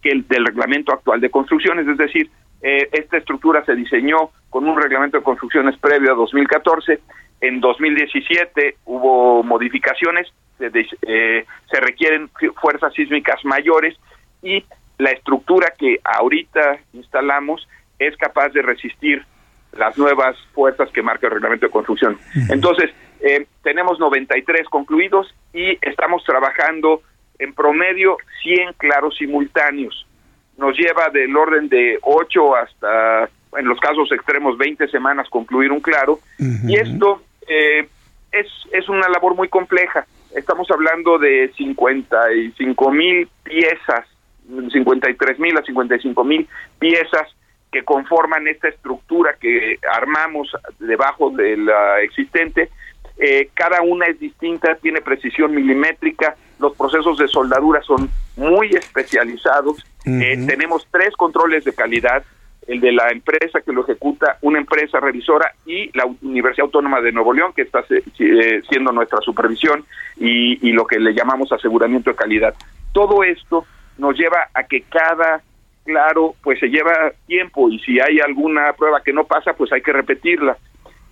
que 0.02 0.10
el, 0.10 0.26
del 0.26 0.46
reglamento 0.46 0.92
actual 0.92 1.20
de 1.20 1.30
construcciones, 1.30 1.86
es 1.86 1.96
decir, 1.96 2.30
eh, 2.62 2.88
esta 2.92 3.16
estructura 3.16 3.64
se 3.64 3.74
diseñó 3.74 4.30
con 4.50 4.68
un 4.68 4.80
reglamento 4.80 5.18
de 5.18 5.22
construcciones 5.22 5.78
previo 5.78 6.12
a 6.12 6.16
2014, 6.16 7.00
en 7.40 7.60
2017 7.60 8.76
hubo 8.84 9.42
modificaciones, 9.42 10.28
se, 10.58 10.70
eh, 11.02 11.46
se 11.70 11.80
requieren 11.80 12.28
fuerzas 12.60 12.92
sísmicas 12.92 13.42
mayores 13.44 13.96
y 14.42 14.64
la 14.98 15.10
estructura 15.10 15.72
que 15.78 16.00
ahorita 16.04 16.78
instalamos 16.92 17.66
es 17.98 18.16
capaz 18.16 18.50
de 18.50 18.62
resistir 18.62 19.24
las 19.72 19.96
nuevas 19.96 20.36
fuerzas 20.52 20.90
que 20.90 21.02
marca 21.02 21.26
el 21.26 21.34
reglamento 21.34 21.66
de 21.66 21.72
construcción. 21.72 22.18
Entonces, 22.48 22.90
eh, 23.20 23.46
tenemos 23.62 23.98
93 23.98 24.68
concluidos 24.68 25.34
y 25.52 25.78
estamos 25.82 26.24
trabajando 26.24 27.02
en 27.38 27.54
promedio 27.54 28.16
100 28.42 28.74
claros 28.74 29.16
simultáneos. 29.16 30.06
Nos 30.56 30.76
lleva 30.76 31.08
del 31.12 31.34
orden 31.36 31.68
de 31.68 31.98
8 32.02 32.56
hasta, 32.56 33.30
en 33.56 33.66
los 33.66 33.78
casos 33.80 34.10
extremos, 34.12 34.58
20 34.58 34.88
semanas 34.88 35.28
concluir 35.28 35.72
un 35.72 35.80
claro. 35.80 36.20
Y 36.38 36.76
esto 36.76 37.22
eh, 37.48 37.88
es, 38.32 38.46
es 38.72 38.88
una 38.88 39.08
labor 39.08 39.34
muy 39.34 39.48
compleja. 39.48 40.06
Estamos 40.34 40.70
hablando 40.70 41.18
de 41.18 41.52
55 41.56 42.92
mil 42.92 43.28
piezas, 43.42 44.06
53 44.72 45.38
mil 45.38 45.56
a 45.56 45.62
55 45.62 46.24
mil 46.24 46.46
piezas 46.78 47.34
que 47.70 47.84
conforman 47.84 48.48
esta 48.48 48.68
estructura 48.68 49.36
que 49.40 49.78
armamos 49.92 50.50
debajo 50.78 51.30
de 51.30 51.56
la 51.56 52.00
existente. 52.00 52.70
Eh, 53.18 53.50
cada 53.54 53.82
una 53.82 54.06
es 54.06 54.18
distinta, 54.18 54.76
tiene 54.76 55.02
precisión 55.02 55.54
milimétrica, 55.54 56.36
los 56.58 56.74
procesos 56.74 57.18
de 57.18 57.28
soldadura 57.28 57.82
son 57.82 58.10
muy 58.36 58.68
especializados, 58.70 59.84
eh, 60.06 60.42
tenemos 60.46 60.86
tres 60.90 61.14
controles 61.16 61.64
de 61.64 61.74
calidad, 61.74 62.24
el 62.66 62.80
de 62.80 62.92
la 62.92 63.10
empresa 63.10 63.60
que 63.60 63.72
lo 63.72 63.82
ejecuta, 63.82 64.38
una 64.40 64.58
empresa 64.58 65.00
revisora 65.00 65.52
y 65.66 65.94
la 65.96 66.06
Universidad 66.22 66.66
Autónoma 66.66 67.00
de 67.00 67.12
Nuevo 67.12 67.32
León, 67.32 67.52
que 67.54 67.62
está 67.62 67.84
eh, 67.90 68.62
siendo 68.68 68.92
nuestra 68.92 69.20
supervisión 69.20 69.84
y, 70.16 70.66
y 70.66 70.72
lo 70.72 70.86
que 70.86 70.98
le 70.98 71.12
llamamos 71.12 71.52
aseguramiento 71.52 72.10
de 72.10 72.16
calidad. 72.16 72.54
Todo 72.92 73.22
esto 73.22 73.66
nos 73.98 74.16
lleva 74.16 74.48
a 74.54 74.64
que 74.64 74.82
cada 74.82 75.42
claro, 75.84 76.34
pues 76.42 76.58
se 76.60 76.68
lleva 76.68 77.12
tiempo 77.26 77.70
y 77.70 77.78
si 77.80 78.00
hay 78.00 78.20
alguna 78.20 78.72
prueba 78.74 79.02
que 79.02 79.12
no 79.12 79.24
pasa, 79.24 79.52
pues 79.54 79.72
hay 79.72 79.82
que 79.82 79.92
repetirla. 79.92 80.56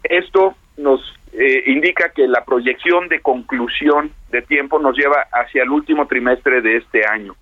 Esto 0.02 0.54
nos 0.76 1.00
eh, 1.32 1.64
indica 1.66 2.10
que 2.10 2.26
la 2.26 2.44
proyección 2.44 3.08
de 3.08 3.20
conclusión 3.20 4.12
de 4.30 4.42
tiempo 4.42 4.78
nos 4.78 4.96
lleva 4.96 5.26
hacia 5.32 5.62
el 5.62 5.70
último 5.70 6.06
trimestre 6.06 6.62
de 6.62 6.76
este 6.76 7.06
año, 7.06 7.34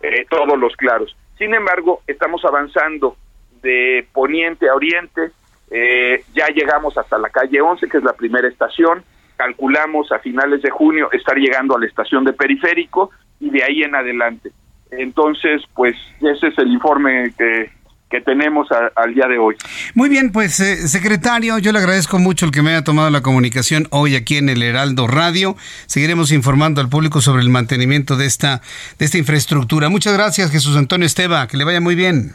eh, 0.00 0.24
todos 0.28 0.58
los 0.58 0.74
claros. 0.76 1.16
Sin 1.36 1.54
embargo, 1.54 2.02
estamos 2.06 2.44
avanzando 2.44 3.16
de 3.62 4.06
poniente 4.12 4.68
a 4.68 4.74
oriente, 4.74 5.30
eh, 5.70 6.24
ya 6.34 6.46
llegamos 6.48 6.96
hasta 6.96 7.18
la 7.18 7.28
calle 7.28 7.60
11, 7.60 7.88
que 7.88 7.98
es 7.98 8.04
la 8.04 8.12
primera 8.12 8.48
estación, 8.48 9.02
calculamos 9.36 10.10
a 10.12 10.18
finales 10.20 10.62
de 10.62 10.70
junio 10.70 11.10
estar 11.12 11.36
llegando 11.36 11.76
a 11.76 11.80
la 11.80 11.86
estación 11.86 12.24
de 12.24 12.32
periférico 12.32 13.10
y 13.40 13.50
de 13.50 13.62
ahí 13.64 13.82
en 13.82 13.94
adelante. 13.94 14.50
Entonces, 14.90 15.62
pues 15.74 15.96
ese 16.20 16.48
es 16.48 16.58
el 16.58 16.68
informe 16.68 17.32
que, 17.36 17.70
que 18.10 18.20
tenemos 18.20 18.68
al 18.94 19.14
día 19.14 19.26
de 19.26 19.38
hoy. 19.38 19.56
Muy 19.94 20.08
bien, 20.08 20.30
pues 20.30 20.60
eh, 20.60 20.88
secretario, 20.88 21.58
yo 21.58 21.72
le 21.72 21.78
agradezco 21.80 22.18
mucho 22.18 22.46
el 22.46 22.52
que 22.52 22.62
me 22.62 22.70
haya 22.70 22.84
tomado 22.84 23.10
la 23.10 23.20
comunicación 23.20 23.88
hoy 23.90 24.14
aquí 24.14 24.36
en 24.36 24.48
el 24.48 24.62
Heraldo 24.62 25.06
Radio. 25.08 25.56
Seguiremos 25.86 26.30
informando 26.30 26.80
al 26.80 26.88
público 26.88 27.20
sobre 27.20 27.42
el 27.42 27.50
mantenimiento 27.50 28.16
de 28.16 28.26
esta 28.26 28.62
de 28.98 29.04
esta 29.06 29.18
infraestructura. 29.18 29.88
Muchas 29.88 30.14
gracias, 30.14 30.52
Jesús 30.52 30.76
Antonio 30.76 31.06
Esteba, 31.06 31.48
que 31.48 31.56
le 31.56 31.64
vaya 31.64 31.80
muy 31.80 31.96
bien. 31.96 32.32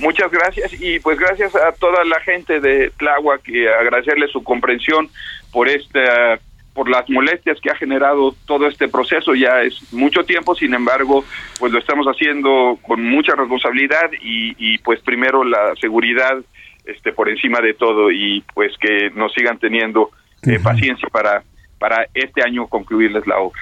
muchas 0.00 0.30
gracias 0.30 0.72
y 0.78 1.00
pues 1.00 1.18
gracias 1.18 1.54
a 1.56 1.72
toda 1.72 2.04
la 2.04 2.20
gente 2.20 2.60
de 2.60 2.92
Tláhuac 2.98 3.48
y 3.48 3.66
agradecerle 3.66 4.28
su 4.28 4.44
comprensión 4.44 5.08
por 5.50 5.68
esta 5.68 6.38
por 6.74 6.90
las 6.90 7.08
molestias 7.08 7.58
que 7.60 7.70
ha 7.70 7.76
generado 7.76 8.34
todo 8.46 8.66
este 8.66 8.88
proceso. 8.88 9.34
Ya 9.34 9.62
es 9.62 9.92
mucho 9.92 10.24
tiempo, 10.24 10.54
sin 10.54 10.74
embargo, 10.74 11.24
pues 11.58 11.72
lo 11.72 11.78
estamos 11.78 12.06
haciendo 12.06 12.78
con 12.82 13.02
mucha 13.02 13.34
responsabilidad 13.34 14.10
y, 14.20 14.76
pues 14.78 15.00
primero 15.00 15.44
la 15.44 15.74
seguridad 15.80 16.36
este 16.84 17.12
por 17.12 17.30
encima 17.30 17.60
de 17.60 17.72
todo 17.72 18.10
y 18.10 18.44
pues 18.52 18.72
que 18.78 19.10
nos 19.14 19.32
sigan 19.32 19.58
teniendo 19.58 20.10
eh, 20.42 20.58
paciencia 20.62 21.08
para 21.08 21.42
para 21.78 22.06
este 22.14 22.42
año 22.42 22.66
concluirles 22.66 23.26
la 23.26 23.38
obra. 23.38 23.60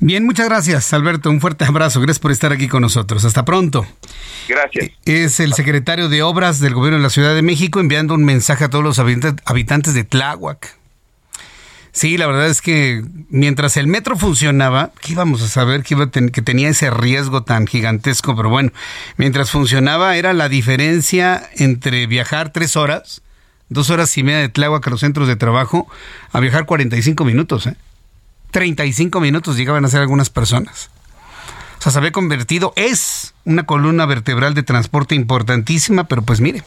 Bien, 0.00 0.24
muchas 0.24 0.48
gracias, 0.48 0.92
Alberto. 0.92 1.30
Un 1.30 1.40
fuerte 1.40 1.64
abrazo. 1.64 2.00
Gracias 2.00 2.18
por 2.18 2.30
estar 2.30 2.52
aquí 2.52 2.68
con 2.68 2.82
nosotros. 2.82 3.24
Hasta 3.24 3.44
pronto. 3.44 3.86
Gracias. 4.48 4.90
Es 5.04 5.40
el 5.40 5.54
secretario 5.54 6.08
de 6.08 6.22
Obras 6.22 6.60
del 6.60 6.74
Gobierno 6.74 6.98
de 6.98 7.02
la 7.04 7.10
Ciudad 7.10 7.34
de 7.34 7.42
México 7.42 7.80
enviando 7.80 8.14
un 8.14 8.24
mensaje 8.24 8.64
a 8.64 8.70
todos 8.70 8.84
los 8.84 8.98
habitantes 8.98 9.94
de 9.94 10.04
Tláhuac. 10.04 10.76
Sí, 11.94 12.18
la 12.18 12.26
verdad 12.26 12.48
es 12.48 12.60
que 12.60 13.04
mientras 13.30 13.76
el 13.76 13.86
metro 13.86 14.16
funcionaba, 14.16 14.90
¿qué 15.00 15.12
íbamos 15.12 15.40
a 15.42 15.48
saber 15.48 15.84
que, 15.84 15.94
iba 15.94 16.10
que 16.10 16.42
tenía 16.42 16.68
ese 16.68 16.90
riesgo 16.90 17.44
tan 17.44 17.68
gigantesco? 17.68 18.34
Pero 18.34 18.50
bueno, 18.50 18.72
mientras 19.16 19.52
funcionaba 19.52 20.16
era 20.16 20.32
la 20.32 20.48
diferencia 20.48 21.48
entre 21.54 22.08
viajar 22.08 22.52
tres 22.52 22.74
horas, 22.74 23.22
dos 23.68 23.90
horas 23.90 24.18
y 24.18 24.24
media 24.24 24.40
de 24.40 24.48
Tláhuac 24.48 24.84
a 24.84 24.90
los 24.90 25.00
centros 25.00 25.28
de 25.28 25.36
trabajo, 25.36 25.86
a 26.32 26.40
viajar 26.40 26.66
45 26.66 27.24
minutos. 27.24 27.68
¿eh? 27.68 27.76
35 28.50 29.20
minutos 29.20 29.56
llegaban 29.56 29.84
a 29.84 29.88
ser 29.88 30.00
algunas 30.00 30.30
personas. 30.30 30.90
O 31.78 31.82
sea, 31.84 31.92
se 31.92 31.98
había 31.98 32.10
convertido, 32.10 32.72
es 32.74 33.34
una 33.44 33.66
columna 33.66 34.04
vertebral 34.04 34.54
de 34.54 34.64
transporte 34.64 35.14
importantísima, 35.14 36.08
pero 36.08 36.22
pues 36.22 36.40
mire, 36.40 36.64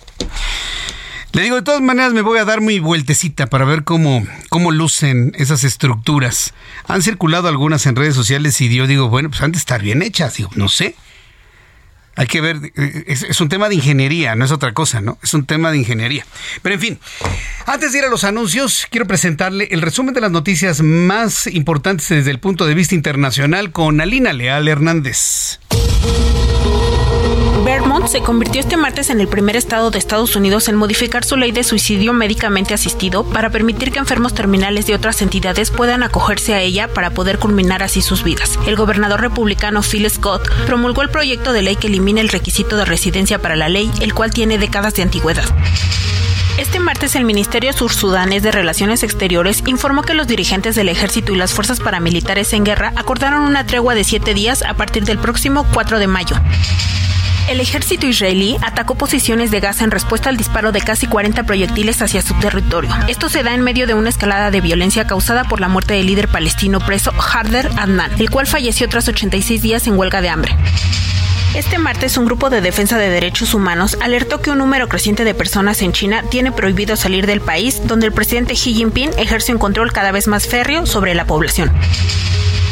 le 1.38 1.44
digo, 1.44 1.56
de 1.56 1.62
todas 1.62 1.82
maneras 1.82 2.14
me 2.14 2.24
voy 2.24 2.40
a 2.40 2.46
dar 2.46 2.62
muy 2.62 2.80
vueltecita 2.80 3.46
para 3.46 3.64
ver 3.64 3.84
cómo, 3.84 4.26
cómo 4.50 4.72
lucen 4.72 5.34
esas 5.38 5.64
estructuras. 5.64 6.56
Han 6.88 7.04
circulado 7.04 7.48
algunas 7.48 7.86
en 7.86 7.96
redes 7.96 8.16
sociales 8.16 8.60
y 8.60 8.74
yo 8.74 8.88
digo, 8.88 9.10
bueno, 9.10 9.30
pues 9.30 9.44
han 9.44 9.52
de 9.52 9.60
estar 9.60 9.84
bien 9.84 10.02
hechas. 10.02 10.36
Digo, 10.38 10.50
no 10.56 10.68
sé. 10.68 10.96
Hay 12.16 12.26
que 12.26 12.42
ver, 12.42 12.58
eh, 12.76 13.04
es, 13.06 13.40
un 13.40 13.50
tema 13.50 13.70
de 13.70 13.76
ingeniería, 13.76 14.34
no 14.34 14.46
es 14.46 14.52
otra 14.52 14.74
cosa, 14.74 15.00
¿no? 15.00 15.20
Es 15.22 15.36
un 15.36 15.46
tema 15.46 15.70
de 15.70 15.78
ingeniería. 15.78 16.26
Pero 16.64 16.74
en 16.74 16.82
fin, 16.82 17.00
antes 17.68 17.92
de 17.92 18.00
ir 18.00 18.06
a 18.06 18.10
los 18.10 18.24
anuncios, 18.24 18.88
quiero 18.90 19.06
presentarle 19.06 19.68
el 19.70 19.84
resumen 19.84 20.16
de 20.16 20.22
las 20.22 20.32
noticias 20.32 20.82
más 20.82 21.46
importantes 21.46 22.10
desde 22.10 22.32
el 22.32 22.40
punto 22.40 22.66
de 22.66 22.74
vista 22.74 22.96
internacional 22.96 23.72
con 23.72 24.02
Alina 24.02 24.34
Leal 24.34 24.68
Hernández. 24.68 25.60
Vermont 27.68 28.08
se 28.08 28.22
convirtió 28.22 28.62
este 28.62 28.78
martes 28.78 29.10
en 29.10 29.20
el 29.20 29.28
primer 29.28 29.58
estado 29.58 29.92
de 29.92 30.00
Estados 30.00 30.38
Unidos 30.38 30.70
en 30.70 30.78
modificar 30.78 31.26
su 31.26 31.36
ley 31.36 31.52
de 31.52 31.66
suicidio 31.66 32.14
médicamente 32.14 32.74
asistido 32.74 33.26
para 33.26 33.50
permitir 33.50 33.92
que 33.92 34.00
enfermos 34.00 34.34
terminales 34.34 34.88
de 34.88 34.96
otras 34.96 35.22
entidades 35.22 35.70
puedan 35.70 36.02
acogerse 36.02 36.54
a 36.54 36.62
ella 36.62 36.88
para 36.88 37.10
poder 37.10 37.40
culminar 37.40 37.84
así 37.84 38.02
sus 38.02 38.24
vidas. 38.24 38.58
El 38.68 38.78
gobernador 38.78 39.20
republicano 39.20 39.82
Phil 39.82 40.10
Scott 40.10 40.50
promulgó 40.66 41.02
el 41.02 41.10
proyecto 41.10 41.52
de 41.52 41.62
ley 41.62 41.76
que 41.76 41.88
elimina 41.88 42.22
el 42.22 42.30
requisito 42.30 42.78
de 42.78 42.86
residencia 42.86 43.38
para 43.38 43.58
la 43.58 43.68
ley, 43.68 43.92
el 44.00 44.14
cual 44.14 44.32
tiene 44.32 44.58
décadas 44.58 44.94
de 44.94 45.02
antigüedad. 45.02 45.44
Este 46.58 46.80
martes 46.80 47.18
el 47.18 47.26
Ministerio 47.26 47.74
Sur-Sudanés 47.74 48.44
de 48.44 48.54
Relaciones 48.54 49.04
Exteriores 49.04 49.62
informó 49.66 50.04
que 50.04 50.14
los 50.14 50.28
dirigentes 50.28 50.76
del 50.76 50.88
ejército 50.88 51.34
y 51.34 51.36
las 51.36 51.54
fuerzas 51.54 51.82
paramilitares 51.82 52.54
en 52.54 52.64
guerra 52.64 52.94
acordaron 52.96 53.42
una 53.42 53.66
tregua 53.66 53.94
de 53.94 54.06
siete 54.06 54.34
días 54.34 54.64
a 54.64 54.74
partir 54.76 55.04
del 55.04 55.18
próximo 55.18 55.66
4 55.74 56.00
de 56.00 56.08
mayo. 56.08 56.38
El 57.48 57.62
ejército 57.62 58.06
israelí 58.08 58.58
atacó 58.62 58.96
posiciones 58.96 59.52
de 59.52 59.62
gas 59.62 59.82
en 59.82 59.90
respuesta 59.90 60.30
al 60.30 60.36
disparo 60.36 60.74
de 60.74 60.82
casi 60.82 61.08
40 61.08 61.44
proyectiles 61.44 62.02
hacia 62.02 62.22
su 62.22 62.34
territorio. 62.36 62.90
Esto 63.08 63.30
se 63.30 63.42
da 63.42 63.54
en 63.54 63.62
medio 63.62 63.88
de 63.88 63.94
una 63.94 64.10
escalada 64.10 64.52
de 64.52 64.60
violencia 64.60 65.08
causada 65.08 65.46
por 65.46 65.62
la 65.62 65.70
muerte 65.70 65.94
del 65.94 66.08
líder 66.08 66.28
palestino 66.28 66.82
preso 66.82 67.14
Harder 67.18 67.70
Adnan, 67.78 68.12
el 68.20 68.30
cual 68.30 68.48
falleció 68.48 68.90
tras 68.90 69.08
86 69.08 69.62
días 69.62 69.88
en 69.88 69.98
huelga 69.98 70.22
de 70.22 70.30
hambre. 70.30 70.58
Este 71.56 71.78
martes, 71.80 72.18
un 72.18 72.26
grupo 72.26 72.50
de 72.50 72.62
defensa 72.62 72.98
de 72.98 73.10
derechos 73.10 73.54
humanos 73.54 73.98
alertó 74.02 74.42
que 74.42 74.52
un 74.52 74.60
número 74.60 74.88
creciente 74.88 75.24
de 75.24 75.34
personas 75.34 75.82
en 75.82 75.92
China 75.92 76.24
tiene 76.30 76.52
prohibido 76.52 76.96
salir 76.96 77.26
del 77.26 77.42
país, 77.42 77.82
donde 77.86 78.08
el 78.08 78.14
presidente 78.14 78.54
Xi 78.54 78.74
Jinping 78.74 79.12
ejerce 79.18 79.54
un 79.54 79.60
control 79.60 79.92
cada 79.92 80.12
vez 80.12 80.28
más 80.28 80.48
férreo 80.48 80.86
sobre 80.86 81.16
la 81.16 81.26
población. 81.26 81.72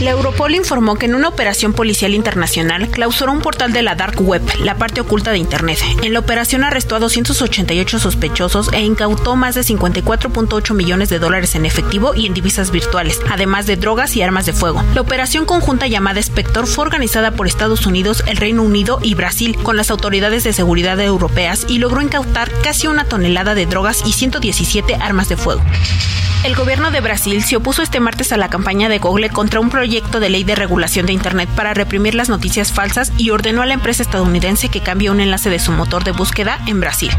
La 0.02 0.12
Europol 0.12 0.54
informó 0.54 0.96
que 0.96 1.06
en 1.06 1.16
una 1.16 1.30
operación 1.30 1.72
policial 1.72 2.14
internacional 2.14 2.90
clausuró 2.90 3.32
un 3.32 3.40
portal 3.40 3.72
de 3.72 3.82
la 3.82 3.96
Dark 3.96 4.20
Web, 4.20 4.42
la 4.60 4.76
parte 4.76 5.00
oculta 5.00 5.32
de 5.32 5.38
Internet. 5.38 5.80
En 6.04 6.12
la 6.12 6.20
operación 6.20 6.66
arrestó 6.66 6.98
a 6.98 7.00
288 7.00 8.00
sospechosos 8.00 8.74
e 8.74 8.82
incautó 8.82 9.38
más 9.38 9.56
de 9.56 9.62
54.8 9.62 10.74
millones 10.74 11.08
de 11.08 11.20
dólares 11.20 11.56
en 11.56 11.66
efectivo 11.66 12.14
y 12.14 12.26
en 12.26 12.34
divisas 12.34 12.72
virtuales, 12.72 13.22
además 13.30 13.68
de 13.68 13.78
drogas 13.78 14.18
y 14.18 14.22
armas 14.22 14.46
de 14.46 14.52
fuego. 14.52 14.84
La 14.94 15.00
operación 15.00 15.46
conjunta 15.46 15.88
llamada 15.88 16.20
Spector 16.20 16.68
fue 16.68 16.84
organizada 16.84 17.32
por 17.32 17.48
Estados 17.48 17.86
Unidos, 17.86 18.22
el 18.28 18.36
Reino 18.36 18.64
Unido 18.66 19.00
y 19.02 19.14
Brasil 19.14 19.56
con 19.62 19.78
las 19.78 19.92
autoridades 19.92 20.44
de 20.44 20.54
seguridad 20.54 21.00
europeas 21.00 21.66
y 21.70 21.78
logró 21.78 22.02
incautar 22.02 22.52
casi 22.64 22.88
una 22.88 23.06
tonelada 23.06 23.56
de 23.56 23.66
drogas 23.66 24.04
y 24.06 24.14
117 24.14 24.96
armas 24.96 25.30
de 25.30 25.38
fuego. 25.38 25.62
El 26.44 26.56
gobierno 26.56 26.92
de 26.92 27.02
Brasil 27.02 27.44
se 27.44 27.56
opuso 27.56 27.82
este 27.82 28.00
martes 28.00 28.32
a 28.32 28.38
la 28.38 28.50
campaña 28.50 28.88
de 28.88 29.00
Google 29.00 29.30
contra 29.30 29.60
un 29.60 29.70
proyecto 29.70 30.20
de 30.20 30.30
ley 30.30 30.44
de 30.44 30.56
regulación 30.56 31.08
de 31.08 31.14
Internet 31.14 31.50
para 31.56 31.74
reprimir 31.74 32.14
las 32.14 32.30
noticias 32.30 32.72
falsas 32.72 33.12
y 33.18 33.32
ordenó 33.32 33.64
a 33.64 33.66
la 33.66 33.74
empresa 33.74 34.04
estadounidense 34.04 34.70
que 34.70 34.82
cambie 34.82 35.10
un 35.10 35.22
enlace 35.22 35.50
de 35.50 35.58
su 35.60 35.72
motor 35.72 36.04
de 36.04 36.12
búsqueda 36.12 36.60
en 36.68 36.82
Brasil. 36.82 37.12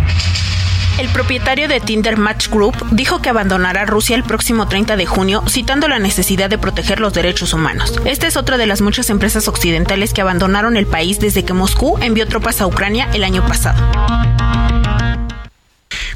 El 0.98 1.08
propietario 1.10 1.68
de 1.68 1.78
Tinder 1.78 2.16
Match 2.16 2.48
Group 2.48 2.74
dijo 2.90 3.20
que 3.20 3.28
abandonará 3.28 3.84
Rusia 3.84 4.16
el 4.16 4.22
próximo 4.22 4.66
30 4.66 4.96
de 4.96 5.04
junio, 5.04 5.42
citando 5.46 5.88
la 5.88 5.98
necesidad 5.98 6.48
de 6.48 6.56
proteger 6.56 7.00
los 7.00 7.12
derechos 7.12 7.52
humanos. 7.52 8.00
Esta 8.06 8.26
es 8.26 8.38
otra 8.38 8.56
de 8.56 8.66
las 8.66 8.80
muchas 8.80 9.10
empresas 9.10 9.46
occidentales 9.46 10.14
que 10.14 10.22
abandonaron 10.22 10.78
el 10.78 10.86
país 10.86 11.20
desde 11.20 11.44
que 11.44 11.52
Moscú 11.52 11.98
envió 12.00 12.26
tropas 12.26 12.62
a 12.62 12.66
Ucrania 12.66 13.10
el 13.12 13.24
año 13.24 13.46
pasado. 13.46 13.78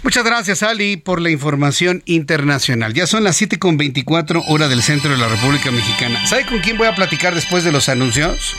Muchas 0.02 0.24
gracias, 0.24 0.62
Ali, 0.62 0.96
por 0.96 1.20
la 1.20 1.28
información 1.28 2.02
internacional. 2.06 2.94
Ya 2.94 3.06
son 3.06 3.22
las 3.22 3.40
7.24 3.40 4.44
hora 4.48 4.68
del 4.68 4.82
centro 4.82 5.10
de 5.10 5.18
la 5.18 5.28
República 5.28 5.70
Mexicana. 5.70 6.26
¿Sabe 6.26 6.46
con 6.46 6.60
quién 6.60 6.78
voy 6.78 6.86
a 6.86 6.94
platicar 6.94 7.34
después 7.34 7.64
de 7.64 7.72
los 7.72 7.90
anuncios? 7.90 8.56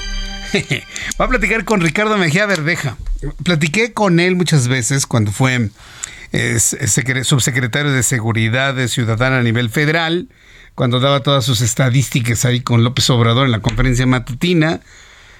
voy 1.17 1.25
a 1.25 1.29
platicar 1.29 1.65
con 1.65 1.81
Ricardo 1.81 2.17
Mejía 2.17 2.45
Verdeja. 2.45 2.97
Platiqué 3.43 3.93
con 3.93 4.19
él 4.19 4.35
muchas 4.35 4.67
veces 4.67 5.05
cuando 5.05 5.31
fue 5.31 5.69
subsecretario 7.23 7.91
de 7.91 8.03
Seguridad 8.03 8.75
Ciudadana 8.87 9.39
a 9.39 9.43
nivel 9.43 9.69
federal, 9.69 10.29
cuando 10.75 10.99
daba 10.99 11.21
todas 11.21 11.45
sus 11.45 11.61
estadísticas 11.61 12.45
ahí 12.45 12.61
con 12.61 12.83
López 12.83 13.09
Obrador 13.09 13.45
en 13.45 13.51
la 13.51 13.59
conferencia 13.59 14.05
matutina 14.05 14.81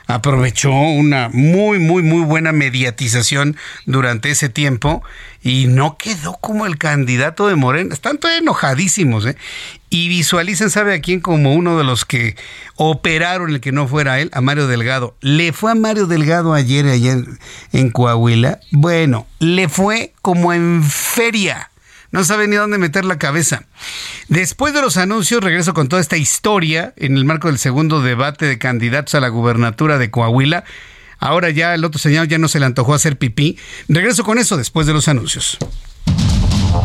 aprovechó 0.07 0.71
una 0.71 1.29
muy, 1.29 1.79
muy, 1.79 2.03
muy 2.03 2.23
buena 2.23 2.51
mediatización 2.51 3.57
durante 3.85 4.31
ese 4.31 4.49
tiempo 4.49 5.03
y 5.41 5.67
no 5.67 5.97
quedó 5.97 6.33
como 6.33 6.65
el 6.65 6.77
candidato 6.77 7.47
de 7.47 7.55
Morena. 7.55 7.93
Están 7.93 8.17
todos 8.17 8.37
enojadísimos, 8.37 9.25
¿eh? 9.25 9.37
Y 9.93 10.07
visualicen, 10.07 10.69
¿sabe 10.69 10.95
a 10.95 11.01
quién? 11.01 11.19
Como 11.19 11.53
uno 11.53 11.77
de 11.77 11.83
los 11.83 12.05
que 12.05 12.37
operaron 12.77 13.49
el 13.51 13.59
que 13.59 13.73
no 13.73 13.89
fuera 13.89 14.21
él, 14.21 14.31
a 14.33 14.39
Mario 14.39 14.65
Delgado. 14.65 15.17
Le 15.19 15.51
fue 15.51 15.71
a 15.71 15.75
Mario 15.75 16.07
Delgado 16.07 16.53
ayer, 16.53 16.87
ayer 16.87 17.25
en 17.73 17.91
Coahuila. 17.91 18.61
Bueno, 18.71 19.27
le 19.39 19.67
fue 19.67 20.13
como 20.21 20.53
en 20.53 20.81
feria 20.81 21.67
no 22.11 22.25
sabe 22.25 22.47
ni 22.47 22.57
dónde 22.57 22.77
meter 22.77 23.05
la 23.05 23.17
cabeza. 23.17 23.63
Después 24.27 24.73
de 24.73 24.81
los 24.81 24.97
anuncios, 24.97 25.41
regreso 25.41 25.73
con 25.73 25.87
toda 25.87 26.01
esta 26.01 26.17
historia 26.17 26.93
en 26.97 27.15
el 27.15 27.23
marco 27.23 27.47
del 27.47 27.57
segundo 27.57 28.01
debate 28.01 28.45
de 28.45 28.57
candidatos 28.57 29.15
a 29.15 29.21
la 29.21 29.29
gubernatura 29.29 29.97
de 29.97 30.11
Coahuila. 30.11 30.65
Ahora 31.19 31.51
ya 31.51 31.73
el 31.73 31.85
otro 31.85 31.99
señor 31.99 32.27
ya 32.27 32.37
no 32.37 32.49
se 32.49 32.59
le 32.59 32.65
antojó 32.65 32.93
hacer 32.93 33.17
pipí. 33.17 33.57
Regreso 33.87 34.23
con 34.23 34.39
eso 34.39 34.57
después 34.57 34.87
de 34.87 34.93
los 34.93 35.07
anuncios. 35.07 35.57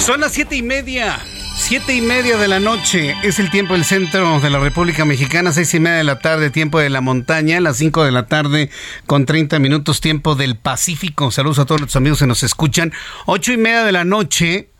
Son 0.00 0.20
las 0.20 0.32
siete 0.32 0.56
y 0.56 0.62
media. 0.62 1.20
Siete 1.56 1.94
y 1.94 2.00
media 2.00 2.38
de 2.38 2.48
la 2.48 2.58
noche 2.58 3.14
es 3.22 3.38
el 3.38 3.50
tiempo 3.50 3.74
del 3.74 3.84
centro 3.84 4.40
de 4.40 4.48
la 4.48 4.58
República 4.58 5.04
Mexicana, 5.04 5.52
seis 5.52 5.74
y 5.74 5.78
media 5.78 5.98
de 5.98 6.04
la 6.04 6.18
tarde, 6.18 6.48
tiempo 6.48 6.78
de 6.78 6.88
la 6.88 7.02
montaña, 7.02 7.60
las 7.60 7.76
cinco 7.76 8.02
de 8.02 8.10
la 8.10 8.26
tarde 8.26 8.70
con 9.06 9.26
30 9.26 9.58
minutos, 9.58 10.00
tiempo 10.00 10.36
del 10.36 10.56
Pacífico. 10.56 11.30
Saludos 11.30 11.58
a 11.58 11.66
todos 11.66 11.82
los 11.82 11.96
amigos 11.96 12.20
que 12.20 12.26
nos 12.26 12.42
escuchan. 12.42 12.94
Ocho 13.26 13.52
y 13.52 13.58
media 13.58 13.84
de 13.84 13.92
la 13.92 14.04
noche, 14.04 14.70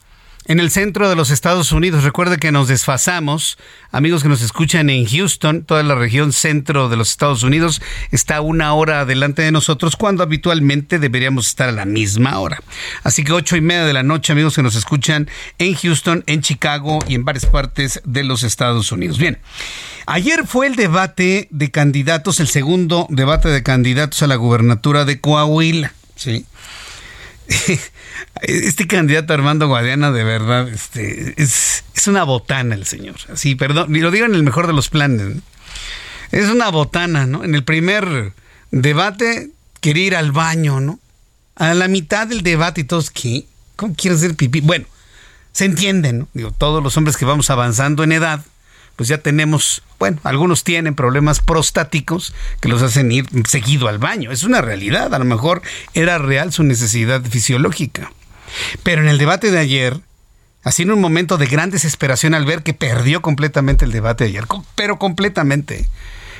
en 0.47 0.59
el 0.59 0.71
centro 0.71 1.09
de 1.09 1.17
los 1.17 1.31
Estados 1.31 1.73
Unidos. 1.73 2.05
Recuerde 2.05 2.39
que 2.39 2.53
nos 2.53 2.69
desfasamos. 2.69 3.59
Amigos 3.93 4.23
que 4.23 4.29
nos 4.29 4.43
escuchan 4.43 4.91
en 4.91 5.07
Houston, 5.07 5.63
toda 5.65 5.83
la 5.83 5.95
región 5.95 6.33
centro 6.33 6.89
de 6.89 6.97
los 6.97 7.11
Estados 7.11 7.43
Unidos 7.43 7.83
está 8.11 8.41
una 8.41 8.73
hora 8.75 9.01
adelante 9.01 9.43
de 9.43 9.53
nosotros 9.53 9.97
cuando 9.97 10.23
habitualmente 10.23 10.99
deberíamos 10.99 11.49
estar 11.49 11.69
a 11.69 11.73
la 11.73 11.85
misma 11.85 12.39
hora. 12.39 12.63
Así 13.03 13.25
que 13.25 13.33
ocho 13.33 13.57
y 13.57 13.61
media 13.61 13.85
de 13.85 13.93
la 13.93 14.03
noche, 14.03 14.33
amigos 14.33 14.57
que 14.57 14.63
nos 14.63 14.75
escuchan 14.77 15.29
en 15.59 15.75
Houston, 15.75 16.25
en 16.27 16.41
Chicago 16.43 16.99
y 17.07 17.15
en 17.15 17.25
varias 17.25 17.47
partes 17.47 18.01
de 18.05 18.25
los 18.25 18.43
Estados 18.43 18.93
Unidos. 18.93 19.19
Bien. 19.19 19.39
Ayer 20.07 20.47
fue 20.47 20.67
el 20.67 20.75
debate 20.75 21.47
de 21.51 21.71
candidatos, 21.71 22.41
el 22.41 22.49
segundo 22.49 23.07
debate 23.11 23.49
de 23.49 23.63
candidatos 23.63 24.23
a 24.23 24.27
la 24.27 24.37
gubernatura 24.37 25.05
de 25.05 25.21
Coahuila. 25.21 25.93
Sí. 26.17 26.45
Este 28.43 28.87
candidato 28.87 29.35
Armando 29.35 29.69
Guadiana, 29.69 30.13
de 30.13 30.25
verdad, 30.25 30.69
este, 30.69 31.35
es, 31.37 31.85
una 32.07 32.25
botana 32.25 32.75
el 32.75 32.87
señor. 32.87 33.17
Así, 33.33 33.55
perdón, 33.55 33.93
ni 33.93 34.01
lo 34.01 34.11
digo 34.11 34.27
en 34.27 34.35
el 34.35 34.43
mejor 34.43 34.67
de 34.67 34.73
los 34.73 34.89
planes. 34.89 35.37
Es 36.31 36.49
una 36.49 36.71
botana, 36.71 37.27
¿no? 37.27 37.45
En 37.45 37.55
el 37.55 37.65
primer 37.65 38.33
debate 38.71 39.51
quería 39.81 40.07
ir 40.07 40.17
al 40.17 40.33
baño, 40.33 40.81
¿no? 40.81 40.99
A 41.57 41.75
la 41.75 41.89
mitad 41.89 42.27
del 42.27 42.43
debate 42.43 42.83
y 42.83 42.85
todos, 42.85 43.11
¿qué? 43.11 43.47
¿Cómo 43.77 43.95
quieres 43.95 44.21
hacer 44.21 44.37
pipí? 44.37 44.61
Bueno, 44.61 44.87
se 45.53 45.65
entiende, 45.67 46.13
¿no? 46.13 46.29
Digo, 46.33 46.53
todos 46.53 46.83
los 46.83 46.97
hombres 46.97 47.17
que 47.17 47.25
vamos 47.25 47.51
avanzando 47.51 48.05
en 48.05 48.13
edad, 48.13 48.43
pues 49.01 49.09
ya 49.09 49.17
tenemos, 49.17 49.83
bueno, 49.99 50.19
algunos 50.25 50.63
tienen 50.63 50.95
problemas 50.95 51.41
prostáticos 51.41 52.35
que 52.61 52.69
los 52.69 52.83
hacen 52.83 53.11
ir 53.11 53.27
seguido 53.49 53.89
al 53.89 53.97
baño. 53.97 54.31
Es 54.31 54.43
una 54.43 54.61
realidad, 54.61 55.15
a 55.15 55.19
lo 55.19 55.25
mejor 55.25 55.63
era 55.95 56.19
real 56.19 56.53
su 56.53 56.65
necesidad 56.65 57.23
fisiológica. 57.23 58.13
Pero 58.83 59.01
en 59.01 59.09
el 59.09 59.17
debate 59.17 59.51
de 59.51 59.59
ayer, 59.59 59.99
así 60.65 60.83
en 60.83 60.91
un 60.91 61.01
momento 61.01 61.39
de 61.39 61.47
gran 61.47 61.71
desesperación 61.71 62.35
al 62.35 62.45
ver 62.45 62.63
que 62.63 62.75
perdió 62.75 63.23
completamente 63.23 63.87
el 63.87 63.91
debate 63.91 64.25
de 64.25 64.31
ayer, 64.33 64.45
pero 64.75 64.99
completamente, 64.99 65.89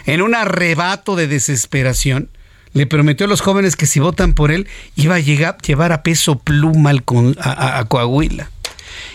en 0.05 0.21
un 0.21 0.35
arrebato 0.35 1.17
de 1.17 1.29
desesperación, 1.29 2.29
le 2.75 2.87
prometió 2.87 3.25
a 3.25 3.31
los 3.31 3.41
jóvenes 3.41 3.75
que 3.75 3.87
si 3.87 4.01
votan 4.01 4.35
por 4.35 4.51
él 4.51 4.69
iba 4.97 5.15
a 5.15 5.21
llegar, 5.21 5.57
llevar 5.63 5.93
a 5.93 6.03
peso 6.03 6.39
pluma 6.39 6.93
a, 7.39 7.79
a 7.79 7.85
Coahuila. 7.87 8.51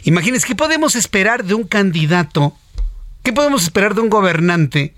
Imagínense, 0.04 0.48
¿qué 0.48 0.56
podemos 0.56 0.96
esperar 0.96 1.44
de 1.44 1.54
un 1.54 1.66
candidato 1.66 2.58
¿Qué 3.26 3.34
podemos 3.34 3.64
esperar 3.64 3.96
de 3.96 4.02
un 4.02 4.10
gobernante 4.12 4.94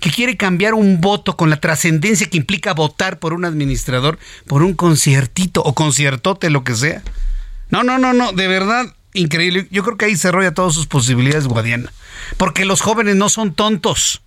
que 0.00 0.10
quiere 0.10 0.36
cambiar 0.36 0.74
un 0.74 1.00
voto 1.00 1.36
con 1.36 1.48
la 1.48 1.60
trascendencia 1.60 2.28
que 2.28 2.38
implica 2.38 2.74
votar 2.74 3.20
por 3.20 3.34
un 3.34 3.44
administrador 3.44 4.18
por 4.48 4.64
un 4.64 4.74
conciertito 4.74 5.62
o 5.62 5.76
conciertote, 5.76 6.50
lo 6.50 6.64
que 6.64 6.74
sea? 6.74 7.04
No, 7.70 7.84
no, 7.84 7.98
no, 7.98 8.14
no, 8.14 8.32
de 8.32 8.48
verdad, 8.48 8.96
increíble. 9.12 9.68
Yo 9.70 9.84
creo 9.84 9.96
que 9.96 10.06
ahí 10.06 10.16
se 10.16 10.26
arrolla 10.26 10.54
todas 10.54 10.74
sus 10.74 10.88
posibilidades, 10.88 11.46
Guadiana. 11.46 11.92
Porque 12.36 12.64
los 12.64 12.80
jóvenes 12.80 13.14
no 13.14 13.28
son 13.28 13.54
tontos. 13.54 14.22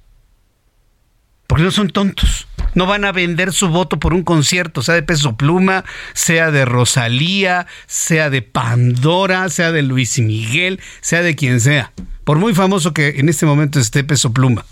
Porque 1.46 1.66
no 1.66 1.72
son 1.72 1.90
tontos. 1.90 2.48
No 2.74 2.86
van 2.86 3.04
a 3.04 3.12
vender 3.12 3.52
su 3.52 3.68
voto 3.68 4.00
por 4.00 4.14
un 4.14 4.24
concierto, 4.24 4.82
sea 4.82 4.96
de 4.96 5.04
Peso 5.04 5.36
Pluma, 5.36 5.84
sea 6.14 6.52
de 6.52 6.64
Rosalía, 6.64 7.68
sea 7.86 8.30
de 8.30 8.44
Pandora, 8.44 9.50
sea 9.50 9.74
de 9.74 9.82
Luis 9.82 10.18
Miguel, 10.20 10.80
sea 11.02 11.22
de 11.22 11.36
quien 11.36 11.60
sea 11.60 11.92
por 12.28 12.40
muy 12.40 12.54
famoso 12.54 12.94
que 12.94 13.20
en 13.20 13.30
este 13.30 13.46
momento 13.46 13.80
esté 13.80 14.04
Peso 14.04 14.34
Pluma. 14.34 14.66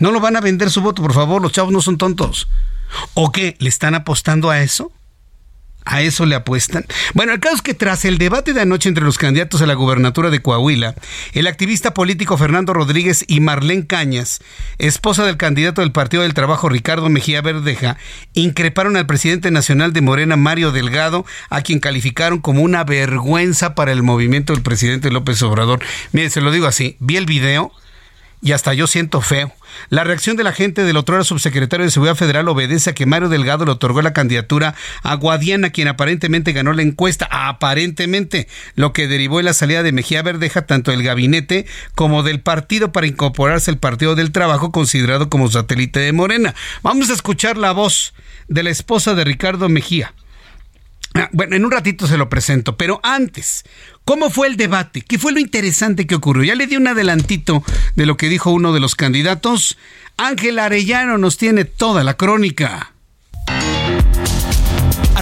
No 0.00 0.10
lo 0.10 0.18
van 0.18 0.34
a 0.34 0.40
vender 0.40 0.68
su 0.68 0.80
voto, 0.80 1.00
por 1.00 1.14
favor, 1.14 1.40
los 1.40 1.52
chavos 1.52 1.72
no 1.72 1.80
son 1.80 1.96
tontos. 1.96 2.48
¿O 3.14 3.30
qué? 3.30 3.54
¿Le 3.60 3.68
están 3.68 3.94
apostando 3.94 4.50
a 4.50 4.60
eso? 4.62 4.90
¿A 5.84 6.00
eso 6.02 6.26
le 6.26 6.36
apuestan? 6.36 6.84
Bueno, 7.14 7.32
el 7.32 7.40
caso 7.40 7.56
es 7.56 7.62
que 7.62 7.74
tras 7.74 8.04
el 8.04 8.18
debate 8.18 8.52
de 8.52 8.60
anoche 8.60 8.88
entre 8.88 9.04
los 9.04 9.18
candidatos 9.18 9.62
a 9.62 9.66
la 9.66 9.74
gubernatura 9.74 10.30
de 10.30 10.40
Coahuila, 10.40 10.94
el 11.32 11.46
activista 11.46 11.92
político 11.92 12.38
Fernando 12.38 12.72
Rodríguez 12.72 13.24
y 13.26 13.40
Marlene 13.40 13.86
Cañas, 13.86 14.40
esposa 14.78 15.24
del 15.24 15.36
candidato 15.36 15.80
del 15.80 15.90
Partido 15.90 16.22
del 16.22 16.34
Trabajo 16.34 16.68
Ricardo 16.68 17.08
Mejía 17.08 17.42
Verdeja, 17.42 17.96
increparon 18.32 18.96
al 18.96 19.06
presidente 19.06 19.50
nacional 19.50 19.92
de 19.92 20.02
Morena, 20.02 20.36
Mario 20.36 20.70
Delgado, 20.70 21.26
a 21.50 21.62
quien 21.62 21.80
calificaron 21.80 22.38
como 22.38 22.62
una 22.62 22.84
vergüenza 22.84 23.74
para 23.74 23.92
el 23.92 24.04
movimiento 24.04 24.52
del 24.52 24.62
presidente 24.62 25.10
López 25.10 25.42
Obrador. 25.42 25.80
Mire, 26.12 26.30
se 26.30 26.40
lo 26.40 26.52
digo 26.52 26.66
así, 26.66 26.96
vi 27.00 27.16
el 27.16 27.26
video 27.26 27.72
y 28.42 28.52
hasta 28.52 28.74
yo 28.74 28.88
siento 28.88 29.20
feo. 29.20 29.52
La 29.88 30.02
reacción 30.02 30.36
de 30.36 30.42
la 30.42 30.52
gente 30.52 30.82
del 30.82 30.96
otro 30.96 31.22
subsecretario 31.22 31.84
de 31.86 31.92
Seguridad 31.92 32.16
Federal 32.16 32.48
obedece 32.48 32.90
a 32.90 32.94
que 32.94 33.06
Mario 33.06 33.28
Delgado 33.28 33.64
le 33.64 33.70
otorgó 33.70 34.02
la 34.02 34.12
candidatura 34.12 34.74
a 35.04 35.14
Guadiana, 35.14 35.70
quien 35.70 35.86
aparentemente 35.86 36.52
ganó 36.52 36.72
la 36.72 36.82
encuesta, 36.82 37.28
aparentemente, 37.30 38.48
lo 38.74 38.92
que 38.92 39.06
derivó 39.06 39.38
en 39.38 39.46
la 39.46 39.54
salida 39.54 39.84
de 39.84 39.92
Mejía 39.92 40.22
Verdeja 40.22 40.66
tanto 40.66 40.90
del 40.90 41.04
gabinete 41.04 41.66
como 41.94 42.24
del 42.24 42.40
partido 42.40 42.90
para 42.90 43.06
incorporarse 43.06 43.70
al 43.70 43.78
Partido 43.78 44.16
del 44.16 44.32
Trabajo, 44.32 44.72
considerado 44.72 45.30
como 45.30 45.48
satélite 45.48 46.00
de 46.00 46.12
Morena. 46.12 46.54
Vamos 46.82 47.10
a 47.10 47.14
escuchar 47.14 47.56
la 47.56 47.70
voz 47.70 48.12
de 48.48 48.64
la 48.64 48.70
esposa 48.70 49.14
de 49.14 49.24
Ricardo 49.24 49.68
Mejía. 49.68 50.12
Ah, 51.14 51.28
bueno, 51.32 51.56
en 51.56 51.64
un 51.64 51.70
ratito 51.70 52.06
se 52.06 52.16
lo 52.16 52.30
presento, 52.30 52.76
pero 52.76 52.98
antes, 53.02 53.64
¿cómo 54.04 54.30
fue 54.30 54.48
el 54.48 54.56
debate? 54.56 55.02
¿Qué 55.02 55.18
fue 55.18 55.32
lo 55.32 55.40
interesante 55.40 56.06
que 56.06 56.14
ocurrió? 56.14 56.44
Ya 56.44 56.54
le 56.54 56.66
di 56.66 56.76
un 56.76 56.86
adelantito 56.86 57.64
de 57.96 58.06
lo 58.06 58.16
que 58.16 58.28
dijo 58.28 58.50
uno 58.50 58.72
de 58.72 58.80
los 58.80 58.94
candidatos. 58.94 59.76
Ángel 60.16 60.58
Arellano 60.58 61.18
nos 61.18 61.36
tiene 61.36 61.64
toda 61.64 62.04
la 62.04 62.14
crónica. 62.14 62.91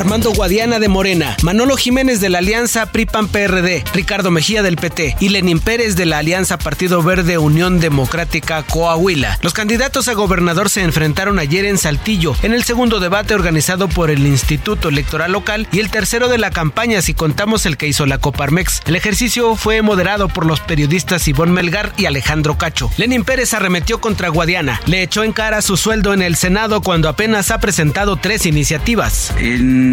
Armando 0.00 0.32
Guadiana 0.32 0.78
de 0.78 0.88
Morena, 0.88 1.36
Manolo 1.42 1.76
Jiménez 1.76 2.22
de 2.22 2.30
la 2.30 2.38
Alianza 2.38 2.86
PRI-PAN-PRD, 2.86 3.84
Ricardo 3.92 4.30
Mejía 4.30 4.62
del 4.62 4.76
PT 4.76 5.16
y 5.20 5.28
Lenín 5.28 5.60
Pérez 5.60 5.94
de 5.94 6.06
la 6.06 6.16
Alianza 6.16 6.56
Partido 6.56 7.02
Verde 7.02 7.36
Unión 7.36 7.80
Democrática 7.80 8.62
Coahuila. 8.62 9.38
Los 9.42 9.52
candidatos 9.52 10.08
a 10.08 10.14
gobernador 10.14 10.70
se 10.70 10.80
enfrentaron 10.80 11.38
ayer 11.38 11.66
en 11.66 11.76
Saltillo, 11.76 12.34
en 12.42 12.54
el 12.54 12.64
segundo 12.64 12.98
debate 12.98 13.34
organizado 13.34 13.88
por 13.88 14.08
el 14.10 14.26
Instituto 14.26 14.88
Electoral 14.88 15.32
Local 15.32 15.68
y 15.70 15.80
el 15.80 15.90
tercero 15.90 16.28
de 16.28 16.38
la 16.38 16.50
campaña 16.50 17.02
si 17.02 17.12
contamos 17.12 17.66
el 17.66 17.76
que 17.76 17.86
hizo 17.86 18.06
la 18.06 18.16
Coparmex. 18.16 18.80
El 18.86 18.96
ejercicio 18.96 19.54
fue 19.54 19.82
moderado 19.82 20.28
por 20.28 20.46
los 20.46 20.60
periodistas 20.60 21.28
Ivonne 21.28 21.52
Melgar 21.52 21.92
y 21.98 22.06
Alejandro 22.06 22.56
Cacho. 22.56 22.90
Lenín 22.96 23.22
Pérez 23.22 23.52
arremetió 23.52 24.00
contra 24.00 24.30
Guadiana, 24.30 24.80
le 24.86 25.02
echó 25.02 25.24
en 25.24 25.34
cara 25.34 25.60
su 25.60 25.76
sueldo 25.76 26.14
en 26.14 26.22
el 26.22 26.36
Senado 26.36 26.80
cuando 26.80 27.10
apenas 27.10 27.50
ha 27.50 27.60
presentado 27.60 28.16
tres 28.16 28.46
iniciativas. 28.46 29.34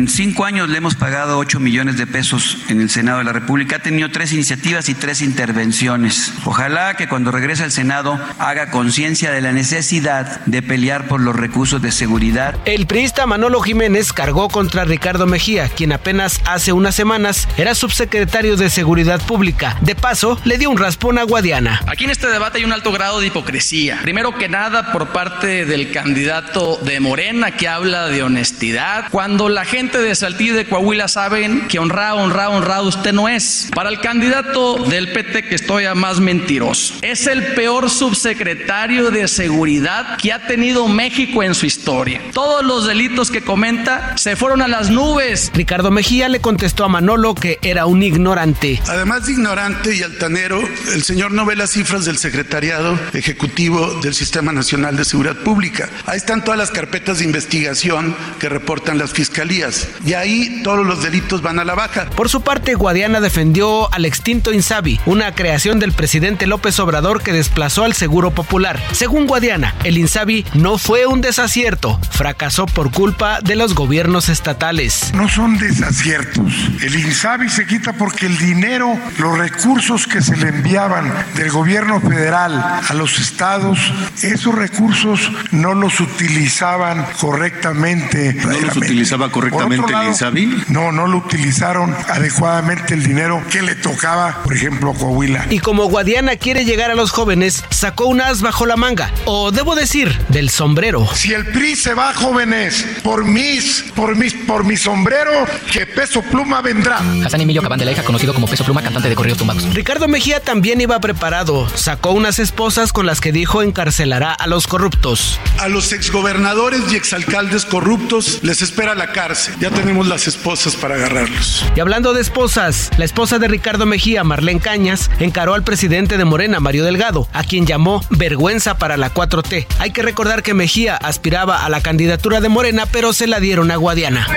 Cinco 0.05 0.45
años 0.45 0.69
le 0.69 0.77
hemos 0.77 0.95
pagado 0.95 1.37
8 1.39 1.59
millones 1.59 1.97
de 1.97 2.05
pesos 2.05 2.57
en 2.69 2.81
el 2.81 2.89
Senado 2.89 3.19
de 3.19 3.23
la 3.23 3.33
República. 3.33 3.77
Ha 3.77 3.79
tenido 3.79 4.11
tres 4.11 4.33
iniciativas 4.33 4.89
y 4.89 4.93
tres 4.93 5.21
intervenciones. 5.21 6.33
Ojalá 6.45 6.95
que 6.95 7.07
cuando 7.07 7.31
regrese 7.31 7.63
al 7.63 7.71
Senado 7.71 8.19
haga 8.37 8.69
conciencia 8.69 9.31
de 9.31 9.41
la 9.41 9.53
necesidad 9.53 10.41
de 10.45 10.61
pelear 10.61 11.07
por 11.07 11.21
los 11.21 11.35
recursos 11.35 11.81
de 11.81 11.91
seguridad. 11.91 12.55
El 12.65 12.85
priista 12.85 13.25
Manolo 13.25 13.61
Jiménez 13.61 14.13
cargó 14.13 14.49
contra 14.49 14.85
Ricardo 14.85 15.25
Mejía, 15.25 15.69
quien 15.69 15.93
apenas 15.93 16.41
hace 16.45 16.73
unas 16.73 16.93
semanas 16.93 17.47
era 17.57 17.73
subsecretario 17.73 18.57
de 18.57 18.69
Seguridad 18.69 19.21
Pública. 19.21 19.77
De 19.81 19.95
paso, 19.95 20.39
le 20.43 20.57
dio 20.57 20.69
un 20.69 20.77
raspón 20.77 21.17
a 21.17 21.23
Guadiana. 21.23 21.81
Aquí 21.87 22.03
en 22.03 22.11
este 22.11 22.27
debate 22.27 22.59
hay 22.59 22.65
un 22.65 22.73
alto 22.73 22.91
grado 22.91 23.19
de 23.19 23.27
hipocresía. 23.27 23.99
Primero 24.01 24.37
que 24.37 24.49
nada, 24.49 24.91
por 24.91 25.07
parte 25.09 25.65
del 25.65 25.91
candidato 25.91 26.77
de 26.83 26.99
Morena 26.99 27.51
que 27.51 27.67
habla 27.67 28.07
de 28.07 28.23
honestidad, 28.23 29.05
cuando 29.11 29.47
la 29.47 29.63
gente 29.63 29.86
gente 29.87 29.99
de 30.01 30.15
Saltillo 30.15 30.53
y 30.53 30.57
de 30.57 30.65
Coahuila 30.65 31.07
saben 31.07 31.69
que 31.69 31.79
honrado, 31.79 32.17
honrado, 32.17 32.51
honrado 32.51 32.89
usted 32.89 33.13
no 33.13 33.29
es. 33.29 33.69
Para 33.73 33.87
el 33.87 34.01
candidato 34.01 34.75
del 34.83 35.13
PT 35.13 35.43
que 35.43 35.55
estoy 35.55 35.85
a 35.85 35.95
más 35.95 36.19
mentiroso. 36.19 36.95
Es 37.01 37.25
el 37.25 37.53
peor 37.53 37.89
subsecretario 37.89 39.11
de 39.11 39.29
seguridad 39.29 40.17
que 40.17 40.33
ha 40.33 40.45
tenido 40.45 40.89
México 40.89 41.41
en 41.41 41.55
su 41.55 41.65
historia. 41.65 42.21
Todos 42.33 42.65
los 42.65 42.85
delitos 42.85 43.31
que 43.31 43.41
comenta 43.41 44.17
se 44.17 44.35
fueron 44.35 44.61
a 44.61 44.67
las 44.67 44.89
nubes. 44.89 45.51
Ricardo 45.53 45.89
Mejía 45.89 46.27
le 46.27 46.41
contestó 46.41 46.83
a 46.83 46.89
Manolo 46.89 47.33
que 47.33 47.57
era 47.61 47.85
un 47.85 48.03
ignorante. 48.03 48.81
Además 48.89 49.25
de 49.25 49.31
ignorante 49.31 49.95
y 49.95 50.03
altanero, 50.03 50.59
el 50.93 51.03
señor 51.03 51.31
no 51.31 51.45
ve 51.45 51.55
las 51.55 51.71
cifras 51.71 52.03
del 52.03 52.17
secretariado 52.17 52.99
ejecutivo 53.13 54.01
del 54.01 54.13
Sistema 54.13 54.51
Nacional 54.51 54.97
de 54.97 55.05
Seguridad 55.05 55.37
Pública. 55.37 55.89
Ahí 56.05 56.17
están 56.17 56.43
todas 56.43 56.57
las 56.57 56.71
carpetas 56.71 57.19
de 57.19 57.25
investigación 57.25 58.13
que 58.37 58.49
reportan 58.49 58.97
las 58.97 59.13
fiscalías. 59.13 59.66
Y 60.05 60.13
ahí 60.13 60.61
todos 60.63 60.85
los 60.85 61.03
delitos 61.03 61.41
van 61.41 61.59
a 61.59 61.65
la 61.65 61.75
baja. 61.75 62.09
Por 62.15 62.29
su 62.29 62.41
parte, 62.41 62.75
Guadiana 62.75 63.19
defendió 63.19 63.93
al 63.93 64.05
extinto 64.05 64.53
Insabi, 64.53 64.99
una 65.05 65.33
creación 65.33 65.79
del 65.79 65.93
presidente 65.93 66.47
López 66.47 66.79
Obrador 66.79 67.21
que 67.21 67.33
desplazó 67.33 67.83
al 67.83 67.93
Seguro 67.93 68.31
Popular. 68.31 68.81
Según 68.91 69.27
Guadiana, 69.27 69.75
el 69.83 69.97
Insabi 69.97 70.45
no 70.53 70.77
fue 70.77 71.05
un 71.05 71.21
desacierto, 71.21 71.99
fracasó 72.11 72.65
por 72.65 72.91
culpa 72.91 73.39
de 73.41 73.55
los 73.55 73.75
gobiernos 73.75 74.29
estatales. 74.29 75.11
No 75.13 75.27
son 75.29 75.57
desaciertos. 75.57 76.53
El 76.81 76.95
Insabi 76.95 77.49
se 77.49 77.65
quita 77.65 77.93
porque 77.93 78.25
el 78.25 78.37
dinero, 78.37 78.97
los 79.17 79.37
recursos 79.37 80.07
que 80.07 80.21
se 80.21 80.37
le 80.37 80.49
enviaban 80.49 81.11
del 81.35 81.51
gobierno 81.51 81.99
federal 81.99 82.81
a 82.87 82.93
los 82.93 83.19
estados, 83.19 83.79
esos 84.21 84.55
recursos 84.55 85.31
no 85.51 85.73
los 85.73 85.99
utilizaban 85.99 87.05
correctamente. 87.19 88.33
¿No 88.33 88.59
los 88.59 88.77
utilizaba 88.77 89.29
correctamente 89.31 89.56
el 89.61 90.07
Insabi? 90.07 90.63
No, 90.69 90.91
no 90.91 91.07
lo 91.07 91.17
utilizaron 91.17 91.95
adecuadamente 92.07 92.93
el 92.93 93.03
dinero 93.03 93.43
que 93.49 93.61
le 93.61 93.75
tocaba, 93.75 94.43
por 94.43 94.53
ejemplo, 94.53 94.91
a 94.91 94.93
Coahuila. 94.93 95.47
Y 95.49 95.59
como 95.59 95.85
Guadiana 95.85 96.35
quiere 96.35 96.65
llegar 96.65 96.91
a 96.91 96.95
los 96.95 97.11
jóvenes, 97.11 97.63
sacó 97.69 98.05
un 98.05 98.21
as 98.21 98.41
bajo 98.41 98.65
la 98.65 98.75
manga, 98.75 99.11
o 99.25 99.51
debo 99.51 99.75
decir, 99.75 100.17
del 100.29 100.49
sombrero. 100.49 101.07
Si 101.13 101.33
el 101.33 101.45
PRI 101.45 101.75
se 101.75 101.93
va, 101.93 102.13
jóvenes, 102.13 102.85
por 103.03 103.25
mis, 103.25 103.85
por 103.95 104.15
mis, 104.15 104.33
por 104.33 104.63
mi 104.63 104.77
sombrero, 104.77 105.45
que 105.71 105.85
Peso 105.85 106.21
Pluma 106.21 106.61
vendrá. 106.61 106.99
Hassan 107.25 107.41
Emilio 107.41 107.61
Cabán 107.61 107.79
de 107.79 107.85
la 107.85 107.91
Hija, 107.91 108.03
conocido 108.03 108.33
como 108.33 108.47
Peso 108.47 108.63
Pluma, 108.63 108.81
cantante 108.81 109.09
de 109.09 109.15
corridos 109.15 109.37
tumbados. 109.37 109.73
Ricardo 109.73 110.07
Mejía 110.07 110.39
también 110.41 110.81
iba 110.81 110.99
preparado. 110.99 111.67
Sacó 111.75 112.11
unas 112.11 112.39
esposas 112.39 112.93
con 112.93 113.05
las 113.05 113.21
que 113.21 113.31
dijo 113.31 113.61
encarcelará 113.61 114.33
a 114.33 114.47
los 114.47 114.67
corruptos. 114.67 115.39
A 115.59 115.67
los 115.67 115.91
exgobernadores 115.93 116.81
y 116.91 116.95
exalcaldes 116.95 117.65
corruptos 117.65 118.39
les 118.43 118.61
espera 118.61 118.95
la 118.95 119.11
cárcel. 119.11 119.46
Ya 119.59 119.69
tenemos 119.69 120.07
las 120.07 120.27
esposas 120.27 120.75
para 120.75 120.95
agarrarlos. 120.95 121.65
Y 121.75 121.79
hablando 121.79 122.13
de 122.13 122.21
esposas, 122.21 122.91
la 122.97 123.05
esposa 123.05 123.39
de 123.39 123.47
Ricardo 123.47 123.85
Mejía, 123.85 124.23
Marlene 124.23 124.59
Cañas, 124.59 125.09
encaró 125.19 125.53
al 125.53 125.63
presidente 125.63 126.17
de 126.17 126.25
Morena, 126.25 126.59
Mario 126.59 126.83
Delgado, 126.85 127.27
a 127.33 127.43
quien 127.43 127.65
llamó 127.65 128.03
vergüenza 128.09 128.77
para 128.77 128.97
la 128.97 129.13
4T. 129.13 129.67
Hay 129.79 129.91
que 129.91 130.01
recordar 130.01 130.43
que 130.43 130.53
Mejía 130.53 130.95
aspiraba 130.95 131.65
a 131.65 131.69
la 131.69 131.81
candidatura 131.81 132.41
de 132.41 132.49
Morena, 132.49 132.85
pero 132.85 133.13
se 133.13 133.27
la 133.27 133.39
dieron 133.39 133.71
a 133.71 133.75
Guadiana. 133.75 134.27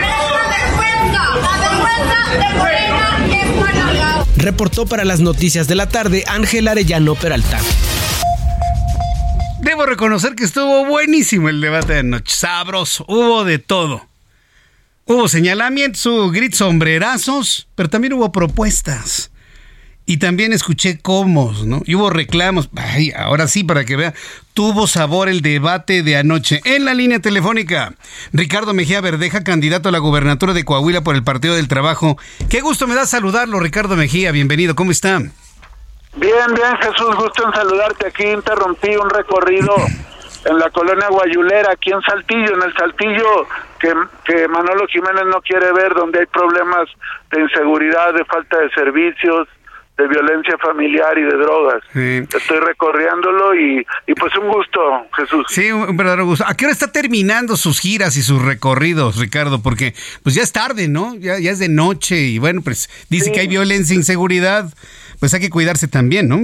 Reportó 4.37 4.87
para 4.87 5.05
las 5.05 5.20
noticias 5.20 5.69
de 5.69 5.74
la 5.74 5.89
tarde 5.89 6.24
Ángel 6.27 6.66
Arellano 6.69 7.15
Peralta. 7.15 7.59
Debo 9.61 9.85
reconocer 9.85 10.35
que 10.35 10.45
estuvo 10.45 10.87
buenísimo 10.87 11.51
el 11.51 11.61
debate 11.61 11.93
de 11.93 11.99
anoche. 12.01 12.35
Sabroso, 12.35 13.05
hubo 13.07 13.45
de 13.45 13.59
todo. 13.59 14.10
Hubo 15.11 15.27
señalamientos, 15.27 16.07
hubo 16.07 16.31
grits 16.31 16.59
sombrerazos, 16.59 17.66
pero 17.74 17.91
también 17.91 18.12
hubo 18.12 18.31
propuestas. 18.31 19.32
Y 20.07 20.19
también 20.19 20.53
escuché 20.53 21.01
cómo, 21.01 21.53
¿no? 21.65 21.82
Y 21.85 21.97
hubo 21.97 22.11
reclamos. 22.11 22.70
Ay, 22.77 23.11
ahora 23.16 23.49
sí, 23.49 23.65
para 23.65 23.85
que 23.85 23.97
vea, 23.97 24.15
tuvo 24.55 24.87
sabor 24.87 25.28
el 25.28 25.41
debate 25.41 26.05
de 26.05 26.16
anoche. 26.16 26.61
En 26.65 26.85
la 26.85 26.95
línea 26.95 27.19
telefónica, 27.19 27.95
Ricardo 28.32 28.73
Mejía 28.73 29.01
Verdeja, 29.01 29.43
candidato 29.43 29.89
a 29.89 29.93
la 29.93 29.99
gubernatura 29.99 30.53
de 30.53 30.65
Coahuila 30.65 31.01
por 31.01 31.16
el 31.16 31.24
Partido 31.24 31.57
del 31.57 31.66
Trabajo. 31.66 32.16
Qué 32.49 32.61
gusto 32.61 32.87
me 32.87 32.95
da 32.95 33.05
saludarlo, 33.05 33.59
Ricardo 33.59 33.97
Mejía. 33.97 34.31
Bienvenido, 34.31 34.77
¿cómo 34.77 34.93
está? 34.93 35.19
Bien, 35.19 35.32
bien, 36.55 36.77
Jesús, 36.82 37.16
gusto 37.16 37.49
en 37.49 37.53
saludarte. 37.53 38.07
Aquí 38.07 38.28
interrumpí 38.28 38.95
un 38.95 39.11
recorrido 39.11 39.74
en 40.45 40.59
la 40.59 40.71
colonia 40.71 41.09
Guayulera, 41.09 41.73
aquí 41.73 41.91
en 41.91 42.01
Saltillo, 42.03 42.55
en 42.55 42.62
el 42.62 42.75
Saltillo 42.75 43.47
que, 43.79 43.93
que 44.25 44.49
Manolo 44.49 44.87
Jiménez 44.89 45.25
no 45.27 45.41
quiere 45.43 45.73
ver, 45.73 45.95
donde 45.95 46.21
hay 46.21 46.27
problemas 46.27 46.89
de 47.31 47.41
inseguridad, 47.41 48.15
de 48.15 48.25
falta 48.25 48.59
de 48.59 48.71
servicios, 48.71 49.49
de 50.01 50.09
violencia 50.09 50.57
familiar 50.59 51.19
y 51.19 51.23
de 51.23 51.37
drogas. 51.37 51.83
Estoy 51.95 52.59
recorriéndolo 52.59 53.55
y, 53.55 53.87
y, 54.07 54.15
pues 54.15 54.35
un 54.37 54.49
gusto, 54.49 54.81
Jesús. 55.15 55.47
Sí, 55.49 55.71
un 55.71 55.97
verdadero 55.97 56.25
gusto. 56.25 56.45
¿A 56.47 56.55
qué 56.55 56.65
hora 56.65 56.73
está 56.73 56.91
terminando 56.91 57.57
sus 57.57 57.81
giras 57.81 58.17
y 58.17 58.23
sus 58.23 58.41
recorridos, 58.43 59.19
Ricardo? 59.19 59.62
Porque 59.62 59.95
pues 60.23 60.35
ya 60.35 60.43
es 60.43 60.53
tarde, 60.53 60.89
¿no? 60.89 61.17
Ya, 61.17 61.39
ya 61.39 61.51
es 61.51 61.59
de 61.59 61.69
noche 61.69 62.17
y 62.17 62.39
bueno, 62.39 62.62
pues 62.62 62.89
dice 63.11 63.27
sí. 63.27 63.33
que 63.33 63.41
hay 63.41 63.49
violencia 63.49 63.93
e 63.95 63.99
inseguridad, 63.99 64.73
pues 65.19 65.35
hay 65.35 65.41
que 65.41 65.51
cuidarse 65.51 65.87
también, 65.87 66.29
¿no? 66.29 66.39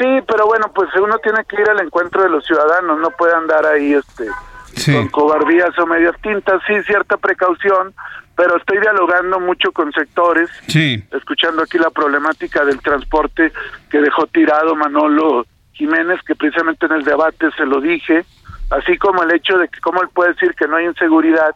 Sí, 0.00 0.06
pero 0.26 0.46
bueno, 0.46 0.72
pues 0.74 0.88
uno 0.96 1.18
tiene 1.18 1.44
que 1.44 1.60
ir 1.60 1.68
al 1.68 1.80
encuentro 1.82 2.22
de 2.22 2.30
los 2.30 2.42
ciudadanos, 2.46 2.98
no 2.98 3.10
puede 3.10 3.34
andar 3.34 3.66
ahí 3.66 3.92
este 3.92 4.28
sí. 4.74 4.94
con 4.94 5.08
cobardías 5.08 5.78
o 5.78 5.86
medias 5.86 6.16
tintas, 6.22 6.62
sí, 6.66 6.72
cierta 6.84 7.18
precaución, 7.18 7.92
pero 8.34 8.56
estoy 8.56 8.80
dialogando 8.80 9.38
mucho 9.40 9.72
con 9.72 9.92
sectores, 9.92 10.48
sí. 10.68 11.04
escuchando 11.12 11.62
aquí 11.62 11.76
la 11.76 11.90
problemática 11.90 12.64
del 12.64 12.80
transporte 12.80 13.52
que 13.90 14.00
dejó 14.00 14.26
tirado 14.26 14.74
Manolo 14.74 15.44
Jiménez, 15.72 16.18
que 16.26 16.34
precisamente 16.34 16.86
en 16.86 16.92
el 16.92 17.04
debate 17.04 17.50
se 17.58 17.66
lo 17.66 17.82
dije, 17.82 18.24
así 18.70 18.96
como 18.96 19.22
el 19.22 19.34
hecho 19.34 19.58
de 19.58 19.68
que 19.68 19.80
cómo 19.80 20.00
él 20.00 20.08
puede 20.14 20.32
decir 20.32 20.54
que 20.54 20.66
no 20.66 20.76
hay 20.76 20.86
inseguridad 20.86 21.54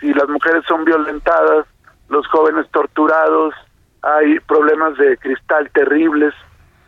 si 0.00 0.14
las 0.14 0.30
mujeres 0.30 0.64
son 0.66 0.86
violentadas, 0.86 1.66
los 2.08 2.26
jóvenes 2.28 2.66
torturados, 2.70 3.54
hay 4.00 4.40
problemas 4.40 4.96
de 4.96 5.18
cristal 5.18 5.70
terribles 5.74 6.32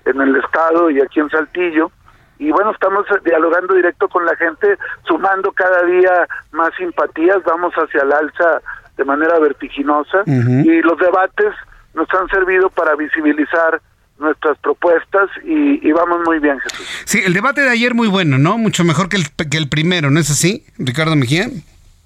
en 0.05 0.21
el 0.21 0.37
estado 0.37 0.91
y 0.91 1.01
aquí 1.01 1.21
en 1.21 1.31
Saltillo, 1.31 1.91
y 2.39 2.51
bueno, 2.51 2.73
estamos 2.73 3.07
dialogando 3.25 3.75
directo 3.75 4.09
con 4.09 4.25
la 4.25 4.37
gente, 4.37 4.77
sumando 5.07 5.53
cada 5.53 5.83
día 5.85 6.27
más 6.53 6.75
simpatías, 6.77 7.43
vamos 7.45 7.73
hacia 7.75 8.03
el 8.03 8.13
alza 8.13 8.61
de 8.97 9.05
manera 9.05 9.39
vertiginosa 9.39 10.19
uh 10.27 10.31
-huh. 10.31 10.65
y 10.65 10.83
los 10.83 10.99
debates 10.99 11.53
nos 11.95 12.09
han 12.13 12.29
servido 12.29 12.71
para 12.71 12.97
visibilizar 12.97 13.81
nuestras 14.19 14.57
propuestas 14.59 15.29
y, 15.45 15.87
y, 15.87 15.93
vamos 15.93 16.21
muy 16.25 16.39
bien, 16.39 16.59
Jesús. 16.61 16.87
Sí, 17.05 17.21
el 17.25 17.33
debate 17.33 17.63
de 17.63 17.71
ayer 17.71 17.95
muy 17.95 18.09
bueno, 18.09 18.39
¿no? 18.39 18.59
Mucho 18.59 18.85
mejor 18.85 19.09
que 19.09 19.17
el, 19.17 19.25
que 19.51 19.57
el 19.57 19.69
primero, 19.69 20.11
¿no 20.11 20.21
es 20.21 20.31
así, 20.31 20.65
Ricardo 20.79 21.17
Mejía? 21.17 21.49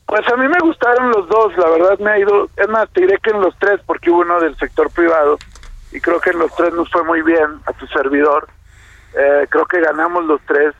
Pues 0.07 0.27
a 0.33 0.37
mí 0.37 0.49
me 0.49 0.59
gustaron 0.63 1.11
los 1.11 1.29
dos, 1.29 1.55
la 1.59 1.69
verdad 1.69 1.99
me 1.99 2.11
ha 2.11 2.19
ido, 2.19 2.49
es 2.57 2.69
más, 2.69 2.89
te 2.91 3.03
diré 3.03 3.19
que 3.23 3.31
en 3.31 3.43
los 3.43 3.55
tres, 3.59 3.79
porque 3.85 4.11
hubo 4.11 4.21
uno 4.21 4.41
del 4.41 4.57
sector 4.57 4.91
privado, 4.91 5.39
y 5.93 6.01
creo 6.01 6.21
que 6.21 6.31
en 6.31 6.39
los 6.39 6.55
tres 6.55 6.73
nos 6.75 6.91
fue 6.91 7.03
muy 7.05 7.23
bien 7.23 7.61
a 7.67 7.73
tu 7.73 7.87
servidor, 7.87 8.49
eh, 9.15 9.47
creo 9.49 9.67
que 9.67 9.81
ganamos 9.81 10.25
los 10.25 10.41
tres, 10.47 10.75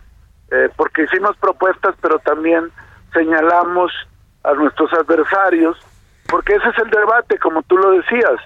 eh, 0.51 0.69
porque 0.77 1.05
hicimos 1.05 1.37
propuestas, 1.37 1.95
pero 2.01 2.19
también 2.19 2.71
señalamos 3.13 3.93
a 4.45 4.53
nuestros 4.53 4.93
adversarios, 4.93 5.79
porque 6.29 6.55
ese 6.55 6.69
es 6.69 6.79
el 6.79 6.91
debate, 6.91 7.39
como 7.39 7.63
tú 7.63 7.77
lo 7.77 7.93
decías. 7.93 8.41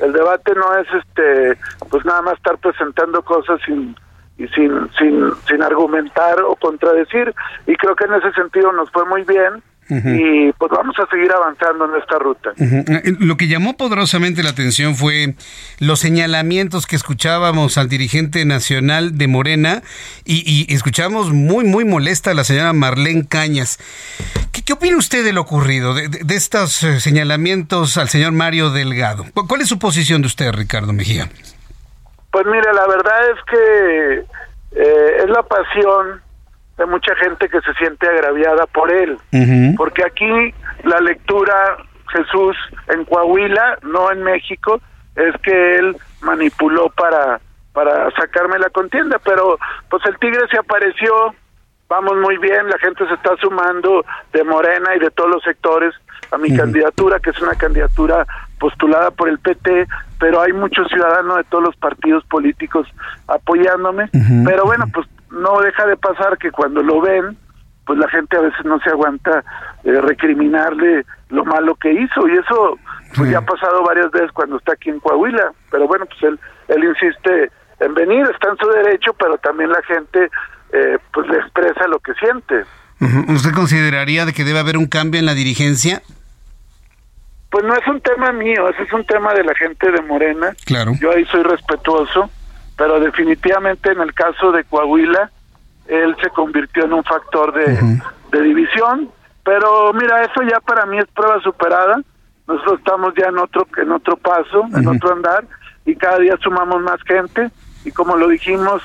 El 0.00 0.12
debate 0.12 0.54
no 0.54 0.76
es 0.76 0.86
este, 0.92 1.58
pues 1.90 2.04
nada 2.04 2.22
más 2.22 2.34
estar 2.34 2.58
presentando 2.58 3.22
cosas 3.22 3.60
sin 3.64 3.96
y 4.38 4.46
sin 4.48 4.88
sin 4.96 5.32
sin 5.48 5.62
argumentar 5.62 6.40
o 6.42 6.54
contradecir 6.54 7.34
y 7.66 7.74
creo 7.74 7.96
que 7.96 8.04
en 8.04 8.14
ese 8.14 8.32
sentido 8.32 8.72
nos 8.72 8.90
fue 8.92 9.04
muy 9.04 9.24
bien. 9.24 9.62
Uh 9.90 9.94
-huh. 9.94 10.48
Y 10.48 10.52
pues 10.52 10.70
vamos 10.70 10.94
a 10.98 11.06
seguir 11.06 11.32
avanzando 11.32 11.86
en 11.86 12.00
esta 12.00 12.18
ruta. 12.18 12.50
Uh 12.58 12.64
-huh. 12.64 13.16
Lo 13.20 13.36
que 13.36 13.48
llamó 13.48 13.76
poderosamente 13.76 14.42
la 14.42 14.50
atención 14.50 14.96
fue 14.96 15.34
los 15.78 16.00
señalamientos 16.00 16.86
que 16.86 16.96
escuchábamos 16.96 17.78
al 17.78 17.88
dirigente 17.88 18.44
nacional 18.44 19.16
de 19.16 19.28
Morena 19.28 19.82
y, 20.24 20.42
y 20.46 20.74
escuchamos 20.74 21.32
muy, 21.32 21.64
muy 21.64 21.84
molesta 21.84 22.32
a 22.32 22.34
la 22.34 22.44
señora 22.44 22.72
Marlene 22.72 23.26
Cañas. 23.26 23.78
¿Qué, 24.52 24.62
qué 24.62 24.74
opina 24.74 24.96
usted 24.96 25.24
de 25.24 25.32
lo 25.32 25.40
ocurrido, 25.40 25.94
de, 25.94 26.08
de, 26.08 26.20
de, 26.24 26.34
estos 26.34 26.82
eh, 26.82 27.00
señalamientos 27.00 27.96
al 27.96 28.08
señor 28.08 28.32
Mario 28.32 28.70
Delgado? 28.70 29.24
¿Cuál 29.32 29.60
es 29.62 29.68
su 29.68 29.78
posición 29.78 30.20
de 30.22 30.26
usted, 30.26 30.52
Ricardo 30.52 30.92
Mejía? 30.92 31.28
Pues 32.30 32.44
mire, 32.46 32.72
la 32.74 32.86
verdad 32.86 33.30
es 33.30 33.38
que 33.50 34.24
eh, 34.72 35.22
es 35.24 35.30
la 35.30 35.42
pasión 35.42 36.20
de 36.78 36.86
mucha 36.86 37.14
gente 37.16 37.48
que 37.48 37.60
se 37.60 37.74
siente 37.74 38.08
agraviada 38.08 38.66
por 38.66 38.90
él. 38.90 39.18
Uh 39.32 39.36
-huh. 39.36 39.76
Porque 39.76 40.04
aquí 40.04 40.54
la 40.84 41.00
lectura, 41.00 41.76
Jesús, 42.12 42.56
en 42.88 43.04
Coahuila, 43.04 43.78
no 43.82 44.10
en 44.10 44.22
México, 44.22 44.80
es 45.16 45.34
que 45.42 45.76
él 45.76 45.96
manipuló 46.22 46.88
para, 46.90 47.40
para 47.72 48.10
sacarme 48.12 48.58
la 48.58 48.70
contienda, 48.70 49.18
pero 49.24 49.58
pues 49.90 50.04
el 50.06 50.16
tigre 50.18 50.46
se 50.50 50.58
apareció, 50.58 51.34
vamos 51.88 52.16
muy 52.18 52.38
bien, 52.38 52.68
la 52.68 52.78
gente 52.78 53.06
se 53.08 53.14
está 53.14 53.36
sumando 53.40 54.04
de 54.32 54.44
Morena 54.44 54.94
y 54.94 55.00
de 55.00 55.10
todos 55.10 55.30
los 55.30 55.42
sectores 55.42 55.94
a 56.30 56.38
mi 56.38 56.54
candidatura, 56.56 57.18
que 57.18 57.30
es 57.30 57.40
una 57.40 57.54
candidatura 57.54 58.24
postulada 58.60 59.10
por 59.10 59.28
el 59.28 59.38
PT, 59.38 59.86
pero 60.20 60.40
hay 60.40 60.52
muchos 60.52 60.86
ciudadanos 60.88 61.38
de 61.38 61.44
todos 61.44 61.64
los 61.64 61.76
partidos 61.76 62.24
políticos 62.26 62.86
apoyándome. 63.26 64.10
Pero 64.44 64.64
bueno, 64.64 64.84
pues 64.92 65.06
no 65.30 65.60
deja 65.60 65.86
de 65.86 65.96
pasar 65.96 66.38
que 66.38 66.50
cuando 66.50 66.82
lo 66.82 67.00
ven, 67.00 67.36
pues 67.86 67.98
la 67.98 68.08
gente 68.08 68.36
a 68.36 68.40
veces 68.40 68.64
no 68.64 68.78
se 68.80 68.90
aguanta 68.90 69.42
eh, 69.84 70.00
recriminarle 70.00 71.04
lo 71.30 71.44
malo 71.44 71.74
que 71.76 71.92
hizo 71.92 72.28
y 72.28 72.32
eso 72.32 72.78
pues 73.16 73.30
ya 73.30 73.38
ha 73.38 73.44
pasado 73.44 73.82
varias 73.82 74.10
veces 74.10 74.30
cuando 74.32 74.58
está 74.58 74.72
aquí 74.72 74.90
en 74.90 75.00
Coahuila, 75.00 75.52
pero 75.70 75.86
bueno, 75.88 76.04
pues 76.06 76.22
él, 76.22 76.38
él 76.68 76.84
insiste 76.84 77.50
en 77.80 77.94
venir, 77.94 78.28
está 78.30 78.50
en 78.50 78.56
su 78.58 78.68
derecho, 78.68 79.14
pero 79.14 79.38
también 79.38 79.70
la 79.70 79.82
gente 79.82 80.30
eh, 80.72 80.98
pues 81.12 81.26
le 81.28 81.38
expresa 81.38 81.86
lo 81.88 81.98
que 82.00 82.12
siente. 82.14 82.64
¿Usted 83.28 83.52
consideraría 83.52 84.26
de 84.26 84.32
que 84.32 84.44
debe 84.44 84.58
haber 84.58 84.76
un 84.76 84.86
cambio 84.86 85.20
en 85.20 85.26
la 85.26 85.34
dirigencia? 85.34 86.02
Pues 87.50 87.64
no 87.64 87.74
es 87.74 87.86
un 87.86 88.00
tema 88.00 88.32
mío, 88.32 88.68
ese 88.68 88.82
es 88.82 88.92
un 88.92 89.06
tema 89.06 89.32
de 89.32 89.44
la 89.44 89.54
gente 89.54 89.90
de 89.90 90.02
Morena. 90.02 90.54
Claro. 90.66 90.92
Yo 91.00 91.12
ahí 91.12 91.24
soy 91.26 91.42
respetuoso, 91.44 92.28
pero 92.78 93.00
definitivamente 93.00 93.90
en 93.90 94.00
el 94.00 94.14
caso 94.14 94.52
de 94.52 94.62
Coahuila, 94.64 95.30
él 95.88 96.16
se 96.22 96.30
convirtió 96.30 96.84
en 96.84 96.92
un 96.92 97.02
factor 97.02 97.52
de, 97.52 98.00
de 98.30 98.42
división. 98.42 99.10
Pero 99.44 99.92
mira, 99.94 100.22
eso 100.22 100.42
ya 100.42 100.60
para 100.60 100.86
mí 100.86 100.96
es 100.98 101.06
prueba 101.08 101.40
superada. 101.40 102.00
Nosotros 102.46 102.78
estamos 102.78 103.12
ya 103.16 103.26
en 103.26 103.38
otro, 103.38 103.66
en 103.76 103.90
otro 103.90 104.16
paso, 104.16 104.64
en 104.74 104.86
otro 104.86 105.12
andar, 105.12 105.44
y 105.84 105.96
cada 105.96 106.18
día 106.18 106.36
sumamos 106.40 106.80
más 106.80 107.02
gente. 107.02 107.50
Y 107.84 107.90
como 107.90 108.16
lo 108.16 108.28
dijimos, 108.28 108.80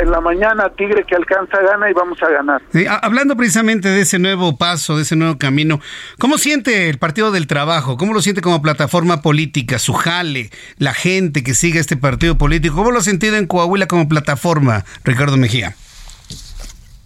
en 0.00 0.10
la 0.10 0.20
mañana 0.20 0.68
Tigre 0.70 1.04
que 1.04 1.16
alcanza 1.16 1.60
gana 1.62 1.90
y 1.90 1.92
vamos 1.92 2.22
a 2.22 2.28
ganar. 2.28 2.60
hablando 3.02 3.36
precisamente 3.36 3.88
de 3.88 4.02
ese 4.02 4.18
nuevo 4.18 4.56
paso, 4.56 4.96
de 4.96 5.02
ese 5.02 5.16
nuevo 5.16 5.38
camino, 5.38 5.80
¿cómo 6.18 6.36
siente 6.38 6.90
el 6.90 6.98
Partido 6.98 7.30
del 7.30 7.46
Trabajo? 7.46 7.96
¿Cómo 7.96 8.12
lo 8.12 8.20
siente 8.20 8.42
como 8.42 8.60
plataforma 8.60 9.22
política, 9.22 9.78
su 9.78 9.94
jale, 9.94 10.50
la 10.78 10.92
gente 10.92 11.42
que 11.42 11.54
sigue 11.54 11.80
este 11.80 11.96
partido 11.96 12.36
político? 12.36 12.76
¿Cómo 12.76 12.90
lo 12.90 12.98
ha 12.98 13.02
sentido 13.02 13.36
en 13.36 13.46
Coahuila 13.46 13.86
como 13.86 14.08
plataforma, 14.08 14.84
Ricardo 15.04 15.36
Mejía? 15.36 15.74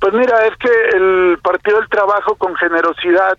Pues 0.01 0.13
mira, 0.13 0.47
es 0.47 0.57
que 0.59 0.97
el 0.97 1.39
Partido 1.43 1.79
del 1.79 1.89
Trabajo 1.89 2.35
con 2.37 2.55
generosidad 2.57 3.39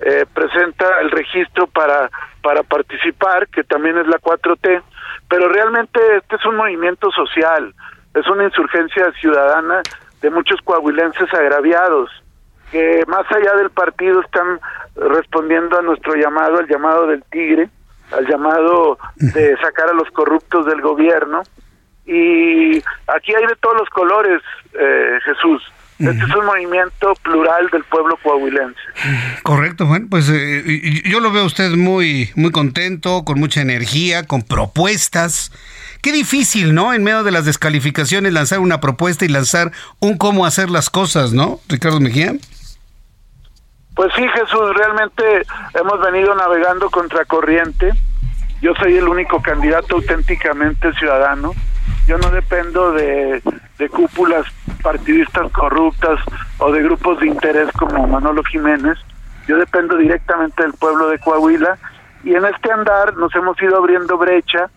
eh, 0.00 0.24
presenta 0.32 1.00
el 1.00 1.10
registro 1.10 1.66
para, 1.66 2.10
para 2.42 2.62
participar, 2.62 3.46
que 3.48 3.62
también 3.64 3.98
es 3.98 4.06
la 4.06 4.18
4T, 4.18 4.82
pero 5.28 5.48
realmente 5.48 6.00
este 6.16 6.36
es 6.36 6.44
un 6.46 6.56
movimiento 6.56 7.10
social 7.12 7.74
es 8.14 8.26
una 8.28 8.44
insurgencia 8.44 9.12
ciudadana 9.20 9.82
de 10.20 10.30
muchos 10.30 10.60
coahuilenses 10.62 11.32
agraviados 11.32 12.10
que 12.70 13.04
más 13.06 13.30
allá 13.30 13.54
del 13.56 13.70
partido 13.70 14.20
están 14.22 14.58
respondiendo 14.96 15.78
a 15.78 15.82
nuestro 15.82 16.14
llamado, 16.14 16.58
al 16.58 16.66
llamado 16.66 17.06
del 17.06 17.22
tigre, 17.30 17.68
al 18.10 18.26
llamado 18.26 18.98
de 19.16 19.56
sacar 19.58 19.90
a 19.90 19.92
los 19.92 20.10
corruptos 20.10 20.66
del 20.66 20.80
gobierno. 20.80 21.42
Y 22.06 22.78
aquí 23.06 23.34
hay 23.34 23.46
de 23.46 23.56
todos 23.60 23.76
los 23.76 23.88
colores, 23.90 24.40
eh, 24.72 25.18
Jesús. 25.24 25.62
Este 25.98 26.24
es 26.24 26.34
un 26.34 26.46
movimiento 26.46 27.14
plural 27.22 27.68
del 27.70 27.84
pueblo 27.84 28.18
coahuilense. 28.22 28.80
Correcto, 29.44 29.86
Juan. 29.86 30.08
Pues 30.08 30.28
eh, 30.30 31.02
yo 31.04 31.20
lo 31.20 31.30
veo 31.30 31.42
a 31.42 31.46
usted 31.46 31.70
muy, 31.70 32.30
muy 32.34 32.50
contento, 32.50 33.24
con 33.24 33.38
mucha 33.38 33.60
energía, 33.60 34.26
con 34.26 34.42
propuestas. 34.42 35.52
Qué 36.02 36.10
difícil, 36.10 36.74
¿no? 36.74 36.92
En 36.92 37.04
medio 37.04 37.22
de 37.22 37.30
las 37.30 37.44
descalificaciones 37.44 38.32
lanzar 38.32 38.58
una 38.58 38.80
propuesta 38.80 39.24
y 39.24 39.28
lanzar 39.28 39.70
un 40.00 40.18
cómo 40.18 40.44
hacer 40.44 40.68
las 40.68 40.90
cosas, 40.90 41.32
¿no? 41.32 41.60
Ricardo 41.68 42.00
Mejía. 42.00 42.32
Pues 43.94 44.12
sí, 44.16 44.26
Jesús, 44.34 44.74
realmente 44.74 45.22
hemos 45.74 46.00
venido 46.00 46.34
navegando 46.34 46.90
contra 46.90 47.24
corriente. 47.24 47.92
Yo 48.60 48.74
soy 48.80 48.96
el 48.96 49.06
único 49.06 49.40
candidato 49.40 49.94
auténticamente 49.94 50.92
ciudadano. 50.94 51.52
Yo 52.08 52.18
no 52.18 52.30
dependo 52.30 52.90
de, 52.90 53.40
de 53.78 53.88
cúpulas 53.88 54.44
partidistas 54.82 55.52
corruptas 55.52 56.18
o 56.58 56.72
de 56.72 56.82
grupos 56.82 57.20
de 57.20 57.28
interés 57.28 57.70
como 57.78 58.08
Manolo 58.08 58.42
Jiménez. 58.42 58.98
Yo 59.46 59.56
dependo 59.56 59.96
directamente 59.96 60.64
del 60.64 60.72
pueblo 60.72 61.08
de 61.10 61.20
Coahuila 61.20 61.78
y 62.24 62.34
en 62.34 62.44
este 62.44 62.72
andar 62.72 63.16
nos 63.16 63.32
hemos 63.36 63.60
ido 63.62 63.76
abriendo 63.76 64.18
brecha 64.18 64.68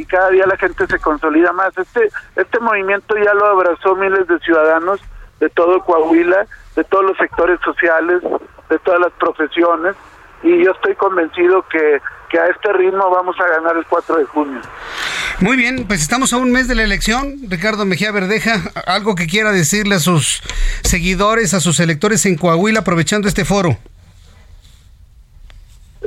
y 0.00 0.06
cada 0.06 0.30
día 0.30 0.46
la 0.46 0.56
gente 0.56 0.86
se 0.86 0.98
consolida 0.98 1.52
más. 1.52 1.76
Este, 1.76 2.10
este 2.36 2.58
movimiento 2.60 3.14
ya 3.16 3.34
lo 3.34 3.46
abrazó 3.46 3.94
miles 3.96 4.26
de 4.26 4.38
ciudadanos 4.40 5.00
de 5.40 5.50
todo 5.50 5.84
Coahuila, 5.84 6.46
de 6.76 6.84
todos 6.84 7.04
los 7.04 7.16
sectores 7.18 7.60
sociales, 7.64 8.22
de 8.68 8.78
todas 8.78 9.00
las 9.00 9.12
profesiones, 9.12 9.96
y 10.42 10.64
yo 10.64 10.72
estoy 10.72 10.94
convencido 10.94 11.64
que, 11.68 12.00
que 12.30 12.38
a 12.38 12.46
este 12.46 12.72
ritmo 12.72 13.10
vamos 13.10 13.36
a 13.40 13.48
ganar 13.48 13.76
el 13.76 13.84
4 13.86 14.16
de 14.16 14.24
junio. 14.24 14.60
Muy 15.40 15.56
bien, 15.56 15.84
pues 15.86 16.00
estamos 16.02 16.32
a 16.32 16.36
un 16.36 16.52
mes 16.52 16.68
de 16.68 16.74
la 16.74 16.82
elección. 16.82 17.36
Ricardo 17.48 17.84
Mejía 17.84 18.12
Verdeja, 18.12 18.60
algo 18.86 19.14
que 19.14 19.26
quiera 19.26 19.52
decirle 19.52 19.96
a 19.96 19.98
sus 19.98 20.42
seguidores, 20.82 21.54
a 21.54 21.60
sus 21.60 21.80
electores 21.80 22.24
en 22.26 22.36
Coahuila, 22.36 22.80
aprovechando 22.80 23.28
este 23.28 23.44
foro. 23.44 23.76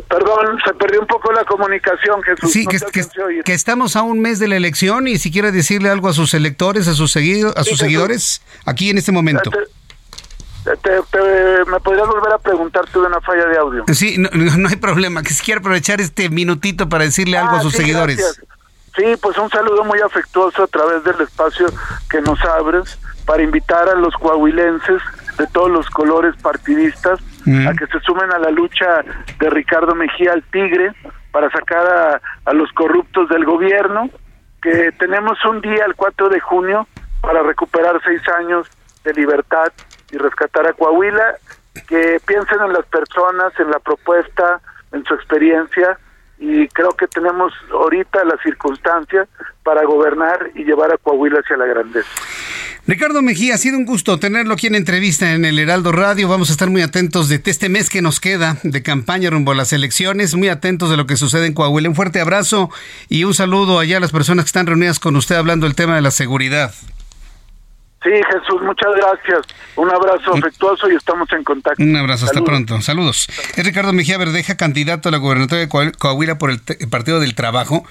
Perdón, 0.09 0.57
se 0.65 0.73
perdió 0.73 1.01
un 1.01 1.07
poco 1.07 1.31
la 1.31 1.43
comunicación, 1.45 2.23
Jesús. 2.23 2.51
Sí, 2.51 2.65
que, 2.65 3.53
estamos 3.53 3.95
a 3.95 4.01
un 4.01 4.21
mes 4.21 4.39
de 4.39 4.47
la 4.47 4.55
elección 4.55 5.07
y 5.07 5.19
si 5.19 5.31
quiere 5.31 5.51
decirle 5.51 5.89
algo 5.89 6.09
a 6.09 6.13
sus 6.13 6.33
electores, 6.33 6.87
a 6.87 6.95
sus, 6.95 7.11
seguido, 7.11 7.53
a 7.55 7.63
sus 7.63 7.77
seguidores, 7.77 8.41
aquí 8.65 8.89
en 8.89 8.97
este 8.97 9.11
momento. 9.11 9.51
¿Me 10.65 11.79
podrías 11.79 12.07
volver 12.07 12.33
a 12.33 12.39
preguntar 12.39 12.85
tú 12.91 13.01
de 13.01 13.07
una 13.07 13.21
falla 13.21 13.45
de 13.45 13.57
audio? 13.57 13.83
Sí, 13.93 14.17
no, 14.17 14.67
hay 14.67 14.77
problema. 14.77 15.21
Que 15.21 15.29
si 15.29 15.43
quiere 15.43 15.59
aprovechar 15.59 16.01
este 16.01 16.29
minutito 16.29 16.89
para 16.89 17.03
decirle 17.03 17.37
algo 17.37 17.55
a 17.55 17.59
ah, 17.59 17.61
sus 17.61 17.73
seguidores. 17.73 18.41
Sí, 18.95 19.03
pues 19.21 19.37
un 19.37 19.49
saludo 19.51 19.83
muy 19.83 19.99
afectuoso 19.99 20.63
a 20.63 20.67
través 20.67 21.03
del 21.03 21.21
espacio 21.21 21.67
que 22.09 22.21
nos 22.21 22.39
abres 22.41 22.97
para 23.25 23.43
invitar 23.43 23.89
a 23.89 23.95
los 23.95 24.13
coahuilenses 24.15 25.01
de 25.37 25.47
todos 25.47 25.69
los 25.69 25.87
colores 25.89 26.35
partidistas 26.41 27.19
a 27.45 27.73
que 27.73 27.87
se 27.87 27.99
sumen 28.01 28.31
a 28.31 28.39
la 28.39 28.51
lucha 28.51 29.03
de 29.39 29.49
Ricardo 29.49 29.95
Mejía 29.95 30.33
al 30.33 30.43
Tigre 30.43 30.93
para 31.31 31.49
sacar 31.49 32.21
a, 32.45 32.53
los 32.53 32.71
corruptos 32.73 33.27
del 33.29 33.43
gobierno, 33.43 34.09
que 34.61 34.91
tenemos 34.99 35.43
un 35.45 35.61
día, 35.61 35.83
el 35.85 35.95
4 35.95 36.29
de 36.29 36.39
junio, 36.39 36.87
para 37.21 37.41
recuperar 37.41 37.99
seis 38.05 38.21
años 38.39 38.67
de 39.03 39.13
libertad 39.13 39.73
y 40.11 40.17
rescatar 40.17 40.67
a 40.67 40.73
Coahuila, 40.73 41.35
que 41.87 42.21
piensen 42.25 42.61
en 42.61 42.73
las 42.73 42.85
personas, 42.85 43.51
en 43.59 43.71
la 43.71 43.79
propuesta, 43.79 44.61
en 44.91 45.03
su 45.05 45.15
experiencia, 45.15 45.97
y 46.37 46.67
creo 46.69 46.91
que 46.91 47.07
tenemos 47.07 47.53
ahorita 47.71 48.23
las 48.25 48.39
circunstancias 48.41 49.27
para 49.63 49.83
gobernar 49.85 50.51
y 50.55 50.63
llevar 50.63 50.91
a 50.91 50.97
Coahuila 50.97 51.39
hacia 51.39 51.57
la 51.57 51.65
grandeza. 51.65 52.09
Ricardo 52.85 53.21
Mejía, 53.21 53.55
ha 53.55 53.57
sido 53.57 53.77
un 53.77 53.85
gusto 53.85 54.19
tenerlo 54.19 54.53
aquí 54.53 54.67
en 54.67 54.75
entrevista 54.75 55.31
en 55.31 55.45
el 55.45 55.57
Heraldo 55.57 55.93
Radio. 55.93 56.27
Vamos 56.27 56.49
a 56.49 56.51
estar 56.51 56.69
muy 56.69 56.81
atentos 56.81 57.29
de 57.29 57.41
este 57.45 57.69
mes 57.69 57.89
que 57.89 58.01
nos 58.01 58.19
queda 58.19 58.57
de 58.63 58.83
campaña 58.83 59.29
rumbo 59.29 59.53
a 59.53 59.55
las 59.55 59.71
elecciones, 59.71 60.35
muy 60.35 60.49
atentos 60.49 60.89
de 60.89 60.97
lo 60.97 61.07
que 61.07 61.15
sucede 61.15 61.47
en 61.47 61.53
Coahuila. 61.53 61.87
Un 61.87 61.95
fuerte 61.95 62.19
abrazo 62.19 62.69
y 63.07 63.23
un 63.23 63.33
saludo 63.33 63.79
allá 63.79 63.97
a 63.97 63.99
las 64.01 64.11
personas 64.11 64.43
que 64.43 64.47
están 64.47 64.67
reunidas 64.67 64.99
con 64.99 65.15
usted 65.15 65.35
hablando 65.35 65.65
del 65.65 65.75
tema 65.75 65.95
de 65.95 66.01
la 66.01 66.11
seguridad. 66.11 66.73
Sí, 68.03 68.09
Jesús, 68.09 68.61
muchas 68.61 68.89
gracias. 68.97 69.47
Un 69.77 69.89
abrazo 69.89 70.33
afectuoso 70.35 70.91
y 70.91 70.95
estamos 70.95 71.31
en 71.31 71.43
contacto. 71.45 71.81
Un 71.81 71.95
abrazo, 71.95 72.25
hasta 72.25 72.43
pronto. 72.43 72.81
Saludos. 72.81 73.29
Es 73.55 73.65
Ricardo 73.65 73.93
Mejía 73.93 74.17
Verdeja, 74.17 74.57
candidato 74.57 75.07
a 75.07 75.11
la 75.13 75.19
gobernatura 75.19 75.61
de 75.61 75.69
Coahuila 75.69 76.37
por 76.37 76.51
el 76.51 76.59
Partido 76.89 77.21
del 77.21 77.33
Trabajo. 77.33 77.85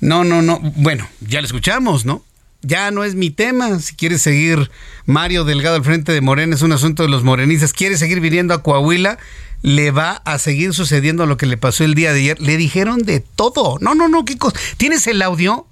No, 0.00 0.24
no, 0.24 0.42
no. 0.42 0.58
Bueno, 0.74 1.08
ya 1.20 1.40
lo 1.40 1.46
escuchamos, 1.46 2.04
¿no? 2.04 2.24
Ya 2.66 2.90
no 2.90 3.04
es 3.04 3.14
mi 3.14 3.30
tema. 3.30 3.78
Si 3.78 3.94
quiere 3.94 4.18
seguir 4.18 4.70
Mario 5.04 5.44
Delgado 5.44 5.76
al 5.76 5.84
frente 5.84 6.12
de 6.12 6.20
Morena, 6.20 6.54
es 6.54 6.62
un 6.62 6.72
asunto 6.72 7.02
de 7.02 7.08
los 7.08 7.22
morenistas. 7.22 7.72
Quiere 7.72 7.96
seguir 7.96 8.20
viniendo 8.20 8.54
a 8.54 8.62
Coahuila, 8.62 9.18
le 9.62 9.90
va 9.90 10.22
a 10.24 10.38
seguir 10.38 10.74
sucediendo 10.74 11.26
lo 11.26 11.36
que 11.36 11.46
le 11.46 11.56
pasó 11.56 11.84
el 11.84 11.94
día 11.94 12.12
de 12.12 12.20
ayer. 12.20 12.40
Le 12.40 12.56
dijeron 12.56 13.02
de 13.02 13.20
todo. 13.20 13.78
No, 13.80 13.94
no, 13.94 14.08
no, 14.08 14.24
qué. 14.24 14.36
¿Tienes 14.76 15.06
el 15.06 15.22
audio? 15.22 15.66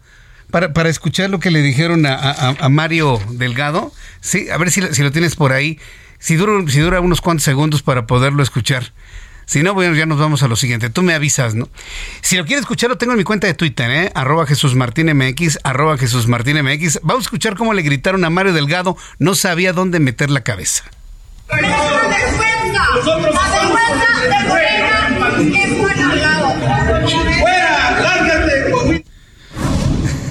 Para, 0.50 0.72
para 0.72 0.88
escuchar 0.88 1.30
lo 1.30 1.40
que 1.40 1.50
le 1.50 1.62
dijeron 1.62 2.06
a, 2.06 2.68
Mario 2.70 3.20
Delgado. 3.30 3.92
Sí, 4.20 4.48
a 4.50 4.56
ver 4.56 4.70
si, 4.70 4.82
si 4.92 5.02
lo 5.02 5.10
tienes 5.10 5.34
por 5.34 5.52
ahí. 5.52 5.78
Si 6.18 6.36
dura, 6.36 6.52
si 6.70 6.78
dura 6.80 7.00
unos 7.00 7.20
cuantos 7.20 7.44
segundos 7.44 7.82
para 7.82 8.06
poderlo 8.06 8.42
escuchar. 8.42 8.92
Si 9.46 9.62
no, 9.62 9.74
bueno, 9.74 9.94
ya 9.94 10.06
nos 10.06 10.18
vamos 10.18 10.42
a 10.42 10.48
lo 10.48 10.56
siguiente. 10.56 10.90
Tú 10.90 11.02
me 11.02 11.14
avisas, 11.14 11.54
¿no? 11.54 11.68
Si 12.22 12.36
lo 12.36 12.44
quieres 12.44 12.62
escuchar, 12.62 12.90
lo 12.90 12.98
tengo 12.98 13.12
en 13.12 13.18
mi 13.18 13.24
cuenta 13.24 13.46
de 13.46 13.54
Twitter, 13.54 13.90
¿eh? 13.90 14.12
Arroba 14.14 14.46
Jesús 14.46 14.74
Martín 14.74 15.14
MX, 15.14 15.60
arroba 15.62 15.98
Jesús 15.98 16.26
Martín 16.28 16.62
MX. 16.62 17.00
Vamos 17.02 17.24
a 17.24 17.26
escuchar 17.26 17.56
cómo 17.56 17.74
le 17.74 17.82
gritaron 17.82 18.24
a 18.24 18.30
Mario 18.30 18.52
Delgado. 18.52 18.96
No 19.18 19.34
sabía 19.34 19.72
dónde 19.72 20.00
meter 20.00 20.30
la 20.30 20.42
cabeza. 20.42 20.84
¡Fuera! 27.40 28.00
¡Lárgate! 28.00 29.04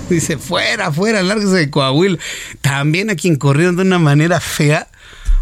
Dice, 0.10 0.38
fuera, 0.38 0.92
fuera, 0.92 1.24
lárguese 1.24 1.56
de 1.56 1.70
Coahuila. 1.70 2.18
También 2.62 3.10
a 3.10 3.16
quien 3.16 3.36
corrieron 3.36 3.76
de 3.76 3.82
una 3.84 4.00
manera 4.00 4.40
fea 4.40 4.88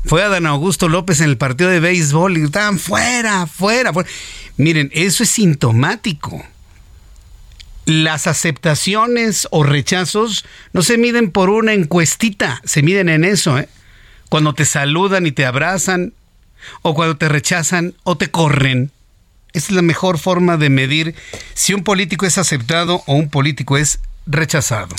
fue 0.05 0.23
Adán 0.23 0.45
Augusto 0.45 0.89
López 0.89 1.21
en 1.21 1.29
el 1.29 1.37
partido 1.37 1.69
de 1.69 1.79
béisbol 1.79 2.37
y 2.37 2.43
estaban 2.43 2.79
fuera, 2.79 3.47
fuera, 3.47 3.93
fuera. 3.93 4.09
Miren, 4.57 4.89
eso 4.93 5.23
es 5.23 5.29
sintomático. 5.29 6.45
Las 7.85 8.27
aceptaciones 8.27 9.47
o 9.51 9.63
rechazos 9.63 10.45
no 10.73 10.81
se 10.81 10.97
miden 10.97 11.31
por 11.31 11.49
una 11.49 11.73
encuestita, 11.73 12.61
se 12.63 12.83
miden 12.83 13.09
en 13.09 13.23
eso, 13.23 13.57
¿eh? 13.57 13.67
Cuando 14.29 14.53
te 14.53 14.65
saludan 14.65 15.25
y 15.25 15.31
te 15.31 15.45
abrazan, 15.45 16.13
o 16.81 16.93
cuando 16.93 17.17
te 17.17 17.29
rechazan 17.29 17.95
o 18.03 18.17
te 18.17 18.31
corren. 18.31 18.91
Es 19.53 19.71
la 19.71 19.81
mejor 19.81 20.17
forma 20.17 20.57
de 20.57 20.69
medir 20.69 21.15
si 21.53 21.73
un 21.73 21.83
político 21.83 22.25
es 22.25 22.37
aceptado 22.37 23.03
o 23.05 23.13
un 23.13 23.29
político 23.29 23.77
es 23.77 23.99
rechazado. 24.25 24.95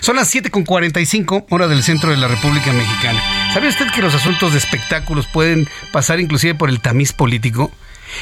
Son 0.00 0.16
las 0.16 0.34
7.45 0.34 1.46
hora 1.50 1.68
del 1.68 1.82
centro 1.82 2.10
de 2.10 2.16
la 2.16 2.28
República 2.28 2.72
Mexicana. 2.72 3.20
¿Sabe 3.52 3.68
usted 3.68 3.86
que 3.94 4.02
los 4.02 4.14
asuntos 4.14 4.52
de 4.52 4.58
espectáculos 4.58 5.26
pueden 5.26 5.68
pasar 5.92 6.20
inclusive 6.20 6.54
por 6.54 6.68
el 6.68 6.80
tamiz 6.80 7.12
político? 7.12 7.70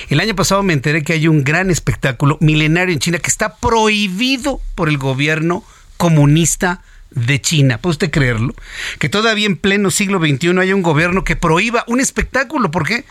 El 0.08 0.20
año 0.20 0.34
pasado 0.34 0.62
me 0.62 0.72
enteré 0.72 1.02
que 1.02 1.12
hay 1.12 1.28
un 1.28 1.44
gran 1.44 1.70
espectáculo 1.70 2.38
milenario 2.40 2.92
en 2.92 2.98
China 2.98 3.18
que 3.18 3.28
está 3.28 3.56
prohibido 3.56 4.60
por 4.74 4.88
el 4.88 4.98
gobierno 4.98 5.64
comunista 5.96 6.82
de 7.10 7.40
China. 7.40 7.78
¿Puede 7.78 7.92
usted 7.92 8.10
creerlo? 8.10 8.54
Que 8.98 9.08
todavía 9.08 9.46
en 9.46 9.56
pleno 9.56 9.90
siglo 9.90 10.18
XXI 10.18 10.58
hay 10.58 10.72
un 10.72 10.82
gobierno 10.82 11.24
que 11.24 11.36
prohíba 11.36 11.84
un 11.86 12.00
espectáculo. 12.00 12.70
¿Por 12.70 12.86
qué? 12.86 13.04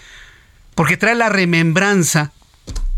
Porque 0.75 0.97
trae 0.97 1.15
la 1.15 1.29
remembranza 1.29 2.31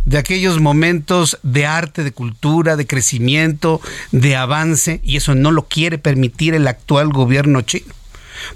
de 0.06 0.18
aquellos 0.18 0.60
momentos 0.60 1.40
de 1.44 1.66
arte, 1.66 2.04
de 2.04 2.12
cultura, 2.12 2.76
de 2.76 2.88
crecimiento, 2.88 3.82
de 4.12 4.36
avance, 4.36 5.00
y 5.04 5.18
eso 5.18 5.36
no 5.36 5.52
lo 5.52 5.64
quiere 5.64 5.98
permitir 5.98 6.54
el 6.54 6.68
actual 6.68 7.10
gobierno 7.10 7.62
chino 7.62 7.94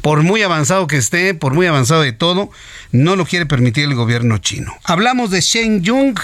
por 0.02 0.24
muy 0.24 0.42
avanzado 0.42 0.88
que 0.88 0.98
esté, 0.98 1.34
por 1.34 1.54
muy 1.54 1.66
avanzado 1.68 2.02
de 2.02 2.14
todo, 2.14 2.50
no 2.92 3.16
lo 3.16 3.26
quiere 3.26 3.46
permitir 3.46 3.86
el 3.86 3.96
gobierno 3.96 4.38
chino. 4.38 4.74
Hablamos 4.84 5.32
de 5.32 5.42
Shen 5.42 5.86
Jung, 5.86 6.18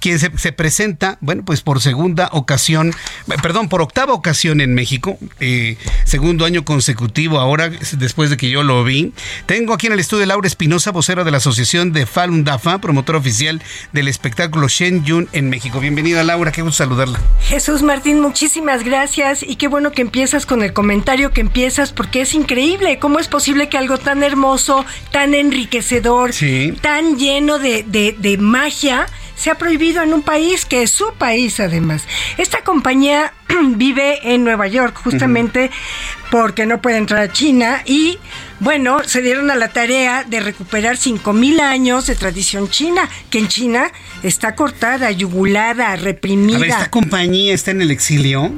quien 0.00 0.18
se, 0.18 0.52
presenta, 0.52 1.18
bueno, 1.20 1.44
pues 1.44 1.62
por 1.62 1.80
segunda 1.80 2.28
ocasión, 2.32 2.94
perdón, 3.42 3.68
por 3.68 3.82
octava 3.82 4.12
ocasión 4.12 4.60
en 4.60 4.74
México, 4.74 5.18
eh, 5.40 5.76
segundo 6.04 6.44
año 6.44 6.64
consecutivo 6.64 7.38
ahora, 7.38 7.70
después 7.98 8.30
de 8.30 8.36
que 8.36 8.50
yo 8.50 8.62
lo 8.62 8.84
vi. 8.84 9.12
Tengo 9.46 9.74
aquí 9.74 9.86
en 9.86 9.92
el 9.92 10.00
estudio 10.00 10.26
Laura 10.26 10.46
Espinosa, 10.46 10.90
vocera 10.90 11.24
de 11.24 11.30
la 11.30 11.38
Asociación 11.38 11.92
de 11.92 12.06
Falun 12.06 12.44
Dafa, 12.44 12.78
promotora 12.78 13.18
oficial 13.18 13.62
del 13.92 14.08
espectáculo 14.08 14.68
Shen 14.68 15.04
Jung 15.06 15.26
en 15.32 15.50
México. 15.50 15.80
Bienvenida 15.80 16.24
Laura, 16.24 16.52
qué 16.52 16.62
gusto 16.62 16.78
saludarla. 16.84 17.20
Jesús 17.42 17.82
Martín, 17.82 18.20
muchísimas 18.20 18.84
gracias 18.84 19.42
y 19.42 19.56
qué 19.56 19.68
bueno 19.68 19.92
que 19.92 20.02
empiezas 20.02 20.46
con 20.46 20.62
el 20.62 20.72
comentario 20.72 21.32
que 21.32 21.40
empiezas 21.40 21.92
porque 21.92 22.22
es 22.22 22.34
increíble 22.34 22.97
¿Cómo 22.98 23.18
es 23.18 23.28
posible 23.28 23.68
que 23.68 23.78
algo 23.78 23.98
tan 23.98 24.22
hermoso, 24.22 24.84
tan 25.12 25.34
enriquecedor, 25.34 26.32
tan 26.80 27.16
lleno 27.16 27.58
de, 27.58 27.84
de, 27.84 28.38
magia, 28.38 29.06
sea 29.34 29.56
prohibido 29.56 30.02
en 30.02 30.12
un 30.14 30.22
país 30.22 30.64
que 30.64 30.82
es 30.82 30.90
su 30.90 31.12
país 31.14 31.60
además? 31.60 32.04
Esta 32.36 32.62
compañía 32.62 33.32
vive 33.76 34.34
en 34.34 34.44
Nueva 34.44 34.66
York 34.66 34.98
justamente 35.02 35.70
porque 36.30 36.66
no 36.66 36.80
puede 36.80 36.98
entrar 36.98 37.22
a 37.22 37.32
China 37.32 37.82
y 37.84 38.18
bueno, 38.60 38.98
se 39.04 39.22
dieron 39.22 39.50
a 39.50 39.54
la 39.54 39.68
tarea 39.68 40.24
de 40.24 40.40
recuperar 40.40 40.96
5.000 40.96 41.60
años 41.60 42.06
de 42.06 42.16
tradición 42.16 42.68
china, 42.68 43.08
que 43.30 43.38
en 43.38 43.48
China 43.48 43.92
está 44.22 44.56
cortada, 44.56 45.10
yugulada, 45.12 45.94
reprimida. 45.96 46.66
¿Esta 46.66 46.90
compañía 46.90 47.54
está 47.54 47.70
en 47.70 47.82
el 47.82 47.90
exilio? 47.90 48.52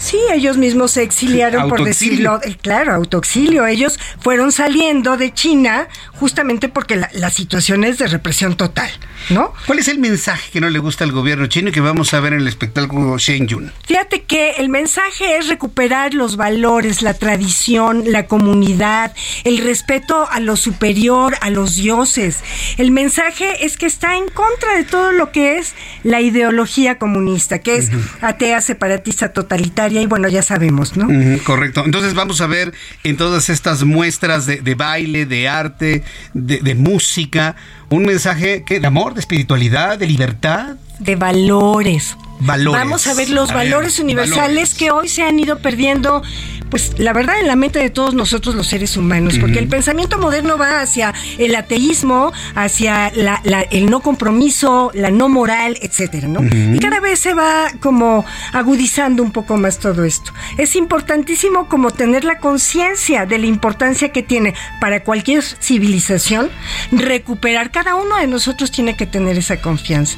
Sí, 0.00 0.18
ellos 0.32 0.56
mismos 0.56 0.92
se 0.92 1.02
exiliaron, 1.02 1.68
por 1.68 1.84
decirlo, 1.84 2.40
eh, 2.42 2.56
claro, 2.60 2.94
autoexilio. 2.94 3.66
Ellos 3.66 4.00
fueron 4.20 4.50
saliendo 4.50 5.18
de 5.18 5.34
China 5.34 5.88
justamente 6.14 6.70
porque 6.70 6.96
la, 6.96 7.30
situación 7.30 7.84
es 7.84 7.98
de 7.98 8.06
represión 8.06 8.56
total, 8.56 8.90
¿no? 9.28 9.52
¿Cuál 9.66 9.78
es 9.78 9.88
el 9.88 9.98
mensaje 9.98 10.50
que 10.52 10.60
no 10.60 10.70
le 10.70 10.78
gusta 10.78 11.04
al 11.04 11.12
gobierno 11.12 11.46
chino 11.48 11.68
y 11.68 11.72
que 11.72 11.80
vamos 11.80 12.14
a 12.14 12.20
ver 12.20 12.32
en 12.32 12.40
el 12.40 12.48
espectáculo 12.48 13.18
Shenyun? 13.18 13.72
Fíjate 13.86 14.22
que 14.22 14.52
el 14.52 14.70
mensaje 14.70 15.36
es 15.36 15.48
recuperar 15.48 16.14
los 16.14 16.36
valores, 16.36 17.02
la 17.02 17.12
tradición, 17.12 18.04
la 18.06 18.26
comunidad, 18.26 19.14
el 19.44 19.58
respeto 19.58 20.26
a 20.30 20.40
lo 20.40 20.56
superior, 20.56 21.36
a 21.42 21.50
los 21.50 21.76
dioses. 21.76 22.38
El 22.78 22.90
mensaje 22.90 23.66
es 23.66 23.76
que 23.76 23.86
está 23.86 24.16
en 24.16 24.28
contra 24.28 24.76
de 24.76 24.84
todo 24.84 25.12
lo 25.12 25.30
que 25.30 25.58
es 25.58 25.74
la 26.04 26.22
ideología 26.22 26.98
comunista, 26.98 27.58
que 27.58 27.76
es 27.76 27.90
atea, 28.22 28.62
separatista, 28.62 29.34
totalitaria 29.34 29.89
y 29.90 30.06
bueno, 30.06 30.28
ya 30.28 30.42
sabemos, 30.42 30.96
¿no? 30.96 31.08
correcto. 31.44 31.82
Entonces 31.84 32.14
vamos 32.14 32.40
a 32.40 32.46
ver 32.46 32.72
en 33.04 33.16
todas 33.16 33.48
estas 33.48 33.84
muestras 33.84 34.46
de, 34.46 34.74
baile, 34.74 35.26
de 35.26 35.48
arte, 35.48 36.04
de, 36.34 36.74
música, 36.74 37.56
un 37.88 38.04
mensaje 38.04 38.64
que, 38.64 38.80
de 38.80 38.86
amor, 38.86 39.14
de 39.14 39.20
espiritualidad, 39.20 39.98
de 39.98 40.06
libertad. 40.06 40.76
De 40.98 41.16
valores. 41.16 42.16
Valores. 42.40 42.80
Vamos 42.80 43.06
a 43.06 43.14
ver 43.14 43.30
los 43.30 43.52
valores 43.52 43.98
universales 43.98 44.74
que 44.74 44.90
hoy 44.90 45.08
se 45.08 45.22
han 45.22 45.38
ido 45.38 45.58
perdiendo 45.58 46.22
pues 46.70 46.98
la 46.98 47.12
verdad 47.12 47.40
en 47.40 47.48
la 47.48 47.56
mente 47.56 47.80
de 47.80 47.90
todos 47.90 48.14
nosotros 48.14 48.54
los 48.54 48.68
seres 48.68 48.96
humanos, 48.96 49.38
porque 49.40 49.58
el 49.58 49.66
pensamiento 49.66 50.18
moderno 50.18 50.56
va 50.56 50.80
hacia 50.80 51.12
el 51.36 51.54
ateísmo, 51.56 52.32
hacia 52.54 53.08
el 53.08 53.90
no 53.90 54.00
compromiso, 54.00 54.92
la 54.94 55.10
no 55.10 55.28
moral, 55.28 55.76
etcétera, 55.82 56.28
¿no? 56.28 56.40
Y 56.44 56.78
cada 56.78 57.00
vez 57.00 57.18
se 57.18 57.34
va 57.34 57.72
como 57.80 58.24
agudizando 58.52 59.22
un 59.22 59.32
poco 59.32 59.56
más 59.56 59.80
todo 59.80 60.04
esto. 60.04 60.32
Es 60.58 60.76
importantísimo 60.76 61.68
como 61.68 61.90
tener 61.90 62.24
la 62.24 62.38
conciencia 62.38 63.26
de 63.26 63.38
la 63.38 63.46
importancia 63.46 64.12
que 64.12 64.22
tiene 64.22 64.54
para 64.80 65.02
cualquier 65.02 65.42
civilización 65.42 66.50
recuperar. 66.92 67.72
Cada 67.72 67.96
uno 67.96 68.16
de 68.16 68.28
nosotros 68.28 68.70
tiene 68.70 68.96
que 68.96 69.06
tener 69.06 69.36
esa 69.38 69.60
confianza, 69.60 70.16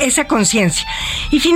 esa 0.00 0.26
conciencia. 0.26 0.84
Y 1.30 1.38
finalmente 1.38 1.53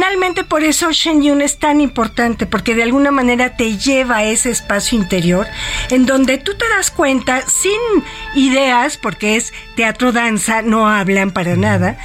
por 0.49 0.65
eso 0.65 0.91
Shen 0.93 1.23
Yun 1.23 1.43
es 1.43 1.59
tan 1.59 1.81
importante, 1.81 2.47
porque 2.47 2.75
de 2.75 2.83
alguna 2.83 3.11
manera 3.11 3.57
te 3.57 3.77
lleva 3.77 4.19
a 4.19 4.25
ese 4.25 4.51
espacio 4.51 4.99
interior 4.99 5.47
en 5.91 6.07
donde 6.07 6.39
tú 6.39 6.55
te 6.55 6.69
das 6.69 6.91
cuenta 6.91 7.43
sin 7.47 8.05
ideas, 8.35 8.97
porque 8.97 9.37
es 9.37 9.53
teatro, 9.77 10.13
danza, 10.13 10.63
no 10.63 10.89
hablan 10.89 11.31
para 11.31 11.57
nada, 11.57 11.99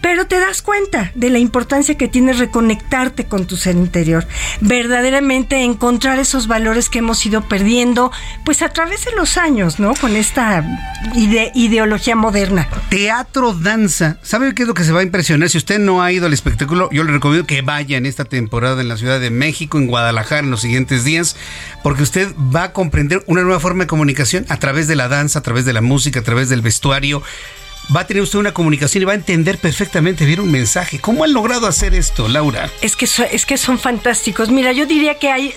pero 0.00 0.26
te 0.26 0.38
das 0.38 0.62
cuenta 0.62 1.12
de 1.14 1.30
la 1.30 1.38
importancia 1.38 1.96
que 1.96 2.08
tiene 2.08 2.32
reconectarte 2.32 3.26
con 3.26 3.46
tu 3.46 3.56
ser 3.56 3.76
interior, 3.76 4.26
verdaderamente 4.60 5.62
encontrar 5.62 6.18
esos 6.18 6.46
valores 6.46 6.88
que 6.88 6.98
hemos 6.98 7.24
ido 7.24 7.42
perdiendo, 7.42 8.10
pues 8.44 8.62
a 8.62 8.70
través 8.70 9.04
de 9.04 9.12
los 9.12 9.36
años, 9.36 9.78
¿no? 9.78 9.94
Con 9.94 10.16
esta 10.16 10.64
ideología 11.14 12.16
moderna. 12.16 12.68
Teatro, 12.88 13.52
danza, 13.52 14.18
¿sabe 14.22 14.54
qué 14.54 14.62
es 14.62 14.68
lo 14.68 14.74
que 14.74 14.84
se 14.84 14.92
va 14.92 15.00
a 15.00 15.04
impresionar? 15.04 15.48
Si 15.48 15.58
usted 15.58 15.78
no 15.78 16.02
ha 16.02 16.12
ido 16.12 16.26
al 16.26 16.32
espectáculo, 16.32 16.88
yo 16.92 17.04
le 17.04 17.12
recomiendo 17.12 17.31
que 17.46 17.62
vaya 17.62 17.96
en 17.96 18.06
esta 18.06 18.24
temporada 18.24 18.80
en 18.80 18.88
la 18.88 18.96
Ciudad 18.96 19.20
de 19.20 19.30
México, 19.30 19.78
en 19.78 19.86
Guadalajara, 19.86 20.40
en 20.40 20.50
los 20.50 20.60
siguientes 20.60 21.04
días 21.04 21.36
porque 21.82 22.02
usted 22.02 22.34
va 22.54 22.64
a 22.64 22.72
comprender 22.72 23.22
una 23.26 23.42
nueva 23.42 23.60
forma 23.60 23.84
de 23.84 23.88
comunicación 23.88 24.46
a 24.48 24.58
través 24.58 24.88
de 24.88 24.96
la 24.96 25.08
danza, 25.08 25.40
a 25.40 25.42
través 25.42 25.64
de 25.64 25.72
la 25.72 25.80
música, 25.80 26.20
a 26.20 26.22
través 26.22 26.48
del 26.48 26.62
vestuario. 26.62 27.22
Va 27.94 28.00
a 28.00 28.06
tener 28.06 28.22
usted 28.22 28.38
una 28.38 28.52
comunicación 28.52 29.02
y 29.02 29.04
va 29.04 29.12
a 29.12 29.16
entender 29.16 29.58
perfectamente 29.58 30.24
bien 30.24 30.40
un 30.40 30.50
mensaje. 30.50 30.98
¿Cómo 30.98 31.24
han 31.24 31.32
logrado 31.32 31.66
hacer 31.66 31.94
esto, 31.94 32.28
Laura? 32.28 32.70
Es 32.80 32.96
que, 32.96 33.06
es 33.06 33.46
que 33.46 33.56
son 33.58 33.78
fantásticos. 33.78 34.50
Mira, 34.50 34.72
yo 34.72 34.86
diría 34.86 35.18
que 35.18 35.30
hay 35.30 35.54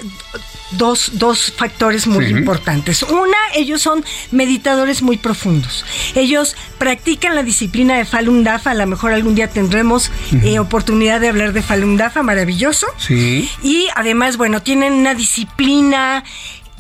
dos, 0.72 1.11
dos 1.14 1.53
factores 1.56 2.07
muy 2.07 2.26
importantes. 2.26 3.03
Una, 3.03 3.38
ellos 3.53 3.81
son 3.81 4.03
meditadores 4.31 5.02
muy 5.02 5.18
profundos. 5.18 5.85
Ellos 6.15 6.56
practican 6.77 7.35
la 7.35 7.43
disciplina 7.43 7.97
de 7.97 8.06
Falun 8.06 8.43
Dafa. 8.43 8.72
A 8.72 8.76
lo 8.76 8.88
mejor 8.88 9.14
algún 9.14 9.35
día 9.35 9.47
tendremos 9.47 10.11
eh, 10.43 10.60
oportunidad 10.60 11.22
de 11.22 11.30
hablar 11.30 11.53
de 11.53 11.61
Falun 11.61 11.97
Dafa, 11.97 12.23
maravilloso. 12.23 12.88
Sí. 12.97 13.49
Y 13.64 13.88
además, 13.95 14.38
bueno, 14.38 14.61
tienen 14.61 14.93
una 14.93 15.14
disciplina 15.14 16.23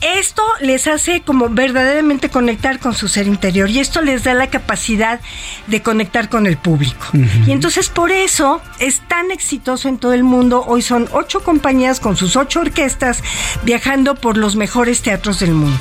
esto 0.01 0.43
les 0.61 0.87
hace 0.87 1.21
como 1.21 1.49
verdaderamente 1.49 2.29
conectar 2.29 2.79
con 2.79 2.93
su 2.93 3.07
ser 3.07 3.27
interior 3.27 3.69
y 3.69 3.79
esto 3.79 4.01
les 4.01 4.23
da 4.23 4.33
la 4.33 4.47
capacidad 4.47 5.19
de 5.67 5.81
conectar 5.81 6.29
con 6.29 6.47
el 6.47 6.57
público. 6.57 7.07
Y 7.47 7.51
entonces 7.51 7.89
por 7.89 8.11
eso 8.11 8.61
es 8.79 8.99
tan 9.07 9.31
exitoso 9.31 9.87
en 9.87 9.97
todo 9.97 10.13
el 10.13 10.23
mundo. 10.23 10.63
Hoy 10.67 10.81
son 10.81 11.07
ocho 11.11 11.43
compañías 11.43 11.99
con 11.99 12.17
sus 12.17 12.35
ocho 12.35 12.59
orquestas 12.59 13.23
viajando 13.63 14.15
por 14.15 14.37
los 14.37 14.55
mejores 14.55 15.01
teatros 15.01 15.39
del 15.39 15.51
mundo. 15.51 15.79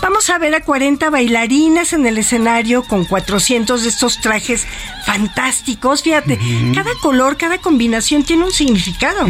Vamos 0.00 0.28
a 0.30 0.38
ver 0.38 0.54
a 0.54 0.60
40 0.60 1.08
bailarinas 1.10 1.92
en 1.92 2.06
el 2.06 2.18
escenario 2.18 2.82
con 2.82 3.04
400 3.04 3.82
de 3.82 3.88
estos 3.88 4.20
trajes 4.20 4.66
fantásticos. 5.06 6.02
Fíjate, 6.02 6.38
cada 6.74 6.90
color, 7.00 7.36
cada 7.36 7.58
combinación 7.58 8.24
tiene 8.24 8.44
un 8.44 8.52
significado. 8.52 9.26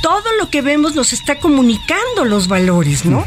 Todo 0.00 0.24
lo 0.38 0.50
que 0.50 0.62
vemos 0.62 0.94
nos 0.94 1.12
está 1.12 1.36
comunicando 1.38 2.24
los 2.24 2.48
valores, 2.48 3.04
¿no? 3.04 3.24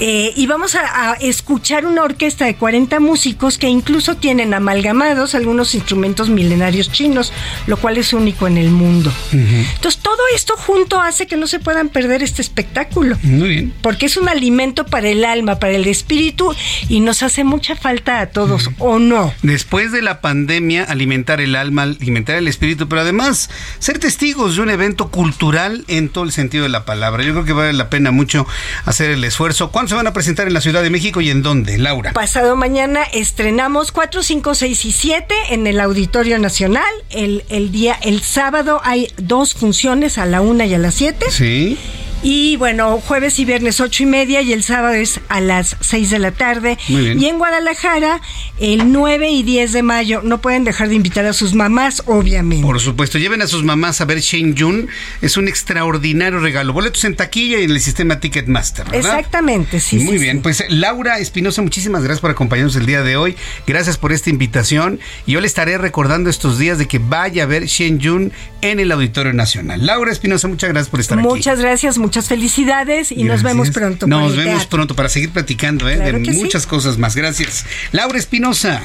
Eh, 0.00 0.32
y 0.36 0.46
vamos 0.46 0.74
a, 0.74 1.12
a, 1.12 1.14
escuchar 1.14 1.86
una 1.86 2.02
orquesta 2.02 2.44
de 2.44 2.56
40 2.56 3.00
músicos 3.00 3.58
que 3.58 3.68
incluso 3.68 4.16
tienen 4.16 4.54
amalgamados 4.54 5.34
algunos 5.34 5.74
instrumentos 5.74 6.28
milenarios 6.28 6.90
chinos, 6.90 7.32
lo 7.66 7.76
cual 7.76 7.98
es 7.98 8.12
único 8.12 8.46
en 8.46 8.58
el 8.58 8.70
mundo. 8.70 9.12
Entonces, 9.32 10.00
todo 10.02 10.20
esto 10.34 10.54
junto 10.56 11.00
hace 11.00 11.26
que 11.26 11.36
no 11.36 11.46
se 11.46 11.58
puedan 11.58 11.88
perder 11.88 12.22
este 12.22 12.42
espectáculo. 12.42 13.16
Muy 13.22 13.48
bien. 13.48 13.74
Porque 13.82 14.06
es 14.06 14.16
un 14.16 14.28
alimento 14.28 14.86
para 14.86 15.08
el 15.08 15.24
alma, 15.24 15.58
para 15.58 15.74
el 15.74 15.86
espíritu 15.86 16.54
y 16.88 17.00
nos 17.00 17.22
hace 17.22 17.44
mucha 17.44 17.76
falta 17.76 18.20
a 18.20 18.26
todos, 18.26 18.70
¿o 18.78 18.98
no? 18.98 19.32
Después 19.42 19.92
de 19.92 20.02
la 20.02 20.20
pandemia, 20.20 20.84
alimentar 20.84 21.40
el 21.40 21.56
alma, 21.56 21.82
alimentar 21.82 22.36
el 22.36 22.48
espíritu, 22.48 22.88
pero 22.88 23.02
además 23.02 23.50
ser 23.78 23.98
testigos 23.98 24.56
de 24.56 24.62
un 24.62 24.70
evento 24.70 25.08
cultural 25.08 25.84
en 25.88 26.08
todo 26.08 26.24
el 26.24 26.32
sentido 26.32 26.64
de 26.64 26.70
la 26.70 26.84
palabra. 26.84 27.22
Yo 27.22 27.32
creo 27.32 27.44
que 27.44 27.52
vale 27.52 27.72
la 27.72 27.90
pena 27.90 28.10
mucho 28.10 28.46
hacer 28.84 29.10
el 29.10 29.24
esfuerzo. 29.24 29.63
¿Cuándo 29.70 29.90
se 29.90 29.94
van 29.94 30.06
a 30.06 30.12
presentar 30.12 30.46
en 30.46 30.54
la 30.54 30.60
Ciudad 30.60 30.82
de 30.82 30.90
México 30.90 31.20
y 31.20 31.30
en 31.30 31.42
dónde, 31.42 31.78
Laura? 31.78 32.12
Pasado 32.12 32.56
mañana 32.56 33.02
estrenamos 33.02 33.92
4, 33.92 34.22
5, 34.22 34.54
6 34.54 34.84
y 34.84 34.92
7 34.92 35.34
en 35.50 35.66
el 35.66 35.80
Auditorio 35.80 36.38
Nacional. 36.38 36.84
El, 37.10 37.44
el 37.48 37.70
día, 37.72 37.98
el 38.02 38.22
sábado 38.22 38.80
hay 38.84 39.08
dos 39.16 39.54
funciones 39.54 40.18
a 40.18 40.26
la 40.26 40.40
una 40.40 40.66
y 40.66 40.74
a 40.74 40.78
las 40.78 40.94
7. 40.94 41.26
Sí. 41.30 41.78
Y 42.26 42.56
bueno, 42.56 43.02
jueves 43.02 43.38
y 43.38 43.44
viernes 43.44 43.80
ocho 43.80 44.02
y 44.02 44.06
media 44.06 44.40
y 44.40 44.54
el 44.54 44.62
sábado 44.62 44.94
es 44.94 45.20
a 45.28 45.42
las 45.42 45.76
6 45.80 46.08
de 46.08 46.18
la 46.18 46.32
tarde. 46.32 46.78
Muy 46.88 47.02
bien. 47.02 47.20
Y 47.20 47.26
en 47.26 47.36
Guadalajara, 47.36 48.22
el 48.58 48.92
9 48.92 49.28
y 49.28 49.42
10 49.42 49.74
de 49.74 49.82
mayo, 49.82 50.22
no 50.24 50.40
pueden 50.40 50.64
dejar 50.64 50.88
de 50.88 50.94
invitar 50.94 51.26
a 51.26 51.34
sus 51.34 51.52
mamás, 51.52 52.02
obviamente. 52.06 52.66
Por 52.66 52.80
supuesto, 52.80 53.18
lleven 53.18 53.42
a 53.42 53.46
sus 53.46 53.62
mamás 53.62 54.00
a 54.00 54.06
ver 54.06 54.20
Shen 54.20 54.54
Yun. 54.54 54.88
Es 55.20 55.36
un 55.36 55.48
extraordinario 55.48 56.40
regalo. 56.40 56.72
Boletos 56.72 57.04
en 57.04 57.14
taquilla 57.14 57.60
y 57.60 57.64
en 57.64 57.72
el 57.72 57.80
sistema 57.82 58.18
Ticketmaster, 58.20 58.86
¿verdad? 58.86 59.18
Exactamente, 59.18 59.78
sí. 59.78 59.98
Muy 59.98 60.16
sí, 60.16 60.24
bien, 60.24 60.38
sí. 60.38 60.42
pues 60.44 60.64
Laura 60.70 61.18
Espinosa, 61.18 61.60
muchísimas 61.60 62.04
gracias 62.04 62.22
por 62.22 62.30
acompañarnos 62.30 62.76
el 62.76 62.86
día 62.86 63.02
de 63.02 63.18
hoy. 63.18 63.36
Gracias 63.66 63.98
por 63.98 64.12
esta 64.12 64.30
invitación. 64.30 64.98
Y 65.26 65.32
yo 65.32 65.42
le 65.42 65.46
estaré 65.46 65.76
recordando 65.76 66.30
estos 66.30 66.58
días 66.58 66.78
de 66.78 66.88
que 66.88 66.98
vaya 66.98 67.42
a 67.42 67.46
ver 67.46 67.66
Shen 67.66 67.98
Yun 67.98 68.32
en 68.62 68.80
el 68.80 68.90
Auditorio 68.92 69.34
Nacional. 69.34 69.84
Laura 69.84 70.10
Espinosa, 70.10 70.48
muchas 70.48 70.70
gracias 70.70 70.88
por 70.88 71.00
estar 71.00 71.18
aquí. 71.18 71.28
Muchas 71.28 71.60
gracias, 71.60 71.98
muchas 71.98 72.13
felicidades 72.22 73.12
y 73.12 73.24
nos 73.24 73.42
vemos 73.42 73.70
pronto. 73.70 74.06
Nos 74.06 74.36
vemos 74.36 74.60
teatro. 74.60 74.68
pronto 74.68 74.96
para 74.96 75.08
seguir 75.08 75.30
platicando 75.30 75.88
¿eh? 75.88 75.96
Claro 75.96 76.18
de 76.18 76.32
sí. 76.32 76.42
muchas 76.42 76.66
cosas 76.66 76.98
más. 76.98 77.14
Gracias. 77.16 77.64
Laura 77.92 78.18
Espinosa, 78.18 78.82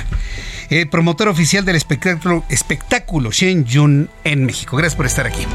eh, 0.70 0.86
promotor 0.86 1.28
oficial 1.30 1.66
del 1.66 1.76
espectáculo, 1.76 2.44
espectáculo 2.50 3.32
Shen 3.32 3.66
Yun 3.66 4.10
en 4.24 4.46
México. 4.46 4.78
Gracias 4.78 4.96
por 4.96 5.06
estar 5.06 5.26
aquí. 5.26 5.46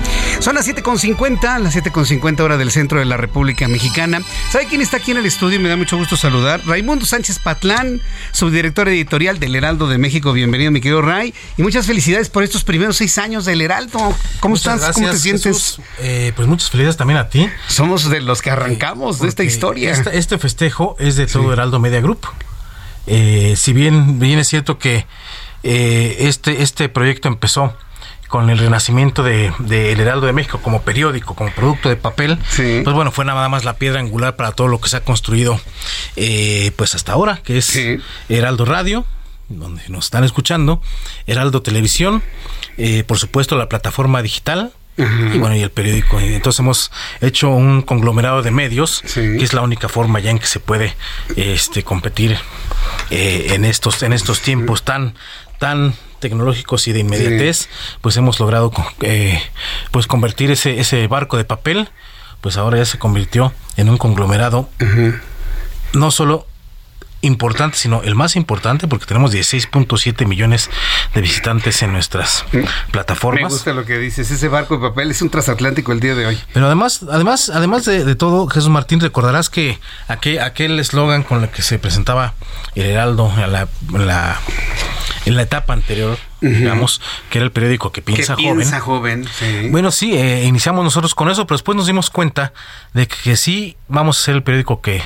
Son 0.40 0.54
las 0.54 0.66
7.50, 0.68 1.58
las 1.60 1.76
7.50 1.76 2.40
hora 2.40 2.56
del 2.56 2.70
centro 2.70 2.98
de 2.98 3.04
la 3.04 3.16
República 3.16 3.68
Mexicana. 3.68 4.20
¿Sabe 4.50 4.66
quién 4.66 4.80
está 4.80 4.96
aquí 4.96 5.12
en 5.12 5.18
el 5.18 5.26
estudio? 5.26 5.60
Me 5.60 5.68
da 5.68 5.76
mucho 5.76 5.96
gusto 5.96 6.16
saludar. 6.16 6.60
Raimundo 6.66 7.06
Sánchez 7.06 7.38
Patlán, 7.38 8.00
subdirector 8.32 8.88
editorial 8.88 9.38
del 9.38 9.54
Heraldo 9.54 9.88
de 9.88 9.98
México. 9.98 10.32
Bienvenido, 10.32 10.70
mi 10.70 10.80
querido 10.80 11.02
Ray. 11.02 11.32
Y 11.56 11.62
muchas 11.62 11.86
felicidades 11.86 12.28
por 12.30 12.42
estos 12.42 12.64
primeros 12.64 12.96
seis 12.96 13.16
años 13.18 13.44
del 13.44 13.60
Heraldo. 13.60 13.98
¿Cómo 14.40 14.54
Muchas 14.54 14.76
estás? 14.76 14.94
¿Cómo 14.94 15.10
te 15.10 15.18
sientes? 15.18 15.78
Eh, 16.00 16.32
pues 16.34 16.48
muchas 16.48 16.70
felicidades 16.70 16.96
también 16.96 17.18
a 17.18 17.28
ti. 17.28 17.48
Somos 17.68 18.10
de 18.10 18.20
los 18.20 18.42
que 18.42 18.50
arrancamos 18.50 19.20
de 19.20 19.28
esta 19.28 19.44
historia. 19.44 19.92
esta- 19.92 20.12
este 20.12 20.38
festejo 20.38 20.96
es 20.98 21.16
de 21.16 21.26
todo 21.26 21.52
Heraldo 21.52 21.78
Media 21.78 22.00
Group. 22.00 22.20
Eh, 23.06 23.54
si 23.56 23.72
bien, 23.72 24.18
bien 24.18 24.38
es 24.38 24.48
cierto 24.48 24.78
que 24.78 25.06
eh, 25.62 26.16
este, 26.20 26.62
este 26.62 26.88
proyecto 26.88 27.28
empezó 27.28 27.74
con 28.28 28.50
el 28.50 28.58
renacimiento 28.58 29.22
de, 29.22 29.52
de 29.60 29.92
El 29.92 30.00
Heraldo 30.00 30.26
de 30.26 30.32
México 30.32 30.60
como 30.60 30.82
periódico, 30.82 31.34
como 31.34 31.50
producto 31.52 31.88
de 31.88 31.96
papel, 31.96 32.36
pues 32.56 32.94
bueno, 32.94 33.12
fue 33.12 33.24
nada 33.24 33.48
más 33.48 33.64
la 33.64 33.74
piedra 33.74 34.00
angular 34.00 34.34
para 34.34 34.50
todo 34.52 34.66
lo 34.66 34.80
que 34.80 34.88
se 34.88 34.96
ha 34.96 35.04
construido 35.04 35.60
eh, 36.16 36.72
pues 36.74 36.96
hasta 36.96 37.12
ahora, 37.12 37.40
que 37.44 37.58
es 37.58 37.78
Heraldo 38.28 38.64
Radio, 38.64 39.04
donde 39.48 39.82
nos 39.88 40.06
están 40.06 40.24
escuchando, 40.24 40.82
Heraldo 41.26 41.62
Televisión, 41.62 42.22
eh, 42.76 43.04
por 43.04 43.18
supuesto 43.18 43.56
la 43.56 43.68
plataforma 43.68 44.22
digital, 44.22 44.72
y 44.96 45.38
bueno, 45.38 45.56
y 45.56 45.62
el 45.62 45.70
periódico. 45.70 46.20
Y 46.20 46.34
Entonces 46.34 46.60
hemos 46.60 46.90
hecho 47.20 47.50
un 47.50 47.82
conglomerado 47.82 48.42
de 48.42 48.50
medios, 48.50 49.02
que 49.14 49.42
es 49.42 49.52
la 49.52 49.62
única 49.62 49.88
forma 49.88 50.20
ya 50.20 50.30
en 50.30 50.38
que 50.38 50.46
se 50.46 50.60
puede 50.60 50.94
este 51.36 51.82
competir 51.82 52.36
eh, 53.10 53.48
en 53.50 53.64
estos, 53.64 54.02
en 54.02 54.12
estos 54.12 54.40
tiempos 54.40 54.84
tan, 54.84 55.14
tan 55.58 55.94
tecnológicos 56.20 56.86
y 56.88 56.92
de 56.92 57.00
inmediatez, 57.00 57.68
pues 58.00 58.16
hemos 58.16 58.38
logrado 58.40 58.72
eh, 59.00 59.42
pues 59.90 60.06
convertir 60.06 60.50
ese, 60.50 60.80
ese 60.80 61.06
barco 61.06 61.36
de 61.36 61.44
papel, 61.44 61.88
pues 62.40 62.56
ahora 62.56 62.78
ya 62.78 62.84
se 62.84 62.98
convirtió 62.98 63.52
en 63.76 63.88
un 63.88 63.98
conglomerado 63.98 64.68
no 65.94 66.10
solo 66.10 66.46
importante, 67.24 67.76
sino 67.76 68.02
el 68.02 68.14
más 68.14 68.36
importante, 68.36 68.86
porque 68.86 69.06
tenemos 69.06 69.32
16.7 69.32 70.26
millones 70.26 70.70
de 71.14 71.20
visitantes 71.20 71.82
en 71.82 71.92
nuestras 71.92 72.44
Me 72.52 72.64
plataformas. 72.90 73.52
gusta 73.52 73.72
lo 73.72 73.84
que 73.84 73.98
dices. 73.98 74.30
Ese 74.30 74.48
barco 74.48 74.76
de 74.76 74.88
papel 74.88 75.10
es 75.10 75.20
un 75.22 75.30
transatlántico 75.30 75.92
el 75.92 76.00
día 76.00 76.14
de 76.14 76.26
hoy. 76.26 76.38
Pero 76.52 76.66
además, 76.66 77.04
además, 77.10 77.50
además 77.52 77.84
de, 77.84 78.04
de 78.04 78.14
todo, 78.14 78.46
Jesús 78.48 78.68
Martín, 78.70 79.00
recordarás 79.00 79.50
que 79.50 79.78
aquel 80.08 80.40
aquel 80.40 80.78
eslogan 80.78 81.22
con 81.22 81.42
el 81.42 81.48
que 81.48 81.62
se 81.62 81.78
presentaba 81.78 82.34
el 82.74 82.86
Heraldo 82.86 83.32
en 83.36 83.52
la, 83.52 83.68
en 83.92 84.06
la, 84.06 84.40
en 85.24 85.36
la 85.36 85.42
etapa 85.42 85.72
anterior, 85.72 86.18
digamos, 86.40 87.00
que 87.30 87.38
era 87.38 87.44
el 87.46 87.52
periódico 87.52 87.90
que 87.92 88.02
piensa 88.02 88.36
que 88.36 88.42
joven. 88.42 88.56
piensa 88.58 88.80
joven. 88.80 89.26
sí. 89.38 89.68
Bueno, 89.70 89.90
sí, 89.90 90.14
eh, 90.14 90.44
iniciamos 90.44 90.84
nosotros 90.84 91.14
con 91.14 91.30
eso, 91.30 91.46
pero 91.46 91.56
después 91.56 91.76
nos 91.76 91.86
dimos 91.86 92.10
cuenta 92.10 92.52
de 92.92 93.08
que, 93.08 93.16
que 93.22 93.36
sí 93.36 93.76
vamos 93.88 94.20
a 94.20 94.24
ser 94.24 94.34
el 94.36 94.42
periódico 94.42 94.80
que, 94.82 95.02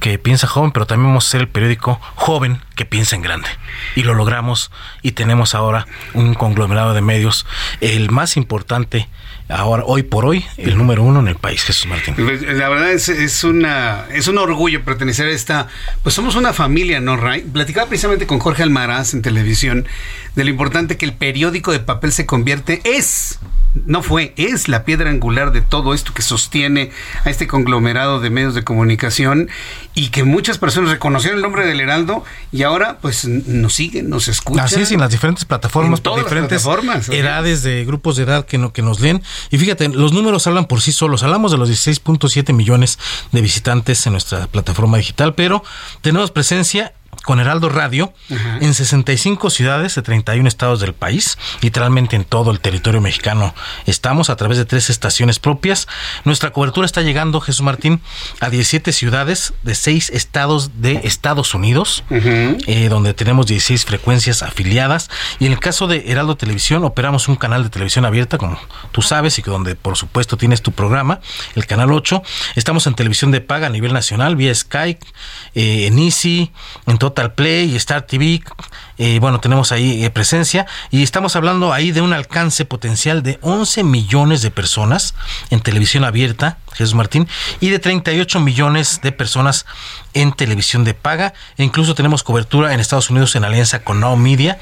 que 0.00 0.18
piensa 0.18 0.46
joven, 0.46 0.72
pero 0.72 0.86
también 0.86 1.10
vamos 1.10 1.26
a 1.26 1.30
ser 1.30 1.40
el 1.42 1.48
periódico 1.48 2.00
joven 2.14 2.60
que 2.76 2.84
piensa 2.84 3.16
en 3.16 3.22
grande. 3.22 3.48
Y 3.96 4.02
lo 4.02 4.14
logramos 4.14 4.70
y 5.02 5.12
tenemos 5.12 5.56
ahora 5.56 5.88
un 6.14 6.34
conglomerado 6.34 6.94
de 6.94 7.00
medios, 7.00 7.46
el 7.80 8.10
más 8.10 8.36
importante 8.36 9.08
ahora, 9.48 9.84
hoy 9.86 10.02
por 10.02 10.26
hoy, 10.26 10.44
el 10.56 10.76
número 10.76 11.02
uno 11.02 11.20
en 11.20 11.28
el 11.28 11.36
país, 11.36 11.62
Jesús 11.62 11.86
Martín. 11.86 12.14
Pues, 12.14 12.42
La 12.42 12.68
verdad 12.68 12.92
es, 12.92 13.08
es 13.08 13.44
una 13.44 14.04
es 14.12 14.28
un 14.28 14.38
orgullo 14.38 14.84
pertenecer 14.84 15.26
a 15.26 15.30
esta 15.30 15.68
pues 16.02 16.14
somos 16.14 16.34
una 16.36 16.52
familia 16.52 17.00
no 17.00 17.16
Ray 17.16 17.42
platicaba 17.42 17.88
precisamente 17.88 18.26
con 18.26 18.38
Jorge 18.38 18.62
Almaraz 18.62 19.14
en 19.14 19.22
televisión 19.22 19.86
de 20.34 20.44
lo 20.44 20.50
importante 20.50 20.96
que 20.96 21.04
el 21.04 21.12
periódico 21.12 21.72
de 21.72 21.80
papel 21.80 22.12
se 22.12 22.26
convierte 22.26 22.80
es 22.84 23.38
no 23.84 24.02
fue 24.02 24.32
es 24.36 24.68
la 24.68 24.84
piedra 24.84 25.10
angular 25.10 25.52
de 25.52 25.60
todo 25.60 25.94
esto 25.94 26.12
que 26.12 26.22
sostiene 26.22 26.90
a 27.24 27.30
este 27.30 27.46
conglomerado 27.46 28.20
de 28.20 28.30
medios 28.30 28.54
de 28.54 28.64
comunicación 28.64 29.48
y 29.94 30.08
que 30.08 30.24
muchas 30.24 30.58
personas 30.58 30.90
reconocieron 30.90 31.38
el 31.38 31.42
nombre 31.42 31.66
del 31.66 31.80
Heraldo 31.80 32.24
y 32.52 32.62
ahora 32.66 32.98
pues 33.00 33.24
nos 33.24 33.74
siguen 33.74 34.10
nos 34.10 34.28
escuchan 34.28 34.64
Así 34.64 34.80
es, 34.80 34.92
en 34.92 35.00
las 35.00 35.10
diferentes 35.10 35.44
plataformas, 35.44 36.00
por 36.00 36.18
diferentes 36.18 36.62
plataformas, 36.62 37.08
edades 37.08 37.62
de 37.62 37.84
grupos 37.84 38.16
de 38.16 38.24
edad 38.24 38.46
que, 38.46 38.58
no, 38.58 38.72
que 38.72 38.82
nos 38.82 39.00
leen. 39.00 39.22
Y 39.50 39.58
fíjate, 39.58 39.88
los 39.88 40.12
números 40.12 40.46
hablan 40.46 40.66
por 40.66 40.80
sí 40.80 40.92
solos. 40.92 41.22
Hablamos 41.22 41.52
de 41.52 41.58
los 41.58 41.70
16.7 41.70 42.52
millones 42.52 42.98
de 43.32 43.40
visitantes 43.40 44.06
en 44.06 44.12
nuestra 44.12 44.46
plataforma 44.46 44.98
digital, 44.98 45.34
pero 45.34 45.62
tenemos 46.00 46.30
presencia 46.30 46.92
con 47.26 47.40
Heraldo 47.40 47.68
Radio 47.68 48.14
Ajá. 48.32 48.58
en 48.60 48.72
65 48.72 49.50
ciudades 49.50 49.96
de 49.96 50.02
31 50.02 50.46
estados 50.46 50.78
del 50.78 50.94
país, 50.94 51.36
literalmente 51.60 52.14
en 52.14 52.24
todo 52.24 52.52
el 52.52 52.60
territorio 52.60 53.00
mexicano. 53.00 53.52
Estamos 53.84 54.30
a 54.30 54.36
través 54.36 54.58
de 54.58 54.64
tres 54.64 54.90
estaciones 54.90 55.40
propias. 55.40 55.88
Nuestra 56.24 56.52
cobertura 56.52 56.86
está 56.86 57.02
llegando, 57.02 57.40
Jesús 57.40 57.62
Martín, 57.62 58.00
a 58.40 58.48
17 58.48 58.92
ciudades 58.92 59.54
de 59.64 59.74
6 59.74 60.10
estados 60.10 60.80
de 60.80 61.00
Estados 61.02 61.52
Unidos, 61.52 62.04
eh, 62.10 62.86
donde 62.88 63.12
tenemos 63.12 63.48
16 63.48 63.84
frecuencias 63.84 64.44
afiliadas. 64.44 65.10
Y 65.40 65.46
en 65.46 65.52
el 65.52 65.58
caso 65.58 65.88
de 65.88 66.04
Heraldo 66.06 66.36
Televisión, 66.36 66.84
operamos 66.84 67.26
un 67.26 67.34
canal 67.34 67.64
de 67.64 67.70
televisión 67.70 68.04
abierta, 68.04 68.38
como 68.38 68.56
tú 68.92 69.02
sabes, 69.02 69.36
y 69.40 69.42
que 69.42 69.50
donde 69.50 69.74
por 69.74 69.96
supuesto 69.96 70.36
tienes 70.36 70.62
tu 70.62 70.70
programa, 70.70 71.18
el 71.56 71.66
canal 71.66 71.92
8. 71.92 72.22
Estamos 72.54 72.86
en 72.86 72.94
televisión 72.94 73.32
de 73.32 73.40
paga 73.40 73.66
a 73.66 73.70
nivel 73.70 73.92
nacional, 73.92 74.36
vía 74.36 74.54
Skype, 74.54 75.04
eh, 75.56 75.88
en 75.88 75.98
Easy, 75.98 76.52
en 76.86 76.98
Total 76.98 77.15
Total 77.16 77.32
Play, 77.32 77.78
Star 77.80 78.04
TV, 78.04 78.44
Eh, 78.98 79.18
bueno, 79.20 79.40
tenemos 79.40 79.72
ahí 79.72 80.04
eh, 80.04 80.10
presencia 80.10 80.66
y 80.90 81.02
estamos 81.02 81.36
hablando 81.36 81.72
ahí 81.72 81.92
de 81.92 82.00
un 82.00 82.12
alcance 82.12 82.64
potencial 82.64 83.22
de 83.22 83.38
11 83.42 83.84
millones 83.84 84.42
de 84.42 84.50
personas 84.50 85.14
en 85.50 85.60
televisión 85.60 86.04
abierta, 86.04 86.58
Jesús 86.72 86.94
Martín, 86.94 87.28
y 87.60 87.68
de 87.70 87.78
38 87.78 88.40
millones 88.40 89.00
de 89.02 89.12
personas 89.12 89.66
en 90.14 90.32
televisión 90.32 90.84
de 90.84 90.94
paga. 90.94 91.34
E 91.58 91.64
incluso 91.64 91.94
tenemos 91.94 92.22
cobertura 92.22 92.72
en 92.72 92.80
Estados 92.80 93.10
Unidos 93.10 93.36
en 93.36 93.44
alianza 93.44 93.82
con 93.84 94.00
Now 94.00 94.16
Media. 94.16 94.58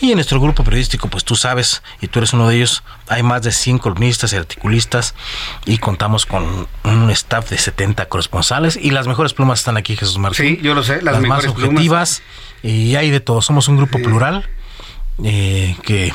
Y 0.00 0.10
en 0.10 0.16
nuestro 0.16 0.40
grupo 0.40 0.64
periodístico, 0.64 1.08
pues 1.08 1.24
tú 1.24 1.36
sabes, 1.36 1.82
y 2.00 2.08
tú 2.08 2.20
eres 2.20 2.32
uno 2.32 2.48
de 2.48 2.56
ellos, 2.56 2.82
hay 3.08 3.22
más 3.22 3.42
de 3.42 3.52
100 3.52 3.78
columnistas 3.78 4.32
y 4.32 4.36
articulistas 4.36 5.14
y 5.66 5.78
contamos 5.78 6.24
con 6.24 6.66
un 6.84 7.10
staff 7.10 7.50
de 7.50 7.58
70 7.58 8.06
corresponsales. 8.06 8.78
Y 8.80 8.90
las 8.92 9.06
mejores 9.06 9.34
plumas 9.34 9.60
están 9.60 9.76
aquí, 9.76 9.94
Jesús 9.94 10.18
Martín. 10.18 10.56
Sí, 10.56 10.62
yo 10.62 10.74
lo 10.74 10.82
sé, 10.82 11.02
las 11.02 11.14
más 11.20 11.22
mejores 11.44 11.50
objetivas. 11.50 12.22
Y 12.64 12.96
hay 12.96 13.10
de 13.10 13.20
todo. 13.20 13.42
Somos 13.42 13.68
un 13.68 13.76
grupo 13.76 13.98
plural 13.98 14.48
eh, 15.22 15.76
que 15.82 16.12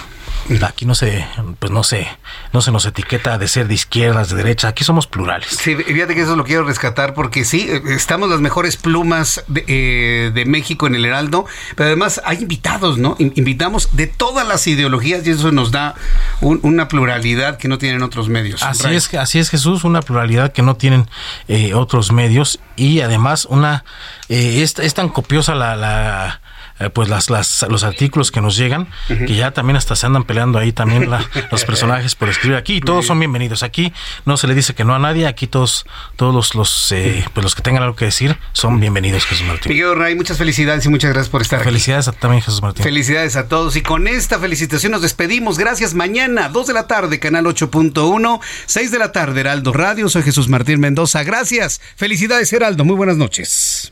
Aquí 0.65 0.85
no 0.85 0.95
se, 0.95 1.25
pues 1.59 1.71
no 1.71 1.83
sé, 1.83 2.07
no 2.53 2.61
se 2.61 2.71
nos 2.71 2.85
etiqueta 2.85 3.37
de 3.37 3.47
ser 3.47 3.67
de 3.67 3.75
izquierdas, 3.75 4.29
de 4.29 4.37
derecha. 4.37 4.69
Aquí 4.69 4.83
somos 4.83 5.05
plurales. 5.05 5.49
Sí, 5.49 5.75
fíjate 5.75 6.15
que 6.15 6.21
eso 6.21 6.35
lo 6.35 6.43
quiero 6.43 6.63
rescatar 6.63 7.13
porque 7.13 7.45
sí, 7.45 7.69
estamos 7.87 8.29
las 8.29 8.41
mejores 8.41 8.75
plumas 8.75 9.43
de, 9.47 9.63
eh, 9.67 10.31
de 10.33 10.45
México 10.45 10.87
en 10.87 10.95
el 10.95 11.05
Heraldo, 11.05 11.45
pero 11.75 11.87
además 11.87 12.21
hay 12.25 12.39
invitados, 12.39 12.97
¿no? 12.97 13.15
Invitamos 13.19 13.95
de 13.95 14.07
todas 14.07 14.47
las 14.47 14.65
ideologías 14.65 15.25
y 15.27 15.31
eso 15.31 15.51
nos 15.51 15.71
da 15.71 15.95
una 16.41 16.87
pluralidad 16.87 17.57
que 17.57 17.67
no 17.67 17.77
tienen 17.77 18.01
otros 18.01 18.29
medios. 18.29 18.63
Así 18.63 18.87
es, 18.93 19.13
así 19.13 19.39
es 19.39 19.49
Jesús, 19.49 19.83
una 19.83 20.01
pluralidad 20.01 20.51
que 20.51 20.61
no 20.61 20.75
tienen 20.75 21.09
eh, 21.47 21.73
otros 21.73 22.11
medios 22.11 22.59
y 22.75 23.01
además 23.01 23.45
una 23.45 23.83
eh, 24.29 24.61
es, 24.63 24.77
es, 24.79 24.93
tan 24.93 25.09
copiosa 25.09 25.55
la, 25.55 25.75
la 25.75 26.41
eh, 26.79 26.89
pues 26.89 27.09
las, 27.09 27.29
las, 27.29 27.65
los 27.69 27.83
artículos 27.83 28.31
que 28.31 28.41
nos 28.41 28.55
llegan, 28.55 28.87
que 29.07 29.35
ya 29.35 29.51
también 29.51 29.77
hasta 29.77 29.95
se 29.95 30.05
andan 30.05 30.23
peleando 30.23 30.59
ahí 30.59 30.71
también 30.71 31.09
los 31.51 31.65
personajes 31.65 32.15
por 32.15 32.29
escribir 32.29 32.57
aquí, 32.57 32.75
y 32.75 32.81
todos 32.81 33.05
son 33.05 33.19
bienvenidos. 33.19 33.63
Aquí 33.63 33.93
no 34.25 34.37
se 34.37 34.47
le 34.47 34.55
dice 34.55 34.73
que 34.73 34.83
no 34.83 34.95
a 34.95 34.99
nadie, 34.99 35.27
aquí 35.27 35.47
todos, 35.47 35.85
todos 36.15 36.33
los, 36.33 36.55
los, 36.55 36.91
eh, 36.91 37.25
pues 37.33 37.43
los 37.43 37.55
que 37.55 37.61
tengan 37.61 37.83
algo 37.83 37.95
que 37.95 38.05
decir 38.05 38.37
son 38.53 38.79
bienvenidos, 38.79 39.25
Jesús 39.25 39.45
Martín. 39.45 39.71
Miguel 39.71 39.95
Ray, 39.95 40.15
muchas 40.15 40.37
felicidades 40.37 40.85
y 40.85 40.89
muchas 40.89 41.11
gracias 41.11 41.29
por 41.29 41.41
estar 41.41 41.63
felicidades 41.63 42.07
aquí. 42.07 42.17
también, 42.19 42.41
Jesús 42.41 42.61
Martín. 42.61 42.83
Felicidades 42.83 43.35
a 43.35 43.47
todos. 43.47 43.75
Y 43.75 43.81
con 43.81 44.07
esta 44.07 44.39
felicitación 44.39 44.91
nos 44.91 45.01
despedimos. 45.01 45.57
Gracias. 45.57 45.93
Mañana, 45.93 46.49
2 46.49 46.67
de 46.67 46.73
la 46.73 46.87
tarde, 46.87 47.19
canal 47.19 47.45
8.1, 47.45 48.39
6 48.65 48.91
de 48.91 48.99
la 48.99 49.11
tarde, 49.11 49.41
Heraldo 49.41 49.73
Radio. 49.73 50.09
Soy 50.09 50.23
Jesús 50.23 50.47
Martín 50.47 50.79
Mendoza. 50.79 51.23
Gracias. 51.23 51.81
Felicidades, 51.95 52.51
Heraldo. 52.53 52.85
Muy 52.85 52.95
buenas 52.95 53.17
noches. 53.17 53.91